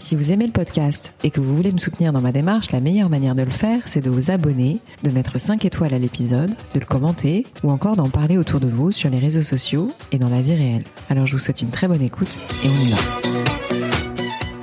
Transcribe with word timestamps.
Si 0.00 0.14
vous 0.14 0.30
aimez 0.30 0.46
le 0.46 0.52
podcast 0.52 1.12
et 1.24 1.30
que 1.30 1.40
vous 1.40 1.56
voulez 1.56 1.72
me 1.72 1.78
soutenir 1.78 2.12
dans 2.12 2.20
ma 2.20 2.30
démarche, 2.30 2.70
la 2.70 2.80
meilleure 2.80 3.10
manière 3.10 3.34
de 3.34 3.42
le 3.42 3.50
faire, 3.50 3.82
c'est 3.86 4.00
de 4.00 4.10
vous 4.10 4.30
abonner, 4.30 4.78
de 5.02 5.10
mettre 5.10 5.40
5 5.40 5.64
étoiles 5.64 5.92
à 5.92 5.98
l'épisode, 5.98 6.50
de 6.72 6.80
le 6.80 6.86
commenter 6.86 7.44
ou 7.64 7.70
encore 7.70 7.96
d'en 7.96 8.08
parler 8.08 8.38
autour 8.38 8.60
de 8.60 8.68
vous 8.68 8.92
sur 8.92 9.10
les 9.10 9.18
réseaux 9.18 9.42
sociaux 9.42 9.90
et 10.12 10.18
dans 10.18 10.28
la 10.28 10.40
vie 10.40 10.54
réelle. 10.54 10.84
Alors 11.10 11.26
je 11.26 11.32
vous 11.32 11.42
souhaite 11.42 11.62
une 11.62 11.70
très 11.70 11.88
bonne 11.88 12.00
écoute 12.02 12.38
et 12.64 12.68
on 12.68 12.80
y 12.80 12.90
va. 12.90 12.98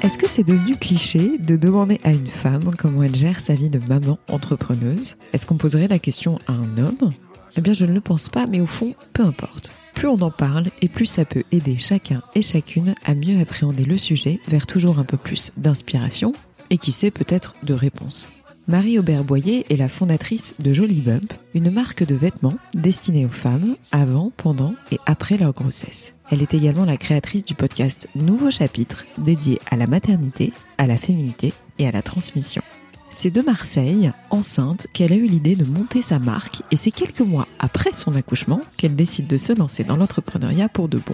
Est-ce 0.02 0.18
que 0.18 0.27
c'est 0.27 0.44
devenu 0.44 0.77
cliché 0.77 1.38
de 1.38 1.58
demander 1.58 1.99
à 2.04 2.12
une 2.12 2.27
femme 2.27 2.72
comment 2.77 3.04
elle 3.04 3.16
gère 3.16 3.40
sa 3.41 3.55
vie 3.55 3.70
de 3.70 3.80
maman 3.90 4.18
entrepreneuse? 4.30 5.18
Est-ce 5.34 5.46
qu'on 5.46 5.58
poserait 5.58 5.88
la 5.88 5.99
question 5.99 6.40
à 6.48 6.54
un 6.54 6.77
homme? 6.77 7.12
Eh 7.58 7.62
bien 7.62 7.74
je 7.74 7.86
ne 7.86 7.91
le 7.91 8.02
pense 8.02 8.30
pas, 8.30 8.48
mais 8.48 8.62
au 8.62 8.68
fond, 8.68 8.96
peu 9.13 9.24
importe. 9.24 9.74
Plus 9.95 10.08
on 10.08 10.22
en 10.22 10.31
parle 10.31 10.66
et 10.81 10.90
plus 10.90 11.05
ça 11.05 11.26
peut 11.26 11.44
aider 11.52 11.77
chacun 11.77 12.22
et 12.35 12.41
chacune 12.41 12.94
à 13.04 13.16
mieux 13.16 13.40
appréhender 13.40 13.85
le 13.85 13.98
sujet 13.98 14.40
vers 14.48 14.68
toujours 14.68 14.99
un 14.99 15.05
peu 15.05 15.18
plus 15.18 15.52
d'inspiration 15.58 16.34
et 16.70 16.77
qui 16.77 16.91
sait 16.91 17.12
peut-être 17.12 17.55
de 17.63 17.73
réponses. 17.73 18.31
Marie 18.68 18.98
Aubert-Boyer 18.98 19.66
est 19.70 19.77
la 19.77 19.88
fondatrice 19.88 20.55
de 20.59 20.73
Jolie 20.73 21.02
Bump, 21.02 21.34
une 21.54 21.70
marque 21.70 22.04
de 22.04 22.15
vêtements 22.15 22.57
destinée 22.74 23.26
aux 23.26 23.29
femmes 23.29 23.76
avant, 23.91 24.32
pendant 24.35 24.74
et 24.91 24.98
après 25.05 25.37
leur 25.37 25.54
grossesse. 25.54 26.13
Elle 26.32 26.41
est 26.41 26.55
également 26.55 26.85
la 26.85 26.98
créatrice 26.98 27.46
du 27.46 27.54
podcast 27.54 28.09
Nouveau 28.15 28.49
chapitre 28.49 29.05
dédié 29.20 29.59
à 29.70 29.76
la 29.76 29.85
maternité, 29.85 30.52
à 30.80 30.87
la 30.87 30.98
féminité 30.98 31.54
et 31.77 31.87
à 31.87 31.91
la 31.91 32.02
transmission. 32.02 32.63
C'est 33.18 33.32
de 33.32 33.41
Marseille, 33.41 34.12
enceinte, 34.30 34.88
qu'elle 34.91 35.13
a 35.13 35.16
eu 35.16 35.26
l'idée 35.26 35.55
de 35.55 35.63
monter 35.63 36.02
sa 36.02 36.20
marque 36.20 36.63
et 36.70 36.76
c'est 36.76 36.91
quelques 36.91 37.21
mois 37.21 37.48
après 37.60 37.94
son 37.94 38.13
accouchement 38.13 38.60
qu'elle 38.76 38.98
décide 38.98 39.26
de 39.26 39.38
se 39.38 39.54
lancer 39.54 39.85
dans 39.85 39.96
l'entrepreneuriat 39.96 40.68
pour 40.68 40.90
de 40.90 40.98
bon. 40.98 41.13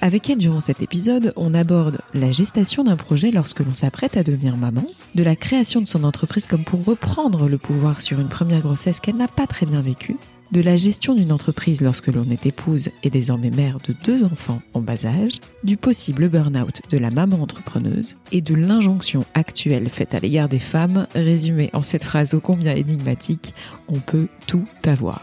Avec 0.00 0.30
elle, 0.30 0.38
durant 0.38 0.60
cet 0.60 0.80
épisode, 0.80 1.32
on 1.34 1.52
aborde 1.52 2.02
la 2.14 2.30
gestation 2.30 2.84
d'un 2.84 2.94
projet 2.94 3.32
lorsque 3.32 3.60
l'on 3.60 3.74
s'apprête 3.74 4.16
à 4.16 4.22
devenir 4.22 4.56
maman, 4.56 4.84
de 5.16 5.24
la 5.24 5.34
création 5.34 5.80
de 5.80 5.86
son 5.86 6.04
entreprise 6.04 6.46
comme 6.46 6.62
pour 6.62 6.84
reprendre 6.84 7.48
le 7.48 7.58
pouvoir 7.58 8.00
sur 8.00 8.20
une 8.20 8.28
première 8.28 8.60
grossesse 8.60 9.00
qu'elle 9.00 9.16
n'a 9.16 9.28
pas 9.28 9.48
très 9.48 9.66
bien 9.66 9.80
vécue, 9.80 10.18
de 10.52 10.60
la 10.60 10.76
gestion 10.76 11.14
d'une 11.14 11.32
entreprise 11.32 11.80
lorsque 11.80 12.08
l'on 12.08 12.24
est 12.24 12.46
épouse 12.46 12.90
et 13.02 13.10
désormais 13.10 13.50
mère 13.50 13.78
de 13.86 13.94
deux 14.04 14.24
enfants 14.24 14.60
en 14.74 14.80
bas 14.80 15.04
âge, 15.04 15.40
du 15.62 15.76
possible 15.76 16.28
burn-out 16.28 16.82
de 16.90 16.98
la 16.98 17.10
maman 17.10 17.40
entrepreneuse 17.40 18.16
et 18.32 18.40
de 18.40 18.54
l'injonction 18.54 19.24
actuelle 19.34 19.88
faite 19.88 20.14
à 20.14 20.18
l'égard 20.18 20.48
des 20.48 20.58
femmes 20.58 21.06
résumée 21.14 21.70
en 21.72 21.82
cette 21.82 22.04
phrase 22.04 22.34
ô 22.34 22.40
combien 22.40 22.74
énigmatique 22.74 23.54
On 23.88 24.00
peut 24.00 24.26
tout 24.46 24.66
avoir. 24.84 25.22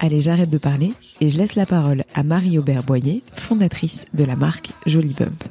Allez, 0.00 0.20
j'arrête 0.20 0.50
de 0.50 0.58
parler 0.58 0.92
et 1.20 1.30
je 1.30 1.38
laisse 1.38 1.54
la 1.54 1.66
parole 1.66 2.04
à 2.14 2.22
Marie 2.22 2.58
Aubert 2.58 2.82
Boyer, 2.82 3.22
fondatrice 3.34 4.06
de 4.14 4.24
la 4.24 4.36
marque 4.36 4.70
Jolie 4.86 5.14
Bump. 5.14 5.44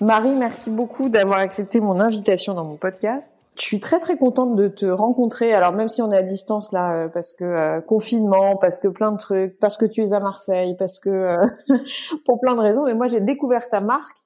Marie, 0.00 0.34
merci 0.34 0.70
beaucoup 0.70 1.08
d'avoir 1.08 1.38
accepté 1.38 1.80
mon 1.80 2.00
invitation 2.00 2.54
dans 2.54 2.64
mon 2.64 2.76
podcast. 2.76 3.41
Je 3.58 3.62
suis 3.62 3.80
très 3.80 4.00
très 4.00 4.16
contente 4.16 4.56
de 4.56 4.68
te 4.68 4.86
rencontrer. 4.86 5.52
Alors 5.52 5.72
même 5.72 5.88
si 5.88 6.00
on 6.00 6.10
est 6.10 6.16
à 6.16 6.22
distance 6.22 6.72
là, 6.72 6.94
euh, 6.94 7.08
parce 7.08 7.34
que 7.34 7.44
euh, 7.44 7.80
confinement, 7.82 8.56
parce 8.56 8.80
que 8.80 8.88
plein 8.88 9.12
de 9.12 9.18
trucs, 9.18 9.58
parce 9.58 9.76
que 9.76 9.84
tu 9.84 10.02
es 10.02 10.12
à 10.14 10.20
Marseille, 10.20 10.74
parce 10.78 11.00
que 11.00 11.10
euh, 11.10 11.46
pour 12.24 12.40
plein 12.40 12.54
de 12.54 12.60
raisons. 12.60 12.84
Mais 12.84 12.94
moi 12.94 13.08
j'ai 13.08 13.20
découvert 13.20 13.68
ta 13.68 13.80
marque 13.80 14.16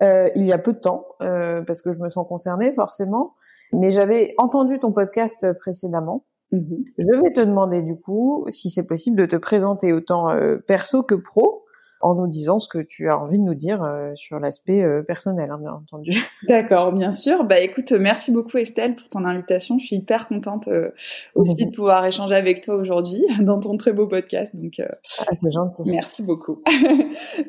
il 0.00 0.44
y 0.44 0.52
a 0.52 0.58
peu 0.58 0.74
de 0.74 0.78
temps 0.80 1.06
parce 1.18 1.80
que 1.80 1.94
je 1.94 2.00
me 2.00 2.10
sens 2.10 2.26
concernée 2.28 2.74
forcément. 2.74 3.34
Mais 3.72 3.90
j'avais 3.90 4.34
entendu 4.36 4.78
ton 4.78 4.92
podcast 4.92 5.50
précédemment. 5.58 6.26
Mm-hmm. 6.52 6.84
Je 6.98 7.20
vais 7.22 7.32
te 7.32 7.40
demander 7.40 7.80
du 7.80 7.98
coup 7.98 8.44
si 8.48 8.68
c'est 8.68 8.84
possible 8.84 9.16
de 9.16 9.24
te 9.24 9.36
présenter 9.36 9.94
autant 9.94 10.28
perso 10.66 11.04
que 11.04 11.14
pro 11.14 11.63
en 12.04 12.14
nous 12.14 12.26
disant 12.26 12.60
ce 12.60 12.68
que 12.68 12.78
tu 12.78 13.08
as 13.08 13.18
envie 13.18 13.38
de 13.38 13.44
nous 13.44 13.54
dire 13.54 13.82
euh, 13.82 14.12
sur 14.14 14.38
l'aspect 14.38 14.82
euh, 14.82 15.02
personnel, 15.02 15.50
hein, 15.50 15.56
bien 15.58 15.72
entendu. 15.72 16.10
D'accord, 16.48 16.92
bien 16.92 17.10
sûr. 17.10 17.44
Bah 17.44 17.60
écoute, 17.60 17.92
merci 17.92 18.30
beaucoup 18.30 18.58
Estelle 18.58 18.94
pour 18.94 19.08
ton 19.08 19.24
invitation. 19.24 19.78
Je 19.78 19.86
suis 19.86 19.96
hyper 19.96 20.28
contente 20.28 20.68
euh, 20.68 20.90
aussi 21.34 21.64
de 21.64 21.74
pouvoir 21.74 22.04
échanger 22.04 22.34
avec 22.34 22.62
toi 22.62 22.74
aujourd'hui 22.74 23.24
dans 23.40 23.58
ton 23.58 23.78
très 23.78 23.94
beau 23.94 24.06
podcast. 24.06 24.54
Donc, 24.54 24.74
ah, 24.80 25.32
c'est 25.42 25.50
gentil. 25.50 25.82
Merci 25.86 26.22
beaucoup. 26.22 26.62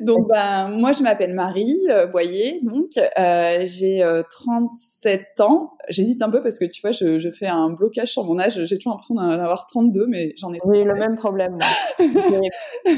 donc, 0.00 0.26
ben 0.26 0.68
moi, 0.68 0.92
je 0.92 1.02
m'appelle 1.02 1.34
Marie 1.34 1.78
Boyer. 2.10 2.62
Donc, 2.62 2.92
j'ai 2.96 4.22
37 4.30 5.40
ans. 5.40 5.74
J'hésite 5.90 6.22
un 6.22 6.30
peu 6.30 6.42
parce 6.42 6.58
que 6.58 6.64
tu 6.64 6.80
vois, 6.80 6.92
je, 6.92 7.18
je, 7.18 7.30
fais 7.30 7.46
un 7.46 7.70
blocage 7.70 8.08
sur 8.08 8.24
mon 8.24 8.40
âge. 8.40 8.64
J'ai 8.64 8.78
toujours 8.78 8.94
l'impression 8.94 9.14
d'en 9.16 9.28
avoir 9.28 9.66
32, 9.66 10.06
mais 10.08 10.32
j'en 10.36 10.52
ai. 10.52 10.58
Oui, 10.64 10.82
le 10.82 10.94
même 10.94 11.14
problème. 11.14 11.58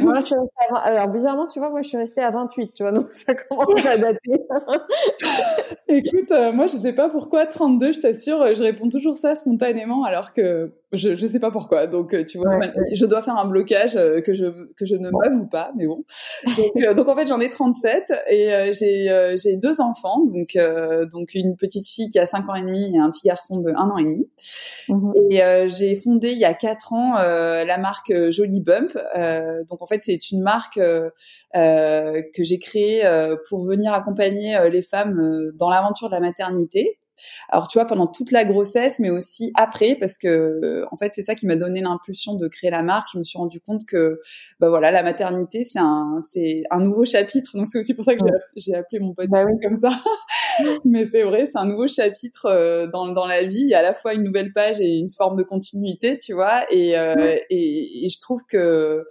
moi, 0.01 0.21
je 0.21 0.35
alors 0.83 1.09
bizarrement 1.09 1.48
tu 1.49 1.59
vois, 1.59 1.71
moi, 1.71 1.83
je 1.83 1.89
suis 1.89 1.97
restée 1.97 2.21
à 2.21 2.31
28, 2.31 2.73
tu 2.75 2.83
vois, 2.83 2.93
donc 2.93 3.11
ça 3.11 3.35
commence 3.49 3.85
à 3.85 3.97
dater. 3.97 4.19
Écoute, 5.89 6.31
euh, 6.31 6.53
moi, 6.53 6.67
je 6.67 6.77
sais 6.77 6.93
pas 6.93 7.09
pourquoi 7.09 7.47
32, 7.47 7.93
je 7.93 8.01
t'assure, 8.01 8.55
je 8.55 8.63
réponds 8.63 8.89
toujours 8.89 9.17
ça 9.17 9.35
spontanément, 9.35 10.05
alors 10.05 10.35
que 10.35 10.73
je 10.93 11.15
je 11.15 11.27
sais 11.27 11.39
pas 11.39 11.51
pourquoi. 11.51 11.87
Donc 11.87 12.15
euh, 12.15 12.25
tu 12.25 12.39
vois, 12.39 12.59
je 12.93 13.05
dois 13.05 13.23
faire 13.23 13.37
un 13.37 13.47
blocage 13.47 13.95
euh, 13.97 14.21
que 14.23 14.33
je 14.33 14.47
que 14.75 14.87
je 14.87 14.97
ne 14.97 15.11
m'avoue 15.11 15.47
pas, 15.47 15.73
mais 15.77 15.87
bon. 15.87 16.05
Donc, 16.57 16.83
euh, 16.83 16.95
donc 16.95 17.09
en 17.09 17.17
fait 17.17 17.27
j'en 17.27 17.41
ai 17.41 17.51
37 17.51 18.13
et 18.31 18.73
j'ai 18.73 19.37
j'ai 19.37 19.57
deux 19.57 19.81
enfants, 19.81 20.25
donc 20.25 20.57
donc 21.13 21.35
une 21.35 21.57
petite 21.57 21.87
fille 21.87 22.09
qui 22.09 22.19
a 22.19 22.27
5 22.27 22.49
ans 22.49 22.55
et 22.55 22.63
demi 22.63 22.95
et 22.95 22.99
un 22.99 23.11
petit 23.11 23.27
garçon 23.27 23.61
de 23.61 23.71
1 23.71 23.75
an 23.75 23.99
et 23.99 24.05
demi. 24.05 24.29
Mhm. 24.89 25.13
Et 25.31 25.69
j'ai 25.69 25.95
fondé 25.97 26.31
il 26.31 26.39
y 26.39 26.45
a 26.45 26.55
4 26.55 26.93
ans 26.93 27.15
la 27.17 27.79
marque 27.79 28.13
Jolie 28.31 28.61
Bump. 28.61 28.93
donc 29.69 29.83
en 29.83 29.87
fait 29.87 30.01
c'est 30.03 30.31
une 30.31 30.43
marque 30.43 30.81
que 31.55 32.45
j'ai 32.45 32.59
créée 32.59 33.03
pour 33.49 33.65
venir 33.65 33.93
accompagner 33.93 34.59
les 34.71 34.83
femmes 34.83 35.53
dans 35.59 35.69
l'aventure 35.69 36.09
de 36.09 36.15
la 36.15 36.21
maternité. 36.21 36.99
Alors 37.49 37.69
tu 37.69 37.79
vois 37.79 37.87
pendant 37.87 38.07
toute 38.07 38.33
la 38.33 38.45
grossesse, 38.45 38.99
mais 38.99 39.11
aussi 39.11 39.53
après, 39.55 39.97
parce 39.97 40.19
que 40.19 40.85
en 40.91 40.97
fait 40.97 41.13
c'est 41.15 41.23
ça 41.23 41.35
qui 41.35 41.47
m'a 41.47 41.57
donné 41.57 41.81
l'impulsion 41.81 42.35
de 42.35 42.49
créer 42.49 42.71
la 42.71 42.83
marque. 42.83 43.09
Je 43.13 43.19
me 43.19 43.25
suis 43.25 43.39
rendu 43.39 43.61
compte 43.61 43.85
que 43.87 44.21
bah 44.61 44.69
voilà 44.69 44.91
la 44.91 45.03
maternité 45.03 45.65
c'est 45.65 45.79
un 45.79 46.19
c'est 46.21 46.63
un 46.71 46.81
nouveau 46.81 47.05
chapitre. 47.05 47.57
Donc 47.57 47.67
c'est 47.67 47.79
aussi 47.79 47.95
pour 47.95 48.05
ça 48.05 48.15
que 48.15 48.21
j'ai 48.57 48.75
appelé 48.75 49.01
mon 49.01 49.15
podcast 49.15 49.31
bah 49.31 49.45
comme 49.63 49.77
ça. 49.77 49.91
mais 50.85 51.05
c'est 51.05 51.23
vrai, 51.23 51.47
c'est 51.47 51.59
un 51.59 51.67
nouveau 51.67 51.89
chapitre 51.89 52.47
euh, 52.47 52.87
dans 52.93 53.13
dans 53.13 53.27
la 53.27 53.45
vie. 53.45 53.61
Il 53.61 53.69
y 53.69 53.75
a 53.75 53.79
à 53.79 53.83
la 53.83 53.95
fois 53.95 54.15
une 54.15 54.23
nouvelle 54.23 54.53
page 54.53 54.81
et 54.81 54.97
une 54.97 55.11
forme 55.11 55.37
de 55.37 55.43
continuité, 55.43 56.19
tu 56.19 56.35
vois. 56.35 56.63
Et 56.71 56.99
euh, 56.99 57.37
et, 57.51 58.05
et, 58.05 58.09
je 58.09 58.21
trouve 58.21 58.43
que 58.49 59.07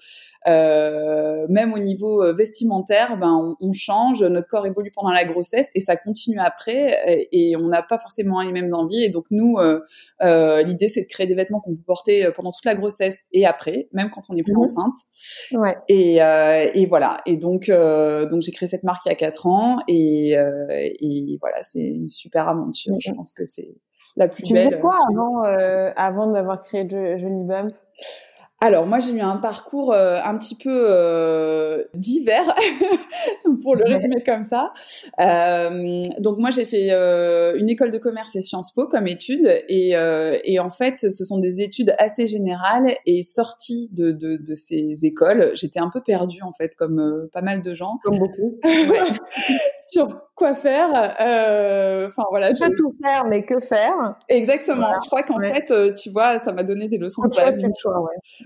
euh, 0.47 1.45
même 1.49 1.73
au 1.73 1.79
niveau 1.79 2.23
euh, 2.23 2.33
vestimentaire, 2.33 3.17
ben 3.17 3.55
on, 3.59 3.67
on, 3.67 3.73
change, 3.73 4.23
notre 4.23 4.47
corps 4.47 4.65
évolue 4.65 4.91
pendant 4.95 5.11
la 5.11 5.25
grossesse 5.25 5.69
et 5.75 5.81
ça 5.81 5.97
continue 5.97 6.39
après 6.39 7.27
et, 7.31 7.55
on 7.57 7.67
n'a 7.67 7.81
pas 7.81 7.97
forcément 7.97 8.39
les 8.41 8.51
mêmes 8.51 8.73
envies. 8.73 9.03
Et 9.03 9.09
donc 9.09 9.25
nous, 9.31 9.57
euh, 9.57 9.81
euh, 10.21 10.61
l'idée 10.63 10.87
c'est 10.87 11.01
de 11.01 11.07
créer 11.07 11.27
des 11.27 11.35
vêtements 11.35 11.59
qu'on 11.59 11.75
peut 11.75 11.83
porter 11.85 12.29
pendant 12.35 12.51
toute 12.51 12.65
la 12.65 12.75
grossesse 12.75 13.23
et 13.33 13.45
après, 13.45 13.89
même 13.91 14.09
quand 14.09 14.21
on 14.29 14.35
n'est 14.35 14.43
plus 14.43 14.55
enceinte. 14.55 14.95
Ouais. 15.51 15.75
Et, 15.89 16.17
et 16.17 16.85
voilà. 16.85 17.17
Et 17.25 17.35
donc 17.35 17.69
donc 17.69 18.41
j'ai 18.41 18.51
créé 18.51 18.69
cette 18.69 18.83
marque 18.83 19.05
il 19.05 19.09
y 19.09 19.11
a 19.11 19.15
quatre 19.15 19.47
ans 19.47 19.79
et, 19.87 20.31
et 20.31 21.36
voilà, 21.39 21.63
c'est 21.63 21.85
une 21.85 22.09
super 22.09 22.47
aventure. 22.49 22.95
Je 22.99 23.11
pense 23.11 23.33
que 23.33 23.45
c'est 23.45 23.75
la 24.15 24.27
plus 24.27 24.43
belle. 24.43 24.51
Tu 24.51 24.57
faisais 24.57 24.79
quoi 24.79 24.97
avant 25.09 25.43
avant 25.95 26.27
d'avoir 26.27 26.61
créé 26.61 26.87
Jolie 26.89 27.43
Bump 27.43 27.73
alors 28.59 28.87
moi 28.87 28.99
j'ai 28.99 29.11
eu 29.11 29.19
un 29.19 29.37
parcours 29.37 29.93
euh, 29.93 30.19
un 30.23 30.35
petit 30.37 30.55
peu 30.55 30.71
euh, 30.71 31.83
divers 31.93 32.55
pour 33.61 33.75
le 33.75 33.83
résumer 33.85 34.23
comme 34.25 34.43
ça. 34.43 34.73
Euh, 35.19 36.01
donc 36.19 36.39
moi 36.39 36.49
j'ai 36.49 36.65
fait 36.65 36.87
euh, 36.91 37.55
une 37.57 37.69
école 37.69 37.91
de 37.91 37.99
commerce 37.99 38.35
et 38.35 38.41
Sciences 38.41 38.73
Po 38.73 38.87
comme 38.87 39.07
étude 39.07 39.47
et, 39.67 39.91
et, 40.43 40.59
en 40.59 40.71
fait 40.71 41.11
ce 41.11 41.23
sont 41.23 41.37
des 41.37 41.61
études 41.61 41.93
assez 41.99 42.25
générales 42.25 42.95
et 43.05 43.21
sorties 43.21 43.89
de, 43.91 44.11
de, 44.11 44.37
de 44.37 44.55
ces 44.55 44.97
écoles 45.03 45.51
j'étais 45.53 45.79
un 45.79 45.89
peu 45.89 46.01
perdue 46.01 46.41
en 46.41 46.51
fait 46.51 46.75
comme 46.75 47.27
pas 47.31 47.41
mal 47.41 47.61
de 47.61 47.75
gens. 47.75 47.99
Comme 48.03 48.17
beaucoup. 48.17 48.59
sur 49.91 50.07
quoi 50.35 50.55
faire. 50.55 51.15
Euh, 51.19 52.07
enfin 52.07 52.23
voilà. 52.29 52.53
Je 52.53 52.63
peux 52.63 52.75
tout 52.75 52.93
faire, 53.01 53.25
mais 53.25 53.43
que 53.43 53.59
faire 53.59 54.15
Exactement. 54.29 54.87
Je 55.03 55.07
crois 55.07 55.23
qu'en 55.23 55.39
fait, 55.39 55.71
euh, 55.71 55.93
tu 55.93 56.11
vois, 56.11 56.39
ça 56.39 56.53
m'a 56.53 56.63
donné 56.63 56.87
des 56.87 56.97
leçons 56.97 57.23
pour 57.23 57.41
l'avenir. 57.41 57.69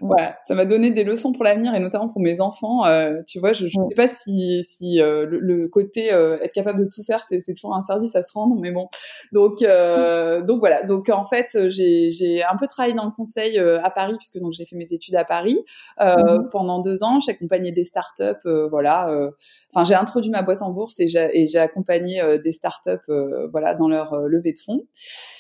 Voilà, 0.02 0.36
ça 0.46 0.56
m'a 0.56 0.66
donné 0.66 0.92
des 0.92 1.04
leçons 1.04 1.32
pour 1.32 1.44
l'avenir 1.44 1.74
et 1.76 1.80
notamment 1.80 2.10
pour 2.10 2.22
mes 2.22 2.42
enfants. 2.42 2.86
Euh, 2.86 3.22
tu 3.28 3.40
vois, 3.40 3.54
je, 3.54 3.68
je 3.68 3.74
sais 3.74 3.96
pas 3.96 4.08
si 4.08 4.64
si 4.64 4.98
le, 4.98 5.68
côté 5.68 6.08
être 6.08 6.52
capable 6.52 6.84
de 6.84 6.90
tout 6.90 7.04
faire, 7.04 7.24
c'est 7.30 7.54
toujours 7.54 7.76
un 7.76 7.82
service 7.82 8.16
à 8.16 8.24
se 8.24 8.34
rendre, 8.34 8.56
mais 8.60 8.72
bon. 8.72 8.88
Donc 9.32 9.60
donc 9.62 10.60
voilà. 10.60 10.84
Donc 10.84 11.10
en 11.10 11.26
fait, 11.26 11.70
j'ai 11.70 12.12
j'ai 12.12 12.44
un 12.44 12.58
peu 12.58 12.68
travaillé 12.68 12.96
dans 12.96 13.06
le 13.06 13.12
conseil 13.12 13.58
à 13.60 13.90
Paris 13.90 14.16
puisque 14.18 14.40
donc 14.40 14.54
j'ai 14.54 14.66
fait 14.66 14.76
mes 14.76 14.92
études 14.94 15.16
à 15.16 15.26
Paris 15.26 15.60
mm-hmm. 16.00 16.50
pendant 16.50 16.82
deux 16.82 17.04
ans. 17.04 17.20
J'ai 17.20 17.32
accompagné 17.32 17.72
des 17.72 17.84
startups. 17.84 18.50
voilà. 18.70 19.32
Enfin, 19.74 19.86
j'ai 19.86 19.96
introduit 19.96 20.32
ma 20.32 20.42
boîte 20.42 20.62
en 20.62 20.72
bourse 20.72 21.00
et 21.00 21.08
j'ai 21.08 21.60
accompagné 21.60 22.22
euh, 22.22 22.38
des 22.38 22.52
startups 22.52 22.90
euh, 23.10 23.48
voilà, 23.52 23.74
dans 23.74 23.88
leur 23.88 24.14
euh, 24.14 24.28
levée 24.28 24.52
de 24.52 24.60
fonds. 24.60 24.84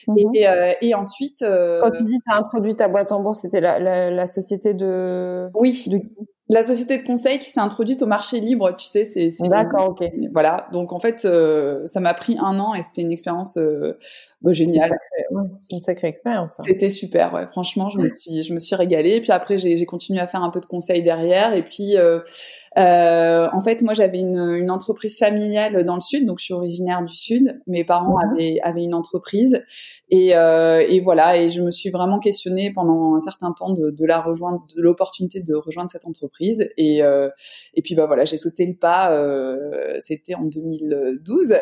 Mhm. 0.07 0.31
Et, 0.33 0.47
et, 0.81 0.95
ensuite... 0.95 1.39
Quand 1.41 1.91
tu 1.91 2.03
dis 2.03 2.17
as 2.27 2.37
introduit 2.37 2.75
ta 2.75 2.87
boîte 2.87 3.11
en 3.11 3.21
bourse, 3.21 3.41
c'était 3.41 3.61
la, 3.61 3.79
la, 4.09 4.25
société 4.25 4.50
de... 4.57 5.49
Oui, 5.53 5.85
la 6.49 6.63
société 6.63 6.97
de 6.97 7.05
conseil 7.05 7.39
qui 7.39 7.49
s'est 7.49 7.59
introduite 7.59 8.01
au 8.01 8.07
marché 8.07 8.39
libre, 8.39 8.75
tu 8.75 8.85
sais, 8.85 9.05
c'est... 9.05 9.29
D'accord, 9.47 9.89
ok. 9.89 10.09
Voilà, 10.33 10.67
donc 10.73 10.91
en 10.93 10.99
fait, 10.99 11.21
ça 11.21 11.99
m'a 11.99 12.13
pris 12.13 12.37
un 12.39 12.59
an 12.59 12.73
et 12.73 12.83
c'était 12.83 13.01
une 13.01 13.11
expérience 13.11 13.57
bah, 14.41 14.53
génial. 14.53 14.91
C'est 15.61 15.73
une 15.73 15.79
sacrée 15.79 16.07
expérience. 16.07 16.59
C'était 16.65 16.89
super, 16.89 17.33
ouais. 17.33 17.45
Franchement, 17.47 17.89
je 17.89 17.99
me 17.99 18.09
suis, 18.09 18.43
je 18.43 18.53
me 18.53 18.59
suis 18.59 18.75
régalée. 18.75 19.21
Puis 19.21 19.31
après, 19.31 19.57
j'ai 19.57 19.85
continué 19.85 20.19
à 20.19 20.27
faire 20.27 20.43
un 20.43 20.49
peu 20.49 20.59
de 20.59 20.65
conseils 20.65 21.03
derrière. 21.03 21.53
Et 21.53 21.63
puis, 21.63 21.95
euh, 21.95 22.19
euh, 22.77 23.47
en 23.51 23.61
fait, 23.61 23.81
moi, 23.81 23.93
j'avais 23.93 24.19
une, 24.19 24.39
une, 24.39 24.71
entreprise 24.71 25.17
familiale 25.19 25.83
dans 25.83 25.95
le 25.95 26.01
sud, 26.01 26.25
donc 26.25 26.39
je 26.39 26.45
suis 26.45 26.53
originaire 26.53 27.03
du 27.03 27.13
sud. 27.13 27.61
Mes 27.67 27.83
parents 27.83 28.17
mhm. 28.17 28.31
avaient, 28.31 28.59
avaient 28.63 28.83
une 28.83 28.93
entreprise, 28.93 29.61
et, 30.09 30.35
euh, 30.35 30.83
et, 30.87 31.01
voilà. 31.01 31.37
Et 31.37 31.49
je 31.49 31.61
me 31.61 31.69
suis 31.69 31.89
vraiment 31.89 32.19
questionnée 32.19 32.71
pendant 32.73 33.15
un 33.15 33.19
certain 33.19 33.51
temps 33.51 33.73
de, 33.73 33.91
de 33.91 34.05
la 34.05 34.21
rejoindre, 34.21 34.65
de 34.75 34.81
l'opportunité 34.81 35.41
de 35.41 35.53
rejoindre 35.53 35.91
cette 35.91 36.07
entreprise. 36.07 36.69
Et, 36.77 37.03
euh, 37.03 37.29
et 37.73 37.81
puis, 37.81 37.93
bah 37.93 38.05
voilà, 38.05 38.23
j'ai 38.23 38.37
sauté 38.37 38.65
le 38.65 38.75
pas. 38.75 39.11
Euh, 39.11 39.97
C'était 39.99 40.35
en 40.35 40.45
2012, 40.45 41.55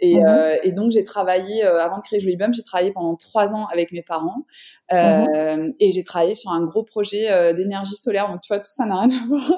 et. 0.00 0.24
Euh, 0.24 0.56
et 0.62 0.72
donc 0.72 0.90
j'ai 0.90 1.04
travaillé 1.04 1.62
avant 1.62 1.98
de 1.98 2.02
créer 2.02 2.20
j'ai 2.52 2.62
travaillé 2.62 2.92
pendant 2.92 3.16
trois 3.16 3.54
ans 3.54 3.64
avec 3.66 3.92
mes 3.92 4.02
parents 4.02 4.44
euh, 4.92 5.56
mhm. 5.56 5.74
et 5.80 5.92
j'ai 5.92 6.04
travaillé 6.04 6.34
sur 6.34 6.50
un 6.50 6.64
gros 6.64 6.82
projet 6.82 7.30
euh, 7.30 7.52
d'énergie 7.52 7.96
solaire. 7.96 8.28
Donc 8.28 8.40
tu 8.40 8.48
vois, 8.48 8.58
tout 8.58 8.70
ça 8.70 8.86
n'a 8.86 9.00
rien 9.00 9.10
à 9.10 9.26
voir. 9.26 9.50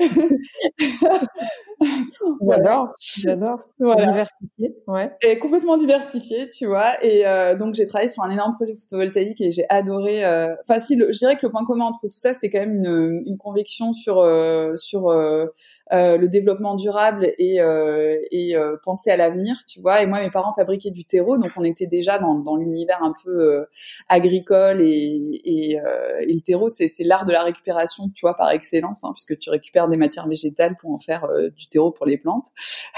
j'adore, 2.42 2.88
j'adore. 2.98 3.60
Voilà. 3.78 4.06
Diversifié, 4.06 4.74
ouais. 4.86 5.12
Et 5.22 5.38
complètement 5.38 5.76
diversifié, 5.76 6.50
tu 6.50 6.66
vois. 6.66 7.02
Et 7.04 7.26
euh, 7.26 7.56
donc 7.56 7.74
j'ai 7.74 7.86
travaillé 7.86 8.08
sur 8.08 8.22
un 8.22 8.30
énorme 8.30 8.54
projet 8.54 8.74
photovoltaïque 8.74 9.40
et 9.40 9.52
j'ai 9.52 9.66
adoré. 9.68 10.24
Enfin, 10.62 10.78
si, 10.78 10.98
je 10.98 11.18
dirais 11.18 11.36
que 11.36 11.46
le 11.46 11.50
point 11.50 11.64
commun 11.64 11.86
entre 11.86 12.00
tout 12.02 12.10
ça, 12.10 12.34
c'était 12.34 12.50
quand 12.50 12.60
même 12.60 12.74
une, 12.74 13.22
une 13.26 13.38
conviction 13.38 13.92
sur 13.92 14.24
sur 14.76 15.10
euh, 15.92 16.16
le 16.18 16.28
développement 16.28 16.76
durable 16.76 17.32
et, 17.36 17.60
euh, 17.60 18.16
et 18.30 18.54
euh, 18.54 18.76
penser 18.84 19.10
à 19.10 19.16
l'avenir, 19.16 19.56
tu 19.66 19.80
vois. 19.80 20.02
Et 20.02 20.06
moi, 20.06 20.20
mes 20.20 20.30
parents 20.30 20.52
fabriquaient 20.52 20.92
du 20.92 21.04
terreau, 21.04 21.36
donc 21.36 21.50
on 21.56 21.64
était 21.64 21.88
déjà 21.88 22.20
dans, 22.20 22.36
dans 22.36 22.54
l'univers 22.54 23.02
un 23.02 23.12
peu 23.24 23.66
agricole 24.08 24.80
et, 24.82 25.40
et, 25.44 25.72
et, 25.72 26.32
le 26.32 26.40
terreau, 26.42 26.68
c'est 26.68 26.88
l'art 27.00 27.24
de 27.24 27.32
la 27.32 27.42
récupération, 27.42 28.08
tu 28.14 28.20
vois, 28.20 28.36
par 28.36 28.50
excellence, 28.52 29.02
hein, 29.02 29.10
puisque 29.14 29.36
tu 29.40 29.50
récupères 29.50 29.88
des 29.88 29.96
matières 29.96 30.28
végétales 30.28 30.76
pour 30.80 30.92
en 30.92 31.00
faire 31.00 31.26
du 31.56 31.66
terreau 31.66 31.90
pour 31.90 32.06
les 32.06 32.18
plantes. 32.18 32.46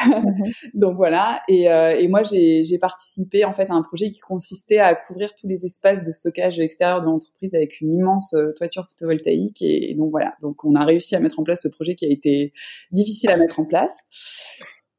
Mhm. 0.04 0.42
donc 0.74 0.96
voilà. 0.96 1.40
Et, 1.48 1.62
et 1.64 2.08
moi, 2.08 2.22
j'ai 2.22 2.78
participé 2.78 3.46
en 3.46 3.54
fait 3.54 3.70
à 3.70 3.74
un 3.74 3.82
projet 3.82 4.10
qui 4.10 4.20
consistait 4.20 4.78
à 4.78 4.94
couvrir 4.94 5.34
tous 5.34 5.46
les 5.46 5.64
espaces 5.64 6.02
de 6.02 6.12
stockage 6.12 6.58
extérieur 6.58 7.00
de 7.00 7.06
l'entreprise 7.06 7.54
avec 7.54 7.80
une 7.80 7.94
immense 7.94 8.36
toiture 8.56 8.86
photovoltaïque. 8.90 9.62
Et, 9.62 9.92
et 9.92 9.94
donc 9.94 10.10
voilà. 10.10 10.34
Donc 10.42 10.62
on 10.64 10.74
a 10.74 10.84
réussi 10.84 11.16
à 11.16 11.20
mettre 11.20 11.40
en 11.40 11.42
place 11.42 11.62
ce 11.62 11.68
projet 11.68 11.94
qui 11.94 12.04
a 12.04 12.10
été 12.10 12.52
difficile 12.90 13.30
à 13.32 13.36
mettre 13.36 13.60
en 13.60 13.64
place. 13.64 13.92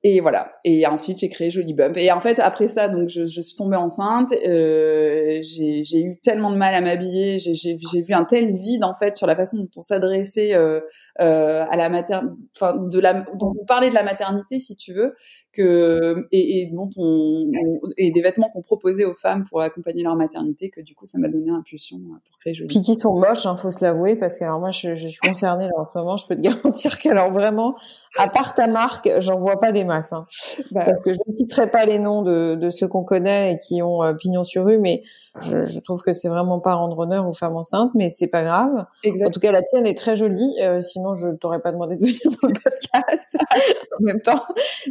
Et 0.06 0.20
voilà. 0.20 0.52
Et 0.66 0.86
ensuite, 0.86 1.20
j'ai 1.20 1.30
créé 1.30 1.50
Jolie 1.50 1.74
Bump. 1.74 1.96
Et 1.96 2.12
en 2.12 2.20
fait, 2.20 2.38
après 2.40 2.68
ça, 2.68 2.90
donc, 2.90 3.08
je, 3.08 3.26
je 3.26 3.42
suis 3.42 3.56
tombée 3.56 3.78
enceinte. 3.78 4.34
Euh, 4.46 5.40
j'ai 5.42 6.02
eu 6.02 6.20
tellement 6.22 6.52
de 6.52 6.58
mal 6.58 6.76
à 6.76 6.82
m'habiller. 6.82 7.40
J'ai 7.40 7.78
vu 7.78 8.14
un 8.14 8.26
tel 8.26 8.54
vide 8.58 8.84
en 8.84 8.94
fait 8.94 9.16
sur 9.16 9.28
la 9.28 9.36
façon 9.38 9.58
dont 9.58 9.70
on 9.78 9.82
s'adressait 9.82 10.56
euh, 10.56 10.82
euh, 11.22 11.66
à 11.72 11.78
la 11.78 11.88
maternité, 11.88 12.36
enfin 12.54 12.76
de 12.76 13.00
la, 13.00 13.22
dont 13.40 13.54
on 13.58 13.66
parlait 13.66 13.90
de 13.90 13.96
la 13.96 14.04
maternité, 14.04 14.60
si 14.60 14.76
tu 14.76 14.94
veux, 14.94 15.16
que 15.54 16.28
et, 16.32 16.62
et 16.62 16.66
dont 16.66 16.90
on, 16.98 17.50
et 17.98 18.12
des 18.12 18.22
vêtements 18.22 18.50
qu'on 18.50 18.62
proposait 18.62 19.06
aux 19.06 19.14
femmes 19.14 19.46
pour 19.50 19.62
accompagner 19.62 20.04
leur 20.04 20.16
maternité, 20.16 20.70
que 20.70 20.82
du 20.82 20.96
coup, 20.96 21.06
ça 21.06 21.20
m'a 21.20 21.30
donné 21.30 21.52
impulsion 21.52 22.00
pour 22.00 22.40
créer 22.40 22.54
Jolie. 22.54 22.68
Puis 22.68 22.82
qui 22.82 23.00
sont 23.00 23.14
moches, 23.14 23.46
hein, 23.46 23.56
faut 23.56 23.72
se 23.72 23.84
l'avouer, 23.84 24.16
parce 24.16 24.38
que 24.38 24.44
alors 24.44 24.60
moi, 24.60 24.72
je, 24.72 24.94
je 24.94 25.08
suis 25.08 25.20
concernée 25.20 25.68
là 25.68 25.74
en 25.78 25.86
ce 25.86 25.98
moment. 25.98 26.18
Je 26.18 26.28
peux 26.28 26.36
te 26.36 26.42
garantir 26.64 27.00
qu'alors 27.00 27.32
vraiment 27.32 27.76
à 28.18 28.28
part 28.28 28.54
ta 28.54 28.68
marque, 28.68 29.10
j'en 29.20 29.40
vois 29.40 29.60
pas 29.60 29.72
des 29.72 29.84
masses. 29.84 30.14
Hein. 30.14 30.26
Bah, 30.72 30.84
Parce 30.86 31.04
que 31.04 31.14
je 31.14 31.20
ne 31.28 31.34
citerai 31.34 31.70
pas 31.70 31.86
les 31.86 32.00
noms 32.00 32.22
de, 32.22 32.56
de 32.56 32.70
ceux 32.70 32.88
qu'on 32.88 33.04
connaît 33.04 33.54
et 33.54 33.58
qui 33.58 33.82
ont 33.82 34.04
euh, 34.04 34.14
pignon 34.14 34.44
sur 34.44 34.66
rue, 34.66 34.78
mais 34.78 35.04
je, 35.42 35.66
je, 35.66 35.80
trouve 35.80 36.02
que 36.02 36.14
c'est 36.14 36.28
vraiment 36.30 36.60
pas 36.60 36.76
rendre 36.76 36.98
honneur 37.00 37.28
aux 37.28 37.34
femmes 37.34 37.56
enceintes, 37.56 37.92
mais 37.96 38.10
c'est 38.10 38.28
pas 38.28 38.44
grave. 38.44 38.86
En 39.26 39.30
tout 39.32 39.40
cas, 39.40 39.52
la 39.52 39.64
tienne 39.64 39.88
est 39.88 39.98
très 39.98 40.16
jolie. 40.16 40.56
Euh, 40.62 40.80
sinon, 40.80 41.16
je 41.16 41.30
t'aurais 41.30 41.60
pas 41.60 41.72
demandé 41.72 41.96
de 41.96 42.02
venir 42.02 42.20
dans 42.42 42.48
le 42.48 42.54
podcast 42.54 43.38
en 44.00 44.04
même 44.04 44.22
temps. 44.22 44.44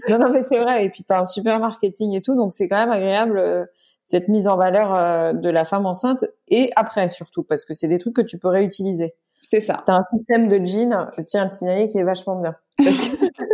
Non, 0.08 0.18
non, 0.18 0.30
mais 0.30 0.42
c'est 0.42 0.58
vrai. 0.58 0.84
Et 0.84 0.90
puis, 0.90 1.04
tu 1.04 1.12
as 1.12 1.20
un 1.20 1.24
super 1.24 1.60
marketing 1.60 2.14
et 2.14 2.22
tout, 2.22 2.34
donc 2.34 2.52
c'est 2.52 2.68
quand 2.68 2.76
même 2.76 2.90
agréable 2.90 3.38
euh, 3.38 3.64
cette 4.04 4.28
mise 4.28 4.48
en 4.48 4.56
valeur 4.56 5.32
de 5.32 5.48
la 5.48 5.64
femme 5.64 5.86
enceinte 5.86 6.24
et 6.48 6.72
après 6.74 7.08
surtout, 7.08 7.44
parce 7.44 7.64
que 7.64 7.72
c'est 7.72 7.86
des 7.86 7.98
trucs 7.98 8.16
que 8.16 8.22
tu 8.22 8.36
peux 8.36 8.48
réutiliser. 8.48 9.14
C'est 9.42 9.60
ça. 9.60 9.82
T'as 9.84 9.98
un 9.98 10.04
système 10.16 10.48
de 10.48 10.64
jean, 10.64 11.08
je 11.16 11.22
tiens 11.22 11.42
à 11.42 11.44
le 11.44 11.50
signaler, 11.50 11.86
qui 11.86 11.98
est 11.98 12.04
vachement 12.04 12.36
bien. 12.36 12.56
Parce 12.78 13.08
que 13.08 13.16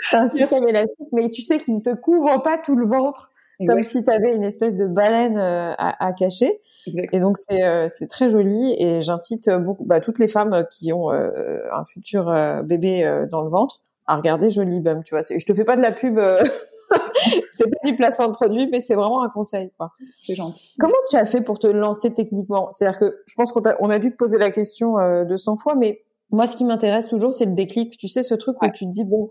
t'as 0.10 0.22
un 0.22 0.28
système 0.28 0.66
élastique, 0.68 1.08
mais 1.12 1.30
tu 1.30 1.42
sais 1.42 1.58
qu'il 1.58 1.74
ne 1.74 1.80
te 1.80 1.94
couvre 1.94 2.42
pas 2.42 2.58
tout 2.58 2.76
le 2.76 2.86
ventre, 2.86 3.32
comme 3.64 3.82
si 3.82 4.04
tu 4.04 4.10
avais 4.10 4.34
une 4.34 4.44
espèce 4.44 4.76
de 4.76 4.86
baleine 4.86 5.38
euh, 5.38 5.72
à, 5.78 6.06
à 6.06 6.12
cacher. 6.12 6.60
Et 7.12 7.18
donc 7.18 7.36
c'est 7.38 7.64
euh, 7.64 7.88
c'est 7.88 8.06
très 8.06 8.30
joli 8.30 8.76
et 8.78 9.02
j'incite 9.02 9.50
beaucoup 9.50 9.84
bah, 9.84 10.00
toutes 10.00 10.20
les 10.20 10.28
femmes 10.28 10.64
qui 10.70 10.92
ont 10.92 11.10
euh, 11.10 11.58
un 11.72 11.82
futur 11.82 12.32
bébé 12.62 13.26
dans 13.30 13.42
le 13.42 13.50
ventre 13.50 13.82
à 14.06 14.16
regarder 14.16 14.50
Jolie 14.50 14.78
Bum, 14.78 15.02
tu 15.02 15.16
vois. 15.16 15.22
Je 15.22 15.44
te 15.44 15.52
fais 15.52 15.64
pas 15.64 15.76
de 15.76 15.82
la 15.82 15.90
pub 15.90 16.20
c'est 17.52 17.68
pas 17.68 17.88
du 17.88 17.96
placement 17.96 18.28
de 18.28 18.32
produit, 18.32 18.68
mais 18.70 18.80
c'est 18.80 18.94
vraiment 18.94 19.22
un 19.22 19.28
conseil, 19.28 19.70
quoi. 19.76 19.92
C'est 20.20 20.34
gentil. 20.34 20.74
Comment 20.78 20.94
tu 21.10 21.16
as 21.16 21.24
fait 21.24 21.40
pour 21.40 21.58
te 21.58 21.66
lancer 21.66 22.12
techniquement? 22.14 22.70
C'est-à-dire 22.70 22.98
que 22.98 23.22
je 23.26 23.34
pense 23.34 23.52
qu'on 23.52 23.62
a, 23.62 23.74
on 23.80 23.90
a 23.90 23.98
dû 23.98 24.10
te 24.10 24.16
poser 24.16 24.38
la 24.38 24.50
question 24.50 24.98
euh, 24.98 25.24
200 25.24 25.56
fois, 25.56 25.74
mais 25.74 26.02
moi, 26.30 26.46
ce 26.46 26.56
qui 26.56 26.64
m'intéresse 26.64 27.08
toujours, 27.08 27.32
c'est 27.32 27.46
le 27.46 27.52
déclic. 27.52 27.96
Tu 27.98 28.08
sais, 28.08 28.22
ce 28.22 28.34
truc 28.34 28.60
où 28.62 28.70
tu 28.70 28.86
te 28.86 28.90
dis 28.90 29.04
bon, 29.04 29.30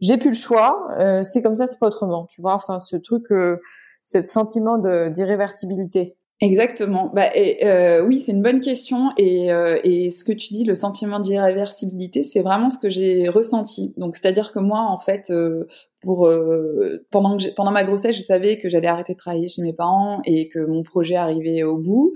j'ai 0.00 0.16
plus 0.16 0.30
le 0.30 0.36
choix, 0.36 0.88
euh, 0.98 1.22
c'est 1.22 1.42
comme 1.42 1.56
ça, 1.56 1.66
c'est 1.66 1.78
pas 1.78 1.86
autrement. 1.86 2.26
Tu 2.26 2.40
vois, 2.40 2.54
enfin, 2.54 2.78
ce 2.78 2.96
truc, 2.96 3.30
euh, 3.32 3.58
ce 4.02 4.20
sentiment 4.20 4.78
d'irréversibilité. 4.78 6.16
Exactement. 6.42 7.10
Bah, 7.14 7.34
et, 7.34 7.66
euh, 7.66 8.04
oui, 8.04 8.18
c'est 8.18 8.32
une 8.32 8.42
bonne 8.42 8.60
question. 8.60 9.10
Et, 9.16 9.50
euh, 9.50 9.78
et 9.84 10.10
ce 10.10 10.22
que 10.22 10.32
tu 10.32 10.52
dis, 10.52 10.64
le 10.64 10.74
sentiment 10.74 11.18
d'irréversibilité, 11.18 12.24
c'est 12.24 12.42
vraiment 12.42 12.68
ce 12.68 12.76
que 12.78 12.90
j'ai 12.90 13.26
ressenti. 13.30 13.94
Donc, 13.96 14.16
c'est-à-dire 14.16 14.52
que 14.52 14.58
moi, 14.58 14.80
en 14.80 14.98
fait, 14.98 15.30
euh, 15.30 15.66
pour 16.02 16.26
euh, 16.26 17.06
pendant 17.10 17.38
que 17.38 17.54
pendant 17.54 17.70
ma 17.70 17.84
grossesse, 17.84 18.14
je 18.14 18.20
savais 18.20 18.58
que 18.58 18.68
j'allais 18.68 18.86
arrêter 18.86 19.14
de 19.14 19.18
travailler 19.18 19.48
chez 19.48 19.62
mes 19.62 19.72
parents 19.72 20.20
et 20.26 20.48
que 20.48 20.58
mon 20.58 20.82
projet 20.82 21.16
arrivait 21.16 21.62
au 21.62 21.78
bout. 21.78 22.12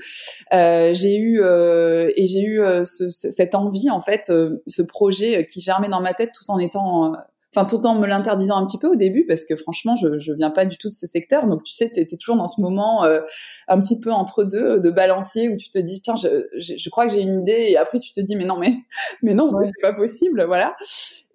Euh, 0.53 0.93
j'ai 0.93 1.17
eu 1.17 1.41
et 1.41 2.27
j'ai 2.27 2.43
eu 2.43 2.61
ce, 2.85 3.09
cette 3.09 3.55
envie, 3.55 3.89
en 3.89 4.03
fait, 4.03 4.31
ce 4.67 4.83
projet 4.83 5.47
qui 5.47 5.63
germait 5.63 5.89
dans 5.89 6.03
ma 6.03 6.13
tête 6.13 6.31
tout 6.35 6.51
en 6.53 6.59
étant 6.59 7.15
enfin 7.55 7.67
tout 7.67 7.85
en 7.87 7.95
me 7.95 8.07
l'interdisant 8.07 8.57
un 8.57 8.67
petit 8.67 8.79
peu 8.79 8.89
au 8.89 8.95
début 8.95 9.25
parce 9.27 9.45
que 9.45 9.57
franchement 9.57 9.97
je 9.97 10.19
je 10.19 10.33
viens 10.33 10.51
pas 10.51 10.65
du 10.65 10.77
tout 10.77 10.89
de 10.89 10.95
ce 10.95 11.07
secteur. 11.07 11.47
Donc 11.47 11.65
tu 11.65 11.73
sais 11.73 11.91
tu 11.91 12.01
es, 12.01 12.07
toujours 12.07 12.37
dans 12.37 12.49
ce 12.49 12.61
moment 12.61 13.05
euh, 13.05 13.21
un 13.69 13.81
petit 13.81 14.01
peu 14.01 14.13
entre 14.13 14.45
deux 14.45 14.79
de 14.79 14.91
balancier 14.91 15.49
où 15.49 15.57
tu 15.57 15.71
te 15.71 15.79
dis 15.79 16.01
tiens 16.01 16.17
je, 16.17 16.47
je, 16.59 16.91
crois 16.91 17.07
que 17.07 17.13
j'ai 17.13 17.23
une 17.23 17.41
idée 17.41 17.67
et 17.69 17.77
après 17.77 17.99
tu 18.01 18.13
te 18.13 18.21
dis 18.21 18.37
mais 18.37 18.45
non 18.45 18.59
mais 18.59 18.75
mais 19.23 19.35
non 19.35 19.53
c'est 19.63 19.83
pas 19.83 19.95
possible 19.95 20.45
voilà 20.45 20.77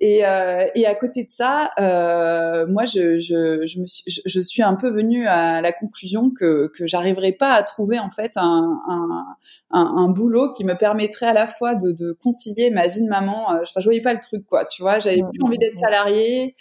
et, 0.02 0.26
euh, 0.26 0.68
et 0.76 0.86
à 0.86 0.94
côté 0.94 1.24
de 1.24 1.30
ça, 1.30 1.72
euh, 1.80 2.68
moi, 2.68 2.86
je, 2.86 3.20
je, 3.20 3.66
je, 3.66 3.80
me 3.80 3.88
suis, 3.88 4.22
je, 4.26 4.42
suis 4.42 4.62
un 4.62 4.76
peu 4.76 4.90
venue 4.90 5.26
à 5.26 5.62
la 5.62 5.72
conclusion 5.72 6.32
que, 6.32 6.68
que 6.68 6.86
j'arriverais 6.86 7.32
pas 7.32 7.54
à 7.54 7.64
trouver 7.64 7.98
en 8.00 8.10
fait 8.10 8.34
un, 8.36 8.82
un, 8.90 9.36
un, 9.72 10.10
boulot 10.10 10.52
qui 10.52 10.66
me 10.66 10.74
permettrait 10.74 11.28
à 11.28 11.34
la 11.34 11.48
fois 11.48 11.76
de, 11.76 11.92
de 11.92 12.12
concilier 12.12 12.72
ma 12.72 12.88
vie 12.88 13.02
de 13.02 13.08
maman. 13.08 13.54
Euh, 13.54 13.60
enfin, 13.62 13.80
je 13.80 13.86
voyais 13.86 14.02
pas 14.02 14.14
le 14.14 14.20
truc, 14.20 14.46
quoi. 14.46 14.66
Tu 14.66 14.82
vois, 14.82 15.00
j'avais 15.00 15.22
plus 15.22 15.44
envie 15.44 15.58
d'être 15.58 15.78
salariée. 15.78 16.56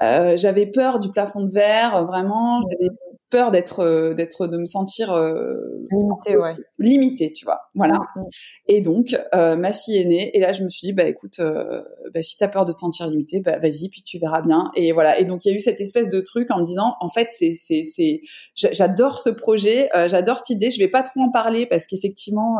Euh, 0.00 0.36
j'avais 0.36 0.66
peur 0.66 1.00
du 1.00 1.10
plafond 1.10 1.44
de 1.44 1.52
verre, 1.52 2.06
vraiment. 2.06 2.60
J'avais 2.70 2.90
peur 3.32 3.50
d'être 3.50 4.12
d'être 4.14 4.46
de 4.46 4.58
me 4.58 4.66
sentir 4.66 5.16
limité 5.90 6.36
ouais. 6.36 6.54
limité 6.78 7.32
tu 7.32 7.44
vois. 7.46 7.62
Voilà. 7.74 7.94
Mm, 7.94 8.20
mm. 8.20 8.24
et 8.68 8.80
donc 8.82 9.18
ma 9.32 9.72
fille 9.72 9.96
est 9.96 10.04
née 10.04 10.36
et 10.36 10.40
là 10.40 10.52
je 10.52 10.62
me 10.62 10.68
suis 10.68 10.88
dit 10.88 10.92
bah 10.92 11.04
écoute 11.04 11.40
bah, 11.40 12.22
si 12.22 12.36
t'as 12.36 12.48
peur 12.48 12.64
de 12.66 12.72
se 12.72 12.78
sentir 12.78 13.06
limité 13.08 13.40
bah 13.40 13.58
vas-y 13.58 13.88
puis 13.88 14.02
tu 14.02 14.18
verras 14.18 14.42
bien. 14.42 14.70
Et 14.76 14.92
voilà. 14.92 15.18
Et 15.18 15.24
donc 15.24 15.44
il 15.44 15.50
y 15.50 15.52
a 15.52 15.56
eu 15.56 15.60
cette 15.60 15.80
espèce 15.80 16.10
de 16.10 16.20
truc 16.20 16.50
en 16.50 16.60
me 16.60 16.64
disant 16.64 16.94
en 17.00 17.08
fait 17.08 17.28
c'est 17.30 17.54
c'est 17.58 17.84
c'est 17.84 18.20
j'adore 18.54 19.18
ce 19.18 19.30
projet 19.30 19.88
j'adore 20.06 20.38
cette 20.38 20.50
idée 20.50 20.70
je 20.70 20.78
vais 20.78 20.88
pas 20.88 21.02
trop 21.02 21.20
en 21.20 21.30
parler 21.30 21.66
parce 21.66 21.86
qu'effectivement 21.86 22.58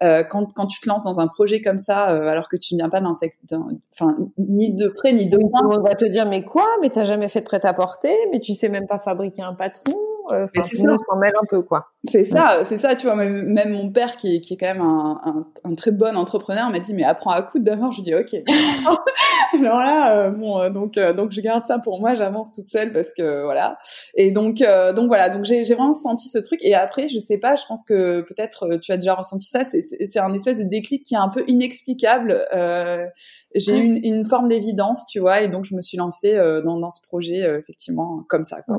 quand 0.00 0.46
quand 0.54 0.66
tu 0.66 0.80
te 0.80 0.88
lances 0.88 1.04
dans 1.04 1.20
un 1.20 1.28
projet 1.28 1.60
comme 1.62 1.78
ça 1.78 2.04
alors 2.04 2.48
que 2.48 2.56
tu 2.56 2.74
ne 2.74 2.80
viens 2.80 2.90
pas 2.90 3.00
d'un 3.00 3.14
secteur 3.14 3.60
enfin 3.92 4.16
ni 4.38 4.74
de 4.74 4.88
près 4.88 5.12
ni 5.12 5.26
de 5.26 5.38
loin. 5.38 5.60
On 5.70 5.82
va 5.82 5.94
te 5.94 6.04
dire 6.04 6.28
mais 6.28 6.44
quoi? 6.44 6.66
Mais 6.80 6.90
t'as 6.90 7.04
jamais 7.04 7.28
fait 7.28 7.40
de 7.40 7.46
prêt 7.46 7.64
à 7.64 7.72
porter 7.72 8.14
mais 8.30 8.40
tu 8.40 8.54
sais 8.54 8.68
même 8.68 8.86
pas 8.86 8.98
fabriquer 8.98 9.42
un 9.42 9.54
patron. 9.54 9.92
euh, 9.92 10.01
enfin 10.26 10.62
c'est 10.68 10.76
ça. 10.76 10.96
s'en 11.08 11.16
mêle 11.16 11.32
un 11.40 11.46
peu 11.48 11.62
quoi. 11.62 11.88
C'est 12.04 12.24
ça 12.24 12.64
c'est 12.64 12.78
ça 12.78 12.94
tu 12.94 13.06
vois 13.06 13.16
même, 13.16 13.72
mon 13.72 13.90
père 13.90 14.16
qui 14.16 14.36
est, 14.36 14.40
qui 14.40 14.54
est 14.54 14.56
quand 14.56 14.66
même 14.66 14.80
un, 14.80 15.20
un, 15.24 15.46
un 15.64 15.74
très 15.74 15.90
bon 15.90 16.16
entrepreneur 16.16 16.70
m'a 16.70 16.78
dit 16.78 16.94
mais 16.94 17.04
apprends 17.04 17.30
à 17.30 17.42
coudre 17.42 17.64
d'abord. 17.64 17.92
Je 17.92 18.02
dis 18.02 18.14
ok. 18.14 18.34
Alors 19.54 19.76
là 19.76 20.16
euh, 20.16 20.30
bon 20.30 20.60
euh, 20.60 20.70
donc 20.70 20.98
donc 20.98 21.30
je 21.30 21.40
garde 21.40 21.62
ça 21.62 21.78
pour 21.78 22.00
moi 22.00 22.14
j'avance 22.14 22.50
toute 22.52 22.68
seule 22.68 22.92
parce 22.92 23.12
que 23.12 23.44
voilà. 23.44 23.78
Et 24.14 24.30
donc 24.30 24.58
donc 24.58 25.06
voilà 25.06 25.28
donc 25.28 25.44
j'ai 25.44 25.62
vraiment 25.64 25.92
senti 25.92 26.28
ce 26.28 26.38
truc. 26.38 26.60
Et 26.62 26.74
après 26.74 27.08
je 27.08 27.18
sais 27.18 27.38
pas 27.38 27.56
je 27.56 27.64
pense 27.66 27.84
que 27.84 28.22
peut-être 28.22 28.76
tu 28.82 28.92
as 28.92 28.96
déjà 28.96 29.14
ressenti 29.14 29.46
ça 29.46 29.64
c'est 29.64 29.80
c'est 29.82 30.18
un 30.18 30.32
espèce 30.32 30.58
de 30.58 30.64
déclic 30.64 31.04
qui 31.04 31.14
est 31.14 31.18
un 31.18 31.28
peu 31.28 31.44
inexplicable. 31.46 32.46
J'ai 33.54 33.76
eu 33.76 33.82
une, 33.82 34.00
une, 34.02 34.24
forme 34.24 34.48
d'évidence 34.48 35.06
tu 35.06 35.20
vois 35.20 35.42
et 35.42 35.48
donc 35.48 35.64
je 35.64 35.74
me 35.74 35.80
suis 35.80 35.98
lancée 35.98 36.36
dans 36.64 36.78
dans 36.78 36.90
ce 36.90 37.06
projet 37.06 37.40
effectivement 37.58 38.24
comme 38.28 38.44
ça 38.44 38.62
quoi. 38.62 38.78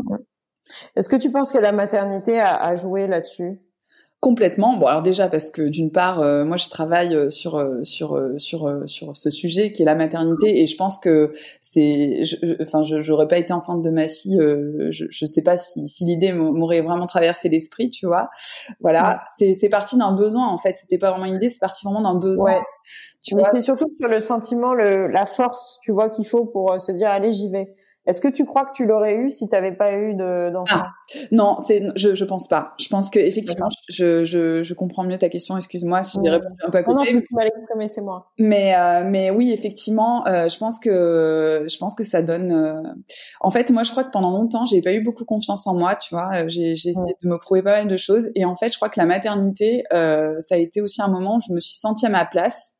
Est-ce 0.96 1.10
que 1.10 1.16
tu 1.16 1.32
penses 1.32 1.52
que 1.52 1.58
la 1.58 1.72
maternité 1.72 2.40
a, 2.40 2.56
a 2.56 2.76
joué 2.76 3.08
là-dessus? 3.08 3.60
Complètement. 4.24 4.78
Bon, 4.78 4.86
alors 4.86 5.02
déjà 5.02 5.28
parce 5.28 5.52
que 5.52 5.64
d'une 5.64 5.92
part, 5.92 6.22
euh, 6.22 6.46
moi 6.46 6.56
je 6.56 6.70
travaille 6.70 7.14
euh, 7.14 7.30
sur 7.30 7.58
euh, 7.58 7.84
sur 7.84 8.18
sur 8.38 8.84
sur 8.86 9.18
ce 9.18 9.30
sujet 9.30 9.74
qui 9.74 9.82
est 9.82 9.86
la 9.86 9.96
maternité 9.96 10.62
et 10.62 10.66
je 10.66 10.78
pense 10.78 10.98
que 10.98 11.34
c'est, 11.60 12.24
enfin, 12.62 12.84
je 12.84 13.02
j'aurais 13.02 13.28
pas 13.28 13.38
été 13.38 13.52
enceinte 13.52 13.82
de 13.82 13.90
ma 13.90 14.08
fille, 14.08 14.40
je 14.40 15.08
je 15.10 15.26
sais 15.26 15.42
pas 15.42 15.58
si 15.58 15.90
si 15.90 16.06
l'idée 16.06 16.32
m'aurait 16.32 16.80
vraiment 16.80 17.06
traversé 17.06 17.50
l'esprit, 17.50 17.90
tu 17.90 18.06
vois. 18.06 18.30
Voilà, 18.80 19.26
c'est 19.38 19.56
c'est 19.56 19.68
parti 19.68 19.98
d'un 19.98 20.16
besoin 20.16 20.48
en 20.48 20.58
fait. 20.58 20.78
C'était 20.78 20.98
pas 20.98 21.12
vraiment 21.12 21.26
une 21.26 21.36
idée, 21.36 21.50
c'est 21.50 21.60
parti 21.60 21.86
vraiment 21.86 22.00
d'un 22.00 22.18
besoin. 22.18 22.46
Ouais. 22.46 22.62
Tu 23.22 23.36
Mais 23.36 23.44
c'est 23.52 23.60
surtout 23.60 23.92
sur 24.00 24.08
le 24.08 24.20
sentiment, 24.22 24.74
le 24.74 25.08
la 25.08 25.26
force, 25.26 25.80
tu 25.82 25.92
vois, 25.92 26.10
qu'il 26.10 26.26
faut 26.26 26.46
pour 26.46 26.80
se 26.80 26.94
dire 26.94 27.10
allez 27.10 27.34
j'y 27.34 27.50
vais. 27.52 27.76
Est-ce 28.06 28.20
que 28.20 28.28
tu 28.28 28.44
crois 28.46 28.66
que 28.66 28.72
tu 28.74 28.86
l'aurais 28.86 29.16
eu 29.16 29.30
si 29.30 29.48
tu 29.48 29.56
n'avais 29.56 29.72
pas 29.72 29.94
eu 29.94 30.14
d'enfant? 30.14 30.66
Ah, 30.70 30.94
Non, 31.32 31.58
c'est 31.60 31.82
je 31.96 32.16
je 32.16 32.26
pense 32.26 32.50
pas. 32.50 32.74
Je 32.78 32.90
pense 32.90 33.10
que 33.10 33.20
effectivement, 33.20 33.70
je, 33.90 34.26
je, 34.26 34.62
je 34.62 34.74
comprends 34.74 35.04
mieux 35.04 35.18
ta 35.18 35.30
question. 35.30 35.56
Excuse-moi 35.56 36.04
si 36.04 36.18
j'ai 36.22 36.30
répondu 36.30 36.56
un 36.66 36.70
peu 36.70 36.78
à 36.80 36.84
côté. 36.84 37.14
Non, 37.14 37.20
non 37.20 37.42
je 37.80 37.88
c'est 37.88 38.02
moi. 38.02 38.32
Mais 38.38 38.76
euh, 38.76 39.04
mais 39.06 39.32
oui, 39.32 39.52
effectivement, 39.52 40.28
euh, 40.28 40.50
je 40.50 40.58
pense 40.58 40.80
que 40.80 41.66
je 41.70 41.78
pense 41.78 41.96
que 41.96 42.04
ça 42.04 42.22
donne. 42.22 42.52
Euh, 42.52 42.82
en 43.40 43.52
fait, 43.52 43.72
moi, 43.72 43.84
je 43.84 43.92
crois 43.92 44.04
que 44.04 44.12
pendant 44.12 44.32
longtemps, 44.32 44.66
j'ai 44.66 44.82
pas 44.82 44.94
eu 44.94 45.02
beaucoup 45.02 45.24
confiance 45.24 45.66
en 45.66 45.76
moi. 45.76 45.96
Tu 45.96 46.14
vois, 46.14 46.48
j'ai 46.50 46.76
j'ai 46.76 46.90
essayé 46.90 47.16
de 47.24 47.30
me 47.30 47.38
prouver 47.38 47.62
pas 47.62 47.78
mal 47.78 47.88
de 47.88 47.98
choses. 47.98 48.30
Et 48.36 48.44
en 48.44 48.58
fait, 48.58 48.70
je 48.70 48.76
crois 48.76 48.90
que 48.90 49.00
la 49.00 49.06
maternité, 49.06 49.84
ça 49.92 50.56
a 50.56 50.58
été 50.58 50.82
aussi 50.82 51.02
un 51.02 51.10
moment 51.10 51.38
où 51.38 51.42
je 51.48 51.54
me 51.54 51.62
suis 51.62 51.76
sentie 51.76 52.06
à 52.06 52.10
ma 52.10 52.26
place 52.26 52.74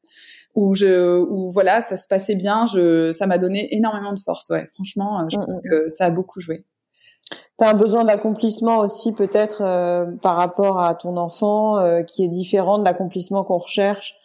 où 0.56 0.76
je 0.76 1.20
où 1.20 1.52
voilà 1.52 1.82
ça 1.82 1.96
se 1.96 2.08
passait 2.08 2.36
bien 2.36 2.68
je 2.68 3.12
ça 3.12 3.28
m'a 3.28 3.38
donné 3.38 3.76
énormément 3.76 4.14
de 4.14 4.20
force 4.20 4.50
ouais. 4.50 4.70
Franchement 4.76 5.20
euh, 5.20 5.24
je 5.30 5.38
mm, 5.38 5.46
pense 5.46 5.56
mm, 5.56 5.70
que 5.70 5.90
ça 5.90 6.06
a 6.06 6.10
beaucoup 6.10 6.40
joué. 6.40 6.66
Tu 7.60 7.66
as 7.66 7.70
un 7.70 7.74
besoin 7.74 8.04
d'accomplissement 8.04 8.80
aussi 8.80 9.14
peut-être 9.14 9.64
euh, 9.64 10.06
par 10.22 10.36
rapport 10.36 10.80
à 10.80 10.96
ton 10.96 11.18
enfant 11.18 11.78
euh, 11.78 12.04
qui 12.04 12.24
est 12.24 12.28
différent 12.28 12.78
de 12.78 12.84
l'accomplissement 12.84 13.44
qu'on 13.44 13.58
recherche 13.58 14.16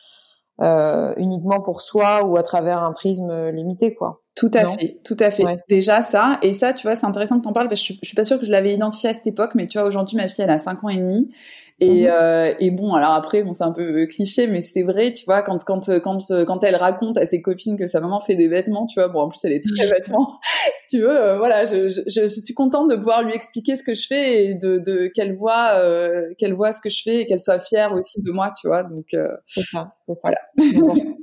uniquement 0.61 1.61
pour 1.61 1.82
soi 1.82 2.25
ou 2.25 2.37
à 2.37 2.42
travers 2.42 2.82
un 2.82 2.92
prisme 2.92 3.50
limité 3.50 3.94
quoi. 3.94 4.23
Tout 4.35 4.50
à 4.54 4.76
fait, 4.76 5.00
tout 5.04 5.16
à 5.18 5.32
fait. 5.32 5.44
Déjà 5.68 6.00
ça, 6.02 6.38
et 6.42 6.54
ça, 6.54 6.73
tu 6.73 6.87
vois, 6.87 6.94
c'est 6.94 7.06
intéressant 7.06 7.38
que 7.38 7.44
t'en 7.44 7.52
parles 7.52 7.68
parce 7.68 7.80
que 7.80 7.94
je, 7.94 7.99
je, 8.00 8.06
suis 8.06 8.14
pas 8.14 8.23
sûre 8.23 8.38
que 8.38 8.47
je 8.47 8.52
l'avais 8.52 8.73
identifié 8.73 9.11
à 9.11 9.14
cette 9.14 9.26
époque, 9.26 9.56
mais 9.56 9.66
tu 9.66 9.78
vois, 9.78 9.88
aujourd'hui, 9.88 10.16
ma 10.16 10.28
fille, 10.28 10.44
elle 10.44 10.50
a 10.50 10.61
5 10.61 10.85
ans 10.85 10.88
et 10.88 10.97
demi, 10.97 11.32
et, 11.80 12.06
mhm. 12.06 12.11
euh, 12.11 12.54
et 12.58 12.70
bon, 12.73 12.94
alors 12.94 13.12
après, 13.12 13.44
bon, 13.44 13.54
c'est 13.54 13.62
un 13.62 13.70
peu 13.70 14.04
cliché, 14.06 14.49
mais 14.49 14.62
c'est 14.62 14.82
vrai, 14.82 15.12
tu 15.12 15.25
vois, 15.26 15.42
quand 15.42 15.62
quand 15.64 15.88
quand 16.00 16.18
quand 16.44 16.64
elle 16.64 16.75
raconte 16.75 17.16
à 17.18 17.26
ses 17.26 17.40
copines 17.40 17.76
que 17.76 17.87
sa 17.87 18.00
maman 18.00 18.20
fait 18.20 18.35
des 18.35 18.49
vêtements, 18.49 18.87
tu 18.87 18.99
vois, 18.99 19.08
bon, 19.08 19.20
en 19.20 19.28
plus 19.28 19.38
elle 19.44 19.52
est 19.52 19.62
très 19.64 19.87
mhm. 19.87 19.92
vêtements, 19.92 20.40
si 20.78 20.97
tu 20.97 21.02
veux, 21.02 21.16
euh, 21.16 21.38
voilà, 21.38 21.66
je, 21.66 21.88
je, 21.88 22.00
je, 22.08 22.26
suis 22.26 22.54
contente 22.54 22.90
de 22.90 22.97
pouvoir 22.97 23.23
lui 23.23 23.32
expliquer 23.32 23.76
ce 23.76 23.85
que 23.85 23.94
je 23.94 24.06
fais 24.08 24.47
et 24.47 24.54
de, 24.54 24.78
de 24.78 25.06
qu'elle 25.06 25.37
voit 25.37 25.75
euh, 25.75 26.35
qu'elle 26.38 26.54
voit 26.54 26.73
ce 26.73 26.80
que 26.80 26.90
je 26.90 27.00
fais 27.02 27.20
et 27.20 27.26
qu'elle 27.26 27.38
soit 27.38 27.61
fière 27.61 27.92
aussi 27.92 28.20
de 28.20 28.32
moi, 28.32 28.52
tu 28.61 28.66
vois, 28.66 28.82
donc 28.82 29.14
euh, 29.14 29.28
c'est 29.47 29.62
ça, 29.62 29.94
c'est 30.08 30.14
ça. 30.14 30.20
Voilà. 30.23 30.40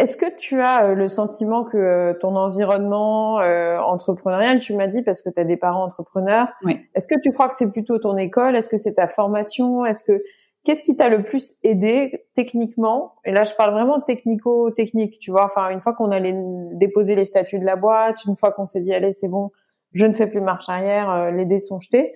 Est-ce 0.00 0.16
que 0.16 0.34
tu 0.34 0.62
as 0.62 0.86
euh, 0.86 0.94
le 0.94 1.08
sentiment 1.08 1.62
que 1.62 1.76
euh, 1.76 2.14
ton 2.18 2.34
environnement 2.34 3.38
euh, 3.40 3.78
entrepreneurial, 3.78 4.58
tu 4.58 4.74
m'as 4.74 4.86
dit 4.86 5.02
parce 5.02 5.20
que 5.20 5.28
tu 5.28 5.38
as 5.38 5.44
des 5.44 5.58
parents 5.58 5.84
entrepreneurs, 5.84 6.48
oui. 6.64 6.80
est-ce 6.94 7.06
que 7.06 7.20
tu 7.20 7.32
crois 7.32 7.48
que 7.48 7.54
c'est 7.54 7.70
plutôt 7.70 7.98
ton 7.98 8.16
école? 8.16 8.56
Est-ce 8.56 8.70
que 8.70 8.78
c'est 8.78 8.94
ta 8.94 9.06
formation? 9.06 9.84
Est-ce 9.84 10.02
que 10.04 10.22
qu'est-ce 10.64 10.84
qui 10.84 10.96
t'a 10.96 11.10
le 11.10 11.22
plus 11.22 11.52
aidé 11.64 12.24
techniquement? 12.32 13.16
Et 13.26 13.32
là, 13.32 13.44
je 13.44 13.52
parle 13.54 13.74
vraiment 13.74 14.00
technico-technique, 14.00 15.18
tu 15.18 15.32
vois. 15.32 15.44
Enfin, 15.44 15.68
une 15.68 15.82
fois 15.82 15.92
qu'on 15.92 16.10
allait 16.10 16.34
déposer 16.72 17.14
les 17.14 17.26
statuts 17.26 17.58
de 17.58 17.66
la 17.66 17.76
boîte, 17.76 18.24
une 18.24 18.36
fois 18.36 18.52
qu'on 18.52 18.64
s'est 18.64 18.80
dit 18.80 18.94
allez, 18.94 19.12
c'est 19.12 19.28
bon, 19.28 19.50
je 19.92 20.06
ne 20.06 20.14
fais 20.14 20.28
plus 20.28 20.40
marche 20.40 20.70
arrière, 20.70 21.30
les 21.30 21.44
dés 21.44 21.58
sont 21.58 21.78
jetés. 21.78 22.14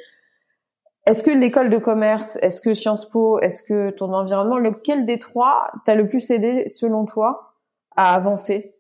Est-ce 1.05 1.23
que 1.23 1.31
l'école 1.31 1.69
de 1.69 1.77
commerce, 1.77 2.39
est-ce 2.41 2.63
que 2.63 2.73
Sciences 2.73 3.07
Po, 3.11 3.41
est-ce 3.41 3.63
que 3.63 3.91
ton 3.91 4.11
environnement, 4.15 4.57
lequel 4.57 5.05
des 5.05 5.19
trois 5.19 5.71
t'a 5.85 5.97
le 5.97 6.09
plus 6.09 6.31
aidé 6.31 6.67
selon 6.67 7.05
toi? 7.05 7.54
À 7.97 8.15
avancer. 8.15 8.75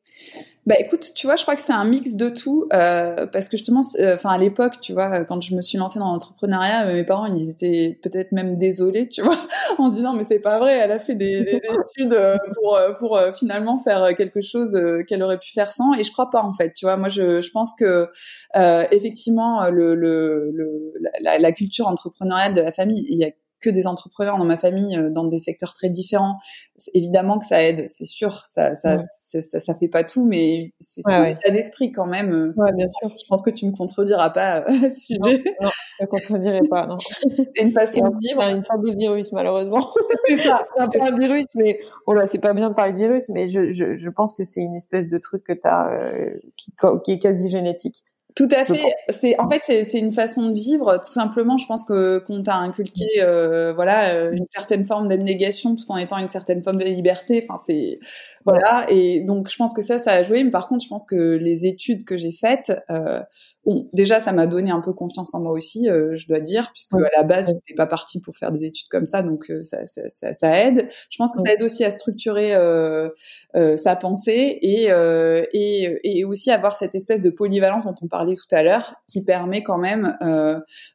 Bah 0.66 0.76
écoute, 0.78 1.12
tu 1.14 1.26
vois, 1.26 1.36
je 1.36 1.42
crois 1.42 1.56
que 1.56 1.60
c'est 1.60 1.74
un 1.74 1.84
mix 1.84 2.14
de 2.14 2.30
tout, 2.30 2.66
euh, 2.72 3.26
parce 3.26 3.50
que 3.50 3.58
justement, 3.58 3.82
euh, 4.00 4.14
enfin 4.14 4.30
à 4.30 4.38
l'époque, 4.38 4.80
tu 4.80 4.94
vois, 4.94 5.22
quand 5.24 5.42
je 5.42 5.54
me 5.54 5.60
suis 5.60 5.76
lancée 5.76 5.98
dans 5.98 6.06
l'entrepreneuriat, 6.06 6.86
euh, 6.86 6.94
mes 6.94 7.04
parents, 7.04 7.26
ils 7.26 7.50
étaient 7.50 7.98
peut-être 8.02 8.32
même 8.32 8.56
désolés, 8.56 9.06
tu 9.10 9.20
vois, 9.20 9.36
en 9.78 9.90
disant 9.90 10.14
mais 10.14 10.24
c'est 10.24 10.38
pas 10.38 10.58
vrai, 10.58 10.72
elle 10.78 10.92
a 10.92 10.98
fait 10.98 11.16
des, 11.16 11.44
des 11.44 11.56
études 11.98 12.14
euh, 12.14 12.38
pour 12.54 12.78
pour 12.98 13.20
finalement 13.34 13.78
faire 13.78 14.16
quelque 14.16 14.40
chose 14.40 14.74
qu'elle 15.06 15.22
aurait 15.22 15.38
pu 15.38 15.52
faire 15.52 15.70
sans, 15.70 15.92
et 15.92 16.02
je 16.02 16.10
crois 16.12 16.30
pas 16.30 16.42
en 16.42 16.54
fait, 16.54 16.72
tu 16.72 16.86
vois, 16.86 16.96
moi 16.96 17.10
je, 17.10 17.42
je 17.42 17.50
pense 17.50 17.74
que 17.78 18.08
effectivement 18.90 19.68
le, 19.68 19.94
le, 19.94 20.50
le 20.50 20.94
la, 21.20 21.38
la, 21.38 21.52
culture 21.52 21.88
entrepreneuriale 21.88 22.54
de 22.54 22.62
la 22.62 22.72
famille, 22.72 23.04
il 23.10 23.18
y 23.18 23.24
a 23.24 23.30
que 23.64 23.70
des 23.70 23.86
entrepreneurs 23.86 24.36
dans 24.38 24.44
ma 24.44 24.58
famille 24.58 24.96
euh, 24.96 25.10
dans 25.10 25.24
des 25.24 25.38
secteurs 25.38 25.72
très 25.74 25.88
différents. 25.88 26.34
Évidemment 26.92 27.38
que 27.38 27.46
ça 27.46 27.62
aide, 27.62 27.88
c'est 27.88 28.04
sûr. 28.04 28.42
Ça, 28.46 28.74
ça, 28.74 28.98
ça, 29.12 29.60
ça, 29.60 29.74
fait 29.74 29.88
pas 29.88 30.04
tout, 30.04 30.26
mais 30.26 30.72
c'est 30.80 31.00
un 31.06 31.24
état 31.24 31.50
d'esprit 31.50 31.92
quand 31.92 32.06
même. 32.06 32.32
Euh. 32.32 32.52
Ouais, 32.56 32.72
bien 32.74 32.88
sûr. 32.88 33.08
Je 33.08 33.24
pense 33.28 33.42
que 33.42 33.50
tu 33.50 33.66
me 33.66 33.72
contrediras 33.72 34.30
pas 34.30 34.64
à 34.66 34.90
ce 34.90 35.06
sujet. 35.06 35.42
Non, 35.62 35.70
je 35.98 36.04
ne 36.04 36.06
contredirai 36.06 36.60
pas. 36.68 36.88
C'est 37.56 37.62
une 37.62 37.72
façon 37.72 38.08
de 38.08 38.16
vivre. 38.20 38.42
Une 38.42 38.62
sorte 38.62 38.82
de 38.82 38.96
virus, 38.96 39.32
malheureusement. 39.32 39.80
c'est 40.26 40.36
ça. 40.38 40.64
peu 40.92 41.00
un 41.00 41.16
virus, 41.16 41.46
mais 41.54 41.78
oh 42.06 42.12
là, 42.12 42.26
c'est 42.26 42.38
pas 42.38 42.52
bien 42.52 42.70
de 42.70 42.74
parler 42.74 42.92
de 42.92 42.98
virus, 42.98 43.28
mais 43.28 43.46
je, 43.46 43.70
je, 43.70 43.96
je 43.96 44.10
pense 44.10 44.34
que 44.34 44.44
c'est 44.44 44.60
une 44.60 44.74
espèce 44.74 45.08
de 45.08 45.18
truc 45.18 45.44
que 45.44 45.52
tu 45.52 45.66
as 45.66 45.88
euh, 45.88 46.38
qui, 46.56 46.72
qui 47.04 47.12
est 47.12 47.18
quasi 47.18 47.48
génétique. 47.48 48.04
Tout 48.34 48.48
à 48.50 48.64
fait. 48.64 48.92
C'est 49.10 49.38
en 49.38 49.48
fait 49.48 49.62
c'est 49.66 49.98
une 49.98 50.12
façon 50.12 50.48
de 50.48 50.54
vivre. 50.54 50.96
Tout 50.96 51.12
simplement, 51.12 51.56
je 51.56 51.66
pense 51.66 51.84
que 51.84 52.18
qu'on 52.18 52.42
t'a 52.42 52.56
inculqué 52.56 53.04
euh, 53.22 53.72
voilà 53.72 54.14
euh, 54.14 54.32
une 54.32 54.46
certaine 54.48 54.84
forme 54.84 55.06
d'abnégation 55.06 55.76
tout 55.76 55.84
en 55.88 55.96
étant 55.98 56.18
une 56.18 56.28
certaine 56.28 56.60
forme 56.60 56.78
de 56.78 56.84
liberté. 56.84 57.44
Enfin 57.48 57.60
c'est 57.64 58.00
voilà. 58.44 58.86
Et 58.90 59.20
donc 59.20 59.48
je 59.48 59.56
pense 59.56 59.72
que 59.72 59.82
ça 59.82 59.98
ça 59.98 60.12
a 60.12 60.22
joué. 60.22 60.44
Mais 60.44 60.50
par 60.50 60.68
contre, 60.68 60.84
je 60.84 60.88
pense 60.88 61.04
que 61.04 61.36
les 61.36 61.66
études 61.66 62.04
que 62.04 62.16
j'ai 62.16 62.32
faites 62.32 62.72
euh, 62.90 63.20
Bon, 63.66 63.88
déjà, 63.94 64.20
ça 64.20 64.32
m'a 64.32 64.46
donné 64.46 64.70
un 64.70 64.80
peu 64.82 64.92
confiance 64.92 65.34
en 65.34 65.40
moi 65.40 65.52
aussi, 65.52 65.88
euh, 65.88 66.16
je 66.16 66.26
dois 66.26 66.40
dire, 66.40 66.70
puisque 66.72 66.94
à 66.96 67.08
la 67.16 67.22
base, 67.22 67.48
je 67.48 67.54
n'étais 67.54 67.74
pas 67.74 67.86
partie 67.86 68.20
pour 68.20 68.36
faire 68.36 68.50
des 68.52 68.64
études 68.64 68.88
comme 68.88 69.06
ça, 69.06 69.22
donc 69.22 69.50
euh, 69.50 69.62
ça, 69.62 69.86
ça, 69.86 70.02
ça, 70.08 70.34
ça, 70.34 70.50
aide. 70.60 70.88
Je 71.08 71.16
pense 71.16 71.32
que 71.32 71.38
ça 71.38 71.54
aide 71.54 71.62
aussi 71.62 71.82
à 71.82 71.90
structurer 71.90 72.54
euh, 72.54 73.08
euh 73.56 73.76
sa 73.78 73.96
pensée 73.96 74.58
et, 74.60 74.90
et, 75.52 75.98
et 76.04 76.24
aussi 76.24 76.50
avoir 76.50 76.76
cette 76.76 76.94
espèce 76.94 77.22
de 77.22 77.30
polyvalence 77.30 77.86
dont 77.86 77.94
on 78.02 78.06
parlait 78.06 78.34
tout 78.34 78.54
à 78.54 78.62
l'heure, 78.62 78.96
qui 79.08 79.22
permet 79.22 79.62
quand 79.62 79.78
même 79.78 80.16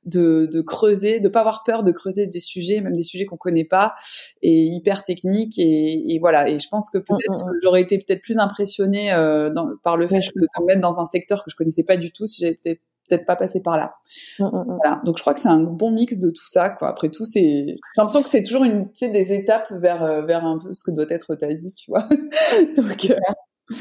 de, 0.06 0.48
de 0.52 0.62
creuser, 0.62 1.20
de 1.20 1.28
pas 1.28 1.40
avoir 1.40 1.64
peur 1.64 1.84
de 1.84 1.92
creuser 1.92 2.28
des 2.28 2.40
sujets, 2.40 2.82
même 2.82 2.96
des 2.96 3.04
sujets 3.04 3.26
qu'on 3.26 3.38
connaît 3.38 3.66
pas, 3.66 3.96
et 4.44 4.64
hyper 4.64 5.04
techniques. 5.04 5.58
Et, 5.58 6.14
et 6.14 6.20
voilà. 6.20 6.50
Et 6.50 6.60
je 6.60 6.68
pense 6.70 6.90
que 6.92 7.00
peut-être 7.00 7.32
mm, 7.32 7.36
mm, 7.36 7.39
mm. 7.39 7.39
J'aurais 7.62 7.82
été 7.82 7.98
peut-être 7.98 8.22
plus 8.22 8.38
impressionnée 8.38 9.12
dans, 9.54 9.70
par 9.84 9.98
le 9.98 10.08
fait 10.08 10.20
de 10.20 10.42
me 10.62 10.66
mettre 10.66 10.82
dans 10.82 11.00
un 11.00 11.06
secteur 11.06 11.44
que 11.44 11.50
je 11.52 11.56
connaissais 11.56 11.84
pas 11.84 11.98
du 11.98 12.12
tout 12.12 12.26
si 12.26 12.42
j'avais 12.42 12.80
peut-être 13.10 13.26
pas 13.26 13.36
passé 13.36 13.62
par 13.62 13.78
là. 13.78 13.96
Mm, 14.40 14.46
mm, 14.46 14.48
mm. 14.48 14.78
Voilà. 14.84 15.02
Donc 15.06 15.18
je 15.18 15.24
crois 15.24 15.34
que 15.34 15.40
c'est 15.40 15.50
un 15.50 15.64
bon 15.64 15.92
mix 15.92 16.20
de 16.20 16.30
tout 16.30 16.48
ça. 16.48 16.70
Quoi. 16.70 16.90
Après 16.90 17.10
tout, 17.10 17.26
c'est 17.26 17.42
j'ai 17.42 17.78
l'impression 17.98 18.22
que 18.22 18.30
c'est 18.30 18.44
toujours 18.44 18.64
une, 18.64 18.90
des 19.02 19.34
étapes 19.34 19.72
vers 19.72 20.04
euh, 20.04 20.22
vers 20.22 20.46
un 20.46 20.60
peu 20.60 20.74
ce 20.74 20.84
que 20.84 20.92
doit 20.92 21.06
être 21.10 21.36
ta 21.36 21.48
vie, 21.48 21.74
tu 21.74 21.92
vois. 21.92 22.08
Donc 22.78 23.10
euh... 23.10 23.16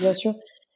bien 0.01 0.15
sûr. 0.15 0.35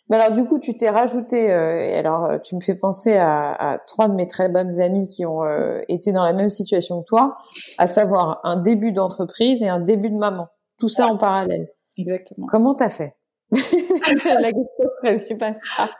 Mais 0.08 0.16
alors 0.16 0.32
du 0.32 0.44
coup, 0.44 0.58
tu 0.58 0.74
t'es 0.76 0.90
rajouté, 0.90 1.50
euh, 1.50 1.78
et 1.78 1.94
alors 1.94 2.24
euh, 2.24 2.38
tu 2.38 2.54
me 2.54 2.60
fais 2.60 2.74
penser 2.74 3.16
à, 3.16 3.52
à, 3.52 3.78
trois 3.78 4.08
de 4.08 4.14
mes 4.14 4.26
très 4.26 4.48
bonnes 4.48 4.80
amies 4.80 5.08
qui 5.08 5.24
ont 5.24 5.44
euh, 5.44 5.80
été 5.88 6.12
dans 6.12 6.24
la 6.24 6.32
même 6.32 6.48
situation 6.48 7.00
que 7.02 7.06
toi, 7.06 7.38
à 7.78 7.86
savoir 7.86 8.40
un 8.44 8.56
début 8.56 8.92
d'entreprise 8.92 9.62
et 9.62 9.68
un 9.68 9.80
début 9.80 10.10
de 10.10 10.18
maman. 10.18 10.48
Tout 10.78 10.88
ça 10.88 11.06
en 11.06 11.16
parallèle. 11.16 11.68
Exactement. 11.96 12.46
Comment 12.46 12.74
t'as 12.74 12.88
fait? 12.88 13.14
La 13.52 14.52
question 14.52 15.36
pas 15.38 15.54
ça. 15.54 15.90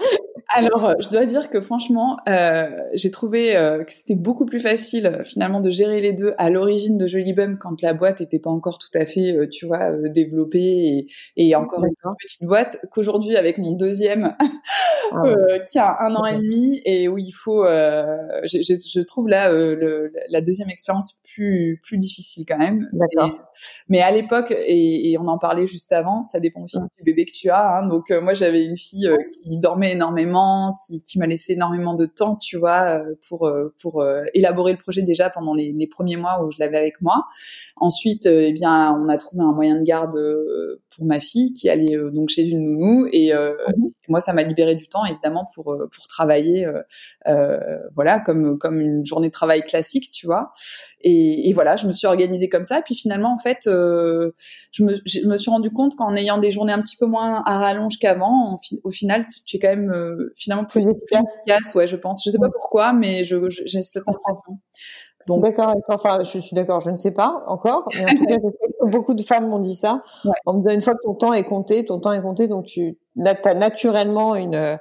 Alors, 0.55 0.85
euh, 0.85 0.95
je 1.01 1.09
dois 1.09 1.25
dire 1.25 1.49
que 1.49 1.63
franchement, 1.63 2.19
euh, 2.29 2.69
j'ai 2.93 3.11
trouvé 3.11 3.57
euh, 3.57 3.85
que 3.85 3.93
c'était 3.93 4.15
beaucoup 4.15 4.45
plus 4.45 4.61
facile 4.61 5.21
finalement 5.25 5.61
de 5.61 5.71
gérer 5.71 6.01
les 6.03 6.13
deux 6.13 6.35
à 6.37 6.51
l'origine 6.51 6.99
de 6.99 7.07
Jolibum 7.07 7.57
quand 7.59 7.81
la 7.81 7.95
boîte 7.95 8.21
n'était 8.21 8.39
pas 8.39 8.51
encore 8.51 8.79
tout 8.79 8.91
à 8.95 9.07
fait, 9.07 9.35
euh, 9.35 9.49
tu 9.49 9.67
vois, 9.67 9.93
développée 10.09 10.59
et, 10.59 11.07
et 11.37 11.55
encore 11.57 11.85
une 11.85 11.95
petite 12.21 12.45
boîte 12.45 12.85
qu'aujourd'hui 12.91 13.37
avec 13.37 13.57
mon 13.57 13.73
deuxième 13.73 14.37
ah 15.13 15.23
qui 15.71 15.79
a 15.79 16.03
un 16.03 16.15
an 16.15 16.27
et 16.27 16.37
demi 16.37 16.83
et 16.85 17.09
où 17.09 17.17
il 17.17 17.33
faut, 17.33 17.65
je 17.65 19.01
trouve 19.01 19.29
là 19.29 19.51
le, 19.51 20.13
la 20.29 20.41
deuxième 20.41 20.69
expérience 20.69 21.21
plus 21.35 21.81
plus 21.83 21.99
difficile 21.99 22.45
quand 22.47 22.59
même. 22.59 22.89
mais 23.89 24.01
à 24.01 24.11
l'époque 24.11 24.51
et, 24.51 25.11
et, 25.11 25.19
on 25.19 25.29
en 25.29 25.39
parlait 25.39 25.67
juste 25.67 25.93
avant, 25.93 26.25
ça 26.25 26.41
dépend 26.41 26.63
aussi 26.63 26.79
du 26.79 27.05
bébé 27.05 27.25
que 27.25 27.33
tu 27.33 27.51
as. 27.51 27.79
Hein, 27.79 27.89
donc 27.89 28.11
moi 28.11 28.35
j'avais 28.35 28.65
une 28.65 28.77
fille 28.77 29.11
qui 29.43 29.59
dormait 29.59 29.93
énormément 29.93 30.42
qui, 30.87 31.03
qui 31.03 31.19
m'a 31.19 31.27
laissé 31.27 31.53
énormément 31.53 31.95
de 31.95 32.07
temps, 32.07 32.37
tu 32.37 32.59
vois, 32.59 32.99
euh, 32.99 33.15
pour 33.29 33.47
euh, 33.47 33.75
pour 33.81 34.03
euh, 34.03 34.25
élaborer 34.35 34.73
le 34.73 34.79
projet 34.79 35.03
déjà 35.03 35.31
pendant 35.31 35.55
les, 35.55 35.73
les 35.73 35.87
premiers 35.87 36.17
mois 36.17 36.43
où 36.43 36.51
je 36.51 36.59
l'avais 36.59 36.79
avec 36.79 37.01
moi. 37.01 37.27
Ensuite, 37.77 38.27
eh 38.27 38.53
bien, 38.53 38.93
on 38.93 39.09
a 39.09 39.19
trouvé 39.19 39.43
un 39.43 39.53
moyen 39.53 39.77
de 39.77 39.83
garde 39.83 40.19
pour 40.95 41.05
ma 41.05 41.21
fille 41.21 41.53
qui 41.53 41.69
allait 41.69 41.97
donc 42.13 42.29
chez 42.29 42.47
une 42.47 42.63
nounou 42.63 43.09
et, 43.13 43.33
mhm. 43.33 43.91
moi 44.09 44.21
ça 44.21 44.33
m'a 44.33 44.43
libéré 44.43 44.75
du 44.75 44.87
temps 44.89 45.05
évidemment 45.05 45.47
pour 45.55 45.65
pour 45.65 46.07
travailler, 46.07 46.67
voilà, 47.95 48.21
comme 48.21 48.59
comme 48.59 48.81
une 48.81 49.05
journée 49.07 49.29
de 49.29 49.33
travail 49.33 49.63
classique, 49.63 50.11
tu 50.13 50.27
vois. 50.27 50.53
Et, 51.01 51.49
et, 51.49 51.53
voilà, 51.53 51.77
je 51.77 51.87
me 51.87 51.93
suis 51.93 52.07
organisée 52.07 52.49
comme 52.49 52.65
ça. 52.65 52.79
Et 52.79 52.83
puis 52.83 52.95
finalement, 52.95 53.33
en 53.33 53.39
fait, 53.39 53.63
je, 53.65 54.85
me, 54.85 54.95
je, 55.05 55.27
me, 55.27 55.37
suis 55.37 55.51
rendu 55.51 55.71
compte 55.71 55.97
qu'en 55.97 56.15
ayant 56.15 56.39
des 56.39 56.53
journées 56.53 56.73
un 56.73 56.81
petit 56.81 56.97
peu 56.97 57.07
moins 57.07 57.43
à 57.45 57.59
rallonge 57.59 57.99
qu'avant, 57.99 58.61
au 58.85 58.91
final, 58.91 59.27
tu 59.47 59.57
es 59.57 59.59
quand 59.59 59.75
même 59.75 60.22
finalement 60.37 60.64
plus, 60.64 60.87
efficace. 60.87 61.75
Ouais, 61.75 61.87
je 61.87 61.97
pense. 61.97 62.23
Je 62.25 62.31
sais 62.31 62.38
pas 62.38 62.50
pourquoi, 62.50 62.93
mais 62.93 63.25
j'ai 63.25 63.83
cette 63.83 64.02
impression. 64.07 64.59
Donc... 65.29 65.43
D'accord, 65.43 65.76
enfin, 65.88 66.23
je 66.25 66.38
suis 66.41 66.55
d'accord, 66.55 66.81
je 66.81 66.91
ne 66.91 66.97
sais 66.97 67.12
pas 67.12 67.45
encore, 67.47 67.88
mais 67.95 68.11
en 68.11 68.17
tout 68.17 68.26
cas, 68.26 68.37
beaucoup 68.87 69.14
de 69.14 69.23
femmes 69.23 69.49
m'ont 69.49 69.61
dit 69.61 69.75
ça. 69.76 70.02
Ouais. 70.25 70.33
On 70.47 70.55
me 70.55 70.67
dit 70.67 70.75
une 70.75 70.81
fois 70.81 70.95
que 70.95 71.02
ton 71.05 71.14
temps 71.14 71.33
est 71.33 71.45
compté, 71.45 71.85
ton 71.85 72.00
temps 72.00 72.12
est 72.12 72.23
compté, 72.23 72.49
donc 72.49 72.67
tu, 72.67 72.99
là, 73.14 73.37
as 73.45 73.55
naturellement 73.55 74.35
une, 74.35 74.79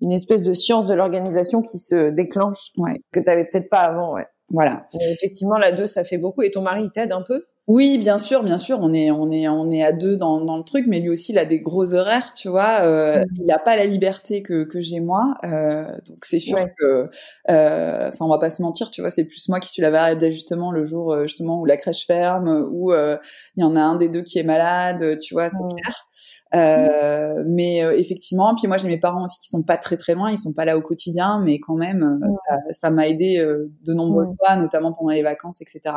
une 0.00 0.12
espèce 0.12 0.42
de 0.42 0.54
science 0.54 0.86
de 0.86 0.94
l'organisation 0.94 1.60
qui 1.60 1.78
se 1.78 2.08
déclenche, 2.10 2.70
ouais. 2.78 3.02
que 3.12 3.20
tu 3.20 3.30
avais 3.30 3.44
peut-être 3.44 3.68
pas 3.68 3.80
avant, 3.80 4.14
ouais. 4.14 4.26
Voilà. 4.50 4.86
effectivement, 5.12 5.56
la 5.56 5.72
deux, 5.72 5.86
ça 5.86 6.04
fait 6.04 6.18
beaucoup. 6.18 6.42
Et 6.42 6.50
ton 6.50 6.62
mari 6.62 6.88
t'aide 6.92 7.12
un 7.12 7.22
peu? 7.22 7.44
Oui, 7.66 7.96
bien 7.96 8.18
sûr, 8.18 8.42
bien 8.42 8.58
sûr, 8.58 8.78
on 8.82 8.92
est 8.92 9.10
on 9.10 9.32
est 9.32 9.48
on 9.48 9.70
est 9.70 9.82
à 9.82 9.92
deux 9.92 10.18
dans, 10.18 10.44
dans 10.44 10.58
le 10.58 10.64
truc, 10.64 10.84
mais 10.86 11.00
lui 11.00 11.08
aussi 11.08 11.32
il 11.32 11.38
a 11.38 11.46
des 11.46 11.60
gros 11.60 11.94
horaires, 11.94 12.34
tu 12.34 12.50
vois. 12.50 12.82
Euh, 12.82 13.20
mm. 13.20 13.24
Il 13.40 13.46
n'a 13.46 13.58
pas 13.58 13.76
la 13.76 13.86
liberté 13.86 14.42
que 14.42 14.64
que 14.64 14.82
j'ai 14.82 15.00
moi, 15.00 15.34
euh, 15.44 15.86
donc 16.06 16.26
c'est 16.26 16.40
sûr 16.40 16.58
que, 16.78 17.08
euh, 17.48 18.08
enfin, 18.08 18.26
on 18.26 18.28
va 18.28 18.36
pas 18.38 18.50
se 18.50 18.60
mentir, 18.60 18.90
tu 18.90 19.00
vois, 19.00 19.10
c'est 19.10 19.24
plus 19.24 19.48
moi 19.48 19.60
qui 19.60 19.70
suis 19.70 19.80
la 19.80 19.90
variable 19.90 20.20
d'ajustement 20.20 20.72
le 20.72 20.84
jour 20.84 21.16
justement 21.22 21.58
où 21.58 21.64
la 21.64 21.78
crèche 21.78 22.06
ferme, 22.06 22.68
où 22.70 22.92
il 22.92 23.18
y 23.56 23.64
en 23.64 23.76
a 23.76 23.80
un 23.80 23.96
des 23.96 24.10
deux 24.10 24.22
qui 24.22 24.38
est 24.38 24.42
malade, 24.42 25.18
tu 25.20 25.32
vois, 25.32 25.48
c'est 25.48 25.56
mm. 25.56 25.68
clair. 25.80 26.06
Mm. 26.54 27.44
Mais 27.46 27.78
effectivement, 27.98 28.54
puis 28.54 28.68
moi 28.68 28.78
j'ai 28.78 28.88
mes 28.88 28.98
parents 28.98 29.24
aussi 29.24 29.40
qui 29.40 29.48
sont 29.48 29.62
pas 29.62 29.76
très 29.76 29.96
très 29.96 30.14
loin, 30.14 30.30
ils 30.30 30.38
sont 30.38 30.52
pas 30.52 30.64
là 30.64 30.76
au 30.76 30.80
quotidien, 30.80 31.40
mais 31.44 31.58
quand 31.58 31.74
même, 31.74 32.20
ça 32.70 32.90
m'a 32.90 33.08
aidé 33.08 33.44
de 33.84 33.94
nombreuses 33.94 34.34
fois, 34.38 34.56
notamment 34.56 34.92
pendant 34.92 35.10
les 35.10 35.22
vacances, 35.22 35.60
etc. 35.60 35.94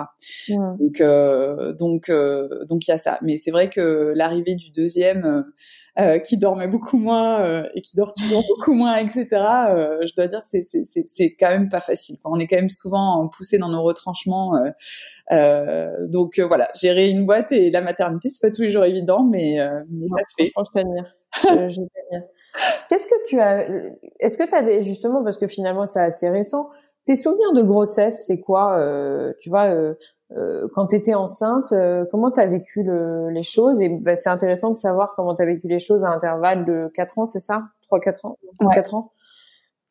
Donc 0.49 1.01
euh, 1.01 1.73
donc 1.73 2.09
euh, 2.09 2.65
donc 2.65 2.87
il 2.87 2.91
y 2.91 2.93
a 2.93 2.97
ça. 2.97 3.19
Mais 3.21 3.37
c'est 3.37 3.51
vrai 3.51 3.69
que 3.69 4.13
l'arrivée 4.15 4.55
du 4.55 4.71
deuxième 4.71 5.45
euh, 5.99 6.19
qui 6.19 6.37
dormait 6.37 6.67
beaucoup 6.67 6.97
moins 6.97 7.63
et 7.73 7.81
qui 7.81 7.95
dort 7.95 8.13
toujours 8.13 8.43
beaucoup 8.57 8.73
moins, 8.73 8.97
etc. 8.97 9.25
je 9.31 10.15
dois 10.15 10.27
dire 10.27 10.41
c'est 10.43 10.63
c'est 10.63 10.83
c'est 10.85 11.35
quand 11.39 11.49
même 11.49 11.69
pas 11.69 11.79
facile. 11.79 12.17
On 12.25 12.39
est 12.39 12.47
quand 12.47 12.57
même 12.57 12.69
souvent 12.69 13.27
poussé 13.29 13.57
dans 13.57 13.69
nos 13.69 13.83
retranchements. 13.83 14.53
donc 15.31 16.39
voilà, 16.39 16.69
gérer 16.79 17.09
une 17.09 17.25
boîte 17.25 17.51
et 17.51 17.71
la 17.71 17.81
maternité 17.81 18.29
c'est 18.29 18.41
pas 18.41 18.51
tous 18.51 18.61
les 18.61 18.71
jours 18.71 18.85
évident, 18.85 19.23
mais 19.23 19.57
mais 19.89 20.07
ça 20.07 20.23
se 20.27 20.43
fait. 20.43 20.51
Je, 21.43 21.69
je 21.69 21.81
Qu'est-ce 22.89 23.07
que 23.07 23.25
tu 23.27 23.39
as 23.39 23.67
Est-ce 24.19 24.37
que 24.37 24.47
tu 24.47 24.55
as 24.55 24.63
des 24.63 24.83
justement 24.83 25.23
parce 25.23 25.37
que 25.37 25.47
finalement 25.47 25.85
c'est 25.85 26.01
assez 26.01 26.29
récent. 26.29 26.69
Tes 27.07 27.15
souvenirs 27.15 27.53
de 27.53 27.63
grossesse, 27.63 28.25
c'est 28.27 28.41
quoi 28.41 28.77
euh, 28.79 29.31
Tu 29.39 29.49
vois, 29.49 29.67
euh, 29.67 29.93
euh, 30.35 30.67
quand 30.75 30.87
tu 30.87 30.97
étais 30.97 31.13
enceinte, 31.13 31.71
euh, 31.71 32.03
comment 32.11 32.31
tu 32.31 32.41
as 32.41 32.45
vécu 32.45 32.83
le, 32.83 33.29
les 33.29 33.43
choses? 33.43 33.79
Et 33.79 33.87
bah, 33.87 34.15
c'est 34.15 34.29
intéressant 34.29 34.71
de 34.71 34.75
savoir 34.75 35.15
comment 35.15 35.33
tu 35.33 35.41
as 35.41 35.45
vécu 35.45 35.69
les 35.69 35.79
choses 35.79 36.03
à 36.03 36.09
intervalle 36.09 36.65
de 36.65 36.91
4 36.93 37.19
ans, 37.19 37.25
c'est 37.25 37.39
ça? 37.39 37.63
3-4 37.89 38.25
ans? 38.25 38.37
Ouais. 38.59 38.75
4 38.75 38.93
ans? 38.93 39.13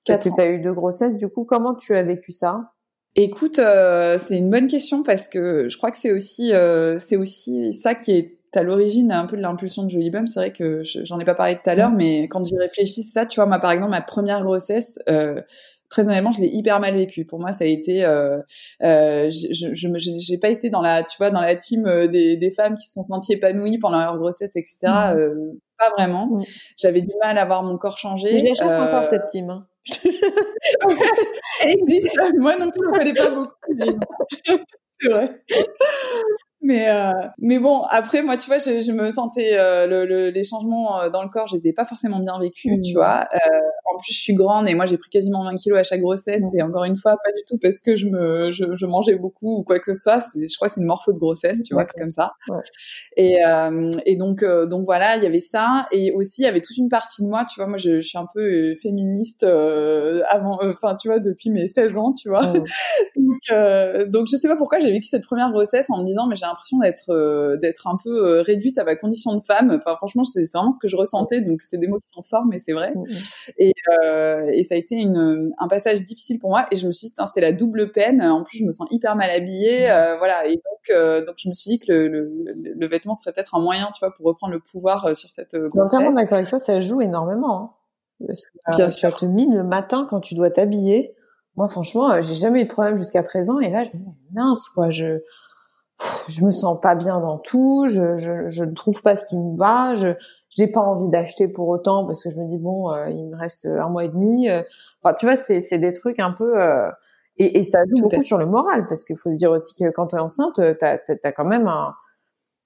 Parce 0.07 0.21
que 0.21 0.29
tu 0.29 0.41
as 0.41 0.51
eu 0.51 0.61
deux 0.61 0.75
grossesses, 0.75 1.17
du 1.17 1.29
coup, 1.29 1.45
comment 1.45 1.75
tu 1.75 1.97
as 1.97 2.03
vécu 2.03 2.33
ça? 2.33 2.73
Écoute, 3.15 3.59
euh, 3.59 4.19
c'est 4.19 4.37
une 4.37 4.51
bonne 4.51 4.69
question 4.69 5.03
parce 5.03 5.27
que 5.27 5.71
je 5.71 5.77
crois 5.79 5.91
que 5.91 5.97
c'est 5.97 6.13
aussi, 6.13 6.53
c'est 6.99 7.17
aussi 7.17 7.73
ça 7.73 7.95
qui 7.95 8.13
est 8.13 8.37
à 8.57 8.63
l'origine 8.63 9.13
un 9.13 9.27
peu 9.27 9.37
de 9.37 9.43
l'impulsion 9.43 9.85
de 9.85 9.91
Jolibum. 9.91 10.27
C'est 10.27 10.41
vrai 10.41 10.53
que 10.53 10.83
j'en 10.83 11.19
ai 11.19 11.25
pas 11.25 11.35
parlé 11.35 11.55
tout 11.55 11.69
à 11.69 11.75
l'heure, 11.75 11.91
mais 11.91 12.27
quand 12.29 12.45
j'y 12.45 12.57
réfléchis, 12.57 13.03
ça, 13.03 13.27
tu 13.27 13.37
vois, 13.37 13.47
moi, 13.47 13.59
par 13.59 13.71
exemple, 13.71 13.91
ma 13.91 14.01
première 14.01 14.43
grossesse, 14.43 14.99
euh, 15.09 15.41
très 15.89 16.09
honnêtement, 16.09 16.33
je 16.33 16.41
l'ai 16.41 16.49
hyper 16.49 16.81
mal 16.81 16.95
vécu. 16.95 17.25
Pour 17.25 17.41
moi, 17.41 17.53
ça 17.53 17.65
a 17.65 17.67
été, 17.67 18.05
euh, 18.05 18.39
euh, 18.83 19.31
je, 19.31 19.75
je, 19.75 19.89
j'ai 19.97 20.39
pas 20.39 20.49
été 20.49 20.71
dans 20.71 20.81
la, 20.81 21.03
tu 21.03 21.17
vois, 21.19 21.31
dans 21.31 21.41
la 21.41 21.55
team 21.55 21.87
euh, 21.87 22.07
des, 22.07 22.37
des 22.37 22.51
femmes 22.51 22.75
qui 22.75 22.87
se 22.87 22.95
sont 22.95 23.07
senties 23.07 23.35
épanouies 23.35 23.79
pendant 23.79 23.99
leur 23.99 24.19
grossesse, 24.19 24.57
etc. 24.57 24.77
Mmh. 24.83 25.17
Euh, 25.17 25.53
pas 25.79 25.91
vraiment. 25.97 26.27
Mmh. 26.27 26.43
J'avais 26.77 27.03
du 27.03 27.13
mal 27.23 27.39
à 27.39 27.45
voir 27.45 27.63
mon 27.63 27.77
corps 27.79 27.99
changer. 27.99 28.39
Je 28.39 28.65
euh... 28.65 28.87
encore 28.87 29.05
cette 29.05 29.27
team. 29.27 29.51
Hein. 29.51 29.67
Elle 31.63 31.71
existe. 31.71 32.19
Moi 32.39 32.59
non 32.59 32.71
plus, 32.71 32.81
je 32.83 32.89
ne 32.89 32.99
connais 32.99 33.15
pas 33.15 33.31
beaucoup. 33.31 33.53
C'est 35.01 35.11
vrai. 35.11 35.43
Mais 36.63 36.89
euh, 36.89 37.13
mais 37.39 37.59
bon, 37.59 37.83
après 37.83 38.23
moi, 38.23 38.37
tu 38.37 38.47
vois, 38.47 38.59
je, 38.59 38.81
je 38.81 38.91
me 38.91 39.11
sentais 39.11 39.59
euh, 39.59 39.87
le, 39.87 40.07
le, 40.07 40.31
les 40.31 40.43
changements 40.43 41.01
euh, 41.01 41.11
dans 41.11 41.23
le 41.23 41.29
corps, 41.29 41.47
je 41.47 41.55
les 41.55 41.69
ai 41.69 41.73
pas 41.73 41.85
forcément 41.85 42.19
bien 42.19 42.39
vécus, 42.41 42.81
tu 42.83 42.93
mmh. 42.93 42.97
vois. 42.97 43.29
Euh, 43.35 43.59
en 43.85 43.99
plus, 43.99 44.13
je 44.15 44.19
suis 44.19 44.33
grande 44.33 44.67
et 44.67 44.75
moi, 44.75 44.87
j'ai 44.87 44.97
pris 44.97 45.11
quasiment 45.11 45.43
20 45.43 45.55
kilos 45.57 45.79
à 45.79 45.83
chaque 45.83 46.01
grossesse 46.01 46.43
mmh. 46.43 46.59
et 46.59 46.63
encore 46.63 46.85
une 46.85 46.97
fois, 46.97 47.17
pas 47.23 47.31
du 47.33 47.43
tout 47.47 47.59
parce 47.61 47.81
que 47.81 47.95
je 47.95 48.07
me 48.07 48.53
je, 48.53 48.65
je 48.75 48.87
mangeais 48.87 49.17
beaucoup 49.17 49.59
ou 49.59 49.65
quoi 49.65 49.79
que 49.79 49.85
ce 49.85 49.95
soit. 49.95 50.19
Je 50.35 50.57
crois 50.57 50.69
que 50.69 50.75
c'est 50.75 50.81
une 50.81 50.87
morpho 50.87 51.13
de 51.13 51.19
grossesse, 51.19 51.63
tu 51.63 51.75
vois, 51.75 51.85
c'est 51.85 51.99
comme 51.99 52.11
ça. 52.11 52.33
Ouais. 52.49 52.57
Et 53.17 53.45
euh, 53.45 53.91
et 54.07 54.17
donc 54.17 54.43
donc 54.43 54.87
voilà, 54.87 55.17
il 55.17 55.23
y 55.23 55.27
avait 55.27 55.41
ça 55.41 55.87
et 55.93 56.11
aussi 56.13 56.41
il 56.41 56.45
y 56.47 56.49
avait 56.49 56.63
toute 56.63 56.79
une 56.79 56.89
partie 56.89 57.23
de 57.23 57.29
moi, 57.29 57.45
tu 57.45 57.61
vois. 57.61 57.69
Moi, 57.69 57.79
je, 57.79 58.01
je 58.01 58.09
suis 58.09 58.19
un 58.19 58.27
peu 58.33 58.75
féministe 58.83 59.45
avant, 59.45 60.59
enfin, 60.63 60.97
tu 60.97 61.09
vois, 61.09 61.19
depuis 61.19 61.51
mes 61.51 61.69
16 61.69 61.99
ans, 61.99 62.13
tu 62.15 62.31
vois. 62.31 62.47
Mmh. 62.47 62.65
donc 64.11 64.17
donc 64.17 64.27
je 64.31 64.37
sais 64.37 64.49
pas 64.49 64.57
pourquoi 64.57 64.81
j'ai 64.81 64.91
vécu 64.91 65.07
cette 65.07 65.25
première 65.25 65.53
grossesse 65.53 65.87
en 65.91 66.01
me 66.01 66.07
disant 66.07 66.27
mais 66.27 66.37
j'ai 66.37 66.47
l'impression 66.57 66.79
d'être 66.79 67.11
euh, 67.11 67.57
d'être 67.59 67.87
un 67.87 67.97
peu 68.03 68.11
euh, 68.11 68.43
réduite 68.43 68.79
à 68.79 68.85
ma 68.85 68.97
condition 68.97 69.35
de 69.35 69.43
femme. 69.45 69.71
Enfin, 69.71 69.97
franchement, 69.97 70.25
c'est 70.25 70.45
vraiment 70.53 70.73
ce 70.73 70.79
que 70.81 70.89
je 70.89 70.97
ressentais. 70.97 71.41
Donc, 71.43 71.63
c'est 71.63 71.77
des 71.79 71.87
mots 71.87 72.01
qui 72.01 72.09
sont 72.09 72.23
forts, 72.23 72.47
mais 72.47 72.59
c'est 72.59 72.73
vrai. 72.73 72.95
Et, 73.59 73.73
euh, 74.03 74.49
et 74.53 74.65
ça 74.65 74.75
a 74.75 74.79
été 74.79 74.95
une, 74.97 75.53
un 75.59 75.69
passage 75.69 76.03
difficile 76.03 76.39
pour 76.39 76.51
moi. 76.51 76.67
Et 76.71 76.77
je 76.77 76.87
me 76.87 76.93
suis 76.93 77.09
dit, 77.09 77.15
c'est 77.33 77.41
la 77.41 77.53
double 77.53 77.93
peine. 77.93 78.23
En 78.23 78.43
plus, 78.43 78.59
je 78.59 78.65
me 78.65 78.73
sens 78.73 78.89
hyper 78.91 79.15
mal 79.15 79.31
habillée. 79.31 79.91
Euh, 79.91 80.17
voilà. 80.17 80.47
Et 80.47 80.55
donc, 80.55 81.27
donc, 81.27 81.35
je 81.39 81.49
me 81.49 81.55
suis 81.55 81.73
dit 81.73 81.79
que 81.79 81.93
le, 81.93 82.09
le, 82.09 82.75
le 82.75 82.89
vêtement 82.89 83.15
serait 83.15 83.33
peut-être 83.33 83.55
un 83.55 83.61
moyen, 83.61 83.89
tu 83.95 84.01
vois, 84.01 84.15
pour 84.15 84.27
reprendre 84.27 84.55
le 84.55 84.61
pouvoir 84.61 85.15
sur 85.15 85.31
cette 85.31 85.55
grossesse. 85.55 85.95
Entièrement 85.95 86.17
d'accord 86.17 86.39
avec 86.39 86.49
toi. 86.49 86.59
Ça 86.59 86.81
joue 86.81 87.01
énormément. 87.03 87.77
Hein. 88.21 88.27
Bien 88.73 88.89
sûr. 88.89 89.15
Tu 89.15 89.21
te 89.21 89.31
mines 89.31 89.55
le 89.55 89.65
matin 89.65 90.07
quand 90.09 90.21
tu 90.21 90.35
dois 90.35 90.51
t'habiller. 90.51 91.15
Moi, 91.57 91.69
franchement, 91.69 92.21
j'ai 92.23 92.35
jamais 92.35 92.61
eu 92.61 92.65
de 92.65 92.71
problème 92.71 92.99
jusqu'à 92.99 93.23
présent. 93.23 93.59
Et 93.61 93.71
là, 93.71 93.83
je 93.83 93.97
me 93.97 94.03
dis, 94.03 94.11
mince, 94.33 94.69
quoi. 94.69 94.91
Je, 94.91 95.23
je 96.29 96.45
me 96.45 96.51
sens 96.51 96.79
pas 96.81 96.95
bien 96.95 97.21
dans 97.21 97.39
tout, 97.39 97.87
je, 97.89 98.17
je, 98.17 98.49
je 98.49 98.65
ne 98.65 98.75
trouve 98.75 99.03
pas 99.03 99.17
ce 99.17 99.25
qui 99.25 99.37
me 99.37 99.57
va, 99.57 99.95
je 99.95 100.15
j'ai 100.51 100.69
pas 100.69 100.81
envie 100.81 101.09
d'acheter 101.09 101.49
pour 101.49 101.69
autant 101.69 102.07
parce 102.07 102.23
que 102.23 102.31
je 102.31 102.39
me 102.39 102.49
dis 102.49 102.59
bon, 102.59 102.93
euh, 102.93 103.11
il 103.11 103.27
me 103.27 103.37
reste 103.37 103.67
un 103.67 103.89
mois 103.89 104.05
et 104.05 104.09
demi. 104.09 104.49
Euh. 104.49 104.63
Enfin, 105.03 105.15
tu 105.15 105.27
vois, 105.27 105.37
c'est 105.37 105.61
c'est 105.61 105.79
des 105.79 105.93
trucs 105.93 106.19
un 106.19 106.33
peu 106.33 106.61
euh, 106.61 106.91
et, 107.37 107.59
et 107.59 107.63
ça 107.63 107.81
joue 107.85 108.03
beaucoup 108.03 108.23
sur 108.23 108.39
le 108.39 108.47
moral 108.47 108.87
parce 108.87 109.05
qu'il 109.05 109.17
faut 109.17 109.31
se 109.31 109.37
dire 109.37 109.51
aussi 109.51 109.75
que 109.75 109.91
quand 109.91 110.09
tu 110.09 110.17
es 110.17 110.19
enceinte, 110.19 110.61
t'as 110.79 110.99
as, 111.25 111.33
quand 111.33 111.45
même 111.45 111.67
un 111.67 111.95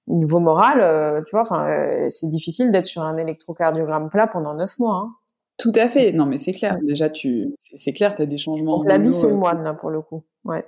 niveau 0.07 0.39
moral, 0.39 1.23
tu 1.25 1.31
vois. 1.31 1.41
Enfin, 1.41 2.07
c'est 2.09 2.29
difficile 2.29 2.71
d'être 2.71 2.85
sur 2.85 3.01
un 3.01 3.17
électrocardiogramme 3.17 4.09
plat 4.09 4.27
pendant 4.27 4.53
neuf 4.53 4.79
mois. 4.79 4.95
Hein. 4.95 5.15
Tout 5.57 5.73
à 5.75 5.89
fait. 5.89 6.11
Non, 6.11 6.25
mais 6.25 6.37
c'est 6.37 6.53
clair. 6.53 6.79
Déjà, 6.81 7.09
tu, 7.09 7.53
c'est 7.57 7.93
clair, 7.93 8.15
tu 8.15 8.23
as 8.23 8.25
des 8.25 8.37
changements. 8.37 8.77
Donc, 8.77 8.87
la 8.87 8.97
vie, 8.97 9.13
c'est 9.13 9.27
le 9.27 9.35
moine, 9.35 9.63
là, 9.63 9.73
pour 9.73 9.91
le 9.91 10.01
coup. 10.01 10.23
Ouais. 10.43 10.65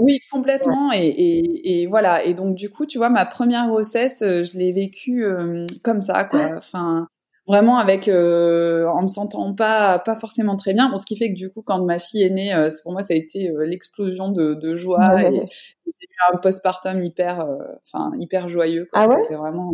Oui, 0.00 0.18
complètement. 0.30 0.92
Et, 0.92 1.06
et, 1.06 1.82
et, 1.82 1.86
voilà. 1.86 2.24
Et 2.24 2.34
donc, 2.34 2.54
du 2.54 2.70
coup, 2.70 2.86
tu 2.86 2.98
vois, 2.98 3.10
ma 3.10 3.26
première 3.26 3.68
grossesse, 3.68 4.22
euh, 4.22 4.42
je 4.42 4.56
l'ai 4.58 4.72
vécue 4.72 5.24
euh, 5.24 5.66
comme 5.84 6.02
ça, 6.02 6.24
quoi. 6.24 6.50
Enfin, 6.56 7.08
vraiment 7.46 7.78
avec 7.78 8.08
euh, 8.08 8.86
en 8.86 9.02
me 9.02 9.08
sentant 9.08 9.54
pas 9.54 9.98
pas 9.98 10.14
forcément 10.14 10.56
très 10.56 10.74
bien 10.74 10.88
bon 10.88 10.96
ce 10.96 11.06
qui 11.06 11.16
fait 11.16 11.30
que 11.30 11.36
du 11.36 11.50
coup 11.50 11.62
quand 11.62 11.84
ma 11.84 11.98
fille 11.98 12.22
est 12.22 12.30
née 12.30 12.54
euh, 12.54 12.70
pour 12.82 12.92
moi 12.92 13.02
ça 13.02 13.14
a 13.14 13.16
été 13.16 13.50
euh, 13.50 13.64
l'explosion 13.64 14.30
de, 14.30 14.54
de 14.54 14.76
joie 14.76 15.20
et, 15.22 15.48
j'ai 15.84 16.08
eu 16.08 16.32
un 16.32 16.36
postpartum 16.38 17.02
hyper 17.02 17.40
euh, 17.40 17.58
enfin 17.86 18.12
hyper 18.18 18.48
joyeux 18.48 18.88
quoi. 18.92 19.02
Ah 19.02 19.08
ouais? 19.08 19.16
C'était 19.22 19.34
vraiment 19.34 19.72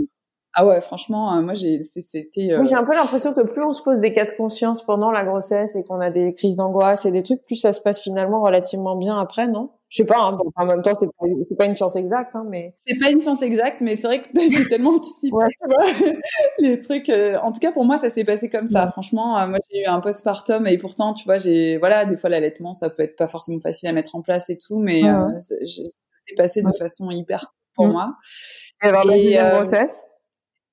ah 0.54 0.66
ouais, 0.66 0.80
franchement, 0.80 1.40
moi 1.42 1.54
j'ai 1.54 1.82
c'était. 1.82 2.52
Euh... 2.52 2.64
j'ai 2.66 2.74
un 2.74 2.84
peu 2.84 2.94
l'impression 2.94 3.32
que 3.32 3.42
plus 3.42 3.62
on 3.62 3.72
se 3.72 3.82
pose 3.82 4.00
des 4.00 4.12
cas 4.12 4.24
de 4.24 4.32
conscience 4.32 4.84
pendant 4.84 5.10
la 5.10 5.24
grossesse 5.24 5.76
et 5.76 5.84
qu'on 5.84 6.00
a 6.00 6.10
des 6.10 6.32
crises 6.32 6.56
d'angoisse 6.56 7.04
et 7.06 7.10
des 7.10 7.22
trucs, 7.22 7.44
plus 7.44 7.56
ça 7.56 7.72
se 7.72 7.80
passe 7.80 8.00
finalement 8.00 8.42
relativement 8.42 8.96
bien 8.96 9.18
après, 9.18 9.46
non? 9.46 9.70
Je 9.88 9.98
sais 9.98 10.04
pas. 10.04 10.18
Hein, 10.18 10.38
en 10.56 10.66
même 10.66 10.82
temps, 10.82 10.92
c'est 10.92 11.06
pas, 11.06 11.26
pas 11.56 11.64
une 11.64 11.74
science 11.74 11.96
exacte, 11.96 12.36
hein, 12.36 12.44
mais. 12.48 12.74
C'est 12.86 12.98
pas 12.98 13.10
une 13.10 13.20
science 13.20 13.40
exacte, 13.40 13.80
mais 13.80 13.96
c'est 13.96 14.06
vrai 14.06 14.20
que 14.20 14.28
j'ai 14.50 14.68
tellement 14.68 14.96
anticipé 14.96 15.34
ouais. 15.34 15.48
les 16.58 16.80
trucs. 16.80 17.08
Euh, 17.08 17.38
en 17.38 17.52
tout 17.52 17.60
cas, 17.60 17.72
pour 17.72 17.84
moi, 17.84 17.96
ça 17.96 18.10
s'est 18.10 18.24
passé 18.24 18.50
comme 18.50 18.68
ça. 18.68 18.90
Franchement, 18.90 19.38
euh, 19.38 19.46
moi 19.46 19.58
j'ai 19.70 19.82
eu 19.82 19.86
un 19.86 20.00
postpartum 20.00 20.66
et 20.66 20.76
pourtant, 20.76 21.14
tu 21.14 21.24
vois, 21.24 21.38
j'ai 21.38 21.78
voilà, 21.78 22.04
des 22.04 22.16
fois 22.16 22.28
l'allaitement, 22.28 22.74
ça 22.74 22.90
peut 22.90 23.02
être 23.02 23.16
pas 23.16 23.28
forcément 23.28 23.60
facile 23.60 23.88
à 23.88 23.92
mettre 23.92 24.14
en 24.14 24.20
place 24.20 24.50
et 24.50 24.58
tout, 24.58 24.78
mais 24.78 25.08
euh, 25.08 25.26
c'est 25.40 26.36
passé 26.36 26.62
de 26.62 26.72
façon 26.78 27.10
hyper 27.10 27.54
pour 27.74 27.86
moi. 27.86 28.14
Et 28.82 28.88
alors 28.88 29.04
la 29.04 29.14
deuxième 29.14 29.54
grossesse? 29.54 30.04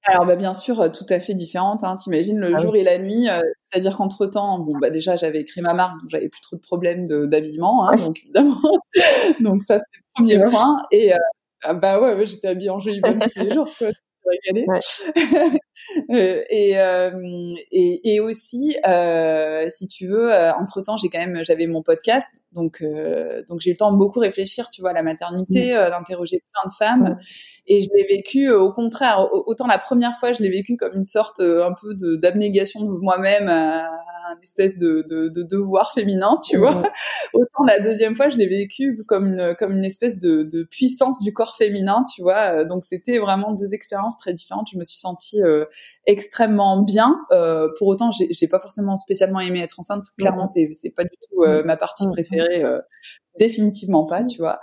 Alors 0.05 0.25
bah, 0.25 0.35
bien 0.35 0.53
sûr, 0.53 0.81
euh, 0.81 0.89
tout 0.89 1.05
à 1.09 1.19
fait 1.19 1.33
différente. 1.33 1.83
Hein. 1.83 1.95
T'imagines 1.97 2.39
le 2.39 2.53
ah 2.55 2.61
jour 2.61 2.75
et 2.75 2.83
la 2.83 2.99
nuit, 2.99 3.27
euh, 3.27 3.41
c'est-à-dire 3.69 3.97
qu'entre 3.97 4.27
temps, 4.27 4.59
bon 4.59 4.77
bah 4.77 4.91
déjà 4.91 5.17
j'avais 5.17 5.39
écrit 5.39 5.61
ma 5.61 5.73
marque, 5.73 5.99
donc 5.99 6.09
j'avais 6.09 6.29
plus 6.29 6.41
trop 6.41 6.55
de 6.55 6.61
problèmes 6.61 7.07
d'habillement, 7.07 7.89
hein, 7.89 7.97
donc 7.97 8.19
évidemment. 8.23 8.61
donc 9.39 9.63
ça 9.63 9.77
c'est 9.79 10.35
le 10.35 10.39
premier 10.39 10.51
point. 10.51 10.83
Et 10.91 11.13
euh, 11.13 11.17
ah, 11.63 11.73
bah 11.73 11.99
ouais, 11.99 12.25
j'étais 12.25 12.47
habillée 12.47 12.69
en 12.69 12.79
joli 12.79 13.01
tous 13.01 13.39
les 13.39 13.53
jours. 13.53 13.67
Tu 13.69 13.85
vois, 13.85 13.93
Euh, 16.09 16.41
et, 16.49 16.79
euh, 16.79 17.11
et, 17.71 18.15
et 18.15 18.19
aussi, 18.19 18.75
euh, 18.87 19.65
si 19.69 19.87
tu 19.87 20.07
veux, 20.07 20.31
entre 20.57 20.81
temps, 20.81 20.97
j'ai 20.97 21.09
quand 21.09 21.19
même, 21.19 21.43
j'avais 21.45 21.67
mon 21.67 21.83
podcast, 21.83 22.27
donc 22.53 22.83
donc 23.47 23.59
j'ai 23.59 23.71
eu 23.71 23.73
le 23.73 23.77
temps 23.77 23.91
de 23.91 23.97
beaucoup 23.97 24.19
réfléchir, 24.19 24.69
tu 24.69 24.81
vois, 24.81 24.91
à 24.91 24.93
la 24.93 25.03
maternité, 25.03 25.73
d'interroger 25.73 26.41
plein 26.53 26.69
de 26.69 26.73
femmes, 26.73 27.17
et 27.67 27.81
je 27.81 27.89
l'ai 27.93 28.05
vécu 28.05 28.49
au 28.51 28.71
contraire. 28.71 29.27
Autant 29.31 29.67
la 29.67 29.77
première 29.77 30.17
fois, 30.19 30.33
je 30.33 30.41
l'ai 30.41 30.49
vécu 30.49 30.77
comme 30.77 30.95
une 30.95 31.03
sorte 31.03 31.39
un 31.41 31.73
peu 31.79 31.93
de 31.93 32.15
d'abnégation 32.15 32.81
de 32.81 32.89
moi-même 32.89 33.49
un 34.27 34.39
espèce 34.41 34.77
de, 34.77 35.05
de, 35.07 35.29
de, 35.29 35.43
devoir 35.43 35.93
féminin, 35.93 36.39
tu 36.43 36.57
vois. 36.57 36.81
Autant 37.33 37.63
la 37.65 37.79
deuxième 37.79 38.15
fois, 38.15 38.29
je 38.29 38.37
l'ai 38.37 38.47
vécu 38.47 39.03
comme 39.07 39.27
une, 39.27 39.55
comme 39.57 39.73
une 39.73 39.85
espèce 39.85 40.17
de, 40.17 40.43
de 40.43 40.63
puissance 40.63 41.21
du 41.21 41.31
corps 41.31 41.55
féminin, 41.55 42.03
tu 42.13 42.21
vois. 42.21 42.63
Donc 42.63 42.85
c'était 42.85 43.19
vraiment 43.19 43.53
deux 43.53 43.73
expériences 43.73 44.14
très 44.17 44.33
différentes. 44.33 44.67
Je 44.71 44.77
me 44.77 44.83
suis 44.83 44.99
sentie 44.99 45.41
euh, 45.41 45.65
extrêmement 46.05 46.81
bien. 46.81 47.17
Euh, 47.31 47.69
pour 47.77 47.87
autant, 47.87 48.09
j'ai 48.11 48.47
pas 48.47 48.59
forcément 48.59 48.97
spécialement 48.97 49.39
aimé 49.39 49.61
être 49.61 49.79
enceinte. 49.79 50.05
Clairement, 50.17 50.45
c'est 50.45 50.69
c'est 50.73 50.89
pas 50.89 51.03
du 51.03 51.17
tout 51.29 51.43
euh, 51.43 51.63
ma 51.63 51.77
partie 51.77 52.05
préférée 52.11 52.63
définitivement 53.37 54.05
pas, 54.05 54.23
tu 54.23 54.37
vois. 54.37 54.59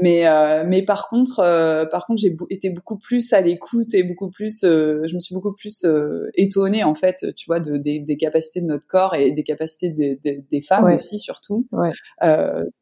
Mais 0.00 0.26
euh, 0.26 0.64
mais 0.66 0.82
par 0.82 1.08
contre, 1.08 1.40
euh, 1.40 1.84
par 1.84 2.06
contre, 2.06 2.22
j'ai 2.22 2.34
été 2.48 2.70
beaucoup 2.70 2.96
plus 2.96 3.34
à 3.34 3.42
l'écoute 3.42 3.92
et 3.92 4.02
beaucoup 4.04 4.30
plus, 4.30 4.64
euh, 4.64 5.02
je 5.06 5.14
me 5.14 5.20
suis 5.20 5.34
beaucoup 5.34 5.52
plus 5.52 5.86
étonnée 6.34 6.82
en 6.82 6.94
fait, 6.94 7.26
tu 7.36 7.44
vois, 7.46 7.60
de, 7.60 7.76
des, 7.76 8.00
des, 8.00 8.16
capacités 8.16 8.62
de 8.62 8.66
notre 8.66 8.86
corps 8.86 9.14
et 9.14 9.32
des 9.32 9.42
capacités 9.42 9.90
des, 9.90 10.16
des, 10.16 10.44
des 10.50 10.62
femmes 10.62 10.92
aussi 10.92 11.18
surtout, 11.18 11.66
ouais. 11.72 11.92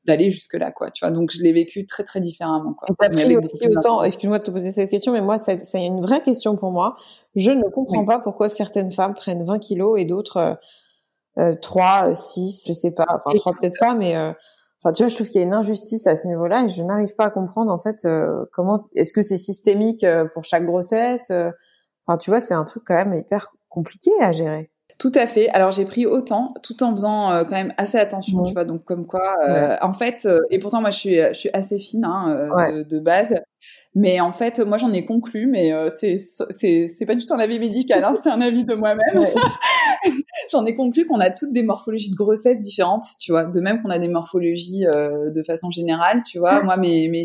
d'aller 0.04 0.30
jusque 0.30 0.54
là, 0.54 0.70
quoi. 0.70 0.90
Tu 0.90 1.04
vois, 1.04 1.10
donc 1.10 1.32
je 1.32 1.42
l'ai 1.42 1.52
vécu 1.52 1.84
très 1.84 2.04
très 2.04 2.20
différemment, 2.20 2.74
quoi. 2.74 2.86
pris 3.08 3.36
aussi 3.36 3.76
autant. 3.76 4.04
Excuse-moi 4.04 4.38
de 4.38 4.44
te 4.44 4.50
poser 4.52 4.70
cette 4.70 4.90
question, 4.90 5.12
mais 5.12 5.20
moi, 5.20 5.38
c'est 5.38 5.84
une 5.84 6.00
vraie 6.00 6.22
question 6.22 6.56
pour 6.56 6.70
moi. 6.70 6.96
Je 7.34 7.50
ne 7.50 7.68
comprends 7.70 8.04
pas 8.04 8.20
pourquoi 8.20 8.48
certaines 8.48 8.92
femmes 8.92 9.14
prennent 9.14 9.42
20 9.42 9.58
kilos 9.58 10.00
et 10.00 10.04
d'autres 10.04 10.58
euh, 11.38 11.56
3, 11.60 12.14
6, 12.14 12.64
je 12.68 12.72
sais 12.72 12.90
pas, 12.92 13.06
enfin 13.08 13.36
3 13.36 13.52
peut-être 13.60 13.78
pas, 13.80 13.94
mais 13.94 14.14
Enfin, 14.82 14.92
tu 14.92 15.02
vois, 15.02 15.08
je 15.08 15.14
trouve 15.14 15.28
qu'il 15.28 15.40
y 15.40 15.44
a 15.44 15.46
une 15.46 15.52
injustice 15.52 16.06
à 16.06 16.14
ce 16.14 16.26
niveau-là 16.26 16.64
et 16.64 16.68
je 16.68 16.82
n'arrive 16.82 17.14
pas 17.14 17.26
à 17.26 17.30
comprendre 17.30 17.70
en 17.70 17.76
fait 17.76 18.04
euh, 18.06 18.46
comment. 18.52 18.86
Est-ce 18.94 19.12
que 19.12 19.20
c'est 19.20 19.36
systémique 19.36 20.04
euh, 20.04 20.24
pour 20.32 20.44
chaque 20.44 20.64
grossesse 20.64 21.30
euh, 21.30 21.50
Enfin, 22.06 22.16
tu 22.16 22.30
vois, 22.30 22.40
c'est 22.40 22.54
un 22.54 22.64
truc 22.64 22.84
quand 22.86 22.94
même 22.94 23.14
hyper 23.14 23.48
compliqué 23.68 24.10
à 24.20 24.32
gérer. 24.32 24.70
Tout 25.00 25.12
à 25.14 25.26
fait. 25.26 25.48
Alors 25.48 25.72
j'ai 25.72 25.84
pris 25.86 26.06
autant, 26.06 26.54
tout 26.62 26.82
en 26.84 26.92
faisant 26.92 27.44
quand 27.44 27.56
même 27.56 27.72
assez 27.78 27.98
attention, 27.98 28.44
tu 28.44 28.52
vois. 28.52 28.64
Donc 28.64 28.84
comme 28.84 29.06
quoi, 29.06 29.36
en 29.82 29.92
fait, 29.92 30.28
et 30.50 30.58
pourtant 30.58 30.80
moi 30.80 30.90
je 30.90 30.98
suis, 30.98 31.16
je 31.16 31.32
suis 31.32 31.50
assez 31.52 31.78
fine 31.78 32.04
hein, 32.04 32.48
de, 32.70 32.82
de, 32.82 33.00
base, 33.00 33.34
mais 33.94 34.20
en 34.20 34.32
fait 34.32 34.60
moi 34.60 34.76
j'en 34.78 34.92
ai 34.92 35.06
conclu, 35.06 35.46
mais 35.46 35.72
c'est 35.96 36.18
c'est 36.18 36.86
c'est 36.86 37.06
pas 37.06 37.14
du 37.14 37.24
tout 37.24 37.32
un 37.32 37.38
avis 37.38 37.58
médical, 37.58 38.04
hein, 38.04 38.14
c'est 38.22 38.30
un 38.30 38.42
avis 38.42 38.64
de 38.64 38.74
moi-même. 38.74 39.26
j'en 40.50 40.64
ai 40.66 40.74
conclu 40.74 41.06
qu'on 41.06 41.20
a 41.20 41.30
toutes 41.30 41.52
des 41.52 41.62
morphologies 41.62 42.10
de 42.10 42.16
grossesse 42.16 42.60
différentes, 42.60 43.04
tu 43.20 43.32
vois. 43.32 43.44
De 43.44 43.60
même 43.60 43.82
qu'on 43.82 43.90
a 43.90 43.98
des 43.98 44.08
morphologies 44.08 44.86
euh, 44.86 45.30
de 45.30 45.42
façon 45.42 45.70
générale, 45.70 46.22
tu 46.26 46.38
vois. 46.38 46.62
Moi, 46.62 46.76
mes, 46.76 47.08
mes, 47.08 47.24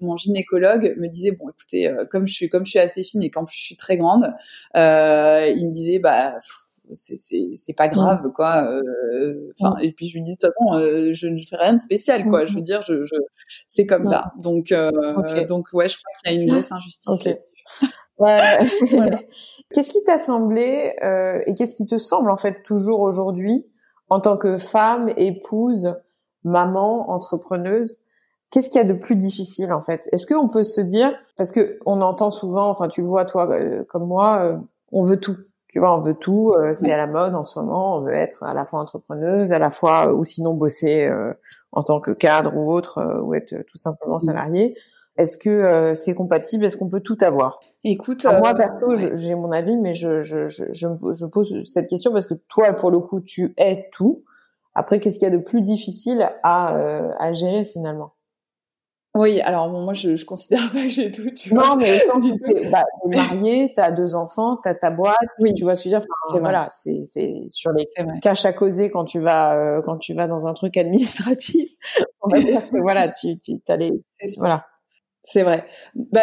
mon 0.00 0.16
gynécologue 0.16 0.94
me 0.98 1.08
disait 1.08 1.32
bon, 1.32 1.48
écoutez, 1.48 1.88
euh, 1.88 2.04
comme 2.10 2.26
je 2.26 2.34
suis 2.34 2.48
comme 2.48 2.64
je 2.64 2.70
suis 2.70 2.78
assez 2.78 3.02
fine 3.02 3.22
et 3.22 3.30
qu'en 3.30 3.44
plus 3.44 3.56
je 3.56 3.64
suis 3.64 3.76
très 3.76 3.96
grande, 3.96 4.32
euh, 4.76 5.52
il 5.56 5.66
me 5.66 5.72
disait 5.72 5.98
bah 5.98 6.34
c'est 6.92 7.16
c'est 7.56 7.72
pas 7.72 7.88
grave 7.88 8.30
quoi 8.32 8.64
euh, 8.64 9.52
enfin 9.58 9.76
et 9.78 9.92
puis 9.92 10.06
je 10.06 10.14
lui 10.14 10.22
dis 10.22 10.32
de 10.32 10.36
toute 10.36 10.52
façon 10.52 11.12
je 11.12 11.26
ne 11.28 11.40
fais 11.40 11.56
rien 11.56 11.74
de 11.74 11.80
spécial 11.80 12.28
quoi 12.28 12.46
je 12.46 12.54
veux 12.54 12.62
dire 12.62 12.82
je, 12.82 13.04
je 13.04 13.14
c'est 13.66 13.86
comme 13.86 14.04
ça. 14.04 14.32
Donc 14.38 14.72
donc 15.48 15.66
ouais 15.72 15.88
je 15.88 15.98
crois 15.98 16.12
qu'il 16.22 16.32
y 16.32 16.38
a 16.38 16.42
une 16.42 16.50
grosse 16.50 16.72
injustice 16.72 17.28
ouais. 18.18 19.18
Qu'est-ce 19.72 19.92
qui 19.92 20.02
t'a 20.02 20.18
semblé 20.18 20.94
euh, 21.02 21.42
et 21.46 21.54
qu'est-ce 21.54 21.74
qui 21.74 21.86
te 21.86 21.98
semble 21.98 22.30
en 22.30 22.36
fait 22.36 22.62
toujours 22.62 23.00
aujourd'hui 23.00 23.66
en 24.08 24.20
tant 24.20 24.38
que 24.38 24.56
femme, 24.56 25.10
épouse, 25.16 25.94
maman, 26.44 27.10
entrepreneuse 27.10 27.98
Qu'est-ce 28.50 28.70
qu'il 28.70 28.80
y 28.80 28.84
a 28.84 28.86
de 28.86 28.94
plus 28.94 29.16
difficile 29.16 29.74
en 29.74 29.82
fait? 29.82 30.08
Est-ce 30.10 30.26
qu'on 30.26 30.48
peut 30.48 30.62
se 30.62 30.80
dire 30.80 31.12
parce 31.36 31.52
que 31.52 31.78
on 31.84 32.00
entend 32.00 32.30
souvent, 32.30 32.70
enfin 32.70 32.88
tu 32.88 33.02
le 33.02 33.06
vois 33.06 33.26
toi 33.26 33.46
euh, 33.50 33.84
comme 33.84 34.06
moi, 34.06 34.38
euh, 34.38 34.56
on 34.90 35.02
veut 35.02 35.20
tout. 35.20 35.36
Tu 35.68 35.78
vois, 35.78 35.96
on 35.96 36.00
veut 36.00 36.14
tout. 36.14 36.52
Euh, 36.56 36.72
c'est 36.72 36.92
à 36.92 36.96
la 36.96 37.06
mode 37.06 37.34
en 37.34 37.44
ce 37.44 37.58
moment. 37.58 37.96
On 37.96 38.00
veut 38.00 38.14
être 38.14 38.42
à 38.42 38.54
la 38.54 38.64
fois 38.64 38.80
entrepreneuse, 38.80 39.52
à 39.52 39.58
la 39.58 39.70
fois 39.70 40.12
ou 40.14 40.24
sinon 40.24 40.54
bosser 40.54 41.10
en 41.72 41.82
tant 41.82 42.00
que 42.00 42.10
cadre 42.10 42.56
ou 42.56 42.72
autre, 42.72 43.20
ou 43.22 43.34
être 43.34 43.54
tout 43.66 43.78
simplement 43.78 44.18
salarié. 44.18 44.76
Est-ce 45.16 45.36
que 45.36 45.92
c'est 45.94 46.14
compatible? 46.14 46.64
Est-ce 46.64 46.76
qu'on 46.76 46.88
peut 46.88 47.00
tout 47.00 47.18
avoir? 47.20 47.60
Écoute, 47.84 48.24
moi 48.24 48.50
euh, 48.50 48.54
perso, 48.54 48.96
j'ai 48.96 49.34
mon 49.34 49.52
avis, 49.52 49.76
mais 49.76 49.94
je, 49.94 50.20
je, 50.22 50.48
je, 50.48 50.64
je, 50.72 51.26
pose 51.26 51.62
cette 51.62 51.88
question 51.88 52.12
parce 52.12 52.26
que 52.26 52.34
toi, 52.34 52.72
pour 52.72 52.90
le 52.90 52.98
coup, 52.98 53.20
tu 53.20 53.54
es 53.56 53.88
tout. 53.92 54.24
Après, 54.74 54.98
qu'est-ce 54.98 55.18
qu'il 55.18 55.28
y 55.28 55.32
a 55.32 55.36
de 55.36 55.42
plus 55.42 55.62
difficile 55.62 56.28
à, 56.42 56.76
euh, 56.76 57.10
à 57.18 57.32
gérer 57.32 57.64
finalement? 57.64 58.14
Oui, 59.14 59.40
alors 59.40 59.70
bon, 59.70 59.82
moi, 59.82 59.94
je, 59.94 60.16
je 60.16 60.24
considère 60.24 60.70
pas 60.72 60.84
que 60.84 60.90
j'ai 60.90 61.10
tout. 61.10 61.30
Tu 61.30 61.54
non, 61.54 61.76
mais 61.76 62.00
autant 62.04 62.20
tu 62.20 62.28
es, 62.28 62.70
bah, 62.70 62.84
es 63.04 63.16
marié, 63.16 63.72
t'as 63.74 63.90
deux 63.90 64.14
enfants, 64.14 64.56
t'as 64.62 64.74
ta 64.74 64.90
boîte, 64.90 65.16
oui. 65.40 65.54
tu 65.54 65.64
vois 65.64 65.74
ce 65.74 65.84
que 65.84 65.90
je 65.90 65.94
veux 65.94 66.00
dire. 66.00 66.08
Enfin, 66.28 66.40
voilà, 66.40 66.68
c'est 66.70 67.00
sur 67.48 67.72
les 67.72 67.84
caches 68.22 68.44
à 68.44 68.52
causer 68.52 68.90
quand 68.90 69.04
tu 69.04 69.18
vas 69.18 69.56
euh, 69.56 69.82
quand 69.82 69.98
tu 69.98 70.14
vas 70.14 70.26
dans 70.26 70.46
un 70.46 70.54
truc 70.54 70.76
administratif. 70.76 71.70
On 72.22 72.28
va 72.28 72.40
dire 72.40 72.68
que 72.68 72.78
voilà, 72.80 73.08
tu 73.08 73.38
tu 73.38 73.60
as 73.68 73.76
les 73.76 73.92
voilà. 74.38 74.64
C'est 75.30 75.42
vrai. 75.42 75.66
Bah, 75.94 76.22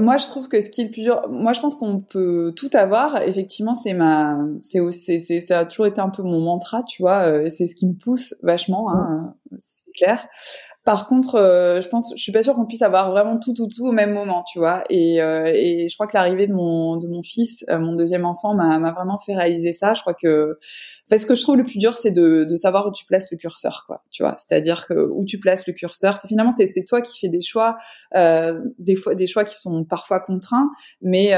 moi, 0.00 0.16
je 0.16 0.26
trouve 0.28 0.46
que 0.46 0.60
ce 0.60 0.70
qui 0.70 0.82
est 0.82 0.84
le 0.84 0.90
plus 0.92 1.02
dur, 1.02 1.22
moi, 1.28 1.52
je 1.54 1.60
pense 1.60 1.74
qu'on 1.74 2.00
peut 2.00 2.52
tout 2.54 2.70
avoir. 2.72 3.20
Effectivement, 3.22 3.74
c'est 3.74 3.94
ma, 3.94 4.38
c'est, 4.60 4.92
c'est, 4.92 5.40
ça 5.40 5.60
a 5.60 5.64
toujours 5.64 5.86
été 5.86 6.00
un 6.00 6.08
peu 6.08 6.22
mon 6.22 6.40
mantra, 6.40 6.84
tu 6.84 7.02
vois. 7.02 7.26
Euh, 7.26 7.50
c'est 7.50 7.66
ce 7.66 7.74
qui 7.74 7.88
me 7.88 7.94
pousse 7.94 8.36
vachement, 8.44 8.94
hein, 8.94 9.34
c'est 9.58 9.90
clair. 9.96 10.28
Par 10.84 11.08
contre, 11.08 11.36
euh, 11.36 11.80
je 11.80 11.88
pense, 11.88 12.12
je 12.14 12.22
suis 12.22 12.30
pas 12.30 12.42
sûre 12.42 12.54
qu'on 12.54 12.66
puisse 12.66 12.82
avoir 12.82 13.10
vraiment 13.10 13.38
tout, 13.38 13.54
tout, 13.54 13.68
tout 13.68 13.86
au 13.86 13.92
même 13.92 14.12
moment, 14.12 14.44
tu 14.46 14.58
vois. 14.58 14.84
Et, 14.90 15.22
euh, 15.22 15.50
et 15.54 15.88
je 15.88 15.96
crois 15.96 16.06
que 16.06 16.12
l'arrivée 16.12 16.46
de 16.46 16.52
mon, 16.52 16.98
de 16.98 17.08
mon 17.08 17.22
fils, 17.22 17.64
euh, 17.70 17.78
mon 17.78 17.94
deuxième 17.94 18.26
enfant, 18.26 18.54
m'a, 18.54 18.78
vraiment 18.92 19.16
fait 19.16 19.34
réaliser 19.34 19.72
ça. 19.72 19.94
Je 19.94 20.02
crois 20.02 20.12
que, 20.12 20.58
parce 21.08 21.22
ce 21.22 21.26
que 21.26 21.34
je 21.34 21.40
trouve 21.40 21.56
le 21.56 21.64
plus 21.64 21.78
dur, 21.78 21.96
c'est 21.96 22.10
de, 22.10 22.44
de 22.44 22.56
savoir 22.56 22.86
où 22.86 22.92
tu 22.92 23.06
places 23.06 23.30
le 23.32 23.38
curseur, 23.38 23.84
quoi. 23.86 24.02
Tu 24.10 24.22
vois, 24.22 24.36
c'est-à-dire 24.36 24.86
que 24.86 24.92
où 24.92 25.24
tu 25.24 25.40
places 25.40 25.66
le 25.66 25.72
curseur, 25.72 26.18
c'est 26.18 26.28
finalement 26.28 26.50
c'est, 26.50 26.84
toi 26.86 27.00
qui 27.00 27.18
fais 27.18 27.28
des 27.28 27.40
choix, 27.40 27.76
euh, 28.14 28.60
des 28.78 28.94
fois 28.94 29.14
des 29.14 29.26
choix 29.26 29.44
qui 29.44 29.56
sont 29.56 29.84
parfois 29.84 30.20
contraints, 30.20 30.68
mais 31.00 31.32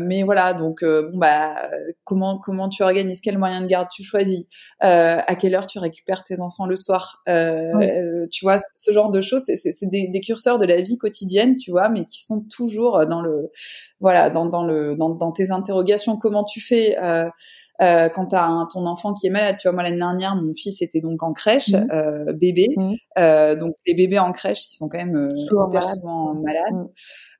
mais 0.00 0.22
voilà. 0.22 0.54
Donc 0.54 0.82
bon 0.82 1.18
bah 1.18 1.68
comment 2.04 2.38
comment 2.38 2.70
tu 2.70 2.82
organises, 2.82 3.20
quel 3.20 3.36
moyen 3.36 3.60
de 3.60 3.66
garde 3.66 3.88
tu 3.92 4.02
choisis, 4.02 4.44
à 4.80 5.34
quelle 5.34 5.54
heure 5.54 5.66
tu 5.66 5.78
récupères 5.78 6.24
tes 6.24 6.40
enfants 6.40 6.64
le 6.64 6.76
soir, 6.76 7.22
tu 7.26 8.44
vois 8.44 8.58
ce 8.78 8.92
genre 8.92 9.10
de 9.10 9.20
choses, 9.20 9.42
c'est 9.44 9.86
des, 9.86 10.20
curseurs 10.20 10.56
de 10.56 10.64
la 10.64 10.80
vie 10.80 10.96
quotidienne, 10.96 11.56
tu 11.56 11.72
vois, 11.72 11.88
mais 11.88 12.04
qui 12.04 12.22
sont 12.22 12.44
toujours 12.48 13.04
dans 13.06 13.20
le, 13.20 13.50
voilà, 14.00 14.30
dans, 14.30 14.46
dans 14.46 14.64
le, 14.64 14.94
dans, 14.96 15.10
dans 15.10 15.32
tes 15.32 15.50
interrogations, 15.50 16.16
comment 16.16 16.44
tu 16.44 16.60
fais. 16.60 16.96
Euh, 17.02 17.28
euh, 17.80 18.08
quand 18.08 18.26
t'as 18.26 18.44
un, 18.44 18.66
ton 18.66 18.86
enfant 18.86 19.14
qui 19.14 19.26
est 19.26 19.30
malade. 19.30 19.56
Tu 19.58 19.68
vois, 19.68 19.72
moi 19.72 19.82
l'année 19.82 19.98
dernière, 19.98 20.34
mon 20.36 20.52
fils 20.54 20.82
était 20.82 21.00
donc 21.00 21.22
en 21.22 21.32
crèche, 21.32 21.70
mmh. 21.70 21.86
euh, 21.92 22.32
bébé. 22.32 22.68
Mmh. 22.76 22.92
Euh, 23.18 23.56
donc 23.56 23.74
les 23.86 23.94
bébés 23.94 24.18
en 24.18 24.32
crèche, 24.32 24.66
ils 24.70 24.76
sont 24.76 24.88
quand 24.88 24.98
même 24.98 25.16
euh, 25.16 25.36
souvent 25.36 26.34
malades. 26.34 26.72
Mmh. 26.72 26.86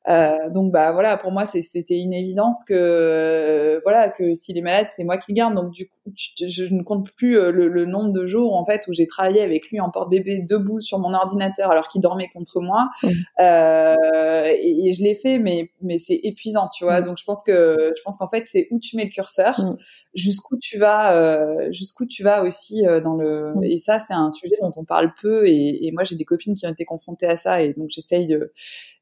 Euh, 0.08 0.48
donc 0.50 0.72
bah 0.72 0.92
voilà, 0.92 1.18
pour 1.18 1.32
moi 1.32 1.44
c'était 1.44 1.98
une 1.98 2.14
évidence 2.14 2.64
que 2.66 2.72
euh, 2.74 3.80
voilà 3.84 4.08
que 4.08 4.34
s'il 4.34 4.56
est 4.56 4.62
malade, 4.62 4.86
c'est 4.94 5.04
moi 5.04 5.18
qui 5.18 5.32
le 5.32 5.34
garde. 5.34 5.54
Donc 5.54 5.70
du 5.70 5.86
coup, 5.86 6.12
je, 6.16 6.74
ne 6.74 6.82
compte 6.82 7.10
plus 7.12 7.38
euh, 7.38 7.50
le, 7.50 7.84
nombre 7.84 8.12
de 8.12 8.24
jours 8.24 8.54
en 8.56 8.64
fait 8.64 8.86
où 8.88 8.94
j'ai 8.94 9.06
travaillé 9.06 9.42
avec 9.42 9.68
lui 9.70 9.80
en 9.80 9.90
porte-bébé 9.90 10.44
debout 10.48 10.80
sur 10.80 10.98
mon 10.98 11.12
ordinateur 11.12 11.70
alors 11.70 11.88
qu'il 11.88 12.00
dormait 12.00 12.28
contre 12.32 12.60
moi. 12.60 12.88
Mmh. 13.02 13.08
Euh, 14.88 14.90
et, 14.90 14.92
je 14.92 15.02
l'ai 15.02 15.14
fait, 15.14 15.38
mais 15.38 15.70
mais 15.82 15.98
c'est 15.98 16.20
épuisant, 16.22 16.68
tu 16.68 16.84
vois. 16.84 17.00
Mmh. 17.00 17.04
Donc 17.04 17.18
je 17.18 17.24
pense 17.24 17.42
que 17.42 17.92
je 17.96 18.02
pense 18.02 18.16
qu'en 18.16 18.28
fait 18.28 18.44
c'est 18.46 18.68
où 18.70 18.78
tu 18.78 18.96
mets 18.96 19.04
le 19.04 19.10
curseur, 19.10 19.60
mmh. 19.60 19.76
jusqu'où 20.14 20.56
tu 20.58 20.78
vas, 20.78 21.14
euh, 21.14 21.70
jusqu'où 21.72 22.06
tu 22.06 22.22
vas 22.22 22.42
aussi 22.42 22.82
dans 23.04 23.16
le. 23.16 23.54
Et 23.62 23.78
ça 23.78 23.98
c'est 23.98 24.14
un 24.14 24.30
sujet 24.30 24.56
dont 24.62 24.72
on 24.76 24.84
parle 24.84 25.12
peu. 25.20 25.46
Et, 25.46 25.86
et 25.86 25.92
moi 25.92 26.04
j'ai 26.04 26.16
des 26.16 26.24
copines 26.24 26.54
qui 26.54 26.66
ont 26.66 26.70
été 26.70 26.84
confrontées 26.84 27.26
à 27.26 27.36
ça 27.36 27.62
et 27.62 27.74
donc 27.74 27.88
j'essaye 27.90 28.26
de 28.26 28.52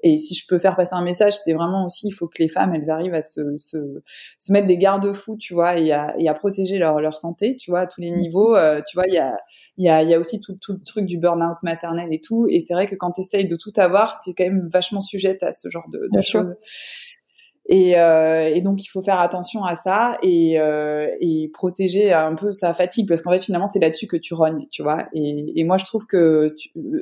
et 0.02 0.18
si 0.18 0.34
je 0.34 0.46
peux 0.46 0.58
faire 0.58 0.76
passer 0.76 0.94
un 0.94 1.02
message, 1.02 1.32
c'est 1.36 1.54
vraiment 1.54 1.86
aussi, 1.86 2.08
il 2.08 2.12
faut 2.12 2.28
que 2.28 2.38
les 2.38 2.48
femmes, 2.48 2.74
elles 2.74 2.90
arrivent 2.90 3.14
à 3.14 3.22
se, 3.22 3.56
se, 3.56 4.02
se 4.38 4.52
mettre 4.52 4.66
des 4.66 4.76
garde-fous, 4.76 5.36
tu 5.36 5.54
vois, 5.54 5.78
et 5.78 5.90
à, 5.90 6.14
et 6.18 6.28
à 6.28 6.34
protéger 6.34 6.78
leur, 6.78 7.00
leur 7.00 7.16
santé, 7.16 7.56
tu 7.56 7.70
vois, 7.70 7.80
à 7.80 7.86
tous 7.86 8.02
les 8.02 8.10
niveaux. 8.10 8.54
Euh, 8.54 8.82
tu 8.86 8.96
vois, 8.96 9.06
il 9.08 9.14
y 9.14 9.18
a, 9.18 9.36
il 9.78 9.84
y 9.84 9.88
a, 9.88 10.02
il 10.02 10.10
y 10.10 10.14
a 10.14 10.20
aussi 10.20 10.38
tout, 10.38 10.56
tout 10.60 10.74
le 10.74 10.82
truc 10.84 11.06
du 11.06 11.18
burn-out 11.18 11.56
maternel 11.62 12.12
et 12.12 12.20
tout. 12.20 12.46
Et 12.48 12.60
c'est 12.60 12.74
vrai 12.74 12.86
que 12.86 12.94
quand 12.94 13.12
tu 13.12 13.22
essayes 13.22 13.48
de 13.48 13.56
tout 13.56 13.72
avoir, 13.76 14.20
tu 14.20 14.30
es 14.30 14.34
quand 14.34 14.44
même 14.44 14.68
vachement 14.70 15.00
sujette 15.00 15.42
à 15.42 15.52
ce 15.52 15.70
genre 15.70 15.75
de, 15.88 15.98
de 16.12 16.22
choses. 16.22 16.54
Et, 17.68 17.98
euh, 17.98 18.48
et, 18.54 18.60
donc 18.60 18.84
il 18.84 18.86
faut 18.86 19.02
faire 19.02 19.18
attention 19.18 19.64
à 19.64 19.74
ça 19.74 20.18
et, 20.22 20.60
euh, 20.60 21.08
et 21.20 21.50
protéger 21.52 22.12
un 22.12 22.34
peu 22.36 22.52
sa 22.52 22.74
fatigue 22.74 23.08
parce 23.08 23.22
qu'en 23.22 23.32
fait 23.32 23.42
finalement 23.42 23.66
c'est 23.66 23.80
là-dessus 23.80 24.06
que 24.06 24.16
tu 24.16 24.34
rognes, 24.34 24.66
tu 24.70 24.84
vois. 24.84 25.06
Et, 25.12 25.52
et 25.56 25.64
moi 25.64 25.76
je 25.76 25.84
trouve 25.84 26.06
que 26.06 26.54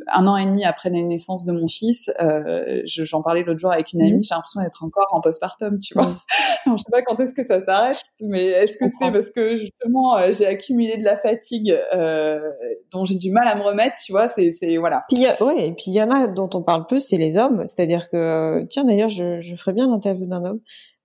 un 0.07 0.27
an 0.27 0.38
et 0.38 0.46
demi 0.46 0.64
après 0.64 0.88
la 0.88 1.03
naissance 1.03 1.44
de 1.44 1.53
mon 1.53 1.68
fils, 1.68 2.11
euh, 2.20 2.81
j'en 2.87 3.20
parlais 3.20 3.42
l'autre 3.42 3.61
jour 3.61 3.72
avec 3.72 3.92
une 3.92 4.00
amie, 4.00 4.12
mmh. 4.12 4.22
j'ai 4.22 4.35
l'impression 4.35 4.62
d'être 4.62 4.83
encore 4.83 5.09
en 5.11 5.20
postpartum, 5.20 5.81
tu 5.81 5.94
vois. 5.94 6.07
Mmh. 6.07 6.16
Alors, 6.66 6.79
je 6.79 6.85
sais 6.85 6.90
pas 6.90 7.03
quand 7.03 7.20
est-ce 7.20 7.35
que 7.35 7.44
ça 7.44 7.61
s'arrête, 7.61 8.03
mais 8.22 8.46
est-ce 8.46 8.79
que 8.79 8.87
c'est 8.98 9.12
parce 9.12 9.31
que 9.31 9.57
justement 9.57 10.16
euh, 10.16 10.33
j'ai 10.33 10.46
accumulé 10.46 10.96
de 10.96 11.05
la 11.05 11.18
fatigue 11.18 11.79
euh, 11.94 12.40
dont 12.90 13.05
j'ai 13.05 13.16
du 13.16 13.31
mal 13.31 13.46
à 13.48 13.55
me 13.55 13.62
remettre, 13.62 13.96
tu 14.03 14.12
vois. 14.12 14.29
C'est 14.29 14.55
voilà. 14.79 15.03
Puis 15.11 15.20
y 15.20 15.27
a, 15.27 15.42
ouais, 15.42 15.68
et 15.68 15.72
puis 15.72 15.87
il 15.88 15.94
y 15.94 16.03
en 16.03 16.11
a 16.11 16.27
dont 16.27 16.48
on 16.55 16.62
parle 16.62 16.87
peu, 16.87 17.00
c'est 17.00 17.18
les 17.18 17.37
hommes. 17.37 17.66
C'est-à-dire 17.66 18.09
que 18.09 18.64
tiens 18.70 18.85
d'ailleurs 18.85 19.11
je, 19.11 19.42
je 19.42 19.57
ferais 19.57 19.74
bien 19.74 19.88
l'interview 19.88 20.24
d'un 20.24 20.42
homme 20.42 20.54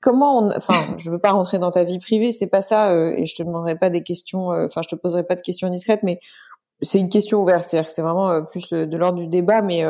Comment 0.01 0.39
on, 0.39 0.51
enfin, 0.55 0.95
je 0.97 1.11
veux 1.11 1.19
pas 1.19 1.31
rentrer 1.31 1.59
dans 1.59 1.71
ta 1.71 1.83
vie 1.83 1.99
privée, 1.99 2.31
c'est 2.31 2.47
pas 2.47 2.61
ça, 2.61 2.91
euh, 2.91 3.13
et 3.17 3.25
je 3.25 3.35
te 3.35 3.43
demanderai 3.43 3.77
pas 3.77 3.89
des 3.89 4.01
questions, 4.01 4.53
euh, 4.53 4.65
enfin, 4.65 4.81
je 4.81 4.87
te 4.87 4.95
poserai 4.95 5.23
pas 5.23 5.35
de 5.35 5.41
questions 5.41 5.69
discrètes, 5.69 6.03
mais 6.03 6.19
c'est 6.81 6.99
une 6.99 7.09
question 7.09 7.41
ouverte, 7.41 7.63
c'est-à-dire 7.63 7.91
c'est 7.91 8.01
vraiment 8.01 8.29
euh, 8.29 8.41
plus 8.41 8.69
de 8.69 8.97
l'ordre 8.97 9.19
du 9.19 9.27
débat, 9.27 9.61
mais 9.61 9.83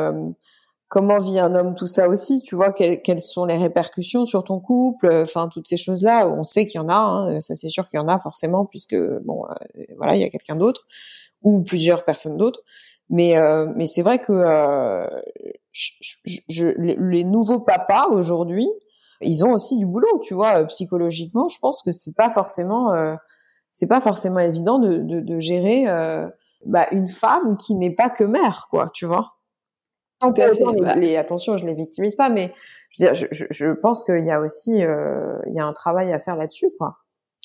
comment 0.88 1.18
vit 1.18 1.38
un 1.38 1.54
homme 1.54 1.76
tout 1.76 1.86
ça 1.86 2.08
aussi 2.08 2.42
Tu 2.42 2.56
vois 2.56 2.72
quelles, 2.72 3.20
sont 3.20 3.44
les 3.44 3.56
répercussions 3.56 4.26
sur 4.26 4.42
ton 4.42 4.58
couple 4.58 5.08
Enfin, 5.22 5.48
toutes 5.48 5.68
ces 5.68 5.76
choses-là, 5.76 6.28
on 6.28 6.42
sait 6.42 6.66
qu'il 6.66 6.80
y 6.80 6.84
en 6.84 6.88
a, 6.88 6.94
hein, 6.94 7.40
ça 7.40 7.54
c'est 7.54 7.68
sûr 7.68 7.88
qu'il 7.88 8.00
y 8.00 8.02
en 8.02 8.08
a 8.08 8.18
forcément, 8.18 8.66
puisque 8.66 8.96
bon, 9.22 9.44
voilà, 9.96 10.16
il 10.16 10.20
y 10.20 10.24
a 10.24 10.28
quelqu'un 10.28 10.56
d'autre 10.56 10.88
ou 11.42 11.62
plusieurs 11.62 12.04
personnes 12.04 12.36
d'autres. 12.36 12.62
Mais 13.10 13.36
mais 13.76 13.86
c'est 13.86 14.02
vrai 14.02 14.18
que 14.18 14.32
je, 15.72 16.66
les 16.66 17.22
nouveaux 17.22 17.60
papas 17.60 18.08
aujourd'hui 18.08 18.68
ils 19.20 19.44
ont 19.44 19.52
aussi 19.52 19.76
du 19.76 19.86
boulot, 19.86 20.18
tu 20.22 20.34
vois, 20.34 20.62
euh, 20.62 20.64
psychologiquement. 20.66 21.48
Je 21.48 21.58
pense 21.58 21.82
que 21.82 21.92
c'est 21.92 22.14
pas 22.14 22.30
forcément, 22.30 22.92
euh, 22.92 23.14
c'est 23.72 23.86
pas 23.86 24.00
forcément 24.00 24.38
évident 24.38 24.78
de, 24.78 24.98
de, 24.98 25.20
de 25.20 25.40
gérer 25.40 25.88
euh, 25.88 26.28
bah, 26.64 26.86
une 26.92 27.08
femme 27.08 27.56
qui 27.56 27.74
n'est 27.74 27.94
pas 27.94 28.10
que 28.10 28.24
mère, 28.24 28.68
quoi, 28.70 28.88
tu 28.92 29.06
vois. 29.06 29.36
Tout 30.20 30.34
à 30.36 30.54
fait, 30.54 30.64
bah, 30.80 30.94
les, 30.96 31.16
attention, 31.16 31.56
je 31.56 31.66
les 31.66 31.74
victimise 31.74 32.14
pas, 32.14 32.28
mais 32.28 32.52
je, 32.90 33.04
veux 33.04 33.12
dire, 33.12 33.28
je, 33.30 33.44
je, 33.50 33.70
pense 33.70 34.04
qu'il 34.04 34.24
y 34.24 34.30
a 34.30 34.40
aussi, 34.40 34.72
il 34.74 35.52
y 35.54 35.60
a 35.60 35.66
un 35.66 35.72
travail 35.72 36.12
à 36.12 36.18
faire 36.18 36.36
là-dessus, 36.36 36.70
quoi. 36.78 36.98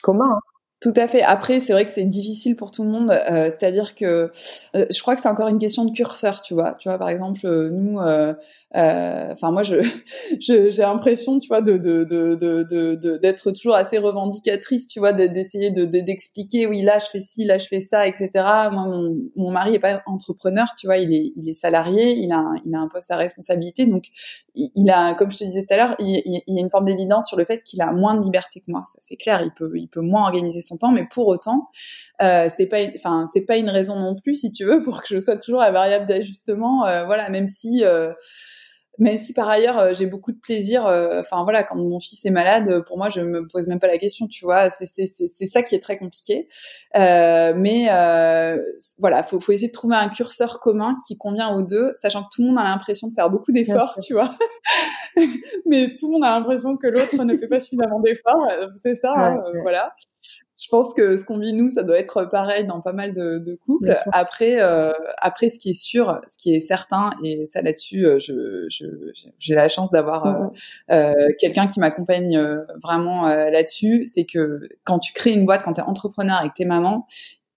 Commun. 0.03 0.31
Hein. 0.35 0.39
Tout 0.85 0.93
à 0.97 1.07
fait. 1.07 1.23
Après, 1.23 1.61
c'est 1.61 1.73
vrai 1.73 1.83
que 1.83 1.89
c'est 1.89 2.05
difficile 2.05 2.55
pour 2.55 2.69
tout 2.69 2.83
le 2.83 2.91
monde. 2.91 3.09
Euh, 3.09 3.45
C'est-à-dire 3.45 3.95
que 3.95 4.29
euh, 4.75 4.85
je 4.91 5.01
crois 5.01 5.15
que 5.15 5.21
c'est 5.23 5.27
encore 5.27 5.47
une 5.47 5.57
question 5.57 5.83
de 5.83 5.91
curseur, 5.91 6.43
tu 6.43 6.53
vois. 6.53 6.75
Tu 6.77 6.89
vois, 6.89 6.99
par 6.99 7.09
exemple, 7.09 7.39
euh, 7.45 7.71
nous, 7.71 7.97
enfin 7.97 9.49
moi, 9.49 9.63
j'ai 10.39 10.69
l'impression, 10.77 11.39
tu 11.39 11.47
vois, 11.47 11.63
d'être 11.63 13.51
toujours 13.51 13.73
assez 13.73 13.97
revendicatrice, 13.97 14.85
tu 14.85 14.99
vois, 14.99 15.11
d'essayer 15.11 15.71
de 15.71 15.85
d'expliquer, 15.85 16.67
oui, 16.67 16.83
là 16.83 16.99
je 16.99 17.07
fais 17.11 17.21
ci, 17.21 17.45
là 17.45 17.57
je 17.57 17.65
fais 17.65 17.81
ça, 17.81 18.05
etc. 18.05 18.29
Moi, 18.71 19.09
mon, 19.35 19.51
mari 19.51 19.73
est 19.73 19.79
pas 19.79 20.03
entrepreneur, 20.05 20.67
tu 20.77 20.85
vois, 20.85 20.97
il 20.97 21.33
est 21.49 21.53
salarié, 21.55 22.11
il 22.11 22.31
a 22.31 22.37
un, 22.37 22.87
poste 22.89 23.09
à 23.09 23.17
responsabilité, 23.17 23.87
donc 23.87 24.03
il, 24.53 24.89
a, 24.89 25.15
comme 25.15 25.31
je 25.31 25.37
te 25.37 25.43
disais 25.43 25.65
tout 25.65 25.73
à 25.73 25.77
l'heure, 25.77 25.95
il, 25.99 26.21
y 26.25 26.57
a 26.57 26.61
une 26.61 26.69
forme 26.69 26.85
d'évidence 26.85 27.27
sur 27.27 27.37
le 27.37 27.45
fait 27.45 27.63
qu'il 27.63 27.81
a 27.81 27.91
moins 27.91 28.15
de 28.15 28.23
liberté 28.23 28.59
que 28.59 28.71
moi. 28.71 28.83
Ça, 28.87 28.99
c'est 29.01 29.17
clair. 29.17 29.41
Il 29.43 29.87
peut 29.87 30.01
moins 30.01 30.23
organiser 30.23 30.61
son 30.61 30.74
temps, 30.77 30.91
mais 30.91 31.07
pour 31.11 31.27
autant, 31.27 31.69
euh, 32.21 32.47
c'est 32.49 32.67
pas, 32.67 32.77
enfin, 32.95 33.25
c'est 33.31 33.41
pas 33.41 33.57
une 33.57 33.69
raison 33.69 33.99
non 33.99 34.15
plus, 34.15 34.35
si 34.35 34.51
tu 34.51 34.65
veux, 34.65 34.83
pour 34.83 35.01
que 35.01 35.07
je 35.09 35.19
sois 35.19 35.37
toujours 35.37 35.61
la 35.61 35.71
variable 35.71 36.05
d'ajustement. 36.05 36.85
Euh, 36.85 37.05
voilà, 37.05 37.29
même 37.29 37.47
si 37.47 37.83
euh, 37.83 38.13
même 38.97 39.17
si 39.17 39.33
par 39.33 39.49
ailleurs 39.49 39.77
euh, 39.77 39.93
j'ai 39.93 40.05
beaucoup 40.05 40.31
de 40.31 40.39
plaisir, 40.39 40.83
enfin 40.85 41.43
voilà, 41.43 41.63
quand 41.63 41.75
mon 41.75 41.99
fils 41.99 42.25
est 42.25 42.31
malade, 42.31 42.83
pour 42.87 42.97
moi 42.97 43.09
je 43.09 43.19
me 43.19 43.45
pose 43.51 43.67
même 43.67 43.79
pas 43.79 43.87
la 43.87 43.97
question, 43.97 44.27
tu 44.27 44.45
vois, 44.45 44.69
c'est 44.69 44.85
c'est 44.85 45.07
c'est 45.07 45.45
ça 45.45 45.63
qui 45.63 45.75
est 45.75 45.81
très 45.81 45.97
compliqué. 45.97 46.47
Mais 46.93 47.87
voilà, 48.97 49.23
faut 49.23 49.39
faut 49.39 49.51
essayer 49.51 49.67
de 49.67 49.73
trouver 49.73 49.95
un 49.95 50.09
curseur 50.09 50.59
commun 50.59 50.97
qui 51.07 51.17
convient 51.17 51.53
aux 51.53 51.63
deux, 51.63 51.91
sachant 51.95 52.23
que 52.23 52.29
tout 52.33 52.41
le 52.41 52.47
monde 52.47 52.59
a 52.59 52.63
l'impression 52.63 53.09
de 53.09 53.13
faire 53.13 53.29
beaucoup 53.29 53.51
d'efforts, 53.51 53.97
tu 54.01 54.13
vois. 54.13 54.33
mais 55.65 55.93
tout 55.95 56.07
le 56.07 56.13
monde 56.13 56.23
a 56.23 56.37
l'impression 56.37 56.77
que 56.77 56.87
l'autre 56.87 57.21
ne 57.23 57.37
fait 57.37 57.47
pas 57.47 57.59
suffisamment 57.59 57.99
d'efforts, 57.99 58.47
c'est 58.77 58.95
ça, 58.95 59.13
hein, 59.13 59.43
voilà 59.61 59.93
je 60.65 60.69
pense 60.71 60.95
que 60.95 61.15
ce 61.15 61.23
qu'on 61.23 61.37
vit 61.37 61.53
nous, 61.53 61.69
ça 61.69 61.83
doit 61.83 61.99
être 61.99 62.25
pareil 62.25 62.65
dans 62.65 62.81
pas 62.81 62.91
mal 62.91 63.13
de, 63.13 63.37
de 63.37 63.53
couples. 63.67 63.95
Après, 64.11 64.59
euh, 64.59 64.93
après, 65.19 65.49
ce 65.49 65.59
qui 65.59 65.69
est 65.69 65.79
sûr, 65.79 66.19
ce 66.27 66.39
qui 66.39 66.55
est 66.55 66.59
certain, 66.59 67.11
et 67.23 67.45
ça 67.45 67.61
là-dessus, 67.61 68.07
euh, 68.07 68.17
je, 68.17 68.33
j'ai 69.37 69.53
la 69.53 69.69
chance 69.69 69.91
d'avoir 69.91 70.25
euh, 70.25 70.47
euh, 70.91 71.27
quelqu'un 71.37 71.67
qui 71.67 71.79
m'accompagne 71.79 72.39
vraiment 72.81 73.27
là-dessus, 73.27 74.07
c'est 74.07 74.25
que 74.25 74.61
quand 74.83 74.97
tu 74.97 75.13
crées 75.13 75.33
une 75.33 75.45
boîte, 75.45 75.61
quand 75.61 75.73
tu 75.73 75.81
es 75.81 75.83
entrepreneur 75.83 76.37
avec 76.37 76.55
tes 76.55 76.65
mamans, 76.65 77.05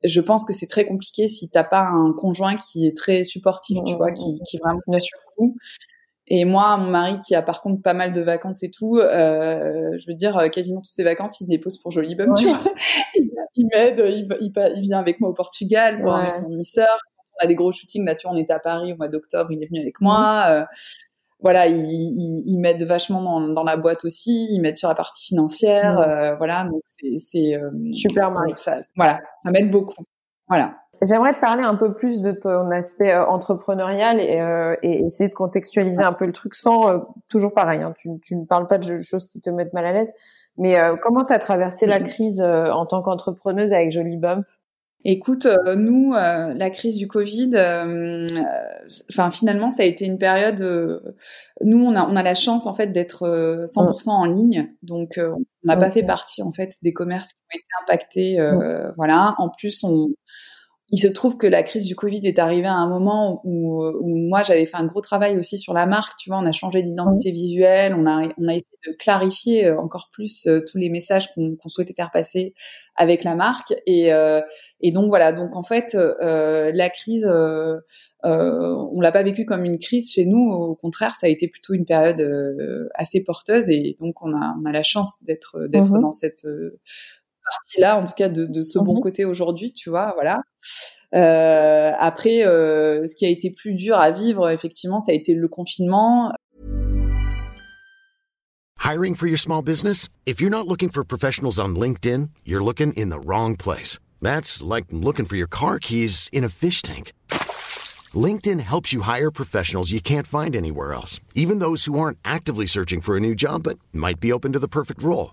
je 0.04 0.20
pense 0.20 0.44
que 0.44 0.52
c'est 0.52 0.66
très 0.66 0.84
compliqué 0.84 1.28
si 1.28 1.48
t'as 1.48 1.64
pas 1.64 1.86
un 1.86 2.12
conjoint 2.12 2.56
qui 2.56 2.86
est 2.86 2.96
très 2.96 3.24
supportif, 3.24 3.78
tu 3.86 3.94
vois, 3.94 4.12
qui, 4.12 4.38
qui 4.46 4.58
vraiment 4.58 4.80
t'assure 4.92 5.18
le 5.18 5.34
coup. 5.34 5.56
Et 6.30 6.44
moi, 6.44 6.76
mon 6.76 6.90
mari 6.90 7.18
qui 7.26 7.34
a 7.34 7.42
par 7.42 7.62
contre 7.62 7.82
pas 7.82 7.94
mal 7.94 8.12
de 8.12 8.20
vacances 8.20 8.62
et 8.62 8.70
tout, 8.70 8.98
euh, 8.98 9.96
je 9.98 10.06
veux 10.06 10.14
dire 10.14 10.36
euh, 10.36 10.48
quasiment 10.48 10.80
toutes 10.80 10.86
ses 10.86 11.04
vacances, 11.04 11.40
il 11.40 11.48
les 11.48 11.58
pose 11.58 11.78
pour 11.78 11.90
Joli 11.90 12.14
Bum, 12.14 12.34
tu 12.34 12.46
vois. 12.46 12.58
il 13.54 13.66
m'aide, 13.72 14.02
il, 14.06 14.28
il, 14.40 14.80
vient 14.82 14.98
avec 14.98 15.20
moi 15.20 15.30
au 15.30 15.34
Portugal 15.34 16.02
pour 16.02 16.12
ouais. 16.12 16.20
un 16.20 16.32
fournisseur. 16.32 16.98
On 17.40 17.44
a 17.44 17.46
des 17.46 17.54
gros 17.54 17.72
shootings 17.72 18.04
là, 18.04 18.14
tu 18.14 18.26
vois, 18.26 18.36
on 18.36 18.38
était 18.38 18.52
à 18.52 18.58
Paris 18.58 18.92
au 18.92 18.96
mois 18.96 19.08
d'octobre, 19.08 19.50
il 19.52 19.62
est 19.62 19.66
venu 19.66 19.80
avec 19.80 20.00
moi. 20.00 20.44
Euh, 20.48 20.64
voilà, 21.40 21.66
il, 21.68 21.76
il, 21.78 22.42
il 22.46 22.58
m'aide 22.58 22.82
vachement 22.82 23.22
dans, 23.22 23.40
dans, 23.40 23.62
la 23.62 23.76
boîte 23.76 24.04
aussi, 24.04 24.48
il 24.50 24.60
m'aide 24.60 24.76
sur 24.76 24.88
la 24.88 24.96
partie 24.96 25.26
financière, 25.26 26.00
euh, 26.00 26.34
voilà, 26.34 26.64
donc 26.64 26.82
c'est 27.16 27.54
euh, 27.54 27.70
super 27.92 28.32
Marie. 28.32 28.52
Ça, 28.56 28.80
voilà, 28.96 29.20
ça 29.44 29.50
m'aide 29.50 29.70
beaucoup. 29.70 30.04
Voilà. 30.48 30.74
J'aimerais 31.02 31.34
te 31.34 31.40
parler 31.40 31.62
un 31.62 31.76
peu 31.76 31.94
plus 31.94 32.22
de 32.22 32.32
ton 32.32 32.70
aspect 32.70 33.12
euh, 33.12 33.24
entrepreneurial 33.24 34.20
et, 34.20 34.40
euh, 34.40 34.74
et, 34.82 35.04
essayer 35.04 35.28
de 35.28 35.34
contextualiser 35.34 36.02
un 36.02 36.12
peu 36.12 36.26
le 36.26 36.32
truc 36.32 36.54
sans 36.54 36.90
euh, 36.90 36.98
toujours 37.28 37.54
pareil. 37.54 37.82
Hein, 37.82 37.94
tu, 37.96 38.08
tu, 38.20 38.36
ne 38.36 38.44
parles 38.44 38.66
pas 38.66 38.78
de 38.78 39.00
choses 39.00 39.26
qui 39.26 39.40
te 39.40 39.50
mettent 39.50 39.72
mal 39.72 39.86
à 39.86 39.92
l'aise, 39.92 40.12
mais 40.56 40.76
comment 41.00 41.24
tu 41.24 41.32
as 41.32 41.38
traversé 41.38 41.86
la 41.86 42.00
crise 42.00 42.40
en 42.42 42.84
tant 42.84 43.00
qu'entrepreneuse 43.00 43.72
avec 43.72 43.92
Jolie 43.92 44.16
Bump 44.16 44.44
Écoute, 45.04 45.46
nous, 45.76 46.12
la 46.14 46.70
crise 46.70 46.96
du 46.96 47.06
Covid, 47.06 47.52
enfin 49.08 49.30
finalement, 49.30 49.70
ça 49.70 49.84
a 49.84 49.86
été 49.86 50.04
une 50.04 50.18
période. 50.18 50.60
nous, 51.62 51.84
on 51.84 51.94
a, 51.94 52.02
on 52.02 52.16
a 52.16 52.24
la 52.24 52.34
chance 52.34 52.66
en 52.66 52.74
fait 52.74 52.88
d'être 52.88 53.24
100% 53.66 54.08
en 54.08 54.24
ligne, 54.24 54.68
donc 54.82 55.20
on 55.20 55.44
n'a 55.62 55.76
pas 55.76 55.92
fait 55.92 56.02
partie 56.02 56.42
en 56.42 56.50
fait 56.50 56.74
des 56.82 56.92
commerces 56.92 57.34
qui 57.34 57.38
ont 57.38 57.58
été 57.58 57.68
impactés. 57.84 58.92
Voilà. 58.96 59.36
En 59.38 59.50
plus, 59.50 59.84
on 59.84 60.08
il 60.90 60.98
se 60.98 61.08
trouve 61.08 61.36
que 61.36 61.46
la 61.46 61.62
crise 61.62 61.84
du 61.84 61.94
Covid 61.94 62.26
est 62.26 62.38
arrivée 62.38 62.66
à 62.66 62.74
un 62.74 62.88
moment 62.88 63.42
où, 63.44 63.84
où 63.84 64.16
moi 64.16 64.42
j'avais 64.42 64.64
fait 64.64 64.78
un 64.78 64.86
gros 64.86 65.02
travail 65.02 65.36
aussi 65.38 65.58
sur 65.58 65.74
la 65.74 65.84
marque. 65.84 66.18
Tu 66.18 66.30
vois, 66.30 66.38
on 66.38 66.46
a 66.46 66.52
changé 66.52 66.82
d'identité 66.82 67.30
visuelle, 67.30 67.94
on 67.94 68.06
a 68.06 68.22
on 68.38 68.48
a 68.48 68.52
essayé 68.52 68.66
de 68.86 68.92
clarifier 68.92 69.66
euh, 69.66 69.78
encore 69.78 70.08
plus 70.12 70.46
euh, 70.46 70.62
tous 70.66 70.78
les 70.78 70.88
messages 70.88 71.30
qu'on 71.34 71.68
souhaitait 71.68 71.92
faire 71.92 72.10
passer 72.10 72.54
avec 72.96 73.22
la 73.22 73.34
marque. 73.34 73.74
Et 73.86 74.12
euh, 74.12 74.40
et 74.80 74.90
donc 74.90 75.08
voilà. 75.08 75.32
Donc 75.32 75.56
en 75.56 75.62
fait, 75.62 75.94
euh, 75.94 76.70
la 76.72 76.88
crise, 76.88 77.26
euh, 77.26 77.80
on 78.24 79.00
l'a 79.00 79.12
pas 79.12 79.22
vécu 79.22 79.44
comme 79.44 79.64
une 79.64 79.78
crise 79.78 80.10
chez 80.10 80.24
nous. 80.24 80.50
Au 80.50 80.74
contraire, 80.74 81.14
ça 81.16 81.26
a 81.26 81.30
été 81.30 81.48
plutôt 81.48 81.74
une 81.74 81.84
période 81.84 82.26
assez 82.94 83.22
porteuse. 83.22 83.68
Et 83.68 83.94
donc 84.00 84.22
on 84.22 84.34
a 84.34 84.54
on 84.60 84.64
a 84.64 84.72
la 84.72 84.82
chance 84.82 85.22
d'être 85.24 85.66
d'être 85.68 85.92
mmh 85.92 86.00
dans 86.00 86.12
cette 86.12 86.46
partie-là, 87.50 87.96
en 87.98 88.04
tout 88.04 88.12
cas 88.16 88.28
de, 88.28 88.46
de 88.46 88.62
ce 88.62 88.78
bon 88.78 88.98
mmh 88.98 89.00
côté 89.00 89.24
aujourd'hui, 89.24 89.72
tu 89.72 89.90
vois, 89.90 90.12
voilà. 90.14 90.40
Euh, 91.14 91.92
après, 91.98 92.46
euh, 92.46 93.06
ce 93.06 93.14
qui 93.14 93.26
a 93.26 93.30
été 93.30 93.50
plus 93.50 93.74
dur 93.74 93.98
à 93.98 94.10
vivre, 94.10 94.50
effectivement, 94.50 95.00
ça 95.00 95.12
a 95.12 95.14
été 95.14 95.34
le 95.34 95.48
confinement. 95.48 96.32
Hiring 98.84 99.14
for 99.14 99.26
your 99.26 99.38
small 99.38 99.62
business? 99.62 100.08
If 100.24 100.40
you're 100.40 100.50
not 100.50 100.66
looking 100.66 100.90
for 100.90 101.04
professionals 101.04 101.58
on 101.58 101.74
LinkedIn, 101.74 102.30
you're 102.44 102.62
looking 102.62 102.92
in 102.94 103.10
the 103.10 103.20
wrong 103.20 103.56
place. 103.56 103.98
That's 104.22 104.62
like 104.62 104.86
looking 104.90 105.26
for 105.26 105.36
your 105.36 105.48
car 105.48 105.78
keys 105.78 106.28
in 106.32 106.44
a 106.44 106.48
fish 106.48 106.80
tank. 106.82 107.12
LinkedIn 108.14 108.60
helps 108.60 108.92
you 108.92 109.02
hire 109.02 109.30
professionals 109.30 109.92
you 109.92 110.00
can't 110.00 110.26
find 110.26 110.56
anywhere 110.56 110.94
else, 110.94 111.20
even 111.34 111.58
those 111.58 111.84
who 111.84 111.98
aren't 111.98 112.18
actively 112.24 112.66
searching 112.66 113.02
for 113.02 113.16
a 113.16 113.20
new 113.20 113.34
job 113.34 113.64
but 113.64 113.78
might 113.92 114.20
be 114.20 114.32
open 114.32 114.52
to 114.52 114.58
the 114.58 114.68
perfect 114.68 115.02
role. 115.02 115.32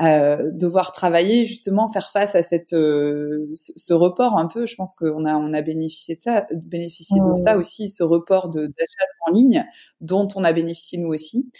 euh, 0.00 0.50
devoir 0.52 0.92
travailler, 0.92 1.44
justement, 1.44 1.88
faire 1.88 2.10
face 2.10 2.34
à 2.34 2.42
cette, 2.42 2.72
euh, 2.72 3.46
ce, 3.54 3.92
report 3.92 4.38
un 4.38 4.46
peu. 4.46 4.66
Je 4.66 4.74
pense 4.74 4.94
qu'on 4.94 5.26
a, 5.26 5.34
on 5.34 5.52
a 5.52 5.60
bénéficié 5.60 6.16
de 6.16 6.20
ça, 6.22 6.46
bénéficié 6.50 7.20
de 7.20 7.34
ça 7.34 7.58
aussi, 7.58 7.90
ce 7.90 8.02
report 8.02 8.48
de, 8.48 8.66
d'achat 8.66 9.06
en 9.26 9.32
ligne 9.32 9.66
dont 10.00 10.26
on 10.34 10.44
a 10.44 10.52
bénéficié 10.54 10.98
nous 10.98 11.10
aussi. 11.10 11.50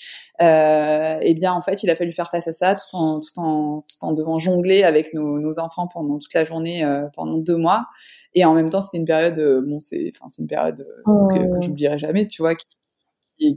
Euh, 0.40 1.18
et 1.20 1.30
eh 1.30 1.34
bien, 1.34 1.52
en 1.52 1.60
fait, 1.60 1.82
il 1.82 1.90
a 1.90 1.96
fallu 1.96 2.12
faire 2.12 2.30
face 2.30 2.48
à 2.48 2.52
ça 2.52 2.74
tout 2.74 2.96
en, 2.96 3.20
tout 3.20 3.38
en, 3.38 3.82
tout 3.82 4.04
en 4.04 4.12
devant 4.12 4.38
jongler 4.38 4.82
avec 4.82 5.12
nos, 5.12 5.38
nos 5.38 5.58
enfants 5.58 5.86
pendant 5.92 6.18
toute 6.18 6.32
la 6.32 6.44
journée, 6.44 6.84
euh, 6.84 7.06
pendant 7.14 7.36
deux 7.36 7.56
mois. 7.56 7.86
Et 8.34 8.46
en 8.46 8.54
même 8.54 8.70
temps, 8.70 8.80
c'était 8.80 8.96
une 8.96 9.04
période, 9.04 9.38
bon, 9.66 9.78
c'est, 9.78 10.10
enfin, 10.16 10.30
c'est 10.30 10.40
une 10.40 10.48
période 10.48 10.86
que, 11.04 11.54
que 11.54 11.62
j'oublierai 11.62 11.98
jamais, 11.98 12.26
tu 12.26 12.40
vois, 12.40 12.54
qui, 12.54 12.64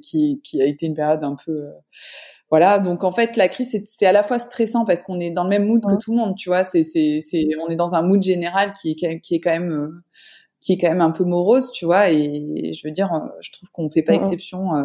qui, 0.02 0.42
qui 0.44 0.62
a 0.62 0.66
été 0.66 0.86
une 0.86 0.96
période 0.96 1.24
un 1.24 1.36
peu 1.46 1.70
voilà. 2.52 2.80
Donc 2.80 3.04
en 3.04 3.12
fait 3.12 3.38
la 3.38 3.48
crise 3.48 3.76
c'est 3.86 4.06
à 4.06 4.12
la 4.12 4.24
fois 4.24 4.40
stressant 4.40 4.86
parce 4.86 5.04
qu'on 5.04 5.20
est 5.20 5.32
dans 5.32 5.44
le 5.44 5.50
même 5.50 5.66
mood 5.66 5.82
que 5.84 5.98
tout 5.98 6.12
le 6.12 6.18
monde 6.18 6.36
tu 6.38 6.50
vois. 6.50 6.64
C'est 6.64 6.84
c'est 6.84 7.20
c'est 7.22 7.48
on 7.62 7.70
est 7.70 7.76
dans 7.76 7.96
un 7.96 8.02
mood 8.02 8.22
général 8.22 8.74
qui 8.74 8.92
est 8.92 9.20
qui 9.22 9.36
est 9.36 9.40
quand 9.40 9.52
même 9.52 9.72
euh, 9.72 10.04
qui 10.62 10.74
est 10.74 10.78
quand 10.78 10.90
même 10.90 11.02
un 11.02 11.12
peu 11.12 11.24
morose 11.24 11.72
tu 11.72 11.86
vois. 11.86 12.12
Et 12.12 12.74
je 12.74 12.88
veux 12.88 12.92
dire 12.92 13.12
euh, 13.14 13.28
je 13.42 13.52
trouve 13.52 13.70
qu'on 13.72 13.90
fait 13.90 14.04
pas 14.04 14.14
exception 14.14 14.76
euh, 14.76 14.84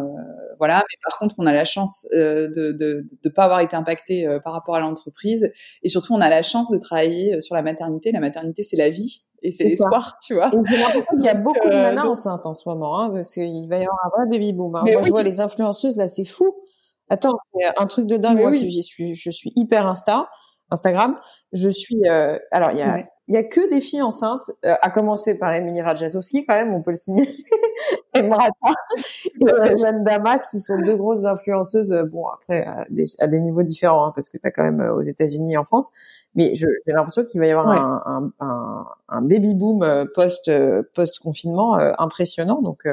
voilà. 0.57 0.77
Mais 0.77 0.97
par 1.03 1.19
contre 1.19 1.35
on 1.37 1.45
a 1.45 1.53
la 1.53 1.65
chance 1.65 2.07
de, 2.11 2.51
de 2.71 3.05
de 3.23 3.29
pas 3.29 3.43
avoir 3.43 3.59
été 3.61 3.75
impacté 3.75 4.27
par 4.43 4.53
rapport 4.53 4.75
à 4.75 4.79
l'entreprise. 4.79 5.51
Et 5.83 5.89
surtout 5.89 6.13
on 6.13 6.21
a 6.21 6.29
la 6.29 6.41
chance 6.41 6.71
de 6.71 6.79
travailler 6.79 7.39
sur 7.41 7.55
la 7.55 7.61
maternité. 7.61 8.11
La 8.11 8.19
maternité 8.19 8.63
c'est 8.63 8.77
la 8.77 8.89
vie 8.89 9.23
et 9.41 9.51
c'est 9.51 9.69
l'espoir, 9.69 10.17
tu 10.21 10.35
vois. 10.35 10.51
J'ai 10.51 10.77
l'impression 10.77 11.15
qu'il 11.15 11.25
y 11.25 11.29
a 11.29 11.33
beaucoup 11.33 11.67
de 11.67 11.73
nanas 11.73 12.05
enceintes 12.05 12.45
en 12.45 12.53
ce 12.53 12.67
moment, 12.69 12.99
hein, 12.99 13.09
parce 13.09 13.33
qu'il 13.33 13.67
va 13.69 13.77
y 13.77 13.81
avoir 13.81 13.99
un 14.05 14.09
vrai 14.09 14.29
baby 14.29 14.53
boom. 14.53 14.75
Hein. 14.75 14.83
Moi, 14.85 15.01
je 15.01 15.09
vois 15.09 15.23
les 15.23 15.41
influenceuses 15.41 15.97
là, 15.97 16.07
c'est 16.07 16.25
fou. 16.25 16.55
Attends, 17.09 17.37
c'est 17.53 17.65
un 17.77 17.87
truc 17.87 18.07
de 18.07 18.17
dingue. 18.17 18.39
moi, 18.39 18.55
j'y 18.55 18.83
suis, 18.83 19.15
je 19.15 19.29
suis 19.31 19.51
hyper 19.55 19.87
Insta, 19.87 20.29
Instagram. 20.69 21.19
Je 21.51 21.69
suis. 21.69 22.07
Euh, 22.07 22.37
alors, 22.51 22.71
il 22.71 22.77
y 22.77 22.81
a, 22.81 23.05
il 23.27 23.35
y 23.35 23.37
a 23.37 23.43
que 23.43 23.69
des 23.69 23.81
filles 23.81 24.01
enceintes, 24.01 24.51
euh, 24.65 24.75
à 24.81 24.89
commencer 24.89 25.37
par 25.37 25.53
Emilie 25.53 25.81
Rajatowski, 25.81 26.45
quand 26.45 26.55
même, 26.55 26.73
on 26.73 26.81
peut 26.81 26.91
le 26.91 26.97
signaler. 26.97 27.31
Emrata 28.13 28.51
et 29.39 29.45
euh, 29.45 29.77
Jeanne 29.77 30.03
Damas, 30.03 30.47
qui 30.51 30.59
sont 30.59 30.77
deux 30.77 30.95
grosses 30.95 31.23
influenceuses. 31.23 31.91
Euh, 31.93 32.03
bon, 32.03 32.27
après, 32.27 32.65
à 32.65 32.85
des, 32.89 33.05
à 33.19 33.27
des 33.27 33.39
niveaux 33.39 33.63
différents, 33.63 34.07
hein, 34.07 34.11
parce 34.13 34.27
que 34.27 34.37
tu 34.37 34.47
as 34.47 34.51
quand 34.51 34.63
même 34.63 34.81
aux 34.81 35.01
États-Unis 35.01 35.53
et 35.53 35.57
en 35.57 35.63
France. 35.63 35.91
Mais 36.35 36.53
j'ai 36.55 36.67
l'impression 36.87 37.23
qu'il 37.23 37.39
va 37.39 37.47
y 37.47 37.51
avoir 37.51 37.69
un, 37.69 38.01
un, 38.05 38.45
un, 38.45 38.87
un, 39.09 39.21
baby 39.21 39.53
boom 39.53 40.07
post 40.15 40.49
post 40.93 41.19
confinement 41.19 41.75
impressionnant. 41.99 42.61
Donc, 42.61 42.83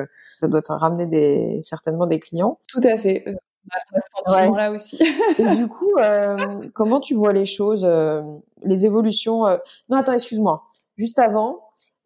ça 0.41 0.49
doit 0.49 0.63
te 0.63 0.73
ramener 0.73 1.07
des 1.07 1.61
certainement 1.63 2.07
des 2.07 2.19
clients. 2.19 2.59
Tout 2.67 2.81
à 2.85 2.97
fait 2.97 3.25
là 4.57 4.71
aussi. 4.71 4.99
Et 5.39 5.57
du 5.57 5.69
coup, 5.69 5.97
euh, 5.99 6.37
comment 6.75 7.01
tu 7.01 7.15
vois 7.15 7.33
les 7.33 7.47
choses, 7.47 7.85
euh, 7.85 8.23
les 8.63 8.87
évolutions 8.87 9.47
euh, 9.47 9.57
Non, 9.89 9.99
attends, 9.99 10.13
excuse-moi. 10.13 10.65
Juste 10.97 11.19
avant, 11.19 11.61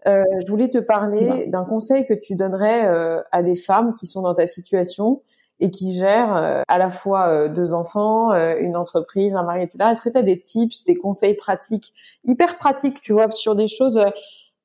je 0.05 0.51
voulais 0.51 0.69
te 0.69 0.79
parler 0.79 1.47
d'un 1.47 1.65
conseil 1.65 2.05
que 2.05 2.13
tu 2.13 2.35
donnerais 2.35 3.25
à 3.31 3.43
des 3.43 3.55
femmes 3.55 3.95
qui 3.95 4.07
sont 4.07 4.21
dans 4.21 4.35
ta 4.35 4.47
situation 4.47 5.23
et 5.61 5.71
qui 5.71 5.95
gèrent 5.95 6.65
à 6.67 6.79
la 6.79 6.91
fois 6.91 7.49
deux 7.49 7.73
enfants, 7.73 8.35
une 8.35 8.77
entreprise, 8.77 9.35
un 9.35 9.45
mari, 9.45 9.63
etc. 9.63 9.79
Est-ce 9.93 10.03
que 10.03 10.11
tu 10.11 10.19
as 10.19 10.23
des 10.23 10.43
tips, 10.43 10.85
des 10.85 10.97
conseils 10.97 11.35
pratiques, 11.35 11.95
hyper 12.25 12.59
pratiques, 12.59 13.01
tu 13.01 13.15
vois, 13.15 13.31
sur 13.31 13.55
des 13.55 13.69
choses 13.69 14.05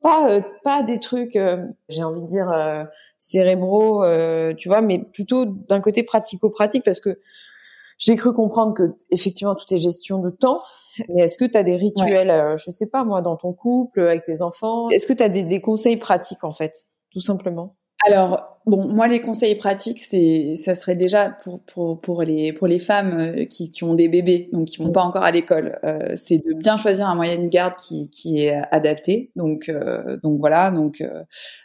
pas 0.01 0.41
pas 0.63 0.83
des 0.83 0.99
trucs, 0.99 1.39
j'ai 1.87 2.03
envie 2.03 2.21
de 2.21 2.27
dire 2.27 2.51
cérébraux, 3.19 4.03
euh, 4.03 4.53
tu 4.53 4.67
vois, 4.67 4.81
mais 4.81 4.99
plutôt 4.99 5.45
d'un 5.45 5.81
côté 5.81 6.03
pratico-pratique 6.03 6.83
parce 6.83 6.99
que 6.99 7.19
j'ai 7.97 8.15
cru 8.15 8.33
comprendre 8.33 8.73
que 8.73 8.95
effectivement 9.09 9.55
tout 9.55 9.71
est 9.73 9.77
gestion 9.77 10.19
de 10.19 10.29
temps. 10.29 10.61
Mais 11.09 11.23
est-ce 11.23 11.37
que 11.37 11.45
tu 11.45 11.57
as 11.57 11.63
des 11.63 11.75
rituels, 11.75 12.29
euh, 12.29 12.57
je 12.57 12.71
sais 12.71 12.87
pas 12.87 13.03
moi, 13.03 13.21
dans 13.21 13.35
ton 13.35 13.53
couple, 13.53 14.01
avec 14.01 14.23
tes 14.23 14.41
enfants? 14.41 14.89
Est-ce 14.89 15.07
que 15.07 15.13
tu 15.13 15.23
as 15.23 15.29
des, 15.29 15.43
des 15.43 15.61
conseils 15.61 15.97
pratiques 15.97 16.43
en 16.43 16.51
fait, 16.51 16.73
tout 17.11 17.19
simplement? 17.19 17.75
Alors, 18.05 18.56
Bon, 18.67 18.85
moi, 18.85 19.07
les 19.07 19.21
conseils 19.21 19.55
pratiques, 19.55 20.01
c'est, 20.01 20.57
ça 20.57 20.75
serait 20.75 20.95
déjà 20.95 21.29
pour 21.29 21.61
pour 21.61 22.01
pour 22.01 22.21
les 22.21 22.51
pour 22.51 22.67
les 22.67 22.79
femmes 22.79 23.17
euh, 23.17 23.45
qui 23.45 23.71
qui 23.71 23.85
ont 23.85 23.93
des 23.93 24.09
bébés, 24.09 24.49
donc 24.51 24.67
qui 24.67 24.83
vont 24.83 24.91
pas 24.91 25.03
encore 25.03 25.23
à 25.23 25.31
l'école, 25.31 25.79
euh, 25.85 25.99
c'est 26.17 26.39
de 26.39 26.53
bien 26.53 26.75
choisir 26.75 27.07
un 27.07 27.15
moyen 27.15 27.37
de 27.37 27.47
garde 27.47 27.75
qui 27.77 28.09
qui 28.09 28.39
est 28.43 28.61
adapté. 28.71 29.31
Donc 29.37 29.69
euh, 29.69 30.17
donc 30.21 30.39
voilà, 30.41 30.69
donc 30.69 31.01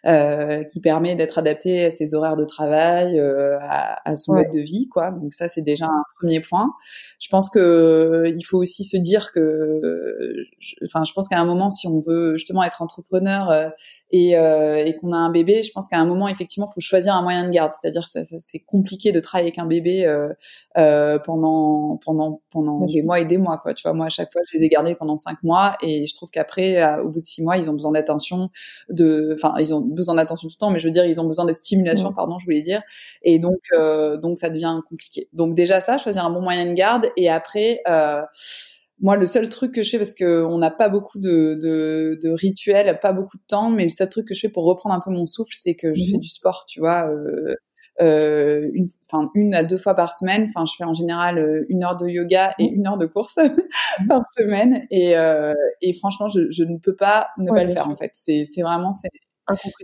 euh, 0.07 0.63
qui 0.63 0.81
permet 0.81 1.17
d'être 1.17 1.39
adapté 1.39 1.87
à 1.87 1.91
ses 1.91 2.15
horaires 2.15 2.37
de 2.37 2.45
travail, 2.45 3.19
à, 3.19 4.01
à, 4.09 4.15
son 4.15 4.35
mode 4.35 4.51
de 4.53 4.61
vie, 4.61 4.89
quoi. 4.89 5.11
Donc 5.11 5.35
ça, 5.35 5.49
c'est 5.49 5.63
déjà 5.63 5.87
un 5.87 6.05
premier 6.21 6.39
point. 6.41 6.71
Je 7.19 7.29
pense 7.31 7.51
que 7.51 8.33
il 8.37 8.45
faut 8.45 8.59
aussi 8.59 8.85
se 8.85 8.97
dire 8.97 9.33
que, 9.33 9.81
enfin, 10.85 11.03
je 11.03 11.13
pense 11.15 11.27
qu'à 11.27 11.41
un 11.41 11.45
moment, 11.45 11.73
si 11.73 11.89
on 11.89 11.99
veut 11.99 12.35
justement 12.35 12.63
être 12.63 12.81
entrepreneur 12.81 13.73
et 14.13 14.35
et 14.35 14.97
qu'on 15.01 15.13
a 15.13 15.17
un 15.17 15.31
bébé, 15.31 15.65
je 15.65 15.73
pense 15.73 15.89
qu'à 15.89 15.99
un 15.99 16.07
moment, 16.07 16.29
effectivement, 16.29 16.71
faut 16.73 16.92
choisir 16.93 17.15
un 17.15 17.23
moyen 17.23 17.47
de 17.47 17.51
garde. 17.51 17.73
C'est-à-dire 17.73 18.03
que 18.03 18.21
c'est 18.39 18.59
compliqué 18.61 19.13
de 19.13 19.21
travailler 19.21 19.49
avec 19.49 19.59
un 19.59 19.67
bébé 19.67 20.05
euh, 20.05 20.29
euh, 20.77 21.19
pendant 21.19 21.99
pendant 22.05 22.43
pendant 22.51 22.85
des 22.87 23.03
mois 23.03 23.21
et 23.21 23.25
des 23.25 23.39
mois. 23.39 23.59
Quoi. 23.59 23.73
Tu 23.73 23.83
vois, 23.83 23.95
moi 23.95 24.07
à 24.07 24.11
chaque 24.11 24.31
fois, 24.33 24.43
je 24.51 24.59
les 24.59 24.65
ai 24.65 24.69
gardés 24.69 24.95
pendant 24.95 25.17
cinq 25.17 25.43
mois 25.43 25.77
et 25.83 26.07
je 26.07 26.15
trouve 26.15 26.31
qu'après, 26.31 26.83
au 27.01 27.09
bout 27.09 27.21
de 27.21 27.25
six 27.25 27.43
mois, 27.43 27.57
ils 27.57 27.71
ont 27.71 27.73
besoin 27.73 27.93
d'attention, 27.93 28.51
de, 28.91 29.35
enfin, 29.35 29.55
ils 29.59 29.75
ont 29.75 29.81
besoin 29.81 30.15
d'attention 30.17 30.49
tout 30.49 30.55
le 30.59 30.61
temps, 30.67 30.71
mais 30.71 30.81
je 30.81 30.87
veux 30.87 30.93
dire, 30.93 31.07
ils 31.07 31.21
ont 31.21 31.27
besoin 31.27 31.47
de 31.47 31.53
stimulation, 31.53 32.13
pardon, 32.13 32.39
je 32.39 32.45
voulais 32.45 32.63
dire. 32.63 32.83
Et 33.23 33.39
donc 33.39 33.61
euh, 33.75 34.19
donc 34.19 34.37
ça 34.37 34.51
devient 34.51 34.79
compliqué. 34.89 35.29
Donc 35.33 35.55
déjà 35.55 35.81
ça, 35.81 35.97
choisir 35.99 36.25
un 36.25 36.31
bon 36.31 36.43
moyen 36.43 36.67
de 36.67 36.75
garde 36.75 37.07
et 37.17 37.31
après. 37.31 37.81
Euh, 37.89 38.23
moi, 39.03 39.17
le 39.17 39.27
seul 39.27 39.49
truc 39.49 39.75
que 39.75 39.83
je 39.83 39.91
fais, 39.91 39.99
parce 39.99 40.15
que 40.15 40.45
on 40.45 40.59
n'a 40.59 40.71
pas 40.71 40.89
beaucoup 40.89 41.19
de, 41.19 41.59
de, 41.61 42.19
de, 42.23 42.31
rituels, 42.31 42.99
pas 43.01 43.13
beaucoup 43.13 43.37
de 43.37 43.43
temps, 43.49 43.69
mais 43.69 43.83
le 43.83 43.89
seul 43.89 44.09
truc 44.09 44.29
que 44.29 44.35
je 44.35 44.41
fais 44.41 44.49
pour 44.49 44.65
reprendre 44.65 44.95
un 44.95 45.01
peu 45.01 45.11
mon 45.11 45.25
souffle, 45.25 45.53
c'est 45.53 45.75
que 45.75 45.93
je 45.93 46.05
fais 46.05 46.13
mhm. 46.13 46.21
du 46.21 46.29
sport, 46.29 46.65
tu 46.69 46.79
vois, 46.79 47.09
euh, 47.09 47.57
euh, 48.01 48.71
une, 48.73 48.87
enfin 49.11 49.29
une 49.35 49.55
à 49.55 49.65
deux 49.65 49.77
fois 49.77 49.95
par 49.95 50.13
semaine. 50.13 50.47
Enfin, 50.49 50.65
je 50.67 50.75
fais 50.79 50.85
en 50.85 50.95
général 50.95 51.39
euh, 51.39 51.67
une 51.69 51.83
heure 51.83 51.97
de 51.97 52.09
yoga 52.09 52.55
et 52.61 52.71
mhm. 52.71 52.77
une 52.77 52.87
heure 52.87 52.99
de 52.99 53.07
course 53.07 53.39
par 54.09 54.23
semaine, 54.37 54.87
et, 54.91 55.17
euh, 55.17 55.53
et 55.81 55.93
franchement, 55.95 56.29
je, 56.29 56.49
je, 56.51 56.63
ne 56.63 56.79
peux 56.79 56.95
pas 56.95 57.29
ne 57.39 57.51
pas 57.51 57.65
le 57.65 57.71
faire. 57.71 57.89
En 57.89 57.97
fait, 57.97 58.13
c'est 58.15 58.47
vraiment 58.63 58.93
c'est 58.93 59.11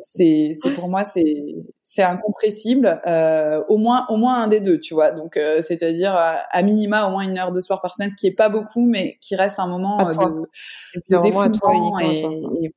c'est 0.03 0.55
c'est 0.61 0.75
pour 0.75 0.89
moi 0.89 1.05
c'est 1.05 1.55
c'est 1.83 2.03
incompressible 2.03 3.01
euh, 3.07 3.63
au 3.69 3.77
moins 3.77 4.07
au 4.09 4.17
moins 4.17 4.43
un 4.43 4.49
des 4.49 4.61
deux 4.61 4.79
tu 4.79 4.95
vois. 4.95 5.11
Donc 5.13 5.37
euh, 5.37 5.63
c'est-à-dire 5.63 6.15
à 6.15 6.63
minima 6.63 7.07
au 7.07 7.11
moins 7.11 7.23
une 7.23 7.39
heure 7.39 7.53
de 7.53 7.61
sport 7.61 7.81
par 7.81 7.95
semaine 7.95 8.11
ce 8.11 8.17
qui 8.17 8.27
est 8.27 8.35
pas 8.35 8.49
beaucoup 8.49 8.87
mais 8.87 9.19
qui 9.21 9.37
reste 9.37 9.59
un 9.59 9.67
moment 9.67 10.09
euh, 10.09 10.15
de, 10.15 11.17
de 11.17 11.23
défoulement 11.23 11.99
et, 12.01 12.21
et, 12.63 12.75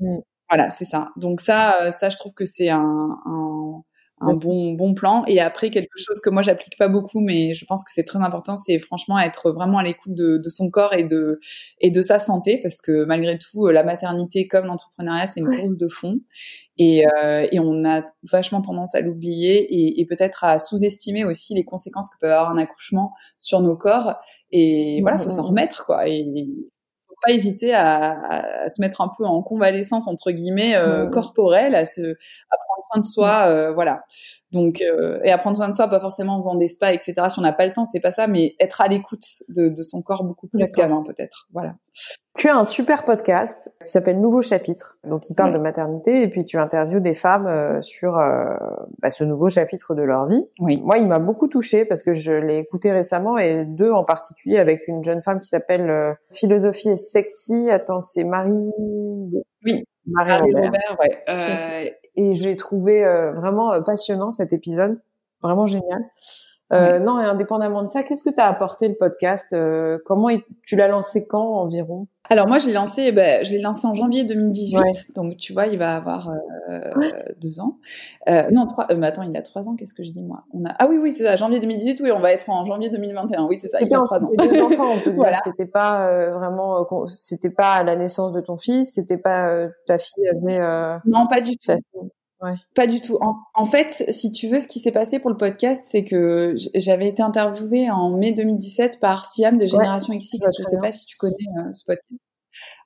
mm. 0.00 0.20
voilà 0.50 0.70
c'est 0.70 0.84
ça. 0.84 1.08
Donc 1.16 1.40
ça 1.40 1.82
euh, 1.82 1.90
ça 1.90 2.10
je 2.10 2.16
trouve 2.16 2.34
que 2.34 2.46
c'est 2.46 2.68
un, 2.68 3.18
un 3.24 3.82
un 4.22 4.34
bon 4.34 4.72
bon 4.72 4.94
plan. 4.94 5.24
Et 5.26 5.40
après 5.40 5.70
quelque 5.70 5.96
chose 5.96 6.20
que 6.20 6.30
moi 6.30 6.42
j'applique 6.42 6.76
pas 6.78 6.88
beaucoup 6.88 7.20
mais 7.20 7.54
je 7.54 7.64
pense 7.64 7.84
que 7.84 7.90
c'est 7.92 8.04
très 8.04 8.18
important 8.20 8.56
c'est 8.56 8.78
franchement 8.78 9.18
être 9.18 9.52
vraiment 9.52 9.78
à 9.78 9.82
l'écoute 9.82 10.14
de, 10.14 10.38
de, 10.38 10.50
son 10.50 10.70
corps 10.70 10.94
et 10.94 11.04
de 11.04 11.40
et 11.80 11.90
de 11.90 12.02
sa 12.02 12.18
santé 12.18 12.60
parce 12.62 12.80
que 12.80 13.04
malgré 13.04 13.38
tout 13.38 13.66
la 13.68 13.82
maternité 13.84 14.48
comme 14.48 14.66
l'entrepreneuriat 14.66 15.26
c'est 15.26 15.40
une 15.40 15.54
course 15.54 15.76
de 15.76 15.88
fond. 15.88 16.20
Et, 16.78 17.06
euh, 17.06 17.46
et 17.52 17.60
on 17.60 17.84
a 17.84 18.02
vachement 18.22 18.62
tendance 18.62 18.94
à 18.94 19.00
l'oublier 19.00 19.58
et, 19.58 20.00
et 20.00 20.06
peut-être 20.06 20.42
à 20.42 20.58
sous-estimer 20.58 21.24
aussi 21.24 21.54
les 21.54 21.64
conséquences 21.64 22.08
que 22.08 22.18
peut 22.18 22.32
avoir 22.32 22.50
un 22.50 22.56
accouchement 22.56 23.12
sur 23.40 23.60
nos 23.60 23.76
corps. 23.76 24.14
Et 24.50 25.00
voilà 25.02 25.18
faut 25.18 25.28
s'en 25.28 25.48
remettre 25.48 25.84
quoi. 25.84 26.08
Et 26.08 26.24
pas 27.22 27.32
hésiter 27.32 27.72
à, 27.72 28.62
à, 28.62 28.68
se 28.68 28.80
mettre 28.80 29.00
un 29.00 29.10
peu 29.16 29.24
en 29.24 29.42
convalescence 29.42 30.06
entre 30.08 30.30
guillemets 30.30 30.74
euh, 30.76 31.06
corporelle, 31.08 31.74
à 31.74 31.86
se 31.86 32.14
à 32.50 32.56
soin 32.92 33.00
de 33.00 33.04
soi, 33.04 33.72
voilà. 33.72 34.02
Donc, 34.52 34.82
euh, 34.82 35.18
et 35.24 35.30
à 35.30 35.38
prendre 35.38 35.56
soin 35.56 35.68
de 35.68 35.74
soi, 35.74 35.88
pas 35.88 36.00
forcément 36.00 36.34
en 36.34 36.38
faisant 36.42 36.56
des 36.56 36.68
spas, 36.68 36.92
etc. 36.92 37.14
Si 37.28 37.38
on 37.38 37.42
n'a 37.42 37.52
pas 37.52 37.66
le 37.66 37.72
temps, 37.72 37.86
c'est 37.86 38.00
pas 38.00 38.12
ça, 38.12 38.26
mais 38.26 38.54
être 38.60 38.82
à 38.82 38.88
l'écoute 38.88 39.24
de, 39.48 39.68
de, 39.68 39.82
son 39.82 40.02
corps 40.02 40.24
beaucoup 40.24 40.46
plus 40.46 40.70
qu'avant, 40.72 41.02
peut-être. 41.02 41.48
Voilà. 41.52 41.74
Tu 42.36 42.48
as 42.48 42.56
un 42.56 42.64
super 42.64 43.04
podcast 43.04 43.72
qui 43.82 43.88
s'appelle 43.88 44.20
Nouveau 44.20 44.42
chapitre, 44.42 44.98
donc 45.04 45.28
il 45.30 45.34
parle 45.34 45.54
de 45.54 45.58
maternité, 45.58 46.22
et 46.22 46.28
puis 46.28 46.44
tu 46.44 46.58
interviews 46.58 47.00
des 47.00 47.14
femmes 47.14 47.46
euh, 47.46 47.80
sur 47.80 48.18
euh, 48.18 48.54
bah, 49.00 49.10
ce 49.10 49.24
nouveau 49.24 49.48
chapitre 49.48 49.94
de 49.94 50.02
leur 50.02 50.26
vie. 50.26 50.44
Oui. 50.58 50.80
Moi, 50.82 50.98
il 50.98 51.06
m'a 51.06 51.18
beaucoup 51.18 51.48
touchée 51.48 51.84
parce 51.86 52.02
que 52.02 52.12
je 52.12 52.32
l'ai 52.32 52.58
écouté 52.58 52.92
récemment, 52.92 53.38
et 53.38 53.64
deux 53.64 53.90
en 53.90 54.04
particulier 54.04 54.58
avec 54.58 54.86
une 54.86 55.02
jeune 55.02 55.22
femme 55.22 55.40
qui 55.40 55.48
s'appelle 55.48 55.88
euh, 55.88 56.12
Philosophie 56.30 56.90
et 56.90 56.96
sexy. 56.96 57.70
Attends, 57.70 58.00
c'est 58.00 58.24
Marie. 58.24 58.70
Oui. 59.64 59.84
Marie, 60.06 60.52
Robert. 60.52 60.98
ouais. 61.00 61.96
Et 62.16 62.34
j'ai 62.34 62.56
trouvé 62.56 63.04
euh, 63.04 63.32
vraiment 63.32 63.72
euh, 63.72 63.80
passionnant 63.80 64.30
cet 64.30 64.52
épisode, 64.52 65.00
vraiment 65.42 65.66
génial. 65.66 66.04
Euh, 66.72 66.98
Non, 66.98 67.20
et 67.20 67.24
indépendamment 67.24 67.82
de 67.82 67.88
ça, 67.88 68.02
qu'est-ce 68.02 68.24
que 68.24 68.34
t'as 68.34 68.46
apporté 68.46 68.88
le 68.88 68.94
podcast 68.94 69.52
euh, 69.52 69.98
Comment 70.06 70.28
tu 70.64 70.76
l'as 70.76 70.88
lancé 70.88 71.26
quand 71.26 71.56
environ? 71.60 72.06
Alors 72.32 72.48
moi, 72.48 72.58
je 72.58 72.66
l'ai 72.66 72.72
lancé, 72.72 73.12
ben, 73.12 73.44
je 73.44 73.50
l'ai 73.52 73.60
lancé 73.60 73.86
en 73.86 73.94
janvier 73.94 74.24
2018, 74.24 75.14
donc 75.14 75.36
tu 75.36 75.52
vois, 75.52 75.66
il 75.66 75.78
va 75.78 75.94
avoir 75.96 76.30
euh, 76.70 76.80
deux 77.40 77.60
ans. 77.60 77.78
Euh, 78.28 78.48
non, 78.50 78.66
trois. 78.66 78.86
Euh, 78.90 78.96
mais 78.96 79.06
attends, 79.06 79.22
il 79.22 79.36
a 79.36 79.42
trois 79.42 79.68
ans. 79.68 79.76
Qu'est-ce 79.76 79.94
que 79.94 80.02
je 80.02 80.12
dis 80.12 80.22
moi? 80.22 80.44
On 80.54 80.64
a. 80.64 80.74
Ah 80.78 80.86
oui, 80.88 80.96
oui, 81.00 81.12
c'est 81.12 81.24
ça. 81.24 81.36
Janvier 81.36 81.60
2018. 81.60 82.00
Oui, 82.02 82.10
on 82.10 82.20
va 82.20 82.32
être 82.32 82.48
en 82.48 82.64
janvier 82.64 82.90
2021. 82.90 83.44
Oui, 83.46 83.58
c'est 83.60 83.68
ça. 83.68 83.78
Il 83.80 83.94
a 83.94 83.98
trois 84.00 84.18
ans. 84.18 84.30
Deux 84.38 84.62
enfants, 84.62 84.92
on 84.94 84.98
peut 84.98 85.10
dire. 85.12 85.16
voilà. 85.16 85.38
C'était 85.44 85.66
pas 85.66 86.30
vraiment. 86.30 86.86
C'était 87.08 87.50
pas 87.50 87.74
à 87.74 87.82
la 87.84 87.96
naissance 87.96 88.32
de 88.32 88.40
ton 88.40 88.56
fils. 88.56 88.94
C'était 88.94 89.18
pas 89.18 89.68
ta 89.86 89.98
fille 89.98 90.26
avait. 90.28 90.58
non, 91.04 91.26
pas 91.26 91.40
du 91.40 91.56
tout. 91.56 91.72
Ouais. 92.42 92.54
Pas 92.74 92.86
du 92.86 93.00
tout. 93.00 93.18
En, 93.20 93.36
en, 93.54 93.64
fait, 93.64 94.04
si 94.08 94.32
tu 94.32 94.48
veux, 94.48 94.58
ce 94.58 94.66
qui 94.66 94.80
s'est 94.80 94.92
passé 94.92 95.20
pour 95.20 95.30
le 95.30 95.36
podcast, 95.36 95.82
c'est 95.86 96.04
que 96.04 96.54
j'avais 96.74 97.08
été 97.08 97.22
interviewée 97.22 97.90
en 97.90 98.10
mai 98.10 98.32
2017 98.32 98.98
par 98.98 99.26
Siam 99.26 99.58
de 99.58 99.66
Génération 99.66 100.12
XX. 100.14 100.38
Je 100.58 100.62
sais 100.64 100.78
pas 100.78 100.90
si 100.90 101.06
tu 101.06 101.16
connais 101.16 101.36
euh, 101.58 101.72
ce 101.72 101.84
podcast. 101.84 102.20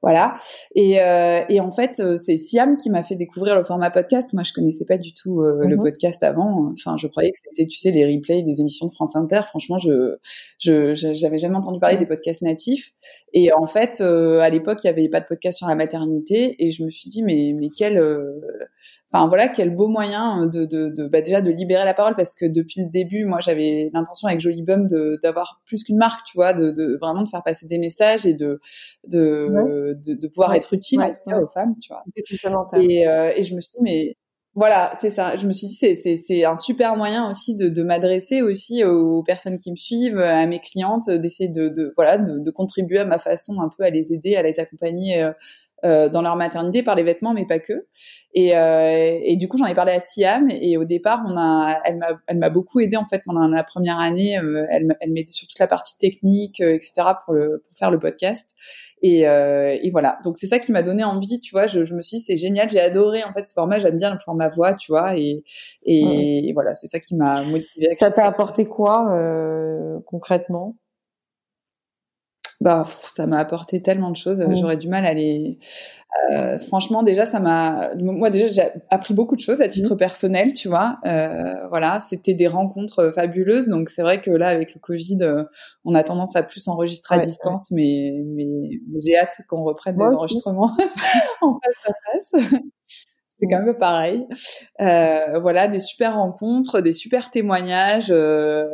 Voilà. 0.03 0.37
Et, 0.75 1.01
euh, 1.01 1.43
et 1.49 1.61
en 1.61 1.71
fait, 1.71 2.01
euh, 2.01 2.17
c'est 2.17 2.37
Siam 2.37 2.77
qui 2.77 2.91
m'a 2.91 3.03
fait 3.03 3.17
découvrir 3.17 3.57
le 3.57 3.65
format 3.65 3.91
podcast. 3.91 4.33
Moi, 4.33 4.43
je 4.43 4.53
connaissais 4.53 4.85
pas 4.85 4.99
du 4.99 5.13
tout 5.13 5.41
euh, 5.41 5.65
le 5.67 5.77
mhm. 5.77 5.83
podcast 5.83 6.23
avant. 6.23 6.73
Enfin, 6.73 6.97
je 6.97 7.07
croyais 7.07 7.31
que 7.31 7.39
c'était, 7.43 7.67
tu 7.67 7.79
sais, 7.79 7.91
les 7.91 8.05
replays 8.07 8.43
des 8.43 8.61
émissions 8.61 8.87
de 8.87 8.93
France 8.93 9.17
Inter. 9.17 9.43
Franchement, 9.49 9.79
je, 9.79 10.17
je, 10.59 10.95
j'avais 10.95 11.39
jamais 11.39 11.57
entendu 11.57 11.81
parler 11.81 11.97
des 11.97 12.07
podcasts 12.07 12.43
natifs. 12.43 12.93
Et 13.33 13.53
en 13.53 13.67
fait, 13.67 14.01
euh, 14.01 14.41
à 14.41 14.51
l'époque, 14.51 14.79
il 14.85 14.87
y 14.87 14.91
avait 14.91 15.09
pas 15.09 15.21
de 15.21 15.27
podcast 15.27 15.59
sur 15.59 15.67
la 15.67 15.75
maternité. 15.75 16.65
Et 16.65 16.71
je 16.71 16.85
me 16.85 16.91
suis 16.91 17.11
dit, 17.11 17.23
mais, 17.23 17.53
mais 17.55 17.69
quel 17.77 17.99
enfin 19.13 19.29
voilà 19.29 19.49
quel 19.49 19.75
beau 19.75 19.89
moyen 19.89 20.47
de, 20.47 20.65
de, 20.65 20.89
de 20.89 21.07
bah 21.07 21.21
déjà 21.21 21.41
de 21.41 21.51
libérer 21.51 21.85
la 21.85 21.95
parole 21.95 22.17
parce 22.17 22.35
que 22.35 22.45
depuis 22.45 22.83
le 22.83 22.91
début 22.91 23.25
moi 23.25 23.39
j'avais 23.41 23.91
l'intention 23.93 24.29
avec 24.29 24.41
Jolie 24.41 24.63
Bum 24.63 24.87
de 24.87 25.19
d'avoir 25.23 25.61
plus 25.65 25.85
qu'une 25.85 25.97
marque 25.97 26.27
tu 26.27 26.37
vois 26.37 26.53
de, 26.53 26.71
de 26.71 26.99
vraiment 27.01 27.23
de 27.23 27.29
faire 27.29 27.43
passer 27.43 27.67
des 27.67 27.79
messages 27.79 28.27
et 28.27 28.35
de 28.35 28.61
de 29.07 29.95
de, 29.95 30.15
de, 30.15 30.29
pouvoir 30.29 30.55
être 30.55 30.75
utile 30.75 31.01
en 31.01 31.11
tout 31.13 31.21
cas 31.29 31.41
aux 31.41 31.49
femmes 31.49 31.75
tu 31.81 31.93
vois. 31.93 32.03
Et 32.81 33.07
euh, 33.07 33.33
et 33.37 33.43
je 33.45 33.55
me 33.55 33.61
suis 33.61 33.71
dit 33.71 33.83
mais 33.83 34.17
voilà, 34.59 34.93
c'est 34.99 35.11
ça. 35.11 35.37
Je 35.37 35.47
me 35.47 35.53
suis 35.53 35.67
dit 35.67 35.75
c'est 35.75 35.95
c'est 35.95 36.17
c'est 36.17 36.45
un 36.45 36.57
super 36.57 36.97
moyen 36.97 37.31
aussi 37.31 37.55
de 37.55 37.69
de 37.69 37.83
m'adresser 37.83 38.41
aussi 38.41 38.83
aux 38.85 39.23
personnes 39.23 39.59
qui 39.59 39.71
me 39.71 39.77
suivent, 39.77 40.19
à 40.19 40.47
mes 40.47 40.61
clientes, 40.61 41.11
d'essayer 41.11 41.51
de 41.51 41.69
de 41.69 41.93
voilà 41.95 42.17
de, 42.17 42.39
de 42.39 42.51
contribuer 42.51 43.01
à 43.01 43.05
ma 43.05 43.19
façon 43.19 43.61
un 43.61 43.69
peu 43.69 43.85
à 43.85 43.91
les 43.91 44.15
aider, 44.15 44.35
à 44.35 44.43
les 44.43 44.59
accompagner 44.59 45.31
euh, 45.85 45.97
euh, 45.97 46.09
dans 46.09 46.23
leur 46.23 46.37
maternité 46.37 46.83
par 46.83 46.95
les 46.95 47.03
vêtements, 47.03 47.35
mais 47.35 47.47
pas 47.47 47.59
que. 47.59 47.87
Et, 48.35 48.57
euh, 48.57 49.19
et 49.23 49.37
du 49.37 49.49
coup, 49.49 49.59
j'en 49.59 49.67
ai 49.67 49.75
parlé 49.75 49.93
à 49.93 50.01
Siam 50.01 50.49
et 50.51 50.77
au 50.77 50.85
départ, 50.85 51.23
on 51.27 51.37
a, 51.37 51.79
elle 51.85 51.97
m'a, 51.97 52.09
elle 52.27 52.39
m'a 52.39 52.51
beaucoup 52.51 52.81
aidé 52.81 52.97
en 52.97 53.05
fait 53.05 53.23
pendant 53.25 53.47
la 53.49 53.65
première 53.65 53.99
année. 53.99 54.39
Euh, 54.39 54.67
elle, 54.71 54.87
elle 55.01 55.13
m'aidait 55.13 55.31
sur 55.31 55.49
toute 55.49 55.59
la 55.59 55.67
partie 55.67 55.97
technique, 55.99 56.61
euh, 56.61 56.75
etc. 56.75 56.93
pour 57.25 57.35
le 57.35 57.65
pour 57.67 57.79
faire 57.79 57.91
le 57.91 57.99
podcast. 57.99 58.51
Et, 59.03 59.29
euh, 59.29 59.77
et 59.83 59.91
voilà. 59.91 60.19
Donc 60.25 60.37
c'est 60.37 60.47
ça 60.47 60.59
qui 60.59 60.73
m'a 60.73 60.83
donné 60.83 61.05
envie, 61.05 61.41
tu 61.41 61.53
vois. 61.53 61.67
Je, 61.67 61.85
je 61.85 61.95
me 61.95 62.03
suis 62.03 62.19
dit 62.19 62.23
c'est 62.23 62.37
génial, 62.37 62.69
j'ai 62.71 62.81
adoré 62.81 63.25
en 63.25 63.33
fait 63.33 63.45
ce 63.45 63.53
format. 63.53 63.79
J'aime 63.79 63.99
bien 63.99 64.13
le 64.13 64.19
format 64.19 64.49
voix, 64.49 64.75
tu 64.75 64.93
vois. 64.93 65.17
Et, 65.17 65.45
et, 65.85 66.53
voilà, 66.53 66.75
c'est 66.75 66.87
ça 66.87 67.01
qui 67.01 67.15
m'a 67.15 67.43
motivé. 67.43 67.91
Ça 67.93 68.11
t'a 68.11 68.27
apporté 68.27 68.67
quoi 68.67 69.07
concrètement? 70.07 70.77
Bah 72.61 72.85
ça 73.07 73.27
m'a 73.27 73.39
apporté 73.39 73.83
tellement 73.83 74.11
de 74.11 74.17
choses. 74.17 74.39
Mmh. 74.39 74.57
J'aurais 74.57 74.77
du 74.77 74.89
mal 74.89 75.05
à 75.05 75.13
les. 75.13 75.59
Euh, 76.33 76.57
franchement, 76.57 77.03
déjà, 77.03 77.27
ça 77.27 77.41
m'a. 77.41 77.91
Moi, 77.97 78.31
déjà, 78.31 78.47
j'ai 78.47 78.63
appris 78.91 79.13
beaucoup 79.13 79.37
de 79.37 79.41
choses 79.41 79.61
à 79.61 79.69
titre 79.69 79.95
mmh. 79.95 79.99
personnel, 79.99 80.53
tu 80.55 80.69
vois. 80.69 80.99
Euh, 81.07 81.55
voilà, 81.69 82.01
c'était 82.01 82.35
des 82.35 82.47
rencontres 82.47 83.13
fabuleuses. 83.15 83.69
Donc, 83.69 83.91
c'est 83.91 84.03
vrai 84.03 84.21
que 84.21 84.31
là, 84.31 84.49
avec 84.49 84.75
le 84.75 84.81
Covid, 84.81 85.19
euh, 85.21 85.45
on 85.85 85.95
a 85.95 86.03
tendance 86.03 86.35
à 86.37 86.43
plus 86.43 86.67
enregistrer 86.69 87.17
à 87.17 87.19
distance, 87.19 87.71
mais, 87.71 88.13
mais, 88.25 88.81
j'ai 89.05 89.19
hâte 89.19 89.43
qu'on 89.49 89.63
reprenne 89.63 89.97
des 89.97 90.05
enregistrements 90.05 90.71
en 91.43 91.59
face 91.61 91.81
à 91.85 91.93
face 92.13 92.53
c'est 93.39 93.47
quand 93.47 93.63
même 93.63 93.77
pareil. 93.77 94.27
Euh, 94.81 95.39
voilà, 95.41 95.69
des 95.69 95.81
super 95.81 96.17
rencontres, 96.17 96.81
des 96.81 96.93
super 96.93 97.31
témoignages, 97.31 98.11
euh, 98.11 98.65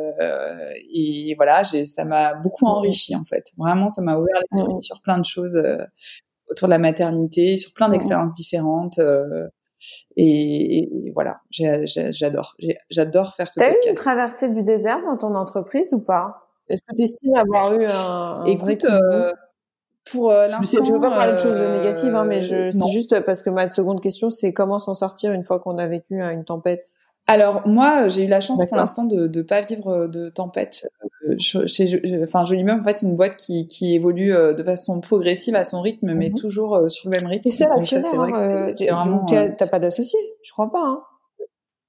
et 0.93 1.33
voilà, 1.35 1.63
ça 1.63 2.05
m'a 2.05 2.33
beaucoup 2.35 2.65
enrichi 2.65 3.15
en 3.15 3.25
fait. 3.25 3.45
Vraiment, 3.57 3.89
ça 3.89 4.01
m'a 4.01 4.17
ouvert 4.17 4.41
l'esprit 4.51 4.81
sur 4.81 5.01
plein 5.01 5.19
de 5.19 5.25
choses 5.25 5.55
euh, 5.55 5.83
autour 6.49 6.67
de 6.67 6.71
la 6.71 6.79
maternité, 6.79 7.57
sur 7.57 7.73
plein 7.73 7.89
d'expériences 7.89 8.33
différentes. 8.33 8.99
Euh, 8.99 9.47
et, 10.15 10.77
et, 10.77 11.11
voilà, 11.13 11.41
j'adore, 11.51 12.55
j'adore 12.89 13.33
faire 13.35 13.51
ce 13.51 13.59
T'as 13.59 13.71
eu 13.71 13.77
une 13.87 13.95
traversée 13.95 14.49
du 14.49 14.63
désert 14.63 15.01
dans 15.03 15.17
ton 15.17 15.35
entreprise 15.35 15.91
ou 15.91 15.99
pas? 15.99 16.43
Est-ce 16.69 16.81
que 16.83 16.95
tu 16.95 17.03
estimes 17.03 17.35
avoir 17.35 17.73
eu 17.77 17.85
un, 17.85 17.91
un 17.91 18.45
Écoute, 18.45 18.85
euh, 18.85 19.33
pour 20.05 20.31
euh, 20.31 20.47
l'instant, 20.47 20.83
je 20.83 20.91
veux 20.91 20.99
pas 20.99 21.09
parler 21.09 21.33
de 21.33 21.37
choses 21.37 21.59
négatives, 21.59 22.15
hein, 22.15 22.25
mais 22.25 22.41
je, 22.41 22.71
c'est 22.71 22.91
juste 22.91 23.19
parce 23.21 23.41
que 23.41 23.49
ma 23.49 23.69
seconde 23.69 24.01
question, 24.01 24.29
c'est 24.29 24.51
comment 24.51 24.79
s'en 24.79 24.93
sortir 24.93 25.31
une 25.31 25.43
fois 25.43 25.59
qu'on 25.59 25.77
a 25.77 25.87
vécu 25.87 26.21
hein, 26.21 26.31
une 26.31 26.43
tempête? 26.43 26.93
Alors 27.25 27.65
moi, 27.65 28.09
j'ai 28.09 28.25
eu 28.25 28.27
la 28.27 28.41
chance 28.41 28.65
pour 28.67 28.77
l'instant 28.77 29.05
de 29.05 29.27
ne 29.27 29.41
pas 29.43 29.61
vivre 29.61 29.87
euh, 29.87 30.07
de 30.07 30.29
tempête. 30.29 30.87
Euh, 31.29 31.35
chez, 31.39 32.01
enfin, 32.23 32.43
Jolimum, 32.43 32.81
en 32.81 32.83
fait, 32.83 32.97
c'est 32.97 33.05
une 33.05 33.15
boîte 33.15 33.37
qui, 33.37 33.67
qui 33.67 33.95
évolue 33.95 34.33
euh, 34.33 34.53
de 34.53 34.61
façon 34.61 34.99
progressive 34.99 35.55
à 35.55 35.63
son 35.63 35.81
rythme, 35.81 36.13
mais 36.13 36.29
mhm. 36.29 36.35
toujours 36.35 36.89
sur 36.89 37.09
le 37.09 37.17
même 37.17 37.27
rythme. 37.27 37.47
Et 37.47 37.51
c'est 37.51 37.65
c'est 37.83 38.17
vrai 38.17 38.31
que 38.31 38.37
hein, 38.37 38.71
c'est 38.75 38.89
vraiment. 38.89 39.25
T'as 39.25 39.67
pas 39.67 39.79
d'associé 39.79 40.19
Je 40.43 40.51
crois 40.51 40.69
pas. 40.69 40.83
Hein. 40.83 41.01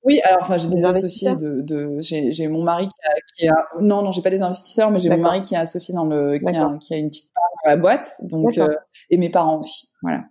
Oui, 0.04 0.20
alors 0.22 0.40
enfin 0.42 0.58
j'ai 0.58 0.68
des, 0.68 0.84
associés 0.84 1.34
de, 1.34 1.62
de 1.62 1.96
j'ai 1.98 2.46
mon 2.48 2.62
mari 2.62 2.88
qui 2.88 2.94
a, 3.08 3.14
qui 3.34 3.48
a 3.48 3.54
non 3.80 4.02
non 4.02 4.12
j'ai 4.12 4.20
pas 4.20 4.28
des 4.28 4.42
investisseurs 4.42 4.90
mais 4.90 5.00
j'ai 5.00 5.08
mon 5.08 5.16
mari 5.18 5.40
qui 5.40 5.54
est 5.54 5.58
associé 5.58 5.94
dans 5.94 6.04
le 6.04 6.38
qui 6.38 6.54
a, 6.54 6.76
qui 6.78 6.94
a 6.94 6.98
une 6.98 7.08
petite 7.08 7.32
part 7.32 7.44
dans 7.64 7.70
la 7.70 7.76
boîte 7.78 8.10
donc 8.20 8.58
euh, 8.58 8.68
et 9.08 9.16
mes 9.16 9.30
parents 9.30 9.60
aussi 9.60 9.88
voilà. 10.02 10.24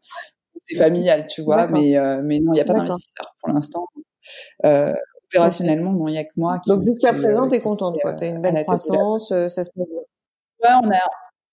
C'est 0.62 0.78
familial 0.78 1.26
tu 1.26 1.42
vois 1.42 1.66
mais 1.68 1.98
euh, 1.98 2.22
mais 2.24 2.40
non 2.40 2.54
il 2.54 2.58
y 2.58 2.62
a 2.62 2.66
pas 2.66 2.74
d'investisseurs 2.74 3.36
pour 3.42 3.52
l'instant. 3.52 3.88
Euh, 4.64 4.94
opérationnellement 5.30 5.92
non 5.92 6.08
il 6.08 6.14
y 6.14 6.20
a 6.20 6.24
que 6.24 6.34
moi 6.36 6.60
qui, 6.60 6.70
donc 6.70 6.84
jusqu'à 6.86 7.14
présent 7.14 7.48
t'es 7.48 7.60
contente 7.60 7.98
quoi. 8.00 8.14
t'as 8.14 8.28
une 8.28 8.42
belle 8.42 8.64
croissance 8.66 9.30
ça 9.30 9.64
se 9.64 9.72
passe 9.72 9.88
ouais 9.88 10.70
on 10.84 10.90
a 10.92 11.00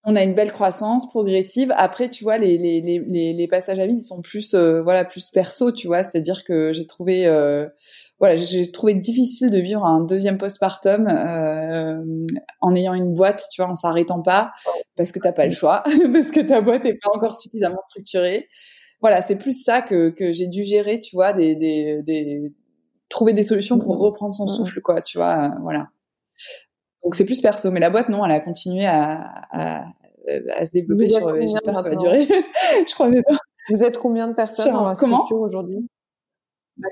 on 0.05 0.17
a 0.17 0.23
une 0.23 0.35
belle 0.35 0.53
croissance 0.53 1.07
progressive. 1.11 1.75
Après, 1.77 2.09
tu 2.09 2.25
vois, 2.25 2.39
les, 2.39 2.57
les, 2.57 2.81
les, 2.81 3.35
les 3.35 3.49
passages 3.49 3.79
à 3.79 3.87
vide, 3.87 3.99
ils 3.99 4.03
sont 4.03 4.23
plus, 4.23 4.55
voilà, 4.55 5.05
plus 5.05 5.29
perso, 5.29 5.73
tu 5.73 5.89
vois. 5.89 6.03
C'est-à-dire 6.05 6.43
que 6.43 6.73
j'ai 6.73 6.87
trouvé, 6.87 7.27
euh, 7.27 7.69
voilà, 8.21 8.37
j'ai 8.37 8.71
trouvé 8.71 8.93
difficile 8.93 9.49
de 9.49 9.59
vivre 9.59 9.83
un 9.83 10.05
deuxième 10.05 10.37
postpartum 10.37 11.09
euh, 11.09 12.05
en 12.61 12.75
ayant 12.75 12.93
une 12.93 13.15
boîte, 13.15 13.43
tu 13.51 13.63
vois, 13.63 13.71
en 13.71 13.75
s'arrêtant 13.75 14.21
pas, 14.21 14.53
parce 14.95 15.11
que 15.11 15.19
t'as 15.19 15.33
pas 15.33 15.47
le 15.47 15.53
choix, 15.53 15.83
parce 16.13 16.31
que 16.31 16.41
ta 16.41 16.61
boîte 16.61 16.85
est 16.85 16.99
pas 17.03 17.09
encore 17.15 17.35
suffisamment 17.35 17.81
structurée. 17.89 18.47
Voilà, 19.01 19.23
c'est 19.23 19.37
plus 19.37 19.65
ça 19.65 19.81
que, 19.81 20.11
que 20.11 20.33
j'ai 20.33 20.49
dû 20.49 20.63
gérer, 20.65 21.01
tu 21.01 21.17
vois, 21.17 21.33
des, 21.33 21.57
des, 21.57 22.03
des, 22.03 22.53
trouver 23.09 23.33
des 23.33 23.43
solutions 23.43 23.79
pour 23.79 23.99
reprendre 23.99 24.35
son 24.35 24.47
souffle, 24.47 24.83
quoi, 24.83 25.01
tu 25.01 25.17
vois, 25.17 25.47
euh, 25.47 25.59
voilà. 25.63 25.89
Donc 27.03 27.15
c'est 27.15 27.25
plus 27.25 27.41
perso, 27.41 27.71
mais 27.71 27.81
la 27.81 27.89
boîte 27.89 28.11
non, 28.11 28.27
elle 28.27 28.33
a 28.33 28.41
continué 28.41 28.85
à, 28.85 29.19
à, 29.51 29.85
à 30.55 30.67
se 30.67 30.73
développer 30.73 31.09
sur. 31.09 31.35
J'espère 31.41 31.73
que 31.73 31.83
ça 31.83 31.89
va 31.89 31.97
durer. 31.97 32.27
je 32.87 32.93
crois. 32.93 33.09
Vous 33.71 33.83
êtes 33.83 33.97
combien 33.97 34.29
de 34.29 34.35
personnes 34.35 34.73
dans 34.73 34.87
la 34.87 34.95
structure 34.95 35.41
aujourd'hui? 35.41 35.89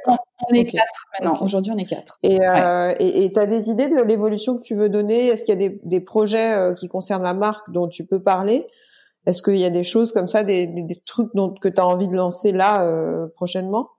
On 0.07 0.55
est 0.55 0.65
quatre 0.65 1.05
maintenant. 1.13 1.43
Aujourd'hui, 1.43 1.73
on 1.73 1.79
est 1.79 1.85
quatre. 1.85 2.19
Et 2.23 2.41
euh, 2.41 2.95
tu 2.99 3.39
as 3.39 3.47
des 3.47 3.71
idées 3.71 3.89
de 3.89 4.01
l'évolution 4.03 4.57
que 4.57 4.63
tu 4.63 4.75
veux 4.75 4.89
donner? 4.89 5.29
Est-ce 5.29 5.45
qu'il 5.45 5.61
y 5.61 5.65
a 5.65 5.69
des, 5.69 5.81
des 5.85 6.01
projets 6.01 6.53
euh, 6.55 6.75
qui 6.75 6.89
concernent 6.89 7.23
la 7.23 7.35
marque 7.35 7.71
dont 7.71 7.89
tu 7.89 8.07
peux 8.07 8.23
parler? 8.23 8.67
Est-ce 9.27 9.43
qu'il 9.43 9.59
y 9.59 9.65
a 9.65 9.71
des 9.71 9.83
choses 9.83 10.13
comme 10.13 10.27
ça, 10.27 10.43
des, 10.43 10.67
des, 10.67 10.97
trucs 11.05 11.35
dont, 11.35 11.53
que 11.53 11.69
tu 11.69 11.81
as 11.81 11.87
envie 11.87 12.09
de 12.09 12.17
lancer 12.17 12.51
là 12.51 12.85
euh, 12.85 13.27
prochainement? 13.35 13.91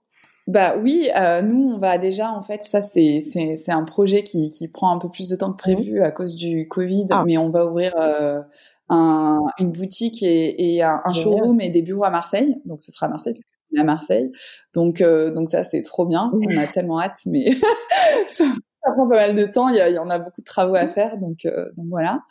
Bah 0.47 0.75
oui, 0.81 1.09
euh, 1.15 1.43
nous 1.43 1.73
on 1.75 1.77
va 1.77 1.99
déjà 1.99 2.31
en 2.31 2.41
fait 2.41 2.65
ça 2.65 2.81
c'est 2.81 3.21
c'est 3.21 3.55
c'est 3.55 3.71
un 3.71 3.83
projet 3.83 4.23
qui 4.23 4.49
qui 4.49 4.67
prend 4.67 4.91
un 4.91 4.97
peu 4.97 5.07
plus 5.07 5.29
de 5.29 5.35
temps 5.35 5.51
que 5.51 5.57
prévu 5.57 6.01
à 6.01 6.09
cause 6.09 6.35
du 6.35 6.67
Covid, 6.67 7.05
ah. 7.11 7.23
mais 7.23 7.37
on 7.37 7.51
va 7.51 7.67
ouvrir 7.67 7.93
euh, 8.01 8.41
un, 8.89 9.41
une 9.59 9.71
boutique 9.71 10.23
et, 10.23 10.77
et 10.77 10.81
un, 10.81 11.01
un 11.05 11.13
showroom 11.13 11.61
et 11.61 11.69
des 11.69 11.83
bureaux 11.83 12.05
à 12.05 12.09
Marseille, 12.09 12.59
donc 12.65 12.81
ce 12.81 12.91
sera 12.91 13.05
à 13.05 13.09
Marseille 13.09 13.37
à 13.77 13.83
Marseille. 13.83 14.31
Donc, 14.73 15.01
donc 15.01 15.49
ça, 15.49 15.63
c'est 15.63 15.81
trop 15.81 16.05
bien. 16.05 16.31
On 16.33 16.57
a 16.57 16.67
tellement 16.67 17.01
hâte, 17.01 17.19
mais 17.25 17.51
ça, 18.27 18.45
prend 18.81 19.07
pas 19.07 19.15
mal 19.15 19.35
de 19.35 19.45
temps. 19.45 19.69
Il 19.69 19.75
y, 19.75 19.97
en 19.97 20.09
a 20.09 20.19
beaucoup 20.19 20.41
de 20.41 20.45
travaux 20.45 20.75
à 20.75 20.87
faire. 20.87 21.17
Donc, 21.17 21.39
donc 21.43 21.85
voilà. 21.89 22.21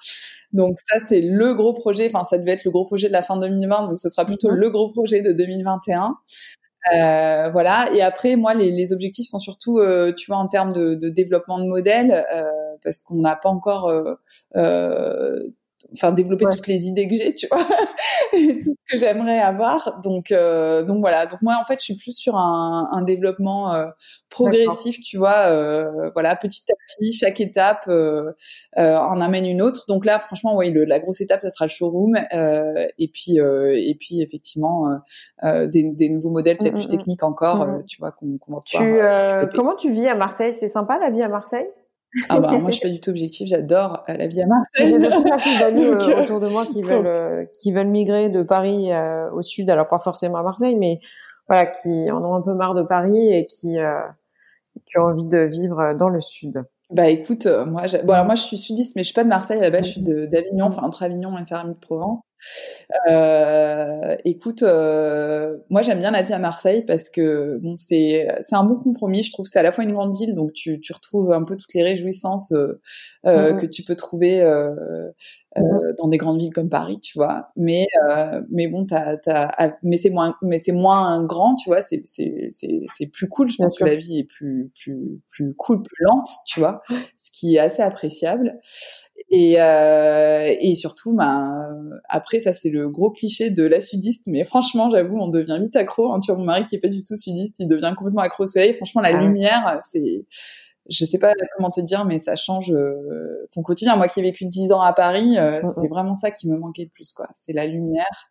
Donc 0.53 0.79
ça, 0.87 0.99
c'est 1.09 1.21
le 1.21 1.55
gros 1.55 1.75
projet. 1.75 2.11
Enfin, 2.13 2.25
ça 2.25 2.39
devait 2.39 2.53
être 2.53 2.65
le 2.65 2.71
gros 2.71 2.87
projet 2.87 3.09
de 3.09 3.13
la 3.13 3.23
fin 3.23 3.39
2020. 3.39 3.89
Donc 3.89 3.99
ce 3.99 4.09
sera 4.09 4.25
plutôt 4.25 4.51
mhm. 4.51 4.57
le 4.57 4.71
gros 4.71 4.93
projet 4.93 5.23
de 5.23 5.33
2021. 5.33 6.17
Euh, 6.95 7.51
voilà. 7.51 7.89
Et 7.95 8.03
après, 8.03 8.37
moi, 8.37 8.55
les, 8.55 8.71
les 8.71 8.93
objectifs 8.93 9.29
sont 9.29 9.39
surtout, 9.39 9.79
euh, 9.79 10.13
tu 10.17 10.31
vois, 10.31 10.39
en 10.39 10.49
termes 10.49 10.73
de, 10.73 10.95
de 10.95 11.09
développement 11.09 11.59
de 11.59 11.69
modèles, 11.69 12.25
euh, 12.35 12.45
parce 12.83 13.03
qu'on 13.03 13.17
n'a 13.17 13.37
pas 13.37 13.49
encore 13.49 13.89
euh, 13.89 14.15
euh, 14.57 15.39
enfin 15.93 16.13
développer 16.13 16.47
toutes 16.51 16.67
les 16.67 16.87
idées 16.87 17.09
que 17.09 17.15
j'ai, 17.15 17.35
tu 17.35 17.47
vois, 17.51 17.61
et 18.33 18.59
tout 18.59 18.75
ce 18.75 18.93
que 18.93 18.99
j'aimerais 18.99 19.39
avoir. 19.39 20.01
Donc 20.03 20.33
euh, 20.33 20.83
donc 20.83 21.01
voilà. 21.01 21.27
Donc 21.27 21.43
moi 21.43 21.57
en 21.61 21.65
fait, 21.65 21.79
je 21.81 21.85
suis 21.85 21.97
plus 21.97 22.13
sur 22.13 22.37
un, 22.37 22.89
un 22.93 23.03
développement 23.03 23.73
euh, 23.73 23.87
progressif, 24.31 25.01
tu 25.01 25.19
vois, 25.19 25.47
euh, 25.47 26.11
voilà, 26.15 26.37
petit 26.37 26.63
à 26.71 26.75
petit, 26.75 27.13
chaque 27.13 27.41
étape 27.41 27.85
euh, 27.89 28.33
euh, 28.79 28.97
en 28.97 29.21
amène 29.21 29.47
une 29.47 29.63
autre. 29.63 29.85
Donc 29.89 30.05
là, 30.05 30.19
franchement, 30.19 30.57
oui, 30.57 30.71
le, 30.71 30.85
la 30.85 31.01
grosse 31.01 31.21
étape, 31.21 31.41
ça 31.43 31.51
sera 31.51 31.67
le 31.67 31.71
showroom, 31.71 32.15
et 32.17 33.11
puis 33.13 33.37
et 33.39 33.97
puis 33.99 34.21
effectivement 34.23 34.87
des, 35.43 35.91
des, 35.93 36.09
nouveaux 36.09 36.31
modèles 36.31 36.59
peut-être 36.59 36.75
mmh, 36.75 36.77
plus 36.77 36.85
mmh, 36.85 36.95
mmh. 36.95 36.99
techniques 36.99 37.23
encore, 37.23 37.67
tu 37.87 37.99
vois, 38.01 38.13
qu'on 38.13 38.39
qu'on 38.39 38.55
va 38.55 38.63
pouvoir. 38.71 39.49
Tu, 39.49 39.57
comment 39.57 39.77
tu 39.77 39.91
vis 39.91 40.09
à 40.09 40.15
Marseille? 40.15 40.55
C'est 40.55 40.69
sympa 40.69 40.99
la 40.99 41.11
vie 41.11 41.23
à 41.23 41.29
Marseille? 41.29 41.69
Ah 42.29 42.41
bah 42.41 42.59
moi 42.59 42.71
je 42.71 42.77
suis 42.77 42.89
pas 42.89 42.93
du 42.93 43.01
tout 43.01 43.11
objectif, 43.11 43.49
j'adore 43.49 44.03
euh, 44.09 44.15
la 44.15 44.27
vie 44.27 44.41
à 44.41 44.47
Marseille. 44.47 44.95
Il 44.99 45.03
y 45.03 45.07
a 45.07 45.11
beaucoup 45.11 45.59
d'amis 45.61 45.85
euh, 45.85 46.23
autour 46.23 46.41
de 46.41 46.49
moi 46.49 46.65
qui 46.65 46.83
veulent 46.83 47.07
euh, 47.07 47.45
qui 47.61 47.73
veulent 47.73 47.89
migrer 47.89 48.31
de 48.31 48.43
Paris 48.43 48.91
au 49.33 49.43
sud, 49.43 49.69
alors 49.71 49.89
pas 49.89 49.99
forcément 49.99 50.39
à 50.39 50.43
Marseille, 50.43 50.77
mais 50.77 51.01
voilà, 51.49 51.67
qui 51.67 52.11
en 52.11 52.23
ont 52.25 52.35
un 52.35 52.43
peu 52.43 52.55
marre 52.55 52.75
de 52.75 52.83
Paris 52.83 53.33
et 53.33 53.47
qui 53.47 53.77
qui 54.87 54.99
ont 54.99 55.05
envie 55.05 55.27
de 55.27 55.39
vivre 55.39 55.95
dans 55.95 56.09
le 56.09 56.21
sud. 56.21 56.65
Bah 56.91 57.09
écoute, 57.11 57.47
moi, 57.67 57.83
bon 58.05 58.13
alors 58.15 58.25
moi 58.25 58.35
je 58.35 58.43
suis 58.43 58.57
sudiste, 58.57 58.97
mais 58.97 59.03
je 59.03 59.09
suis 59.09 59.15
pas 59.15 59.25
de 59.25 59.29
Marseille 59.29 59.59
à 59.59 59.63
la 59.63 59.71
base, 59.71 59.87
je 59.87 59.91
suis 59.91 60.01
d'Avignon, 60.01 60.67
enfin 60.67 60.83
entre 60.83 61.03
Avignon 61.03 61.37
et 61.39 61.45
Saint-Rémy-de-Provence. 61.45 62.21
Euh, 63.09 64.17
écoute, 64.25 64.63
euh, 64.63 65.59
moi 65.71 65.83
j'aime 65.83 65.99
bien 65.99 66.11
la 66.11 66.23
vie 66.23 66.33
à 66.33 66.39
Marseille 66.39 66.85
parce 66.87 67.11
que 67.11 67.59
bon 67.59 67.77
c'est 67.77 68.29
c'est 68.41 68.57
un 68.57 68.65
bon 68.65 68.77
compromis. 68.77 69.23
Je 69.23 69.33
trouve 69.33 69.47
c'est 69.47 69.59
à 69.59 69.63
la 69.63 69.73
fois 69.73 69.85
une 69.85 69.93
grande 69.93 70.17
ville 70.19 70.35
donc 70.35 70.53
tu 70.53 70.81
tu 70.81 70.93
retrouves 70.93 71.33
un 71.33 71.45
peu 71.45 71.57
toutes 71.57 71.75
les 71.75 71.83
réjouissances 71.83 72.53
euh, 72.53 72.81
euh 73.27 73.55
que 73.55 73.67
tu 73.67 73.83
peux 73.83 73.97
trouver 73.97 74.43
euh, 75.59 75.75
euh, 75.75 75.93
dans 75.99 76.09
des 76.09 76.17
grandes 76.17 76.39
villes 76.39 76.53
comme 76.53 76.69
Paris, 76.69 76.99
tu 77.01 77.19
vois. 77.19 77.49
Mais 77.57 77.87
mais 78.51 78.69
bon 78.69 78.85
t'as 78.87 79.17
t'as 79.17 79.51
ah, 79.59 79.77
mais 79.83 79.97
c'est 79.97 80.11
moins 80.11 80.35
mais 80.43 80.59
c'est 80.59 80.73
moins 80.73 81.25
grand, 81.25 81.55
tu 81.55 81.71
vois. 81.71 81.83
C'est 81.83 82.03
c'est 82.05 82.49
c'est 82.51 82.81
c'est 82.87 83.07
plus 83.07 83.29
cool. 83.29 83.51
Je 83.51 83.57
pense 83.57 83.79
que 83.79 83.85
la 83.85 83.97
vie 83.97 84.19
est 84.19 84.25
plus 84.25 84.71
plus 84.75 85.21
plus 85.31 85.55
cool, 85.55 85.83
plus 85.83 86.05
lente, 86.05 86.29
tu 86.47 86.61
vois. 86.61 86.83
Ce 87.17 87.31
qui 87.33 87.57
est 87.57 87.61
assez 87.61 87.83
appréciable. 87.83 88.59
Et, 89.31 89.61
euh, 89.61 90.55
et 90.59 90.75
surtout, 90.75 91.13
bah, 91.13 91.69
après, 92.09 92.41
ça 92.41 92.53
c'est 92.53 92.71
le 92.71 92.89
gros 92.89 93.11
cliché 93.11 93.51
de 93.51 93.65
la 93.65 93.81
sudiste, 93.81 94.27
mais 94.27 94.45
franchement, 94.45 94.91
j'avoue, 94.91 95.19
on 95.19 95.29
devient 95.29 95.59
vite 95.61 95.77
accro. 95.77 96.13
Hein. 96.13 96.21
Tu 96.21 96.31
vois, 96.31 96.39
mon 96.39 96.47
mari 96.47 96.65
qui 96.65 96.77
est 96.77 96.81
pas 96.81 96.89
du 96.89 97.03
tout 97.03 97.17
sudiste, 97.17 97.57
il 97.59 97.69
devient 97.69 97.93
complètement 97.97 98.23
accro 98.23 98.45
au 98.45 98.47
soleil. 98.47 98.75
Franchement, 98.75 99.03
la 99.03 99.09
ah 99.09 99.21
lumière, 99.21 99.79
c'est, 99.81 100.25
je 100.89 101.05
sais 101.05 101.19
pas 101.19 101.35
comment 101.57 101.71
te 101.71 101.81
dire, 101.81 102.05
mais 102.05 102.19
ça 102.19 102.37
change 102.37 102.73
euh, 102.73 103.47
ton 103.53 103.63
quotidien. 103.63 103.97
Moi 103.97 104.09
qui 104.09 104.21
ai 104.21 104.23
vécu 104.23 104.47
10 104.47 104.73
ans 104.73 104.81
à 104.81 104.93
Paris, 104.93 105.39
euh, 105.39 105.61
mm, 105.61 105.67
mm. 105.67 105.73
c'est 105.81 105.89
vraiment 105.89 106.15
ça 106.15 106.31
qui 106.31 106.49
me 106.49 106.57
manquait 106.57 106.85
le 106.85 106.91
plus, 106.91 107.13
quoi. 107.13 107.29
C'est 107.35 107.53
la 107.53 107.67
lumière, 107.67 108.31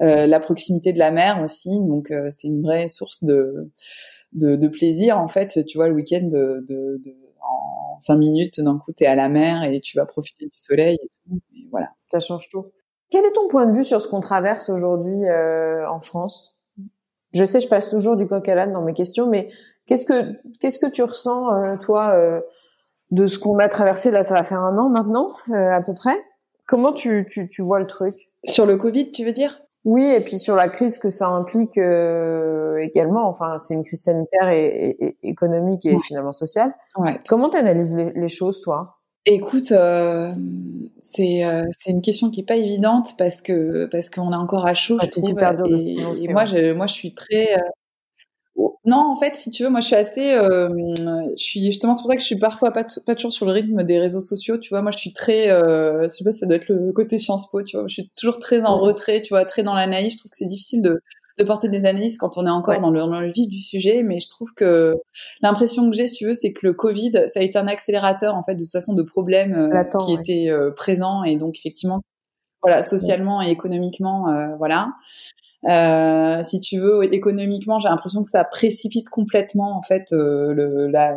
euh, 0.00 0.26
la 0.26 0.40
proximité 0.40 0.92
de 0.92 0.98
la 0.98 1.10
mer 1.10 1.42
aussi. 1.42 1.70
Donc, 1.80 2.12
c'est 2.30 2.46
une 2.46 2.62
vraie 2.62 2.88
source 2.88 3.24
de, 3.24 3.70
de, 4.32 4.56
de, 4.56 4.68
plaisir, 4.68 5.18
en 5.18 5.28
fait. 5.28 5.64
Tu 5.66 5.76
vois, 5.76 5.88
le 5.88 5.94
week-end 5.94 6.22
de, 6.22 6.64
de, 6.68 7.00
de 7.04 7.14
en 7.40 7.98
cinq 8.00 8.16
minutes, 8.16 8.60
d'un 8.60 8.78
coup, 8.78 8.92
tu 8.92 9.04
es 9.04 9.06
à 9.06 9.14
la 9.14 9.28
mer 9.28 9.64
et 9.64 9.80
tu 9.80 9.96
vas 9.96 10.06
profiter 10.06 10.44
du 10.44 10.58
soleil 10.58 10.98
et 11.02 11.08
tout. 11.08 11.40
voilà. 11.70 11.88
Ça 12.12 12.20
change 12.20 12.48
tout. 12.48 12.66
Quel 13.10 13.24
est 13.24 13.32
ton 13.32 13.48
point 13.48 13.66
de 13.66 13.74
vue 13.74 13.84
sur 13.84 14.00
ce 14.00 14.08
qu'on 14.08 14.20
traverse 14.20 14.68
aujourd'hui 14.68 15.24
en 15.88 16.00
France? 16.00 16.58
Je 17.32 17.44
sais, 17.44 17.60
je 17.60 17.68
passe 17.68 17.90
toujours 17.90 18.16
du 18.16 18.26
coq 18.26 18.48
à 18.48 18.54
l'âne 18.54 18.72
dans 18.72 18.82
mes 18.82 18.94
questions, 18.94 19.28
mais 19.28 19.48
qu'est-ce 19.88 20.06
que 20.06 20.34
qu'est-ce 20.60 20.78
que 20.78 20.90
tu 20.90 21.02
ressens, 21.02 21.52
euh, 21.52 21.76
toi, 21.76 22.12
euh, 22.14 22.40
de 23.10 23.26
ce 23.26 23.38
qu'on 23.38 23.58
a 23.58 23.68
traversé 23.68 24.12
Là, 24.12 24.22
ça 24.22 24.34
va 24.34 24.44
faire 24.44 24.60
un 24.60 24.78
an 24.78 24.88
maintenant, 24.88 25.30
à 25.52 25.80
peu 25.80 25.94
près? 25.94 26.16
Comment 26.66 26.92
tu, 26.92 27.26
tu, 27.28 27.48
tu 27.48 27.62
vois 27.62 27.80
le 27.80 27.86
truc? 27.86 28.14
Sur 28.44 28.66
le 28.66 28.76
Covid, 28.76 29.10
tu 29.10 29.24
veux 29.24 29.32
dire? 29.32 29.58
Oui, 29.84 30.04
et 30.04 30.20
puis 30.20 30.38
sur 30.38 30.54
la 30.54 30.68
crise 30.68 30.98
que 30.98 31.08
ça 31.08 31.28
implique 31.28 31.78
euh, 31.78 32.76
également. 32.78 33.28
Enfin, 33.28 33.58
c'est 33.62 33.74
une 33.74 33.84
crise 33.84 34.02
sanitaire 34.02 34.50
et, 34.50 35.16
économique 35.22 35.86
et 35.86 35.96
finalement 36.00 36.32
sociale. 36.32 36.74
Ouais. 36.96 37.20
Comment 37.28 37.48
tu 37.48 37.56
analyses 37.56 37.96
les, 37.96 38.28
choses, 38.28 38.60
toi? 38.60 38.98
Écoute, 39.24 39.72
euh, 39.72 40.32
c'est 41.00 41.44
euh, 41.44 41.64
c'est 41.70 41.90
une 41.90 42.02
question 42.02 42.30
qui 42.30 42.40
est 42.40 42.46
pas 42.46 42.56
évidente 42.56 43.14
parce 43.16 43.40
que 43.40 43.86
parce 43.86 44.10
qu'on 44.10 44.32
est 44.32 44.36
encore 44.36 44.66
à 44.66 44.74
chaud. 44.74 44.98
Ah, 45.00 45.06
je 45.06 45.20
trouve, 45.20 45.40
et, 45.70 46.24
et 46.24 46.32
moi, 46.32 46.44
je, 46.44 46.72
moi, 46.72 46.86
je 46.86 46.94
suis 46.94 47.14
très 47.14 47.48
non, 48.84 48.96
en 48.96 49.16
fait, 49.16 49.34
si 49.34 49.50
tu 49.50 49.62
veux, 49.62 49.68
moi, 49.68 49.80
je 49.80 49.86
suis 49.86 49.96
assez, 49.96 50.34
euh, 50.34 50.68
je 51.36 51.42
suis 51.42 51.64
justement 51.64 51.94
c'est 51.94 52.00
pour 52.00 52.10
ça 52.10 52.16
que 52.16 52.22
je 52.22 52.26
suis 52.26 52.38
parfois 52.38 52.72
pas, 52.72 52.84
pas 53.06 53.14
toujours 53.14 53.32
sur 53.32 53.46
le 53.46 53.52
rythme 53.52 53.82
des 53.84 53.98
réseaux 53.98 54.20
sociaux. 54.20 54.58
Tu 54.58 54.70
vois, 54.70 54.82
moi, 54.82 54.90
je 54.90 54.98
suis 54.98 55.12
très, 55.12 55.50
euh, 55.50 56.04
je 56.04 56.08
sais 56.08 56.24
pas, 56.24 56.32
ça 56.32 56.46
doit 56.46 56.56
être 56.56 56.68
le 56.68 56.92
côté 56.92 57.18
Sciences 57.18 57.50
Po. 57.50 57.62
Tu 57.62 57.76
vois, 57.76 57.86
je 57.86 57.94
suis 57.94 58.10
toujours 58.16 58.38
très 58.38 58.62
en 58.62 58.78
retrait. 58.78 59.22
Tu 59.22 59.34
vois, 59.34 59.44
très 59.44 59.62
dans 59.62 59.74
l'analyse. 59.74 60.12
Je 60.12 60.18
trouve 60.18 60.30
que 60.30 60.36
c'est 60.36 60.46
difficile 60.46 60.82
de, 60.82 61.02
de 61.38 61.44
porter 61.44 61.68
des 61.68 61.78
analyses 61.78 62.18
quand 62.18 62.36
on 62.36 62.46
est 62.46 62.50
encore 62.50 62.80
dans, 62.80 62.90
le, 62.90 62.98
dans 62.98 63.20
le 63.20 63.30
vif 63.30 63.48
du 63.48 63.60
sujet. 63.60 64.02
Mais 64.02 64.20
je 64.20 64.28
trouve 64.28 64.52
que 64.54 64.96
l'impression 65.40 65.88
que 65.90 65.96
j'ai, 65.96 66.06
si 66.08 66.16
tu 66.16 66.26
veux, 66.26 66.34
c'est 66.34 66.52
que 66.52 66.66
le 66.66 66.72
Covid, 66.72 67.12
ça 67.26 67.40
a 67.40 67.42
été 67.42 67.58
un 67.58 67.66
accélérateur 67.66 68.34
en 68.34 68.42
fait 68.42 68.54
de 68.54 68.62
toute 68.62 68.72
façon 68.72 68.94
de 68.94 69.02
problèmes 69.02 69.54
euh, 69.54 69.84
qui 70.04 70.14
étaient 70.14 70.50
euh, 70.50 70.70
présents 70.70 71.24
et 71.24 71.36
donc 71.36 71.56
effectivement, 71.56 72.00
voilà, 72.62 72.82
socialement 72.82 73.40
et 73.40 73.50
économiquement, 73.50 74.28
euh, 74.28 74.56
voilà. 74.58 74.88
Euh, 75.64 76.40
si 76.42 76.60
tu 76.60 76.78
veux, 76.78 77.02
économiquement, 77.12 77.80
j'ai 77.80 77.88
l'impression 77.88 78.22
que 78.22 78.28
ça 78.28 78.44
précipite 78.44 79.08
complètement 79.08 79.76
en 79.76 79.82
fait 79.82 80.12
euh, 80.12 80.52
le, 80.54 80.86
la, 80.86 81.16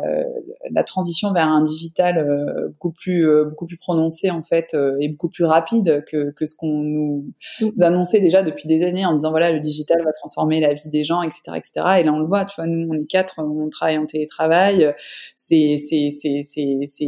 la, 0.68 0.82
transition 0.82 1.32
vers 1.32 1.46
un 1.46 1.62
digital 1.62 2.18
euh, 2.18 2.68
beaucoup 2.70 2.90
plus 2.90 3.28
euh, 3.28 3.44
beaucoup 3.44 3.66
plus 3.66 3.76
prononcé 3.76 4.30
en 4.30 4.42
fait 4.42 4.76
et 4.98 5.08
beaucoup 5.10 5.28
plus 5.28 5.44
rapide 5.44 6.04
que, 6.10 6.32
que 6.32 6.46
ce 6.46 6.56
qu'on 6.56 6.80
nous, 6.80 7.26
mm. 7.60 7.82
annonçait 7.82 8.20
déjà 8.20 8.42
depuis 8.42 8.66
des 8.66 8.84
années 8.84 9.06
en 9.06 9.14
disant 9.14 9.30
voilà 9.30 9.52
le 9.52 9.60
digital 9.60 10.02
va 10.02 10.10
transformer 10.12 10.58
la 10.58 10.74
vie 10.74 10.90
des 10.90 11.04
gens, 11.04 11.22
etc., 11.22 11.42
etc. 11.54 11.72
Et 12.00 12.02
là 12.02 12.12
on 12.12 12.18
le 12.18 12.26
voit, 12.26 12.44
tu 12.44 12.56
vois, 12.56 12.66
nous 12.66 12.88
on 12.90 12.94
est 12.94 13.06
quatre, 13.06 13.38
on 13.38 13.68
travaille 13.68 13.98
en 13.98 14.06
télétravail, 14.06 14.92
c'est 15.36 15.76
c'est 15.78 16.10
c'est 16.10 16.42
c'est 16.42 16.78
c'est 16.88 17.06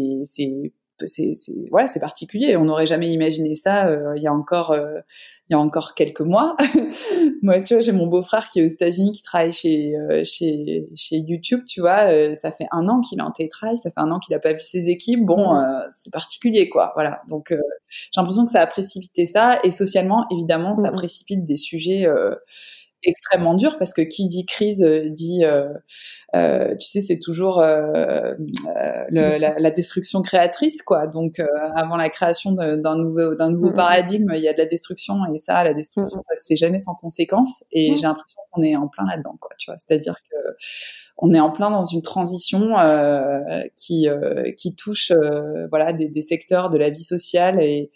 c'est 1.04 1.34
c'est 1.34 1.52
voilà 1.72 1.88
c'est 1.88 1.98
particulier 1.98 2.56
on 2.56 2.66
n'aurait 2.66 2.86
jamais 2.86 3.10
imaginé 3.10 3.56
ça 3.56 3.92
il 4.16 4.22
y 4.22 4.28
a 4.28 4.32
encore 4.32 4.72
il 5.48 5.52
y 5.52 5.56
a 5.56 5.58
encore 5.58 5.94
quelques 5.94 6.22
mois. 6.22 6.56
Moi, 7.42 7.60
tu 7.60 7.74
vois, 7.74 7.82
j'ai 7.82 7.92
mon 7.92 8.06
beau-frère 8.06 8.48
qui 8.48 8.60
est 8.60 8.64
aux 8.64 8.68
États-Unis, 8.68 9.12
qui 9.12 9.22
travaille 9.22 9.52
chez 9.52 9.94
euh, 9.96 10.22
chez 10.24 10.88
chez 10.96 11.16
YouTube, 11.16 11.64
tu 11.66 11.80
vois. 11.80 12.10
Euh, 12.10 12.34
ça 12.34 12.50
fait 12.50 12.66
un 12.72 12.88
an 12.88 13.00
qu'il 13.00 13.18
est 13.18 13.22
en 13.22 13.30
télétravail, 13.30 13.76
ça 13.76 13.90
fait 13.90 14.00
un 14.00 14.10
an 14.10 14.18
qu'il 14.18 14.34
a 14.34 14.38
pas 14.38 14.54
vu 14.54 14.60
ses 14.60 14.88
équipes. 14.88 15.24
Bon, 15.24 15.54
euh, 15.54 15.80
c'est 15.90 16.10
particulier, 16.10 16.70
quoi. 16.70 16.92
Voilà. 16.94 17.20
Donc, 17.28 17.48
j'ai 17.50 17.56
l'impression 18.16 18.46
que 18.46 18.50
ça 18.50 18.60
a 18.60 18.66
précipité 18.66 19.26
ça, 19.26 19.60
et 19.64 19.70
socialement, 19.70 20.26
évidemment, 20.30 20.76
ça 20.76 20.90
précipite 20.92 21.44
des 21.44 21.56
sujets 21.56 22.06
extrêmement 23.06 23.54
dur 23.54 23.78
parce 23.78 23.92
que 23.94 24.02
qui 24.02 24.26
dit 24.26 24.46
crise 24.46 24.82
euh, 24.82 25.08
dit, 25.08 25.44
euh, 25.44 25.68
euh, 26.34 26.74
tu 26.76 26.86
sais, 26.86 27.00
c'est 27.00 27.18
toujours 27.18 27.60
euh, 27.60 28.34
le, 28.38 29.38
la, 29.38 29.54
la, 29.58 29.70
destruction 29.70 30.22
créatrice, 30.22 30.82
quoi. 30.82 31.06
Donc, 31.06 31.40
avant 31.76 31.96
la 31.96 32.08
création 32.08 32.52
d'un 32.52 32.96
nouveau 32.96 33.34
d'un 33.34 33.50
nouveau 33.50 33.68
mm, 33.68 33.72
mm. 33.72 33.76
paradigme, 33.76 34.32
il 34.34 34.42
y 34.42 34.48
a 34.48 34.52
de 34.52 34.58
la 34.58 34.66
destruction 34.66 35.14
et 35.32 35.38
ça, 35.38 35.62
la 35.64 35.74
destruction, 35.74 36.18
mm, 36.18 36.22
ça 36.28 36.36
se 36.36 36.46
fait 36.48 36.56
jamais 36.56 36.78
sans 36.78 36.94
conséquence. 36.94 37.64
Et 37.70 37.96
j'ai 37.96 38.02
l'impression 38.02 38.40
qu'on 38.52 38.62
est 38.62 38.76
en 38.76 38.88
plein 38.88 39.04
là-dedans, 39.08 39.36
quoi. 39.40 39.50
Tu 39.58 39.70
vois, 39.70 39.76
c'est-à-dire 39.78 40.16
que 40.30 40.36
on 41.18 41.32
est 41.32 41.40
en 41.40 41.50
plein 41.50 41.70
dans 41.70 41.84
une 41.84 42.02
transition 42.02 42.74
qui 43.76 44.08
qui 44.56 44.74
touche, 44.74 45.12
voilà, 45.70 45.92
des, 45.92 46.08
des 46.08 46.22
secteurs 46.22 46.70
de 46.70 46.78
la 46.78 46.90
vie 46.90 47.04
sociale 47.04 47.62
et 47.62 47.90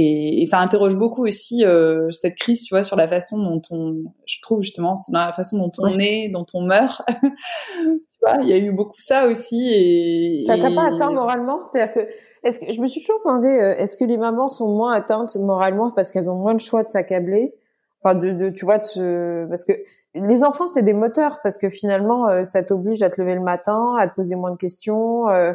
et, 0.00 0.42
et, 0.42 0.46
ça 0.46 0.58
interroge 0.58 0.94
beaucoup 0.94 1.24
aussi 1.24 1.64
euh, 1.64 2.10
cette 2.10 2.36
crise, 2.36 2.62
tu 2.62 2.74
vois, 2.74 2.82
sur 2.82 2.96
la 2.96 3.08
façon 3.08 3.36
dont 3.38 3.60
on, 3.70 4.04
je 4.26 4.36
trouve 4.42 4.62
justement, 4.62 4.94
la 5.12 5.32
façon 5.32 5.58
dont 5.58 5.72
on 5.78 5.98
est, 5.98 6.28
dont 6.28 6.46
on 6.54 6.62
meurt. 6.62 7.02
tu 7.22 8.18
vois, 8.22 8.36
il 8.42 8.48
y 8.48 8.52
a 8.52 8.58
eu 8.58 8.70
beaucoup 8.70 8.98
ça 8.98 9.26
aussi. 9.26 9.72
Et 9.74 10.38
ça 10.38 10.56
t'a 10.56 10.70
pas 10.70 10.94
atteint 10.94 11.10
moralement? 11.10 11.64
C'est-à-dire 11.64 11.94
que, 11.94 12.00
est-ce 12.44 12.60
que 12.60 12.72
je 12.72 12.80
me 12.80 12.86
suis 12.86 13.00
toujours 13.00 13.20
demandé, 13.24 13.48
euh, 13.48 13.74
est-ce 13.76 13.96
que 13.96 14.04
les 14.04 14.16
mamans 14.16 14.48
sont 14.48 14.68
moins 14.68 14.92
atteintes 14.92 15.34
moralement 15.36 15.90
parce 15.90 16.12
qu'elles 16.12 16.30
ont 16.30 16.36
moins 16.36 16.52
le 16.52 16.60
choix 16.60 16.84
de 16.84 16.88
s'accabler, 16.88 17.54
enfin 18.02 18.14
de, 18.14 18.30
de, 18.30 18.50
tu 18.50 18.64
vois, 18.64 18.78
de 18.78 18.84
se, 18.84 19.48
parce 19.48 19.64
que 19.64 19.72
les 20.14 20.44
enfants 20.44 20.68
c'est 20.68 20.82
des 20.82 20.94
moteurs 20.94 21.40
parce 21.42 21.58
que 21.58 21.68
finalement 21.68 22.28
euh, 22.28 22.42
ça 22.42 22.62
t'oblige 22.62 23.02
à 23.02 23.10
te 23.10 23.20
lever 23.20 23.34
le 23.34 23.42
matin, 23.42 23.96
à 23.98 24.06
te 24.06 24.14
poser 24.14 24.36
moins 24.36 24.50
de 24.50 24.56
questions. 24.56 25.28
Euh, 25.28 25.52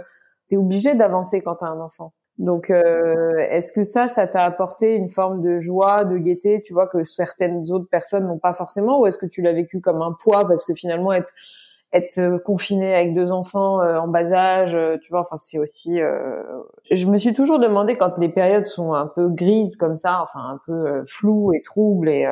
T'es 0.50 0.58
obligé 0.58 0.94
d'avancer 0.94 1.42
quand 1.42 1.56
t'as 1.56 1.68
un 1.68 1.80
enfant. 1.80 2.14
Donc, 2.40 2.72
euh, 2.72 3.38
est-ce 3.38 3.72
que 3.72 3.84
ça, 3.84 4.08
ça 4.08 4.28
t'a 4.28 4.44
apporté 4.44 4.96
une 4.96 5.08
forme 5.10 5.42
de 5.42 5.60
joie, 5.60 6.04
de 6.04 6.18
gaieté, 6.18 6.62
tu 6.62 6.74
vois, 6.74 6.88
que 6.88 7.04
certaines 7.04 7.72
autres 7.72 7.88
personnes 7.90 8.28
n'ont 8.28 8.40
pas 8.40 8.54
forcément, 8.56 9.00
ou 9.00 9.06
est-ce 9.08 9.20
que 9.20 9.28
tu 9.28 9.42
l'as 9.42 9.54
vécu 9.54 9.82
comme 9.82 10.02
un 10.02 10.16
poids 10.24 10.48
parce 10.48 10.66
que 10.66 10.74
finalement 10.74 11.14
être 11.14 11.32
être 11.94 12.18
euh, 12.18 12.40
confiné 12.40 12.96
avec 12.96 13.14
deux 13.14 13.32
enfants 13.32 13.80
euh, 13.82 13.98
en 14.00 14.08
bas 14.08 14.34
âge, 14.34 14.76
tu 15.04 15.12
vois, 15.12 15.22
enfin 15.22 15.38
c'est 15.38 15.60
aussi. 15.60 16.00
Je 16.92 17.08
me 17.08 17.18
suis 17.18 17.34
toujours 17.34 17.60
demandé 17.60 17.98
quand 17.98 18.18
les 18.18 18.30
périodes 18.30 18.66
sont 18.66 18.94
un 18.94 19.08
peu 19.08 19.30
grises 19.30 19.76
comme 19.76 19.98
ça, 19.98 20.24
enfin 20.24 20.40
un 20.40 20.60
peu 20.66 21.04
floues 21.06 21.54
et 21.54 21.62
troubles 21.62 22.10
et 22.10 22.28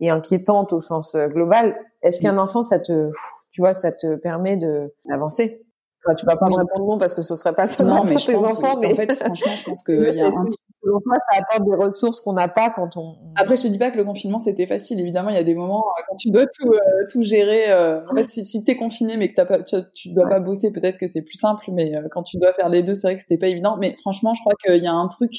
et 0.00 0.10
inquiétantes 0.10 0.72
au 0.72 0.80
sens 0.80 1.16
global, 1.16 1.76
est-ce 2.02 2.20
qu'un 2.20 2.36
enfant, 2.38 2.62
ça 2.64 2.80
te, 2.80 3.10
tu 3.52 3.60
vois, 3.60 3.72
ça 3.72 3.92
te 3.92 4.16
permet 4.16 4.56
de 4.56 4.92
d'avancer? 5.06 5.60
Enfin, 6.04 6.14
tu 6.16 6.26
vas 6.26 6.36
pas 6.36 6.48
me 6.48 6.56
répondre 6.56 6.86
non 6.86 6.98
parce 6.98 7.14
que 7.14 7.22
ce 7.22 7.36
serait 7.36 7.54
pas 7.54 7.66
ça 7.66 7.84
non, 7.84 8.04
mais 8.04 8.14
pour 8.14 8.26
tes 8.26 8.36
enfants. 8.36 8.78
Mais 8.80 8.92
en 8.92 8.94
fait, 8.94 9.12
franchement, 9.12 9.52
je 9.56 9.64
pense 9.64 9.84
qu'il 9.84 9.94
y 10.14 10.20
a 10.20 10.26
un 10.26 10.46
selon 10.82 11.00
toi, 11.00 11.16
ça 11.30 11.38
apporte 11.38 11.68
des 11.68 11.76
ressources 11.76 12.20
qu'on 12.20 12.32
n'a 12.32 12.48
pas 12.48 12.70
quand 12.70 12.96
on. 12.96 13.16
Après, 13.36 13.56
je 13.56 13.62
te 13.62 13.68
dis 13.68 13.78
pas 13.78 13.90
que 13.90 13.96
le 13.96 14.04
confinement 14.04 14.40
c'était 14.40 14.66
facile. 14.66 15.00
Évidemment, 15.00 15.30
il 15.30 15.36
y 15.36 15.38
a 15.38 15.44
des 15.44 15.54
moments 15.54 15.84
euh, 15.86 16.02
quand 16.08 16.16
tu 16.16 16.30
dois 16.30 16.46
tout 16.46 16.72
euh, 16.72 16.78
tout 17.10 17.22
gérer. 17.22 17.70
Euh, 17.70 18.00
en 18.10 18.16
fait, 18.16 18.28
si, 18.28 18.44
si 18.44 18.64
t'es 18.64 18.76
confiné 18.76 19.16
mais 19.16 19.30
que 19.30 19.34
t'as 19.36 19.46
pas, 19.46 19.62
tu, 19.62 19.76
tu 19.94 20.08
dois 20.12 20.28
pas 20.28 20.40
bosser, 20.40 20.72
peut-être 20.72 20.98
que 20.98 21.06
c'est 21.06 21.22
plus 21.22 21.38
simple. 21.38 21.64
Mais 21.72 21.92
quand 22.10 22.22
tu 22.22 22.38
dois 22.38 22.52
faire 22.52 22.68
les 22.68 22.82
deux, 22.82 22.94
c'est 22.94 23.06
vrai 23.06 23.16
que 23.16 23.22
c'était 23.22 23.38
pas 23.38 23.48
évident. 23.48 23.76
Mais 23.78 23.94
franchement, 24.00 24.34
je 24.34 24.40
crois 24.40 24.54
qu'il 24.64 24.82
y 24.82 24.88
a 24.88 24.92
un 24.92 25.08
truc 25.08 25.32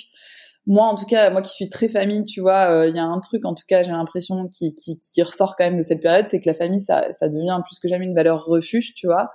moi 0.65 0.85
en 0.87 0.95
tout 0.95 1.05
cas 1.05 1.29
moi 1.29 1.41
qui 1.41 1.51
suis 1.51 1.69
très 1.69 1.89
famille 1.89 2.23
tu 2.23 2.41
vois 2.41 2.69
euh, 2.69 2.87
il 2.87 2.95
y 2.95 2.99
a 2.99 3.03
un 3.03 3.19
truc 3.19 3.45
en 3.45 3.53
tout 3.53 3.65
cas 3.67 3.83
j'ai 3.83 3.91
l'impression 3.91 4.47
qui, 4.47 4.73
qui, 4.75 4.97
qui, 4.99 5.21
ressort 5.21 5.55
quand 5.57 5.65
même 5.65 5.77
de 5.77 5.81
cette 5.81 6.01
période 6.01 6.27
c'est 6.27 6.39
que 6.39 6.49
la 6.49 6.53
famille 6.53 6.79
ça, 6.79 7.11
ça 7.11 7.27
devient 7.27 7.59
plus 7.65 7.79
que 7.79 7.89
jamais 7.89 8.05
une 8.05 8.15
valeur 8.15 8.45
refuge 8.45 8.93
tu 8.95 9.07
vois 9.07 9.31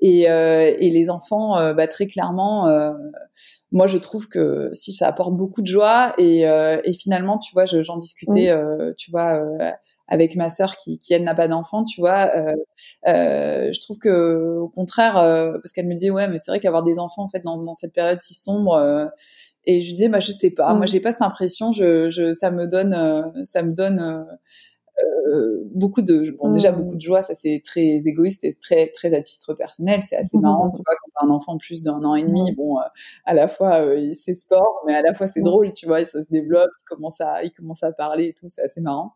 et, 0.00 0.30
euh, 0.30 0.72
et 0.78 0.90
les 0.90 1.10
enfants 1.10 1.58
euh, 1.58 1.74
bah, 1.74 1.88
très 1.88 2.06
clairement 2.06 2.68
euh, 2.68 2.92
moi 3.72 3.88
je 3.88 3.98
trouve 3.98 4.28
que 4.28 4.70
si 4.72 4.94
ça 4.94 5.08
apporte 5.08 5.34
beaucoup 5.34 5.62
de 5.62 5.66
joie 5.66 6.14
et, 6.16 6.42
et 6.42 6.92
finalement 6.92 7.38
tu 7.38 7.52
vois 7.52 7.66
j'en 7.66 7.96
discutais 7.96 8.56
tu 8.96 9.10
vois 9.10 9.40
avec 10.08 10.36
ma 10.36 10.48
sœur 10.48 10.76
qui, 10.76 10.98
qui 10.98 11.12
elle 11.12 11.22
n'a 11.22 11.34
pas 11.34 11.48
d'enfant, 11.48 11.84
tu 11.84 12.00
vois. 12.00 12.30
Euh, 12.34 12.54
euh, 13.06 13.72
je 13.72 13.80
trouve 13.80 13.98
que 13.98 14.56
au 14.56 14.68
contraire, 14.68 15.14
parce 15.14 15.72
qu'elle 15.72 15.86
me 15.86 15.94
disait 15.94 16.10
ouais, 16.10 16.28
mais 16.28 16.38
c'est 16.38 16.50
vrai 16.50 16.60
qu'avoir 16.60 16.82
des 16.82 16.98
enfants 16.98 17.22
en 17.22 17.28
fait 17.28 17.44
dans, 17.44 17.62
dans 17.62 17.74
cette 17.74 17.92
période 17.92 18.18
si 18.18 18.34
sombre, 18.34 19.10
et 19.64 19.82
je 19.82 19.94
disais, 19.94 20.08
bah, 20.08 20.20
je 20.20 20.32
sais 20.32 20.50
pas. 20.50 20.72
Moi, 20.74 20.86
mm. 20.86 20.88
j'ai 20.88 21.00
pas 21.00 21.12
cette 21.12 21.22
impression. 21.22 21.72
Je, 21.72 22.10
je, 22.10 22.32
ça 22.32 22.50
me 22.50 22.66
donne, 22.66 22.94
euh, 22.94 23.22
ça 23.44 23.62
me 23.62 23.72
donne 23.72 23.98
euh, 23.98 24.24
euh, 25.30 25.62
beaucoup 25.74 26.00
de, 26.00 26.34
bon, 26.38 26.50
déjà 26.50 26.72
mm. 26.72 26.76
beaucoup 26.76 26.96
de 26.96 27.00
joie. 27.02 27.20
Ça, 27.20 27.34
c'est 27.34 27.60
très 27.62 28.00
égoïste 28.06 28.44
et 28.44 28.54
très, 28.54 28.86
très 28.88 29.14
à 29.14 29.20
titre 29.20 29.52
personnel. 29.52 30.00
C'est 30.00 30.16
assez 30.16 30.38
marrant. 30.38 30.70
Tu 30.70 30.76
vois, 30.76 30.94
quand 31.02 31.10
t'as 31.20 31.26
un 31.26 31.30
enfant 31.30 31.58
plus 31.58 31.82
d'un 31.82 32.02
an 32.02 32.14
et 32.14 32.22
demi, 32.22 32.50
bon, 32.56 32.78
à 33.26 33.34
la 33.34 33.46
fois, 33.46 33.84
c'est 34.14 34.32
sport, 34.32 34.82
mais 34.86 34.94
à 34.94 35.02
la 35.02 35.12
fois, 35.12 35.26
c'est 35.26 35.42
drôle, 35.42 35.70
tu 35.74 35.84
vois, 35.84 36.02
ça 36.06 36.22
se 36.22 36.28
développe, 36.30 36.70
il 36.80 36.84
commence 36.88 37.20
à, 37.20 37.42
il 37.42 37.52
commence 37.52 37.82
à 37.82 37.92
parler 37.92 38.28
et 38.28 38.32
tout. 38.32 38.46
C'est 38.48 38.62
assez 38.62 38.80
marrant. 38.80 39.12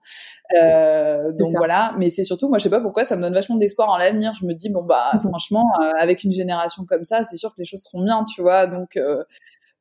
donc 0.52 1.48
voilà. 1.56 1.94
Mais 1.98 2.10
c'est 2.10 2.24
surtout, 2.24 2.50
moi, 2.50 2.58
je 2.58 2.64
sais 2.64 2.70
pas 2.70 2.80
pourquoi, 2.80 3.06
ça 3.06 3.16
me 3.16 3.22
donne 3.22 3.32
vachement 3.32 3.56
d'espoir 3.56 3.88
en 3.88 3.96
l'avenir. 3.96 4.34
Je 4.38 4.44
me 4.44 4.52
dis, 4.52 4.68
bon, 4.68 4.82
bah, 4.82 5.12
franchement, 5.22 5.64
avec 5.98 6.24
une 6.24 6.32
génération 6.32 6.84
comme 6.84 7.04
ça, 7.04 7.24
c'est 7.30 7.36
sûr 7.36 7.54
que 7.54 7.60
les 7.60 7.64
choses 7.64 7.84
seront 7.84 8.04
bien, 8.04 8.26
tu 8.26 8.42
vois. 8.42 8.66
Donc, 8.66 8.98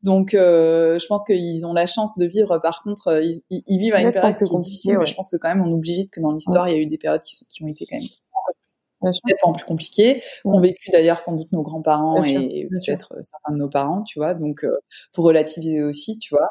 donc, 0.04 0.34
euh, 0.34 0.97
je 0.97 1.06
pense 1.08 1.26
qu'ils 1.26 1.66
ont 1.66 1.74
la 1.74 1.86
chance 1.86 2.18
de 2.18 2.26
vivre. 2.26 2.58
Par 2.60 2.82
contre, 2.84 3.10
euh, 3.10 3.22
ils, 3.24 3.64
ils 3.68 3.80
vivent 3.80 3.93
à 3.93 4.02
une 4.02 4.12
période 4.12 4.38
qui 4.38 4.56
est 4.56 4.60
difficile, 4.60 4.97
mais 4.97 5.06
je 5.06 5.14
pense 5.14 5.30
que 5.30 5.38
quand 5.38 5.49
même, 5.49 5.62
on 5.62 5.72
oublie 5.72 5.95
vite 5.95 6.12
que 6.12 6.20
dans 6.20 6.32
l'histoire, 6.32 6.68
il 6.70 6.76
y 6.76 6.76
a 6.76 6.80
eu 6.80 6.88
des 6.88 6.97
périodes 6.97 7.22
qui, 7.22 7.45
qui 7.47 7.64
ont 7.64 7.68
été 7.68 7.86
quand 7.86 7.97
même 7.97 8.08
peut-être 9.02 9.54
plus 9.54 9.66
compliquées, 9.66 10.24
qu'ont 10.43 10.60
vécu 10.60 10.91
d'ailleurs 10.91 11.20
sans 11.20 11.36
doute 11.36 11.52
nos 11.52 11.64
grands-parents 11.64 12.24
et 12.24 12.68
peut-être 12.70 13.16
certains 13.22 13.54
de 13.54 13.58
nos 13.58 13.70
parents, 13.70 14.04
tu 14.04 14.20
vois. 14.20 14.34
Donc, 14.34 14.64
euh, 14.64 14.78
faut 15.16 15.24
relativiser 15.24 15.84
aussi, 15.84 16.20
tu 16.20 16.36
vois. 16.36 16.49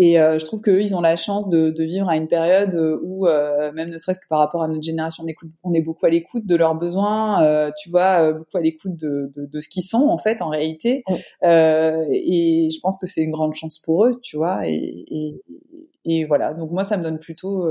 Et 0.00 0.20
euh, 0.20 0.38
je 0.38 0.44
trouve 0.44 0.60
qu'eux, 0.60 0.80
ils 0.80 0.94
ont 0.94 1.00
la 1.00 1.16
chance 1.16 1.48
de, 1.48 1.70
de, 1.70 1.82
vivre 1.82 2.08
à 2.08 2.16
une 2.16 2.28
période 2.28 2.72
euh, 2.72 3.00
où, 3.02 3.26
euh, 3.26 3.72
même 3.72 3.90
ne 3.90 3.98
serait-ce 3.98 4.20
que 4.20 4.28
par 4.30 4.38
rapport 4.38 4.62
à 4.62 4.68
notre 4.68 4.84
génération, 4.84 5.24
on, 5.24 5.26
écoute, 5.26 5.50
on 5.64 5.74
est 5.74 5.80
beaucoup 5.80 6.06
à 6.06 6.08
l'écoute 6.08 6.46
de 6.46 6.54
leurs 6.54 6.76
besoins, 6.76 7.42
euh, 7.42 7.72
tu 7.82 7.90
vois, 7.90 8.22
euh, 8.22 8.32
beaucoup 8.34 8.56
à 8.56 8.60
l'écoute 8.60 8.94
de, 8.94 9.28
de, 9.34 9.46
de, 9.46 9.60
ce 9.60 9.68
qu'ils 9.68 9.82
sont 9.82 10.06
en 10.06 10.18
fait, 10.18 10.40
en 10.40 10.50
réalité. 10.50 11.02
et 11.42 12.68
je 12.70 12.80
pense 12.80 13.00
que 13.00 13.08
c'est 13.08 13.22
une 13.22 13.32
grande 13.32 13.56
chance 13.56 13.78
pour 13.78 14.06
eux, 14.06 14.20
tu 14.22 14.36
vois. 14.36 14.68
Et, 14.68 15.04
et, 15.08 15.42
et, 16.04 16.24
voilà. 16.26 16.54
Donc 16.54 16.70
moi, 16.70 16.84
ça 16.84 16.96
me 16.96 17.02
donne 17.02 17.18
plutôt, 17.18 17.68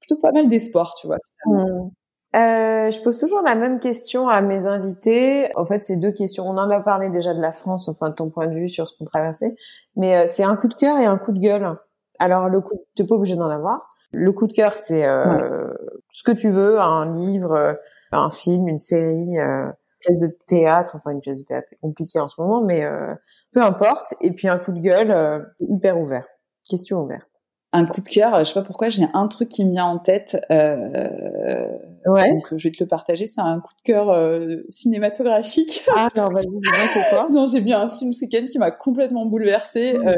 plutôt 0.00 0.20
pas 0.20 0.32
mal 0.32 0.48
d'espoir, 0.48 0.94
tu 1.00 1.06
vois. 1.06 1.16
Mmh. 1.46 1.88
Euh, 2.34 2.90
je 2.90 3.00
pose 3.00 3.18
toujours 3.18 3.42
la 3.42 3.54
même 3.54 3.78
question 3.78 4.28
à 4.28 4.40
mes 4.40 4.66
invités. 4.66 5.50
En 5.56 5.64
fait, 5.64 5.84
c'est 5.84 5.96
deux 5.96 6.10
questions. 6.10 6.44
On 6.44 6.58
en 6.58 6.68
a 6.68 6.80
parlé 6.80 7.08
déjà 7.08 7.32
de 7.32 7.40
la 7.40 7.52
France, 7.52 7.88
enfin 7.88 8.10
de 8.10 8.14
ton 8.14 8.28
point 8.28 8.48
de 8.48 8.54
vue 8.54 8.68
sur 8.68 8.88
ce 8.88 8.96
qu'on 8.96 9.04
traversait, 9.04 9.54
mais 9.96 10.16
euh, 10.16 10.24
c'est 10.26 10.42
un 10.42 10.56
coup 10.56 10.66
de 10.66 10.74
cœur 10.74 10.98
et 10.98 11.06
un 11.06 11.16
coup 11.16 11.30
de 11.30 11.38
gueule. 11.38 11.76
Alors 12.18 12.48
le 12.48 12.60
coup, 12.60 12.74
t'es 12.96 13.04
pas 13.04 13.14
obligé 13.14 13.36
d'en 13.36 13.50
avoir. 13.50 13.88
Le 14.10 14.32
coup 14.32 14.48
de 14.48 14.52
cœur, 14.52 14.72
c'est 14.72 15.04
euh, 15.06 15.72
ce 16.10 16.24
que 16.24 16.32
tu 16.32 16.50
veux, 16.50 16.80
un 16.80 17.10
livre, 17.12 17.52
euh, 17.52 17.74
un 18.10 18.28
film, 18.28 18.66
une 18.68 18.78
série, 18.78 19.36
une 19.36 19.72
pièce 20.00 20.18
de 20.18 20.36
théâtre. 20.46 20.92
Enfin, 20.96 21.12
une 21.12 21.20
pièce 21.20 21.38
de 21.38 21.44
théâtre 21.44 21.72
est 21.72 21.78
compliquée 21.80 22.20
en 22.20 22.26
ce 22.26 22.40
moment, 22.40 22.62
mais 22.62 22.88
peu 23.52 23.62
importe. 23.62 24.14
Et 24.20 24.32
puis 24.32 24.48
un 24.48 24.58
coup 24.58 24.72
de 24.72 24.80
gueule 24.80 25.46
hyper 25.60 25.98
ouvert. 25.98 26.26
Question 26.68 27.02
ouverte 27.02 27.33
un 27.74 27.86
coup 27.86 28.00
de 28.00 28.08
cœur. 28.08 28.38
Je 28.38 28.44
sais 28.44 28.54
pas 28.54 28.62
pourquoi, 28.62 28.88
j'ai 28.88 29.04
un 29.12 29.26
truc 29.26 29.48
qui 29.48 29.64
me 29.64 29.72
vient 29.72 29.84
en 29.84 29.98
tête. 29.98 30.40
Euh, 30.50 31.68
ouais. 32.06 32.30
Donc 32.30 32.56
je 32.56 32.68
vais 32.68 32.72
te 32.72 32.82
le 32.82 32.88
partager. 32.88 33.26
C'est 33.26 33.40
un 33.40 33.60
coup 33.60 33.72
de 33.76 33.82
cœur 33.82 34.10
euh, 34.10 34.62
cinématographique. 34.68 35.82
Ah 35.96 36.08
non, 36.16 36.28
vas-y, 36.30 36.46
c'est 36.92 37.10
quoi 37.10 37.26
Non, 37.30 37.46
j'ai 37.46 37.60
vu 37.60 37.72
un 37.72 37.88
film 37.88 38.12
ce 38.12 38.24
week-end 38.24 38.46
qui 38.48 38.58
m'a 38.58 38.70
complètement 38.70 39.26
bouleversée. 39.26 39.96
euh, 39.96 40.14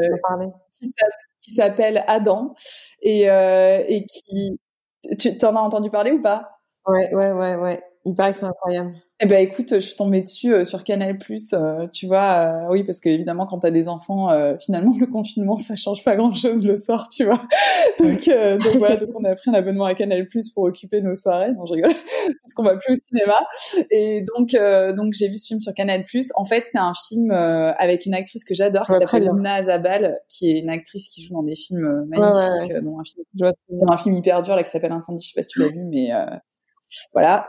qui 1.39 1.51
s'appelle 1.51 2.03
Adam 2.07 2.53
et 3.01 3.29
euh, 3.29 3.83
et 3.87 4.05
qui 4.05 4.59
tu 5.17 5.37
t'en 5.37 5.55
as 5.55 5.61
entendu 5.61 5.89
parler 5.89 6.11
ou 6.11 6.21
pas? 6.21 6.59
Ouais, 6.85 7.13
ouais, 7.13 7.31
ouais, 7.31 7.55
ouais. 7.55 7.83
Il 8.05 8.15
paraît 8.15 8.31
que 8.31 8.37
c'est 8.37 8.45
incroyable. 8.45 8.93
Eh 9.19 9.25
ben 9.25 9.39
écoute, 9.39 9.69
je 9.73 9.79
suis 9.79 9.95
tombée 9.95 10.21
dessus 10.21 10.53
euh, 10.53 10.63
sur 10.63 10.83
Canal 10.83 11.17
euh, 11.53 11.87
tu 11.91 12.05
vois, 12.05 12.65
euh, 12.67 12.67
oui 12.69 12.83
parce 12.83 12.99
que 12.99 13.09
évidemment 13.09 13.47
quand 13.47 13.57
t'as 13.57 13.71
des 13.71 13.87
enfants, 13.87 14.29
finalement 14.59 14.93
le 14.99 15.07
confinement 15.07 15.57
ça 15.57 15.75
change 15.75 16.03
pas 16.03 16.15
grand 16.15 16.33
chose 16.33 16.67
le 16.67 16.77
soir, 16.77 17.09
tu 17.09 17.25
vois. 17.25 17.41
donc 17.99 18.29
donc 18.29 18.77
voilà, 18.77 18.95
donc 18.97 19.09
on 19.15 19.23
a 19.23 19.33
pris 19.33 19.49
un 19.49 19.55
abonnement 19.55 19.85
à 19.85 19.95
Canal 19.95 20.27
pour 20.53 20.65
occuper 20.65 21.01
nos 21.01 21.15
soirées, 21.15 21.51
non 21.53 21.65
je 21.65 21.73
rigole, 21.73 21.93
parce 22.43 22.53
qu'on 22.55 22.61
va 22.61 22.77
plus 22.77 22.93
au 22.93 22.97
cinéma. 23.07 23.39
Et 23.89 24.21
donc 24.21 24.51
donc 24.95 25.13
j'ai 25.13 25.29
vu 25.29 25.37
ce 25.37 25.47
film 25.47 25.61
sur 25.61 25.73
Canal. 25.73 26.05
En 26.35 26.45
fait 26.45 26.65
c'est 26.67 26.77
un 26.77 26.93
film 27.07 27.31
avec 27.31 28.05
une 28.05 28.13
actrice 28.13 28.43
que 28.43 28.53
j'adore 28.53 28.85
qui 28.85 28.99
s'appelle 28.99 29.29
Luna 29.33 29.55
Azabal, 29.55 30.19
qui 30.29 30.51
est 30.51 30.59
une 30.59 30.69
actrice 30.69 31.07
qui 31.07 31.23
joue 31.23 31.33
dans 31.33 31.43
des 31.43 31.55
films 31.55 32.05
magnifiques, 32.07 32.83
Dans, 32.83 32.99
un 32.99 33.03
film, 33.07 33.51
dans 33.69 33.93
un 33.93 33.97
film 33.97 34.13
hyper 34.13 34.43
dur 34.43 34.55
là 34.55 34.61
qui 34.61 34.69
s'appelle 34.69 34.91
Incendie, 34.91 35.23
je 35.23 35.29
sais 35.29 35.39
pas 35.39 35.41
si 35.41 35.49
tu 35.49 35.59
l'as 35.59 35.69
vu, 35.69 35.83
mais 35.85 36.11
voilà. 37.13 37.47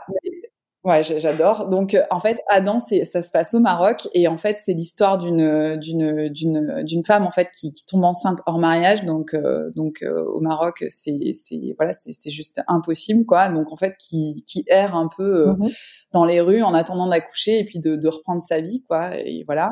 Ouais, 0.85 1.03
j'adore. 1.03 1.67
Donc 1.67 1.93
euh, 1.93 2.03
en 2.09 2.21
fait, 2.21 2.39
Adam, 2.47 2.79
c'est 2.79 3.03
ça 3.03 3.21
se 3.21 3.31
passe 3.31 3.53
au 3.53 3.59
Maroc 3.59 4.07
et 4.13 4.29
en 4.29 4.37
fait, 4.37 4.57
c'est 4.59 4.73
l'histoire 4.73 5.17
d'une 5.17 5.75
d'une 5.75 6.29
d'une 6.29 6.83
d'une 6.83 7.03
femme 7.03 7.25
en 7.25 7.31
fait 7.31 7.49
qui, 7.51 7.73
qui 7.73 7.85
tombe 7.85 8.05
enceinte 8.05 8.39
hors 8.45 8.59
mariage. 8.59 9.03
Donc 9.03 9.33
euh, 9.33 9.71
donc 9.75 10.01
euh, 10.03 10.23
au 10.23 10.39
Maroc, 10.39 10.85
c'est 10.89 11.19
c'est 11.33 11.75
voilà, 11.77 11.91
c'est 11.91 12.13
c'est 12.13 12.31
juste 12.31 12.61
impossible 12.69 13.25
quoi. 13.25 13.49
Donc 13.49 13.73
en 13.73 13.75
fait, 13.75 13.97
qui 13.97 14.45
qui 14.47 14.63
erre 14.67 14.95
un 14.95 15.09
peu 15.15 15.47
mmh 15.51 15.69
dans 16.11 16.25
les 16.25 16.41
rues 16.41 16.63
en 16.63 16.73
attendant 16.73 17.07
d'accoucher 17.07 17.59
et 17.59 17.65
puis 17.65 17.79
de 17.79 17.95
de 17.95 18.07
reprendre 18.07 18.41
sa 18.41 18.61
vie 18.61 18.81
quoi. 18.87 19.15
Et 19.17 19.43
voilà. 19.45 19.71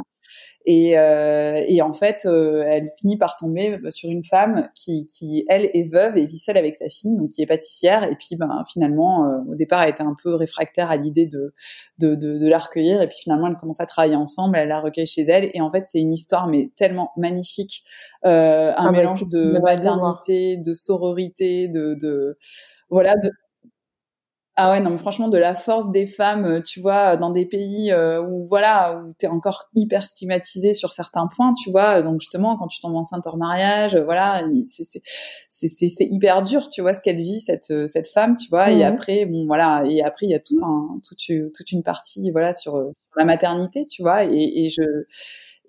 Et, 0.69 0.99
euh, 0.99 1.63
et 1.65 1.81
en 1.81 1.93
fait, 1.93 2.25
euh, 2.25 2.65
elle 2.67 2.89
finit 2.99 3.15
par 3.15 3.37
tomber 3.37 3.79
sur 3.89 4.09
une 4.09 4.25
femme 4.25 4.67
qui, 4.75 5.07
qui, 5.07 5.45
elle, 5.47 5.69
est 5.73 5.89
veuve 5.89 6.17
et 6.17 6.25
vit 6.25 6.37
seule 6.37 6.57
avec 6.57 6.75
sa 6.75 6.89
fille, 6.89 7.15
donc 7.15 7.29
qui 7.29 7.41
est 7.41 7.45
pâtissière. 7.45 8.03
Et 8.03 8.17
puis, 8.17 8.35
ben, 8.35 8.65
finalement, 8.69 9.25
euh, 9.25 9.37
au 9.49 9.55
départ, 9.55 9.81
elle 9.81 9.91
était 9.91 10.03
un 10.03 10.15
peu 10.21 10.35
réfractaire 10.35 10.91
à 10.91 10.97
l'idée 10.97 11.25
de, 11.25 11.53
de, 11.99 12.15
de, 12.15 12.37
de, 12.37 12.47
la 12.49 12.59
recueillir. 12.59 13.01
Et 13.01 13.07
puis, 13.07 13.15
finalement, 13.23 13.47
elle 13.47 13.55
commence 13.55 13.79
à 13.79 13.85
travailler 13.85 14.17
ensemble. 14.17 14.57
Elle 14.57 14.67
la 14.67 14.81
recueille 14.81 15.07
chez 15.07 15.21
elle. 15.21 15.51
Et 15.53 15.61
en 15.61 15.71
fait, 15.71 15.85
c'est 15.87 16.01
une 16.01 16.11
histoire, 16.11 16.47
mais 16.47 16.69
tellement 16.75 17.11
magnifique, 17.15 17.85
euh, 18.25 18.71
un 18.75 18.87
ah, 18.87 18.91
mélange 18.91 19.25
de 19.29 19.59
maternité, 19.59 20.57
de 20.57 20.73
sororité, 20.73 21.69
de, 21.69 21.95
de 21.97 22.37
voilà, 22.89 23.15
de, 23.15 23.31
ah 24.59 24.71
ouais, 24.71 24.79
non, 24.79 24.89
mais 24.89 24.97
franchement, 24.97 25.29
de 25.29 25.37
la 25.37 25.53
force 25.53 25.91
des 25.91 26.07
femmes, 26.07 26.45
euh, 26.45 26.61
tu 26.61 26.81
vois, 26.81 27.15
dans 27.15 27.29
des 27.29 27.45
pays 27.45 27.91
euh, 27.91 28.23
où, 28.23 28.47
voilà, 28.49 29.03
où 29.03 29.09
t'es 29.19 29.27
encore 29.27 29.65
hyper 29.75 30.03
stigmatisé 30.03 30.73
sur 30.73 30.93
certains 30.93 31.27
points, 31.27 31.53
tu 31.53 31.69
vois. 31.69 32.01
Donc, 32.01 32.21
justement, 32.21 32.57
quand 32.57 32.67
tu 32.67 32.79
tombes 32.79 32.95
enceinte 32.95 33.27
hors 33.27 33.37
mariage, 33.37 33.93
euh, 33.93 34.03
voilà, 34.03 34.43
c'est 34.65 34.83
c'est 35.67 36.07
hyper 36.09 36.41
dur, 36.41 36.69
tu 36.69 36.81
vois, 36.81 36.95
ce 36.95 37.01
qu'elle 37.01 37.21
vit, 37.21 37.39
cette, 37.39 37.71
cette 37.87 38.07
femme, 38.07 38.35
tu 38.35 38.49
vois. 38.49 38.71
Et 38.71 38.83
après, 38.83 39.27
bon, 39.27 39.45
voilà, 39.45 39.83
et 39.87 40.01
après, 40.01 40.25
il 40.25 40.31
y 40.31 40.35
a 40.35 40.39
tout 40.39 40.57
un, 40.63 40.99
toute, 41.07 41.53
toute 41.53 41.71
une 41.71 41.83
partie, 41.83 42.31
voilà, 42.31 42.51
sur, 42.51 42.71
sur 42.71 43.11
la 43.15 43.25
maternité, 43.25 43.85
tu 43.85 44.01
vois. 44.01 44.25
Et, 44.25 44.65
et 44.65 44.69
je, 44.71 44.81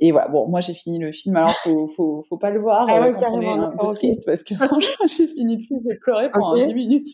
et 0.00 0.12
voilà, 0.12 0.28
bon, 0.28 0.48
moi 0.48 0.60
j'ai 0.60 0.74
fini 0.74 0.98
le 0.98 1.12
film, 1.12 1.36
alors 1.36 1.54
faut, 1.56 1.88
faut, 1.88 2.24
faut 2.28 2.38
pas 2.38 2.50
le 2.50 2.60
voir 2.60 2.86
ah 2.88 3.12
quand 3.12 3.32
on 3.32 3.40
est 3.40 3.48
un 3.48 3.72
peu 3.76 3.94
triste 3.94 4.24
parce 4.24 4.44
que 4.44 4.54
franchement 4.54 5.06
j'ai 5.08 5.26
fini 5.26 5.56
le 5.56 5.62
film, 5.62 5.80
j'ai 5.86 5.96
pleuré 5.96 6.30
pendant 6.30 6.54
10 6.54 6.72
minutes. 6.72 7.08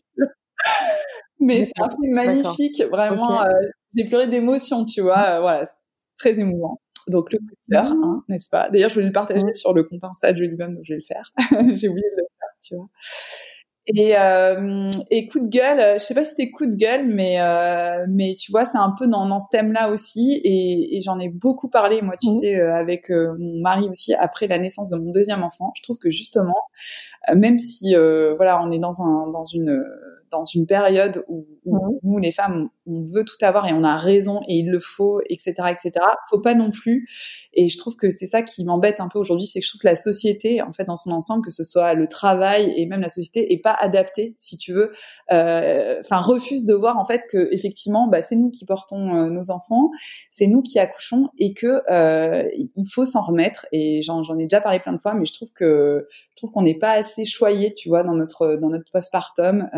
Mais 1.45 1.67
c'est 1.67 1.83
un 1.83 1.91
film 1.91 2.15
magnifique, 2.15 2.83
vraiment. 2.91 3.43
Euh, 3.43 3.49
j'ai 3.97 4.05
pleuré 4.05 4.27
d'émotion, 4.27 4.85
tu 4.85 5.03
vois. 5.03 5.37
Euh, 5.37 5.41
voilà, 5.41 5.65
c'est 5.65 5.77
très 6.19 6.39
émouvant. 6.39 6.81
donc 7.09 7.33
le 7.33 7.39
coup 7.39 7.55
de 7.69 7.75
cœur, 7.75 7.87
hein, 7.87 8.25
n'est-ce 8.29 8.49
pas? 8.49 8.69
D'ailleurs, 8.71 8.89
je 8.89 8.95
voulais 8.95 9.07
le 9.07 9.13
partager 9.13 9.45
mmh. 9.45 9.55
sur 9.55 9.73
le 9.73 9.85
compte 9.85 10.03
Insta 10.05 10.33
de 10.33 10.39
Jolie 10.39 10.57
donc 10.57 10.79
je 10.83 10.95
vais 10.95 11.01
le 11.01 11.07
faire. 11.07 11.33
J'ai 11.77 11.89
oublié 11.89 12.09
de 12.11 12.17
le 12.17 12.27
faire, 12.39 12.49
tu 12.63 12.77
vois. 12.77 12.89
Et, 13.87 14.17
euh, 14.17 14.91
et 15.11 15.29
coup 15.29 15.41
de 15.41 15.49
gueule, 15.49 15.79
euh, 15.79 15.95
je 15.95 15.99
sais 15.99 16.15
pas 16.15 16.25
si 16.25 16.35
c'est 16.37 16.51
coup 16.51 16.65
de 16.65 16.75
gueule, 16.75 17.07
mais 17.07 17.39
euh, 17.43 18.07
mais 18.09 18.35
tu 18.41 18.51
vois, 18.51 18.65
c'est 18.65 18.79
un 18.79 18.95
peu 18.99 19.07
dans, 19.07 19.29
dans 19.29 19.39
ce 19.39 19.47
thème-là 19.53 19.91
aussi, 19.91 20.41
et, 20.43 20.97
et 20.97 21.03
j'en 21.03 21.19
ai 21.19 21.29
beaucoup 21.29 21.69
parlé 21.69 22.01
moi, 22.01 22.15
tu 22.19 22.29
mmh. 22.29 22.41
sais, 22.41 22.59
euh, 22.59 22.75
avec 22.75 23.11
euh, 23.11 23.35
mon 23.39 23.61
mari 23.61 23.87
aussi 23.91 24.15
après 24.15 24.47
la 24.47 24.59
naissance 24.59 24.89
de 24.89 24.97
mon 24.97 25.13
deuxième 25.13 25.43
enfant. 25.43 25.71
Je 25.77 25.83
trouve 25.83 25.99
que 25.99 26.11
justement, 26.11 26.55
même 27.35 27.59
si 27.59 27.95
voilà, 28.37 28.63
on 28.63 28.73
est 28.73 28.79
dans 28.79 29.03
un 29.03 29.31
dans 29.31 29.45
une 29.45 29.85
dans 30.35 30.45
une 30.45 30.67
période 30.67 31.25
où, 31.29 31.47
mmh. 31.67 31.99
nous 32.03 32.19
les 32.19 32.33
femmes 32.33 32.69
on 32.87 33.03
veut 33.03 33.25
tout 33.25 33.43
avoir 33.43 33.67
et 33.67 33.73
on 33.73 33.85
a 33.85 33.97
raison 33.97 34.41
et 34.49 34.57
il 34.57 34.71
le 34.71 34.81
faut 34.81 35.21
etc 35.29 35.55
etc 35.71 35.93
faut 36.31 36.41
pas 36.41 36.55
non 36.55 36.71
plus. 36.71 37.09
Et 37.53 37.69
je 37.69 37.79
trouve 37.79 37.97
que 37.97 38.11
c'est 38.11 38.27
ça 38.27 38.43
qui 38.43 38.65
m'embête 38.65 39.01
un 39.01 39.09
peu 39.09 39.19
aujourd'hui 39.19 39.47
c'est 39.47 39.61
que 39.61 39.65
je 39.65 39.71
trouve 39.71 39.81
que 39.81 39.89
la 39.89 39.97
société 39.97 40.63
en 40.63 40.73
fait 40.73 40.85
dans 40.85 40.97
son 40.97 41.11
ensemble 41.11 41.45
que 41.45 41.51
ce 41.51 41.65
soit 41.65 41.95
le 41.95 42.07
travail 42.07 42.73
et 42.77 42.87
même 42.87 43.01
la 43.01 43.09
société 43.09 43.53
est 43.53 43.59
pas 43.59 43.77
adaptée 43.79 44.35
si 44.39 44.59
tu 44.59 44.73
veux. 44.73 44.93
Euh, 45.33 46.01
enfin 46.01 46.19
refuse 46.19 46.65
de 46.65 46.75
voir 46.75 46.99
en 46.99 47.05
fait 47.05 47.25
que 47.31 47.53
effectivement 47.53 48.09
bah, 48.09 48.23
c'est 48.23 48.37
nous 48.37 48.51
qui 48.51 48.65
portons 48.67 49.15
euh, 49.17 49.31
nos 49.31 49.51
enfants 49.51 49.91
c'est 50.31 50.47
nous 50.47 50.63
qui 50.63 50.79
accouchons 50.79 51.29
et 51.39 51.55
que 51.55 51.83
euh, 51.91 52.49
il 52.55 52.89
faut 52.91 53.07
s'en 53.07 53.23
remettre. 53.23 53.67
Et 53.73 54.03
j'en 54.03 54.39
ai 54.39 54.45
déjà 54.45 54.61
parlé 54.61 54.79
plein 54.79 54.93
de 54.93 55.01
fois 55.01 55.15
mais 55.15 55.27
je 55.27 55.33
trouve 55.33 55.53
que 55.53 56.07
je 56.35 56.37
trouve 56.37 56.51
qu'on 56.51 56.63
n'est 56.63 56.79
pas 56.79 56.93
assez 56.93 57.25
choyé, 57.25 57.75
tu 57.75 57.89
vois, 57.89 58.03
dans 58.03 58.15
notre 58.15 58.57
dans 58.57 58.69
notre 58.69 58.91
postpartum, 58.91 59.71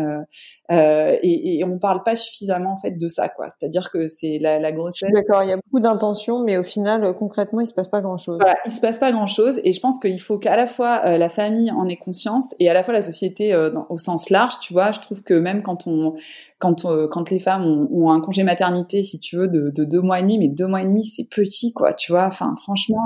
euh, 0.71 1.17
et, 1.21 1.59
et 1.59 1.63
on 1.63 1.77
parle 1.77 2.01
pas 2.03 2.15
suffisamment 2.15 2.73
en 2.73 2.79
fait 2.79 2.96
de 2.97 3.07
ça, 3.07 3.29
quoi. 3.29 3.47
C'est-à-dire 3.49 3.89
que 3.91 4.07
c'est 4.07 4.37
la, 4.39 4.59
la 4.59 4.71
grossesse. 4.71 5.09
D'accord, 5.11 5.43
il 5.43 5.49
y 5.49 5.53
a 5.53 5.57
beaucoup 5.57 5.79
d'intentions, 5.79 6.43
mais 6.43 6.57
au 6.57 6.63
final, 6.63 7.03
euh, 7.03 7.13
concrètement, 7.13 7.61
il 7.61 7.67
se 7.67 7.73
passe 7.73 7.87
pas 7.87 8.01
grand-chose. 8.01 8.37
Voilà, 8.39 8.57
il 8.65 8.71
se 8.71 8.81
passe 8.81 8.99
pas 8.99 9.11
grand-chose, 9.11 9.59
et 9.63 9.71
je 9.71 9.79
pense 9.79 9.99
qu'il 9.99 10.21
faut 10.21 10.37
qu'à 10.37 10.55
la 10.55 10.67
fois 10.67 11.01
euh, 11.05 11.17
la 11.17 11.29
famille 11.29 11.71
en 11.71 11.87
ait 11.87 11.97
conscience 11.97 12.55
et 12.59 12.69
à 12.69 12.73
la 12.73 12.83
fois 12.83 12.93
la 12.93 13.01
société 13.01 13.53
euh, 13.53 13.69
dans, 13.69 13.85
au 13.89 13.97
sens 13.97 14.29
large, 14.29 14.59
tu 14.59 14.73
vois. 14.73 14.91
Je 14.91 14.99
trouve 14.99 15.23
que 15.23 15.33
même 15.33 15.61
quand 15.61 15.87
on 15.87 16.15
quand 16.59 16.87
quand 17.11 17.29
les 17.29 17.39
femmes 17.39 17.63
ont, 17.63 17.87
ont, 17.91 18.11
un 18.11 18.19
congé 18.19 18.43
maternité, 18.43 19.03
si 19.03 19.19
tu 19.19 19.37
veux, 19.37 19.47
de, 19.47 19.69
de, 19.69 19.83
deux 19.83 20.01
mois 20.01 20.19
et 20.19 20.23
demi, 20.23 20.39
mais 20.39 20.47
deux 20.47 20.67
mois 20.67 20.81
et 20.81 20.85
demi, 20.85 21.03
c'est 21.03 21.25
petit, 21.25 21.71
quoi, 21.73 21.93
tu 21.93 22.11
vois. 22.11 22.25
Enfin, 22.25 22.55
franchement, 22.63 23.03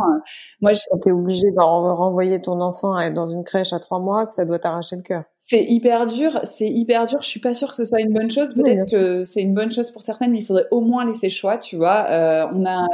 moi, 0.62 0.72
quand 0.90 1.00
t'es 1.00 1.12
obligé 1.12 1.52
de 1.52 1.60
renvoyer 1.60 2.42
ton 2.42 2.62
enfant 2.62 2.96
dans 3.12 3.28
une 3.28 3.44
crèche 3.44 3.74
à 3.74 3.80
trois 3.80 4.00
mois, 4.00 4.26
ça 4.26 4.46
doit 4.46 4.60
t'arracher 4.60 4.96
le 4.96 5.02
cœur. 5.02 5.24
C'est 5.52 5.66
hyper 5.66 6.06
dur, 6.06 6.40
c'est 6.44 6.70
hyper 6.70 7.06
dur. 7.08 7.22
Je 7.22 7.28
suis 7.28 7.42
pas 7.42 7.54
sûre 7.54 7.72
que 7.72 7.76
ce 7.76 7.84
soit 7.84 8.00
une 8.00 8.14
bonne 8.14 8.32
chose. 8.32 8.54
Peut-être 8.54 8.90
que 8.90 9.24
c'est 9.24 9.42
une 9.42 9.54
bonne 9.54 9.70
chose 9.70 9.92
pour 9.92 10.02
certaines, 10.02 10.32
mais 10.32 10.40
il 10.40 10.46
faudrait 10.46 10.68
au 10.72 10.80
moins 10.80 11.06
laisser 11.06 11.28
le 11.28 11.34
choix, 11.34 11.58
tu 11.58 11.76
vois. 11.76 12.06
Euh, 12.10 12.48
on 12.54 12.66
a 12.66 12.88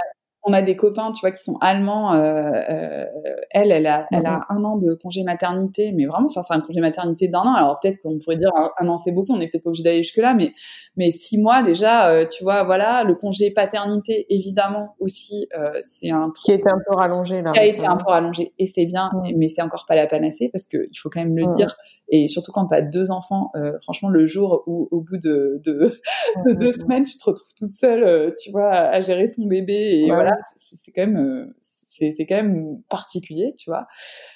on 0.47 0.53
a 0.53 0.61
des 0.61 0.75
copains, 0.75 1.11
tu 1.11 1.19
vois, 1.19 1.31
qui 1.31 1.43
sont 1.43 1.57
allemands. 1.61 2.15
Euh, 2.15 2.41
euh, 2.69 3.05
elle, 3.51 3.71
elle 3.71 3.85
a, 3.85 4.07
elle 4.11 4.25
a 4.25 4.45
un 4.49 4.63
an 4.63 4.77
de 4.77 4.93
congé 4.93 5.23
maternité, 5.23 5.91
mais 5.91 6.05
vraiment, 6.05 6.27
enfin, 6.27 6.41
c'est 6.41 6.53
un 6.53 6.61
congé 6.61 6.79
maternité 6.79 7.27
d'un 7.27 7.41
an. 7.41 7.53
Alors 7.53 7.79
peut-être 7.79 8.01
qu'on 8.01 8.17
pourrait 8.17 8.37
dire 8.37 8.49
un, 8.55 8.87
an, 8.87 8.97
c'est 8.97 9.11
beaucoup. 9.11 9.33
On 9.33 9.37
n'est 9.37 9.49
peut-être 9.49 9.63
pas 9.63 9.69
obligé 9.69 9.83
d'aller 9.83 10.03
jusque 10.03 10.17
là, 10.17 10.33
mais 10.33 10.53
mais 10.95 11.11
six 11.11 11.37
mois 11.37 11.61
déjà, 11.61 12.09
euh, 12.09 12.25
tu 12.27 12.43
vois, 12.43 12.63
voilà, 12.63 13.03
le 13.03 13.13
congé 13.15 13.51
paternité, 13.51 14.25
évidemment 14.33 14.95
aussi, 14.99 15.47
euh, 15.55 15.77
c'est 15.81 16.09
un 16.09 16.31
truc 16.31 16.45
qui 16.45 16.51
a 16.53 16.55
été 16.55 16.69
un 16.69 16.79
peu 16.87 16.95
rallongé 16.95 17.41
là. 17.41 17.51
Qui 17.51 17.59
a 17.59 17.65
été 17.65 17.85
un 17.85 17.97
peu 17.97 18.09
rallongé, 18.09 18.53
et 18.57 18.65
c'est 18.65 18.85
bien, 18.85 19.11
mais 19.35 19.49
c'est 19.49 19.61
encore 19.61 19.85
pas 19.87 19.95
la 19.95 20.07
panacée 20.07 20.49
parce 20.51 20.65
que 20.65 20.87
il 20.89 20.97
faut 20.97 21.09
quand 21.09 21.19
même 21.19 21.35
le 21.37 21.45
dire. 21.55 21.75
Et 22.09 22.27
surtout 22.27 22.51
quand 22.51 22.67
tu 22.67 22.75
as 22.75 22.81
deux 22.81 23.11
enfants, 23.11 23.51
euh, 23.55 23.77
franchement, 23.81 24.09
le 24.09 24.25
jour 24.25 24.63
où, 24.65 24.87
au 24.91 25.01
bout 25.01 25.17
de, 25.17 25.61
de, 25.63 25.99
de 26.47 26.53
deux 26.53 26.71
semaines, 26.71 27.05
tu 27.05 27.17
te 27.17 27.25
retrouves 27.25 27.53
toute 27.57 27.67
seule, 27.67 28.03
euh, 28.03 28.31
tu 28.41 28.51
vois, 28.51 28.71
à, 28.71 29.01
gérer 29.01 29.29
ton 29.29 29.45
bébé. 29.45 30.03
Et 30.03 30.05
voilà, 30.07 30.31
c'est 30.55 30.91
quand 30.91 31.05
même, 31.05 31.53
c'est 31.99 32.25
quand 32.25 32.35
même 32.35 32.81
particulier, 32.89 33.53
tu 33.57 33.69
vois. 33.69 33.87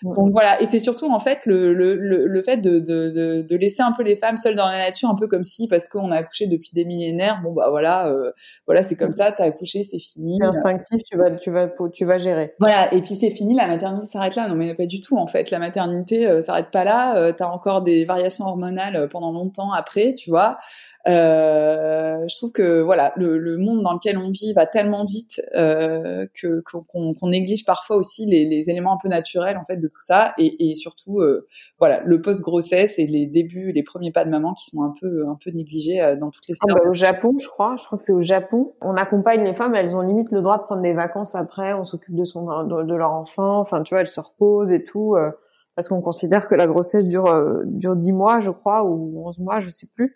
Donc 0.03 0.32
voilà, 0.32 0.62
et 0.62 0.66
c'est 0.66 0.80
surtout 0.80 1.09
en 1.12 1.20
fait 1.20 1.45
le, 1.45 1.74
le, 1.74 1.95
le, 1.95 2.43
fait 2.43 2.57
de, 2.57 2.80
de, 2.80 3.41
de, 3.41 3.55
laisser 3.55 3.82
un 3.82 3.91
peu 3.91 4.03
les 4.03 4.16
femmes 4.16 4.38
seules 4.38 4.55
dans 4.55 4.68
la 4.68 4.78
nature, 4.78 5.09
un 5.09 5.16
peu 5.16 5.28
comme 5.28 5.43
si 5.43 5.68
parce 5.68 5.88
qu'on 5.88 6.12
a 6.12 6.18
accouché 6.18 6.47
depuis 6.47 6.72
des 6.74 6.86
millénaires, 6.86 7.41
bon 7.43 7.53
bah 7.53 7.70
voilà, 7.70 8.07
euh, 8.07 8.32
voilà 8.66 8.84
c'est 8.84 8.95
comme 8.95 9.12
ça, 9.12 9.32
t'as 9.32 9.45
accouché, 9.45 9.84
c'est 9.84 9.99
fini. 9.99 10.38
C'est 10.39 10.47
instinctif, 10.47 11.03
tu 11.03 11.18
vas, 11.18 11.32
tu 11.32 11.51
vas, 11.51 11.70
tu 11.93 12.05
vas 12.05 12.18
gérer. 12.18 12.55
Voilà, 12.59 12.93
et 12.93 13.01
puis 13.01 13.16
c'est 13.16 13.32
fini, 13.32 13.53
la 13.53 13.68
maternité 13.68 14.07
s'arrête 14.07 14.36
là. 14.36 14.47
Non 14.47 14.55
mais 14.55 14.74
pas 14.74 14.86
du 14.86 15.01
tout 15.01 15.18
en 15.18 15.28
fait, 15.28 15.51
la 15.51 15.59
maternité 15.59 16.28
euh, 16.28 16.41
s'arrête 16.41 16.72
pas 16.72 16.84
là. 16.84 17.18
Euh, 17.18 17.32
t'as 17.32 17.47
encore 17.47 17.82
des 17.82 18.05
variations 18.05 18.45
hormonales 18.45 19.09
pendant 19.09 19.32
longtemps 19.32 19.72
après, 19.72 20.16
tu 20.16 20.30
vois. 20.30 20.57
Je 21.05 22.36
trouve 22.36 22.51
que 22.51 22.82
voilà, 22.82 23.14
le, 23.16 23.38
le, 23.38 23.57
monde 23.57 23.84
dans 23.84 23.93
lequel 23.93 24.18
on 24.18 24.32
vit 24.32 24.53
va 24.53 24.66
tellement 24.66 25.05
vite 25.05 25.41
que 25.53 26.64
qu'on 26.64 27.30
néglige 27.30 27.51
parfois 27.66 27.97
aussi 27.97 28.26
les, 28.26 28.45
les, 28.45 28.70
éléments 28.70 28.93
un 28.93 28.97
peu 29.02 29.08
naturels 29.08 29.58
en 29.58 29.66
fait 29.66 29.78
de 29.78 29.88
tout 29.88 30.02
ça, 30.02 30.34
et, 30.38 30.72
et 30.72 30.76
surtout 30.76 31.20
euh, 31.20 31.47
voilà 31.80 32.02
le 32.06 32.22
post 32.22 32.41
grossesse 32.41 32.97
et 32.99 33.08
les 33.08 33.26
débuts, 33.26 33.72
les 33.72 33.84
premiers 33.84 34.12
pas 34.12 34.26
de 34.26 34.30
maman 34.30 34.54
qui 34.54 34.66
sont 34.66 34.84
un 34.84 34.93
peu 34.99 35.28
un 35.28 35.38
peu 35.43 35.52
négligés 35.52 36.02
euh, 36.02 36.16
dans 36.16 36.32
toutes 36.32 36.47
les. 36.47 36.56
Ah 36.62 36.74
bah, 36.74 36.82
au 36.89 36.93
Japon, 36.93 37.36
je 37.39 37.47
crois, 37.47 37.76
je 37.78 37.86
crois 37.86 37.97
que 37.97 38.04
c'est 38.04 38.14
au 38.14 38.22
Japon. 38.22 38.74
On 38.82 38.95
accompagne 38.95 39.43
les 39.43 39.54
femmes, 39.54 39.76
elles 39.76 39.95
ont 39.95 40.02
limite 40.02 40.32
le 40.32 40.41
droit 40.41 40.58
de 40.58 40.64
prendre 40.64 40.82
des 40.82 40.93
vacances 40.93 41.36
après, 41.36 41.74
on 41.74 41.86
s'occupe 41.86 42.16
de 42.16 42.26
son 42.26 42.45
de, 42.64 42.84
de, 42.84 42.95
leur 42.95 43.12
enfant, 43.12 43.60
enfin 43.60 43.82
tu 43.84 43.93
vois, 43.93 44.02
elles 44.02 44.08
se 44.08 44.20
reposent 44.20 44.72
et 44.72 44.84
tout. 44.84 45.16
Euh, 45.16 45.32
parce 45.76 45.88
qu'on 45.88 46.02
considère 46.02 46.49
que 46.49 46.54
la 46.54 46.68
grossesse 46.68 47.08
dure 47.08 47.34
dure 47.66 47.95
10 47.95 48.12
mois, 48.12 48.41
je 48.41 48.52
crois, 48.52 48.84
ou 48.84 49.26
11 49.26 49.39
mois, 49.39 49.60
je 49.60 49.70
sais 49.70 49.88
plus. 49.95 50.14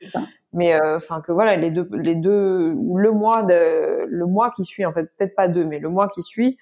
Mais 0.55 0.73
euh, 0.73 0.95
enfin 0.95 1.21
que 1.21 1.33
voilà, 1.33 1.57
les 1.57 1.69
deux 1.69 1.88
les 1.91 2.15
deux 2.15 2.69
le 2.69 3.11
mois 3.11 3.43
de 3.43 4.05
le 4.07 4.25
mois 4.25 4.51
qui 4.51 4.63
suit 4.63 4.86
en 4.86 4.93
fait, 4.93 5.03
peut-être 5.17 5.36
pas 5.36 5.49
deux, 5.49 5.65
mais 5.65 5.79
le 5.79 5.89
mois 5.89 6.07
qui 6.07 6.23
suit, 6.23 6.57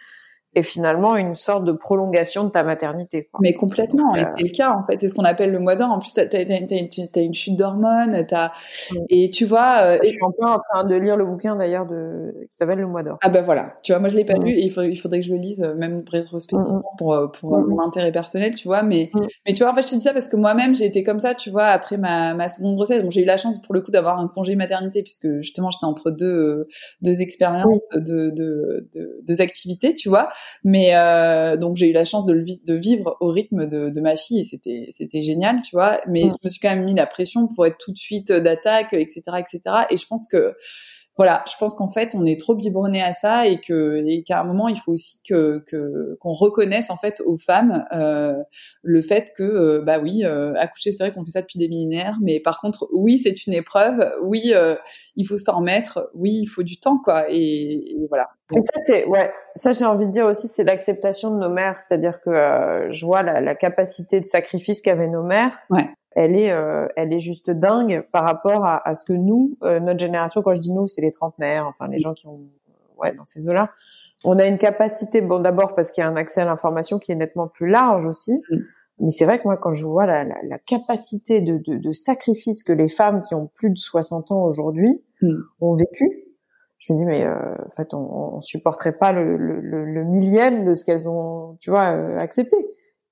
et 0.55 0.63
finalement 0.63 1.15
une 1.15 1.35
sorte 1.35 1.63
de 1.63 1.71
prolongation 1.71 2.43
de 2.43 2.49
ta 2.49 2.63
maternité. 2.63 3.27
Quoi. 3.31 3.39
Mais 3.41 3.53
complètement, 3.53 4.15
et 4.15 4.23
euh, 4.23 4.29
c'est 4.37 4.43
le 4.43 4.49
cas 4.49 4.71
en 4.71 4.85
fait. 4.85 4.99
C'est 4.99 5.07
ce 5.07 5.15
qu'on 5.15 5.23
appelle 5.23 5.51
le 5.51 5.59
mois 5.59 5.75
d'or. 5.75 5.91
En 5.91 5.99
plus, 5.99 6.13
t'as 6.13 6.23
as, 6.23 7.19
une 7.21 7.33
chute 7.33 7.55
d'hormones, 7.55 8.25
t'as 8.27 8.51
et 9.09 9.29
tu 9.29 9.45
vois. 9.45 9.77
Euh, 9.81 9.97
je 10.03 10.09
suis 10.09 10.19
peu 10.19 10.45
en 10.45 10.59
train 10.59 10.83
de 10.83 10.95
lire 10.95 11.17
le 11.17 11.25
bouquin 11.25 11.55
d'ailleurs 11.55 11.85
de 11.85 12.33
qui 12.49 12.57
s'appelle 12.57 12.79
le 12.79 12.87
mois 12.87 13.03
d'or. 13.03 13.17
Ah 13.21 13.29
ben 13.29 13.43
voilà. 13.43 13.75
Tu 13.83 13.91
vois, 13.91 13.99
moi 13.99 14.09
je 14.09 14.15
l'ai 14.15 14.25
pas 14.25 14.37
lu 14.37 14.51
et 14.51 14.63
il 14.63 14.71
faudrait, 14.71 14.91
il 14.91 14.97
faudrait 14.97 15.19
que 15.19 15.25
je 15.25 15.31
le 15.31 15.39
lise 15.39 15.61
euh, 15.61 15.75
même 15.75 16.03
rétrospectivement 16.07 16.83
pour 16.97 17.31
pour 17.39 17.57
mon 17.57 17.81
intérêt 17.81 18.11
personnel, 18.11 18.55
tu 18.55 18.67
vois. 18.67 18.83
Mais 18.83 19.11
mais 19.45 19.53
tu 19.53 19.63
vois, 19.63 19.71
en 19.71 19.75
fait, 19.75 19.83
je 19.83 19.87
te 19.87 19.95
dis 19.95 20.01
ça 20.01 20.13
parce 20.13 20.27
que 20.27 20.35
moi-même 20.35 20.75
j'ai 20.75 20.85
été 20.85 21.03
comme 21.03 21.19
ça, 21.19 21.33
tu 21.33 21.49
vois, 21.49 21.65
après 21.65 21.97
ma 21.97 22.33
ma 22.33 22.49
seconde 22.49 22.75
grossesse. 22.75 23.01
Bon, 23.01 23.09
j'ai 23.09 23.21
eu 23.21 23.25
la 23.25 23.37
chance 23.37 23.61
pour 23.61 23.73
le 23.73 23.81
coup 23.81 23.91
d'avoir 23.91 24.19
un 24.19 24.27
congé 24.27 24.55
maternité 24.55 25.01
puisque 25.01 25.27
justement 25.37 25.71
j'étais 25.71 25.85
entre 25.85 26.11
deux 26.11 26.67
deux 27.01 27.21
expériences, 27.21 27.89
de, 27.95 28.29
de, 28.29 28.87
de 28.93 29.21
deux 29.27 29.41
activités, 29.41 29.93
tu 29.95 30.09
vois. 30.09 30.29
Mais 30.63 30.95
euh, 30.95 31.57
donc 31.57 31.75
j'ai 31.75 31.89
eu 31.89 31.93
la 31.93 32.05
chance 32.05 32.25
de, 32.25 32.33
le 32.33 32.43
de 32.43 32.73
vivre 32.73 33.17
au 33.19 33.29
rythme 33.29 33.67
de, 33.67 33.89
de 33.89 34.01
ma 34.01 34.15
fille 34.15 34.41
et 34.41 34.43
c'était 34.43 34.87
c'était 34.91 35.21
génial, 35.21 35.61
tu 35.61 35.75
vois. 35.75 36.01
Mais 36.07 36.25
mm. 36.25 36.33
je 36.41 36.47
me 36.47 36.49
suis 36.49 36.59
quand 36.59 36.75
même 36.75 36.85
mis 36.85 36.93
la 36.93 37.07
pression 37.07 37.47
pour 37.47 37.65
être 37.65 37.77
tout 37.77 37.91
de 37.91 37.97
suite 37.97 38.31
d'attaque, 38.31 38.93
etc., 38.93 39.21
etc. 39.37 39.61
Et 39.89 39.97
je 39.97 40.07
pense 40.07 40.27
que 40.27 40.55
voilà, 41.15 41.43
je 41.47 41.53
pense 41.59 41.75
qu'en 41.75 41.89
fait, 41.89 42.15
on 42.15 42.25
est 42.25 42.39
trop 42.39 42.55
biberonné 42.55 43.01
à 43.01 43.13
ça 43.13 43.45
et 43.45 43.59
que 43.59 44.03
et 44.07 44.23
qu'à 44.23 44.41
un 44.41 44.43
moment, 44.43 44.67
il 44.67 44.79
faut 44.79 44.93
aussi 44.93 45.21
que 45.27 45.63
qu'on 46.19 46.33
reconnaisse 46.33 46.89
en 46.89 46.97
fait 46.97 47.21
aux 47.25 47.37
femmes 47.37 47.85
euh, 47.93 48.33
le 48.81 49.01
fait 49.01 49.31
que 49.37 49.43
euh, 49.43 49.81
bah 49.81 49.99
oui, 49.99 50.23
euh, 50.25 50.53
accoucher, 50.57 50.91
c'est 50.91 51.03
vrai 51.03 51.13
qu'on 51.13 51.23
fait 51.23 51.31
ça 51.31 51.41
depuis 51.41 51.59
des 51.59 51.67
millénaires, 51.67 52.17
mais 52.21 52.39
par 52.39 52.59
contre, 52.61 52.87
oui, 52.91 53.19
c'est 53.19 53.45
une 53.45 53.53
épreuve, 53.53 54.03
oui, 54.23 54.53
euh, 54.55 54.75
il 55.15 55.27
faut 55.27 55.37
s'en 55.37 55.57
remettre, 55.59 56.09
oui, 56.15 56.39
il 56.41 56.47
faut 56.47 56.63
du 56.63 56.79
temps, 56.79 56.97
quoi, 56.97 57.25
et, 57.29 57.35
et 57.35 58.07
voilà. 58.09 58.29
Et 58.55 58.61
ça, 58.61 58.79
c'est 58.83 59.05
ouais, 59.05 59.31
ça 59.55 59.71
j'ai 59.71 59.85
envie 59.85 60.07
de 60.07 60.11
dire 60.11 60.25
aussi, 60.25 60.47
c'est 60.47 60.63
l'acceptation 60.63 61.29
de 61.29 61.39
nos 61.39 61.49
mères, 61.49 61.79
c'est-à-dire 61.79 62.21
que 62.21 62.31
euh, 62.31 62.91
je 62.91 63.05
vois 63.05 63.21
la, 63.21 63.39
la 63.39 63.53
capacité 63.53 64.19
de 64.19 64.25
sacrifice 64.25 64.81
qu'avaient 64.81 65.07
nos 65.07 65.23
mères. 65.23 65.59
Ouais 65.69 65.89
elle 66.15 66.39
est, 66.39 66.51
euh, 66.51 66.87
elle 66.95 67.13
est 67.13 67.19
juste 67.19 67.49
dingue 67.49 68.05
par 68.11 68.23
rapport 68.23 68.65
à, 68.65 68.87
à 68.87 68.93
ce 68.93 69.05
que 69.05 69.13
nous, 69.13 69.57
euh, 69.63 69.79
notre 69.79 69.99
génération, 69.99 70.41
quand 70.41 70.53
je 70.53 70.61
dis 70.61 70.71
nous, 70.71 70.87
c'est 70.87 71.01
les 71.01 71.11
trentenaires, 71.11 71.65
enfin 71.67 71.87
les 71.87 71.99
gens 71.99 72.13
qui 72.13 72.27
ont, 72.27 72.41
ouais, 72.97 73.13
dans 73.15 73.25
ces 73.25 73.47
eaux-là, 73.47 73.71
on 74.23 74.39
a 74.39 74.45
une 74.45 74.57
capacité, 74.57 75.21
bon 75.21 75.39
d'abord 75.39 75.75
parce 75.75 75.91
qu'il 75.91 76.03
y 76.03 76.05
a 76.05 76.09
un 76.09 76.15
accès 76.15 76.41
à 76.41 76.45
l'information 76.45 76.99
qui 76.99 77.11
est 77.11 77.15
nettement 77.15 77.47
plus 77.47 77.69
large 77.69 78.05
aussi, 78.05 78.41
mm. 78.49 78.57
mais 78.99 79.09
c'est 79.09 79.25
vrai 79.25 79.39
que 79.39 79.43
moi 79.45 79.57
quand 79.57 79.73
je 79.73 79.85
vois 79.85 80.05
la, 80.05 80.23
la, 80.23 80.35
la 80.43 80.59
capacité 80.59 81.41
de, 81.41 81.57
de, 81.57 81.77
de, 81.77 81.91
sacrifice 81.91 82.63
que 82.63 82.73
les 82.73 82.87
femmes 82.87 83.21
qui 83.21 83.35
ont 83.35 83.49
plus 83.55 83.69
de 83.69 83.77
60 83.77 84.31
ans 84.31 84.43
aujourd'hui 84.43 85.03
mm. 85.21 85.33
ont 85.61 85.73
vécu, 85.73 86.05
je 86.77 86.93
me 86.93 86.97
dis 86.99 87.05
mais 87.05 87.25
euh, 87.25 87.55
en 87.65 87.75
fait 87.75 87.93
on, 87.93 88.35
on 88.35 88.39
supporterait 88.39 88.97
pas 88.97 89.11
le, 89.11 89.35
le, 89.35 89.59
le, 89.61 90.03
millième 90.05 90.63
de 90.63 90.73
ce 90.73 90.85
qu'elles 90.85 91.09
ont, 91.09 91.57
tu 91.59 91.69
vois, 91.69 91.87
accepté 92.19 92.55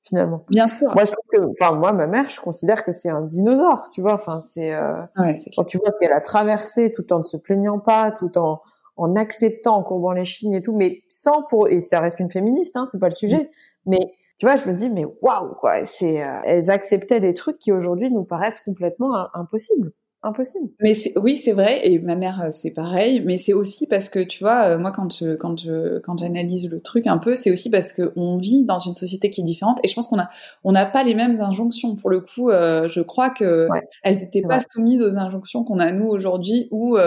finalement. 0.04 0.44
Bien 0.50 0.68
sûr. 0.68 0.94
Moi, 0.94 1.04
je 1.04 1.12
trouve 1.12 1.26
que, 1.32 1.52
enfin, 1.52 1.74
moi, 1.74 1.92
ma 1.92 2.08
mère, 2.08 2.30
je 2.30 2.40
considère 2.40 2.84
que 2.84 2.92
c'est 2.92 3.10
un 3.10 3.22
dinosaure, 3.22 3.90
tu 3.90 4.02
vois. 4.02 4.14
Enfin, 4.14 4.40
c'est 4.42 4.74
euh, 4.74 5.02
ouais, 5.18 5.38
quand 5.56 5.64
tu 5.64 5.78
vois 5.78 5.92
ce 5.92 5.98
qu'elle 6.00 6.14
a 6.14 6.22
traversé, 6.22 6.92
tout 6.92 7.12
en 7.14 7.20
ne 7.20 7.24
se 7.24 7.38
plaignant 7.38 7.80
pas, 7.80 8.12
tout 8.12 8.38
en 8.38 8.62
en 8.98 9.16
acceptant, 9.16 9.78
en 9.78 9.84
courbant 9.84 10.12
les 10.12 10.26
chines 10.26 10.54
et 10.54 10.62
tout, 10.62 10.76
mais 10.76 11.04
sans 11.10 11.44
pour 11.44 11.68
et 11.68 11.80
ça 11.80 12.00
reste 12.00 12.20
une 12.20 12.30
féministe, 12.30 12.76
hein, 12.78 12.86
c'est 12.92 13.00
pas 13.00 13.08
le 13.08 13.14
sujet. 13.14 13.50
Mm. 13.86 13.90
Mais 13.92 14.14
tu 14.38 14.46
vois, 14.46 14.56
je 14.56 14.68
me 14.68 14.74
dis, 14.74 14.90
mais 14.90 15.06
waouh, 15.22 15.56
quoi. 15.56 15.86
C'est, 15.86 16.24
euh, 16.24 16.40
elles 16.46 16.70
acceptaient 16.70 17.20
des 17.20 17.34
trucs 17.34 17.58
qui 17.58 17.72
aujourd'hui 17.72 18.12
nous 18.12 18.24
paraissent 18.24 18.60
complètement 18.60 19.28
impossibles. 19.36 19.92
Impossible. 20.24 20.70
Mais 20.80 20.94
oui, 21.16 21.36
c'est 21.36 21.54
vrai, 21.54 21.88
et 21.88 22.00
ma 22.00 22.16
mère, 22.16 22.48
c'est 22.52 22.72
pareil, 22.72 23.24
mais 23.26 23.38
c'est 23.38 23.54
aussi 23.54 23.88
parce 23.88 24.10
que, 24.10 24.20
tu 24.20 24.44
vois, 24.44 24.78
moi, 24.78 24.92
quand 24.92 25.12
je, 25.14 25.36
quand 25.36 25.60
je, 25.60 26.00
quand 26.00 26.18
j'analyse 26.18 26.70
le 26.70 26.80
truc 26.80 27.08
un 27.08 27.18
peu, 27.18 27.36
c'est 27.36 27.52
aussi 27.52 27.70
parce 27.70 27.92
que 27.92 28.14
on 28.16 28.38
vit 28.38 28.64
dans 28.66 28.80
une 28.80 28.94
société 28.94 29.30
qui 29.30 29.42
est 29.42 29.44
différente, 29.44 29.80
et 29.84 29.88
je 29.88 29.96
pense 29.96 30.08
qu'on 30.08 30.20
a, 30.20 30.30
on 30.64 30.72
n'a 30.72 30.86
pas 30.86 31.04
les 31.04 31.16
mêmes 31.16 31.42
injonctions. 31.42 31.96
Pour 31.96 32.10
le 32.10 32.22
coup, 32.22 32.52
je 32.52 33.02
crois 33.02 33.30
que 33.30 33.68
elles 34.04 34.18
n'étaient 34.20 34.42
pas 34.42 34.60
soumises 34.60 35.02
aux 35.02 35.18
injonctions 35.18 35.64
qu'on 35.64 35.80
a 35.80 35.92
nous 35.92 36.08
aujourd'hui, 36.08 36.68
où, 36.72 36.98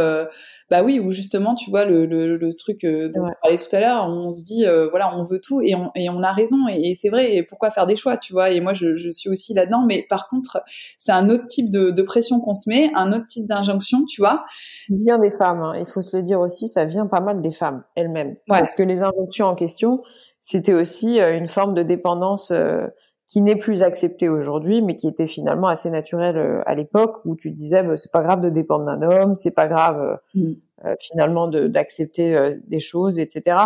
bah 0.71 0.83
oui, 0.83 0.99
où 0.99 1.11
justement, 1.11 1.55
tu 1.55 1.71
vois, 1.71 1.85
le, 1.85 2.07
le, 2.07 2.37
le 2.37 2.55
truc 2.55 2.85
dont 2.85 3.27
on 3.27 3.31
parlait 3.43 3.59
tout 3.59 3.77
à 3.77 3.81
l'heure, 3.81 4.05
on 4.09 4.33
se 4.33 4.45
dit, 4.45 4.65
voilà, 4.91 5.17
on 5.17 5.25
veut 5.25 5.41
tout, 5.41 5.61
et 5.61 5.75
on, 5.75 5.91
et 5.95 6.09
on 6.11 6.23
a 6.23 6.33
raison, 6.33 6.67
et, 6.69 6.95
c'est 6.95 7.11
vrai, 7.11 7.37
et 7.37 7.43
pourquoi 7.43 7.71
faire 7.71 7.87
des 7.87 7.97
choix, 7.97 8.17
tu 8.17 8.33
vois, 8.33 8.51
et 8.51 8.61
moi, 8.61 8.75
je, 8.75 8.97
je 8.97 9.11
suis 9.11 9.31
aussi 9.31 9.55
là-dedans, 9.55 9.85
mais 9.87 10.05
par 10.09 10.29
contre, 10.29 10.63
c'est 10.99 11.13
un 11.13 11.31
autre 11.31 11.47
type 11.47 11.71
de, 11.71 11.91
de 11.91 12.03
pression 12.03 12.41
qu'on 12.41 12.55
se 12.55 12.69
met, 12.69 12.91
un 12.95 13.04
autre 13.13 13.27
type 13.27 13.47
d'injonction, 13.47 14.05
tu 14.05 14.21
vois. 14.21 14.45
Vient 14.89 15.19
des 15.19 15.31
femmes, 15.31 15.63
hein. 15.63 15.73
il 15.77 15.87
faut 15.87 16.03
se 16.03 16.17
le 16.17 16.23
dire 16.23 16.41
aussi, 16.41 16.69
ça 16.69 16.85
vient 16.85 17.07
pas 17.07 17.21
mal 17.21 17.41
des 17.43 17.51
femmes 17.51 17.85
elles-mêmes. 17.95 18.37
Parce 18.49 18.75
que 18.75 18.83
les 18.83 19.03
injonctions 19.03 19.47
en 19.47 19.55
question, 19.55 20.03
c'était 20.45 20.75
aussi 20.75 21.21
euh, 21.21 21.37
une 21.37 21.49
forme 21.49 21.75
de 21.75 21.83
dépendance 21.83 22.51
euh, 22.51 22.87
qui 23.29 23.41
n'est 23.41 23.57
plus 23.57 23.83
acceptée 23.83 24.29
aujourd'hui, 24.29 24.83
mais 24.83 24.95
qui 24.95 25.09
était 25.09 25.27
finalement 25.27 25.69
assez 25.69 25.91
naturelle 25.91 26.37
euh, 26.37 26.63
à 26.67 26.75
l'époque 26.75 27.25
où 27.25 27.35
tu 27.35 27.51
disais 27.51 27.83
bah, 27.83 27.97
c'est 27.97 28.13
pas 28.13 28.23
grave 28.23 28.43
de 28.43 28.51
dépendre 28.51 28.85
d'un 28.85 29.01
homme, 29.03 29.35
c'est 29.35 29.55
pas 29.55 29.67
grave 29.67 30.19
mm. 30.35 30.53
finalement 31.01 31.49
d'accepter 31.49 32.59
des 32.67 32.81
choses, 32.81 33.19
etc. 33.19 33.57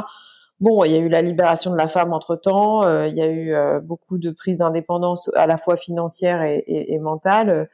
Bon, 0.60 0.84
il 0.84 0.92
y 0.92 0.94
a 0.94 0.98
eu 0.98 1.08
la 1.08 1.20
libération 1.20 1.72
de 1.72 1.76
la 1.76 1.88
femme 1.88 2.12
entre 2.12 2.36
temps, 2.36 2.82
il 3.04 3.14
y 3.14 3.22
a 3.22 3.28
eu 3.28 3.80
beaucoup 3.80 4.18
de 4.18 4.30
prises 4.30 4.58
d'indépendance 4.58 5.28
à 5.34 5.48
la 5.48 5.56
fois 5.56 5.76
financière 5.76 6.42
et, 6.42 6.58
et, 6.58 6.94
et 6.94 6.98
mentale 7.00 7.68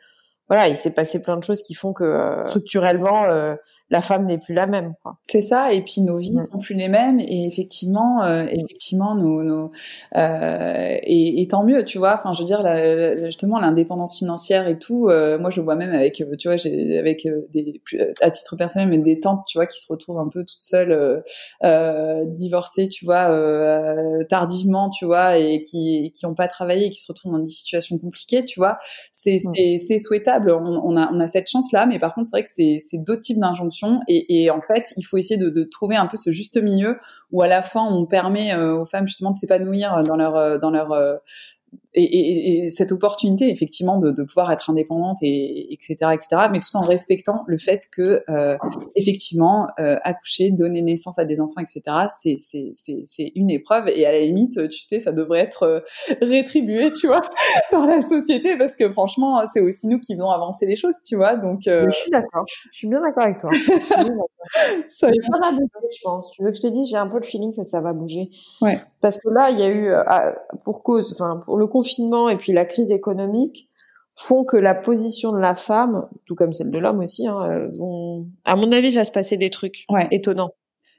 voilà, 0.49 0.69
il 0.69 0.77
s'est 0.77 0.91
passé 0.91 1.23
plein 1.23 1.37
de 1.37 1.45
choses 1.45 1.63
qui 1.63 1.75
font 1.75 1.93
que 1.93 2.05
euh, 2.05 2.47
structurellement, 2.49 3.25
euh, 3.25 3.55
la 3.91 4.01
femme 4.01 4.27
n'est 4.27 4.39
plus 4.39 4.55
la 4.55 4.67
même. 4.67 4.95
C'est 5.27 5.43
ça, 5.43 5.73
et 5.73 5.83
puis 5.83 6.01
nos 6.01 6.19
vies 6.19 6.33
ne 6.33 6.43
sont 6.43 6.59
plus 6.59 6.75
les 6.75 6.89
mêmes, 6.89 7.21
et 7.21 7.47
effectivement, 7.47 8.23
euh, 8.23 8.47
effectivement, 8.51 9.15
nos, 9.15 9.43
nos 9.43 9.73
euh, 10.17 10.97
et, 11.03 11.43
et, 11.43 11.49
tant 11.49 11.65
mieux, 11.65 11.85
tu 11.85 11.99
vois. 11.99 12.15
Enfin, 12.19 12.33
je 12.33 12.41
veux 12.41 12.47
dire, 12.47 12.63
la, 12.63 13.27
justement, 13.27 13.61
l'indépendance 13.61 14.19
financière 14.19 14.69
et 14.69 14.79
tout. 14.79 15.09
Euh, 15.09 15.39
moi, 15.39 15.51
je 15.51 15.61
vois 15.61 15.77
même 15.77 15.93
avec, 15.93 16.15
tu 16.39 16.49
vois, 16.49 16.57
j'ai 16.57 16.99
avec 16.99 17.29
des, 17.53 17.81
à 18.23 18.31
titre 18.31 18.57
personnel, 18.57 18.89
mais 18.89 18.99
des 18.99 19.21
tantes, 19.21 19.45
tu 19.47 19.59
vois, 19.59 19.67
qui 19.67 19.79
se 19.79 19.87
retrouvent 19.93 20.19
un 20.19 20.29
peu 20.29 20.45
toutes 20.45 20.63
seules, 20.63 21.23
divorcées, 22.27 22.89
tu 22.89 23.05
vois, 23.05 23.29
tardivement, 24.29 24.89
tu 24.89 25.05
vois, 25.05 25.37
et 25.37 25.61
qui 25.61 26.11
qui 26.15 26.25
ont 26.25 26.35
pas 26.35 26.49
travaillé 26.49 26.87
et 26.87 26.91
qui 26.91 27.01
se 27.01 27.13
retrouvent 27.13 27.33
dans 27.33 27.39
des 27.39 27.49
situations 27.49 27.99
compliquées, 27.99 28.45
tu 28.47 28.61
vois. 28.61 28.79
C'est 29.13 29.43
c'est 29.87 29.99
souhaitable. 29.99 30.53
On, 30.53 30.81
on, 30.85 30.97
a 30.97 31.11
on 31.13 31.21
a 31.21 31.27
cette 31.27 31.49
chance 31.49 31.71
là, 31.73 31.85
mais 31.87 31.99
par 31.99 32.15
contre, 32.15 32.29
c'est 32.29 32.37
vrai 32.37 32.45
que 32.45 32.51
c'est 32.55 32.79
c'est 32.81 32.99
d'autres 32.99 33.23
types 33.23 33.39
d'injonctions 33.39 33.74
et, 34.09 34.51
en 34.51 34.61
fait, 34.61 34.93
il 34.97 35.03
faut 35.03 35.17
essayer 35.17 35.39
de, 35.39 35.65
trouver 35.65 35.97
un 35.97 36.07
peu 36.07 36.17
ce 36.17 36.31
juste 36.31 36.63
milieu 36.63 36.99
où 37.33 37.43
à 37.43 37.49
la 37.49 37.63
fin 37.63 37.83
on 37.83 38.07
permet 38.07 38.55
euh, 38.55 38.75
aux 38.75 38.87
femmes 38.87 39.09
justement 39.09 39.31
de 39.31 39.37
s'épanouir 39.37 40.03
dans 40.05 40.17
leur 40.17 40.37
euh, 40.37 40.59
dans 40.59 40.71
leur 40.71 40.93
euh, 41.97 42.01
et, 42.01 42.69
cette 42.69 42.93
opportunité 42.93 43.51
effectivement 43.51 43.99
de, 43.99 44.23
pouvoir 44.25 44.51
être 44.53 44.71
indépendante 44.71 45.19
et 45.23 45.73
etc 45.73 46.13
etc 46.15 46.49
mais 46.51 46.61
tout 46.61 46.75
en 46.77 46.81
respectant 46.81 47.45
le 47.47 47.59
fait 47.59 47.83
que 47.93 48.23
euh, 48.29 48.57
effectivement 48.97 49.69
euh, 49.79 49.97
accoucher 50.03 50.51
donner 50.51 50.83
naissance 50.83 51.19
à 51.19 51.25
des 51.25 51.41
enfants 51.41 51.61
etc 51.61 52.07
c'est 52.19 52.37
c'est 52.39 52.73
c'est 53.07 53.33
une 53.35 53.51
épreuve 53.51 53.89
et 53.89 54.07
à 54.07 54.13
la 54.13 54.21
limite 54.21 54.69
tu 54.71 54.81
sais 54.81 54.99
ça 54.99 55.13
devrait 55.13 55.41
être 55.41 55.63
euh, 55.65 55.81
rétribué 56.23 56.91
tu 56.93 57.07
vois 57.07 57.23
par 57.71 57.87
la 57.87 58.01
société 58.01 58.57
parce 58.57 58.75
que 58.77 58.91
franchement 58.91 59.43
c'est 59.53 59.61
aussi 59.61 59.87
nous 59.87 60.01
qui 60.01 60.15
venons 60.15 60.31
avancer 60.31 60.67
les 60.67 60.77
choses 60.77 60.97
tu 61.05 61.17
vois 61.17 61.37
donc 61.37 61.63
je 61.65 61.91
suis 61.91 62.11
d'accord. 62.11 62.45
Je 62.71 62.79
suis 62.79 62.89
bien 62.89 63.01
d'accord 63.01 63.25
avec 63.25 63.39
toi. 63.39 63.51
Ça 64.89 65.07
va. 65.09 65.51
bouger 65.53 65.89
je 65.97 66.01
pense. 66.03 66.31
Tu 66.33 66.43
veux 66.43 66.51
que 66.51 66.57
je 66.57 66.63
te 66.63 66.67
dise 66.67 66.89
j'ai 66.91 66.97
un 66.97 67.07
peu 67.07 67.17
le 67.17 67.23
feeling 67.23 67.55
que 67.55 67.65
ça 67.65 67.81
va 67.81 67.93
bouger. 67.93 68.31
Ouais. 68.61 68.81
Parce 69.01 69.19
que 69.19 69.29
là 69.31 69.51
il 69.51 69.59
y 69.59 69.63
a 69.63 69.69
eu 69.69 69.93
pour 70.65 70.83
cause 70.83 71.13
enfin 71.13 71.41
pour 71.45 71.57
le 71.57 71.67
confinement 71.85 72.29
et 72.29 72.37
puis 72.37 72.53
la 72.53 72.65
crise 72.65 72.91
économique 72.91 73.69
font 74.17 74.45
que 74.45 74.57
la 74.57 74.75
position 74.75 75.33
de 75.33 75.39
la 75.39 75.55
femme, 75.55 76.09
tout 76.25 76.35
comme 76.35 76.53
celle 76.53 76.71
de 76.71 76.79
l'homme 76.79 77.01
aussi, 77.01 77.27
hein, 77.27 77.51
euh, 77.53 77.69
vont, 77.79 78.27
à 78.45 78.57
mon 78.57 78.71
avis, 78.73 78.93
va 78.93 79.05
se 79.05 79.11
passer 79.11 79.37
des 79.37 79.51
trucs 79.51 79.85
étonnants. 80.11 80.55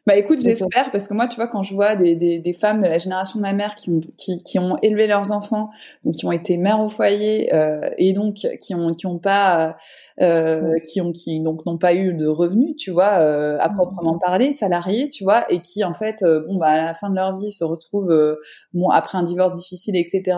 Bah 0.07 0.15
écoute, 0.17 0.39
j'espère 0.39 0.91
parce 0.91 1.07
que 1.07 1.15
moi, 1.15 1.27
tu 1.27 1.35
vois, 1.35 1.47
quand 1.47 1.63
je 1.63 1.73
vois 1.73 1.95
des, 1.95 2.15
des, 2.15 2.37
des, 2.37 2.53
femmes 2.53 2.79
de 2.79 2.85
la 2.85 2.99
génération 2.99 3.39
de 3.39 3.41
ma 3.41 3.53
mère 3.53 3.75
qui 3.75 3.89
ont 3.89 4.01
qui, 4.15 4.43
qui 4.43 4.59
ont 4.59 4.77
élevé 4.83 5.07
leurs 5.07 5.31
enfants, 5.31 5.71
donc 6.03 6.13
qui 6.13 6.27
ont 6.27 6.31
été 6.31 6.57
mères 6.57 6.79
au 6.79 6.89
foyer 6.89 7.51
euh, 7.55 7.81
et 7.97 8.13
donc 8.13 8.35
qui 8.61 8.75
ont 8.75 8.93
qui 8.93 9.07
ont 9.07 9.17
pas 9.17 9.75
euh, 10.21 10.75
qui 10.83 11.01
ont 11.01 11.11
qui 11.11 11.39
donc 11.41 11.65
n'ont 11.65 11.79
pas 11.79 11.95
eu 11.95 12.13
de 12.13 12.27
revenus, 12.27 12.75
tu 12.77 12.91
vois, 12.91 13.17
euh, 13.19 13.57
à 13.59 13.69
proprement 13.69 14.19
parler, 14.19 14.53
salariés, 14.53 15.09
tu 15.09 15.23
vois, 15.23 15.43
et 15.51 15.59
qui 15.61 15.83
en 15.83 15.95
fait, 15.95 16.21
euh, 16.21 16.45
bon 16.47 16.57
bah 16.57 16.67
à 16.67 16.85
la 16.85 16.93
fin 16.93 17.09
de 17.09 17.15
leur 17.15 17.35
vie 17.35 17.51
se 17.51 17.63
retrouvent 17.63 18.11
euh, 18.11 18.35
bon 18.73 18.89
après 18.89 19.17
un 19.17 19.23
divorce 19.23 19.57
difficile, 19.57 19.95
etc. 19.95 20.37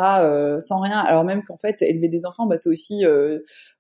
sans 0.61 0.79
rien, 0.79 0.99
alors 0.99 1.25
même 1.25 1.43
qu'en 1.43 1.57
fait 1.57 1.81
élever 1.81 2.07
des 2.07 2.25
enfants, 2.25 2.45
bah 2.47 2.57
c'est 2.57 2.69
aussi 2.69 3.03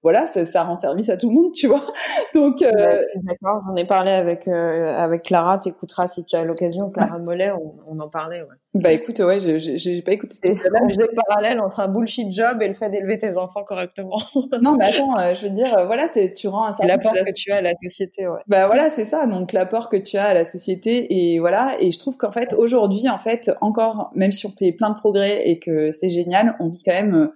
voilà, 0.07 0.25
ça, 0.25 0.45
ça, 0.45 0.63
rend 0.63 0.77
service 0.77 1.09
à 1.09 1.17
tout 1.17 1.27
le 1.27 1.35
monde, 1.35 1.51
tu 1.51 1.67
vois. 1.67 1.83
Donc, 2.33 2.61
euh... 2.61 3.01
d'accord, 3.23 3.61
j'en 3.67 3.75
ai 3.75 3.83
parlé 3.83 4.11
avec 4.11 4.47
euh, 4.47 4.95
avec 4.95 5.23
Clara. 5.23 5.59
T'écouteras 5.59 6.07
si 6.07 6.23
tu 6.23 6.37
as 6.37 6.45
l'occasion. 6.45 6.89
Clara 6.89 7.19
Mollet, 7.19 7.51
on, 7.51 7.75
on, 7.85 7.99
en 7.99 8.07
parlait. 8.07 8.41
Ouais. 8.41 8.55
Bah 8.81 8.91
écoute, 8.91 9.19
ouais, 9.19 9.39
j'ai 9.39 10.01
pas 10.01 10.11
écouté. 10.11 10.35
C'est 10.41 10.51
on 10.51 10.89
faisait 10.89 11.07
le 11.09 11.15
parallèle 11.27 11.59
entre 11.59 11.79
un 11.79 11.87
bullshit 11.87 12.31
job 12.31 12.61
et 12.61 12.67
le 12.67 12.73
fait 12.73 12.89
d'élever 12.89 13.17
tes 13.17 13.37
enfants 13.37 13.63
correctement. 13.63 14.17
non, 14.61 14.75
mais 14.77 14.85
attends, 14.85 15.17
euh, 15.19 15.33
je 15.33 15.43
veux 15.43 15.51
dire, 15.51 15.77
euh, 15.77 15.85
voilà, 15.85 16.07
c'est 16.07 16.33
tu 16.33 16.47
rends 16.47 16.65
un 16.65 16.73
service. 16.73 17.03
L'apport 17.03 17.13
que 17.13 17.31
tu 17.33 17.51
as 17.51 17.57
à 17.57 17.61
la 17.61 17.73
société, 17.81 18.27
ouais. 18.27 18.39
Bah 18.47 18.67
voilà, 18.67 18.89
c'est 18.89 19.05
ça. 19.05 19.25
Donc 19.25 19.53
l'apport 19.53 19.89
que 19.89 19.97
tu 19.97 20.17
as 20.17 20.25
à 20.25 20.33
la 20.33 20.45
société 20.45 21.33
et 21.33 21.39
voilà. 21.39 21.75
Et 21.79 21.91
je 21.91 21.99
trouve 21.99 22.17
qu'en 22.17 22.31
fait 22.31 22.53
aujourd'hui, 22.53 23.09
en 23.09 23.17
fait, 23.17 23.51
encore, 23.61 24.11
même 24.15 24.31
si 24.31 24.45
on 24.45 24.51
fait 24.51 24.71
plein 24.71 24.91
de 24.91 24.95
progrès 24.95 25.47
et 25.49 25.59
que 25.59 25.91
c'est 25.91 26.09
génial, 26.09 26.55
on 26.59 26.69
vit 26.69 26.83
quand 26.83 26.93
même 26.93 27.29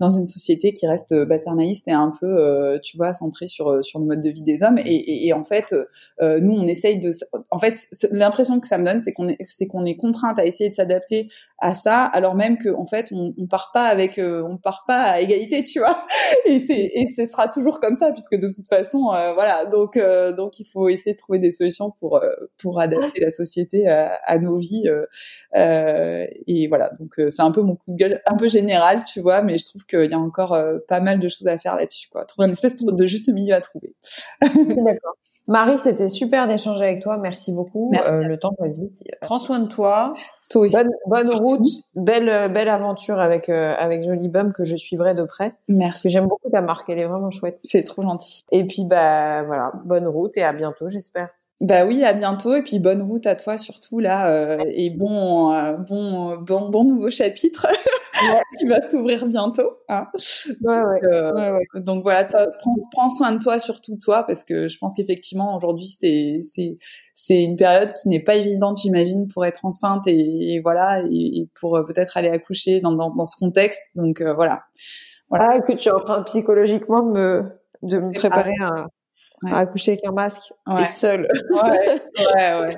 dans 0.00 0.10
une 0.10 0.26
société 0.26 0.72
qui 0.72 0.86
reste 0.86 1.24
paternaliste 1.26 1.88
et 1.88 1.92
un 1.92 2.12
peu, 2.20 2.26
euh, 2.26 2.78
tu 2.82 2.96
vois, 2.96 3.12
centrée 3.12 3.46
sur 3.46 3.68
euh, 3.68 3.82
sur 3.82 3.98
le 3.98 4.06
mode 4.06 4.20
de 4.20 4.30
vie 4.30 4.42
des 4.42 4.62
hommes. 4.62 4.78
Et, 4.78 4.94
et, 4.94 5.26
et 5.26 5.32
en 5.32 5.44
fait, 5.44 5.74
euh, 6.20 6.40
nous, 6.40 6.52
on 6.52 6.66
essaye 6.66 6.98
de. 6.98 7.10
En 7.50 7.58
fait, 7.58 7.88
l'impression 8.12 8.60
que 8.60 8.68
ça 8.68 8.78
me 8.78 8.84
donne, 8.84 9.00
c'est 9.00 9.12
qu'on 9.12 9.28
est, 9.28 9.38
c'est 9.46 9.66
qu'on 9.66 9.84
est 9.84 9.96
contrainte 9.96 10.38
à 10.38 10.46
essayer 10.46 10.70
de 10.70 10.74
s'adapter 10.88 11.28
à 11.58 11.74
ça, 11.74 12.04
alors 12.04 12.36
même 12.36 12.56
que 12.56 12.68
en 12.68 12.86
fait, 12.86 13.12
on, 13.12 13.46
part 13.46 13.70
pas 13.74 13.86
avec, 13.86 14.18
on 14.18 14.56
part 14.58 14.84
pas 14.86 15.02
à 15.02 15.20
égalité, 15.20 15.64
tu 15.64 15.80
vois. 15.80 16.06
Et 16.46 16.60
c'est 16.66 16.90
et 16.94 17.06
ce 17.16 17.26
sera 17.26 17.48
toujours 17.48 17.80
comme 17.80 17.94
ça, 17.94 18.12
puisque 18.12 18.36
de 18.36 18.46
toute 18.46 18.68
façon, 18.68 19.06
voilà. 19.34 19.66
Donc 19.66 19.98
donc, 20.36 20.60
il 20.60 20.66
faut 20.66 20.88
essayer 20.88 21.12
de 21.12 21.18
trouver 21.18 21.40
des 21.40 21.50
solutions 21.50 21.92
pour 21.98 22.20
pour 22.58 22.80
adapter 22.80 23.20
la 23.20 23.30
société 23.30 23.88
à, 23.88 24.38
nos 24.38 24.56
vies. 24.58 24.84
et 25.54 26.68
voilà. 26.68 26.90
Donc 26.98 27.14
c'est 27.28 27.42
un 27.42 27.50
peu 27.50 27.62
mon 27.62 27.74
coup 27.74 27.90
de 27.92 27.96
gueule, 27.96 28.22
un 28.26 28.36
peu 28.36 28.48
général, 28.48 29.02
tu 29.04 29.20
vois, 29.20 29.42
mais 29.42 29.58
je 29.58 29.64
trouve 29.64 29.84
qu'il 29.84 30.10
y 30.10 30.14
a 30.14 30.18
encore 30.18 30.52
euh, 30.52 30.78
pas 30.88 31.00
mal 31.00 31.18
de 31.18 31.28
choses 31.28 31.46
à 31.46 31.58
faire 31.58 31.76
là-dessus, 31.76 32.08
quoi. 32.10 32.24
Trouver 32.24 32.46
une 32.46 32.52
espèce 32.52 32.76
de 32.76 33.06
juste 33.06 33.28
milieu 33.28 33.54
à 33.54 33.60
trouver. 33.60 33.94
Marie, 35.48 35.78
c'était 35.78 36.08
super 36.08 36.46
d'échanger 36.46 36.84
avec 36.84 37.02
toi. 37.02 37.16
Merci 37.16 37.52
beaucoup. 37.52 37.90
Euh, 38.06 38.22
le 38.22 38.36
temps 38.38 38.52
passe 38.52 38.78
vite. 38.78 39.02
Prends 39.22 39.38
soin 39.38 39.58
de 39.58 39.68
toi. 39.68 40.12
Toi 40.50 40.62
aussi. 40.62 40.76
Bonne, 41.06 41.30
route, 41.30 41.66
belle 41.94 42.28
euh, 42.28 42.48
belle 42.48 42.68
aventure 42.68 43.18
avec 43.18 43.48
avec 43.48 44.04
Jolie 44.04 44.28
Bum 44.28 44.52
que 44.52 44.64
je 44.64 44.76
suivrai 44.76 45.14
de 45.14 45.24
près. 45.24 45.54
Merci. 45.68 45.90
Parce 45.90 46.02
que 46.02 46.08
j'aime 46.10 46.26
beaucoup 46.26 46.50
ta 46.50 46.60
marque. 46.60 46.88
Elle 46.90 46.98
est 46.98 47.06
vraiment 47.06 47.30
chouette. 47.30 47.58
C'est 47.62 47.82
trop 47.82 48.02
gentil. 48.02 48.44
Et 48.52 48.66
puis 48.66 48.84
bah 48.84 49.42
voilà, 49.42 49.72
bonne 49.84 50.06
route 50.06 50.36
et 50.36 50.44
à 50.44 50.52
bientôt, 50.52 50.88
j'espère. 50.88 51.30
Bah 51.60 51.84
oui, 51.84 52.04
à 52.04 52.12
bientôt 52.12 52.54
et 52.54 52.62
puis 52.62 52.78
bonne 52.78 53.02
route 53.02 53.26
à 53.26 53.34
toi 53.34 53.58
surtout 53.58 53.98
là 53.98 54.30
euh, 54.30 54.62
et 54.74 54.90
bon 54.90 55.52
euh, 55.52 55.72
bon 55.72 56.36
bon 56.36 56.68
bon 56.68 56.84
nouveau 56.84 57.10
chapitre 57.10 57.66
qui 58.58 58.66
va 58.66 58.80
s'ouvrir 58.80 59.26
bientôt. 59.26 59.72
Hein. 59.88 60.06
Ouais, 60.62 60.80
ouais. 60.80 61.04
Euh, 61.12 61.56
ouais. 61.58 61.80
Donc 61.82 62.04
voilà, 62.04 62.26
prends, 62.26 62.76
prends, 62.92 63.10
soin 63.10 63.32
de 63.32 63.40
toi 63.40 63.58
surtout 63.58 63.96
toi 63.96 64.22
parce 64.22 64.44
que 64.44 64.68
je 64.68 64.78
pense 64.78 64.94
qu'effectivement 64.94 65.56
aujourd'hui 65.56 65.86
c'est 65.86 66.42
c'est 66.44 66.78
c'est 67.14 67.42
une 67.42 67.56
période 67.56 67.92
qui 67.94 68.08
n'est 68.08 68.22
pas 68.22 68.36
évidente 68.36 68.78
j'imagine 68.80 69.26
pour 69.26 69.44
être 69.44 69.64
enceinte 69.64 70.04
et, 70.06 70.60
voilà 70.62 71.02
et, 71.10 71.48
pour 71.60 71.84
peut-être 71.84 72.16
aller 72.16 72.30
accoucher 72.30 72.80
dans, 72.80 72.92
dans, 72.92 73.10
dans 73.10 73.24
ce 73.24 73.36
contexte. 73.36 73.96
Donc 73.96 74.22
voilà. 74.22 74.62
Voilà. 75.28 75.48
Ah, 75.50 75.56
écoute, 75.56 75.76
je 75.78 75.82
suis 75.82 75.90
en 75.90 76.00
train 76.00 76.22
psychologiquement 76.22 77.02
de 77.02 77.18
me 77.18 77.42
de 77.82 77.98
me 77.98 78.12
préparer 78.12 78.54
à 78.60 78.86
ouais. 79.42 79.52
à 79.52 79.58
accoucher 79.58 79.92
avec 79.92 80.06
un 80.06 80.12
masque 80.12 80.52
ouais. 80.66 80.82
et 80.82 80.86
seul. 80.86 81.28
Ouais, 81.50 82.00
ouais, 82.34 82.60
ouais. 82.60 82.76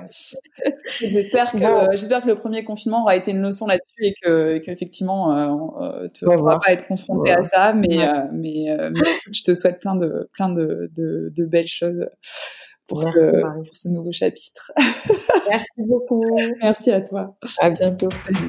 j'espère 0.98 1.52
que 1.52 1.58
j'espère 1.92 2.22
que 2.22 2.28
le 2.28 2.38
premier 2.38 2.64
confinement 2.64 3.02
aura 3.02 3.16
été 3.16 3.30
une 3.30 3.42
leçon 3.42 3.66
là-dessus 3.66 4.04
et 4.04 4.14
que 4.22 4.58
qu'effectivement 4.58 5.36
euh, 5.80 6.08
tu 6.14 6.24
ne 6.24 6.36
pourras 6.36 6.58
pas 6.58 6.72
être 6.72 6.86
confronté 6.86 7.32
à 7.32 7.42
ça, 7.42 7.72
mais 7.72 8.08
euh, 8.08 8.24
mais, 8.32 8.70
euh, 8.70 8.90
mais 8.92 9.10
je 9.32 9.42
te 9.42 9.54
souhaite 9.54 9.80
plein 9.80 9.96
de 9.96 10.28
plein 10.32 10.52
de 10.52 10.90
de, 10.96 11.32
de 11.36 11.44
belles 11.44 11.66
choses 11.66 12.06
pour 12.88 13.02
Merci, 13.04 13.20
ce 13.20 13.40
pour 13.40 13.74
ce 13.74 13.88
nouveau 13.88 14.12
chapitre. 14.12 14.72
Merci 15.48 15.70
beaucoup. 15.78 16.24
Merci 16.62 16.92
à 16.92 17.00
toi. 17.00 17.36
À 17.58 17.70
bientôt. 17.70 18.08
Salut. 18.24 18.48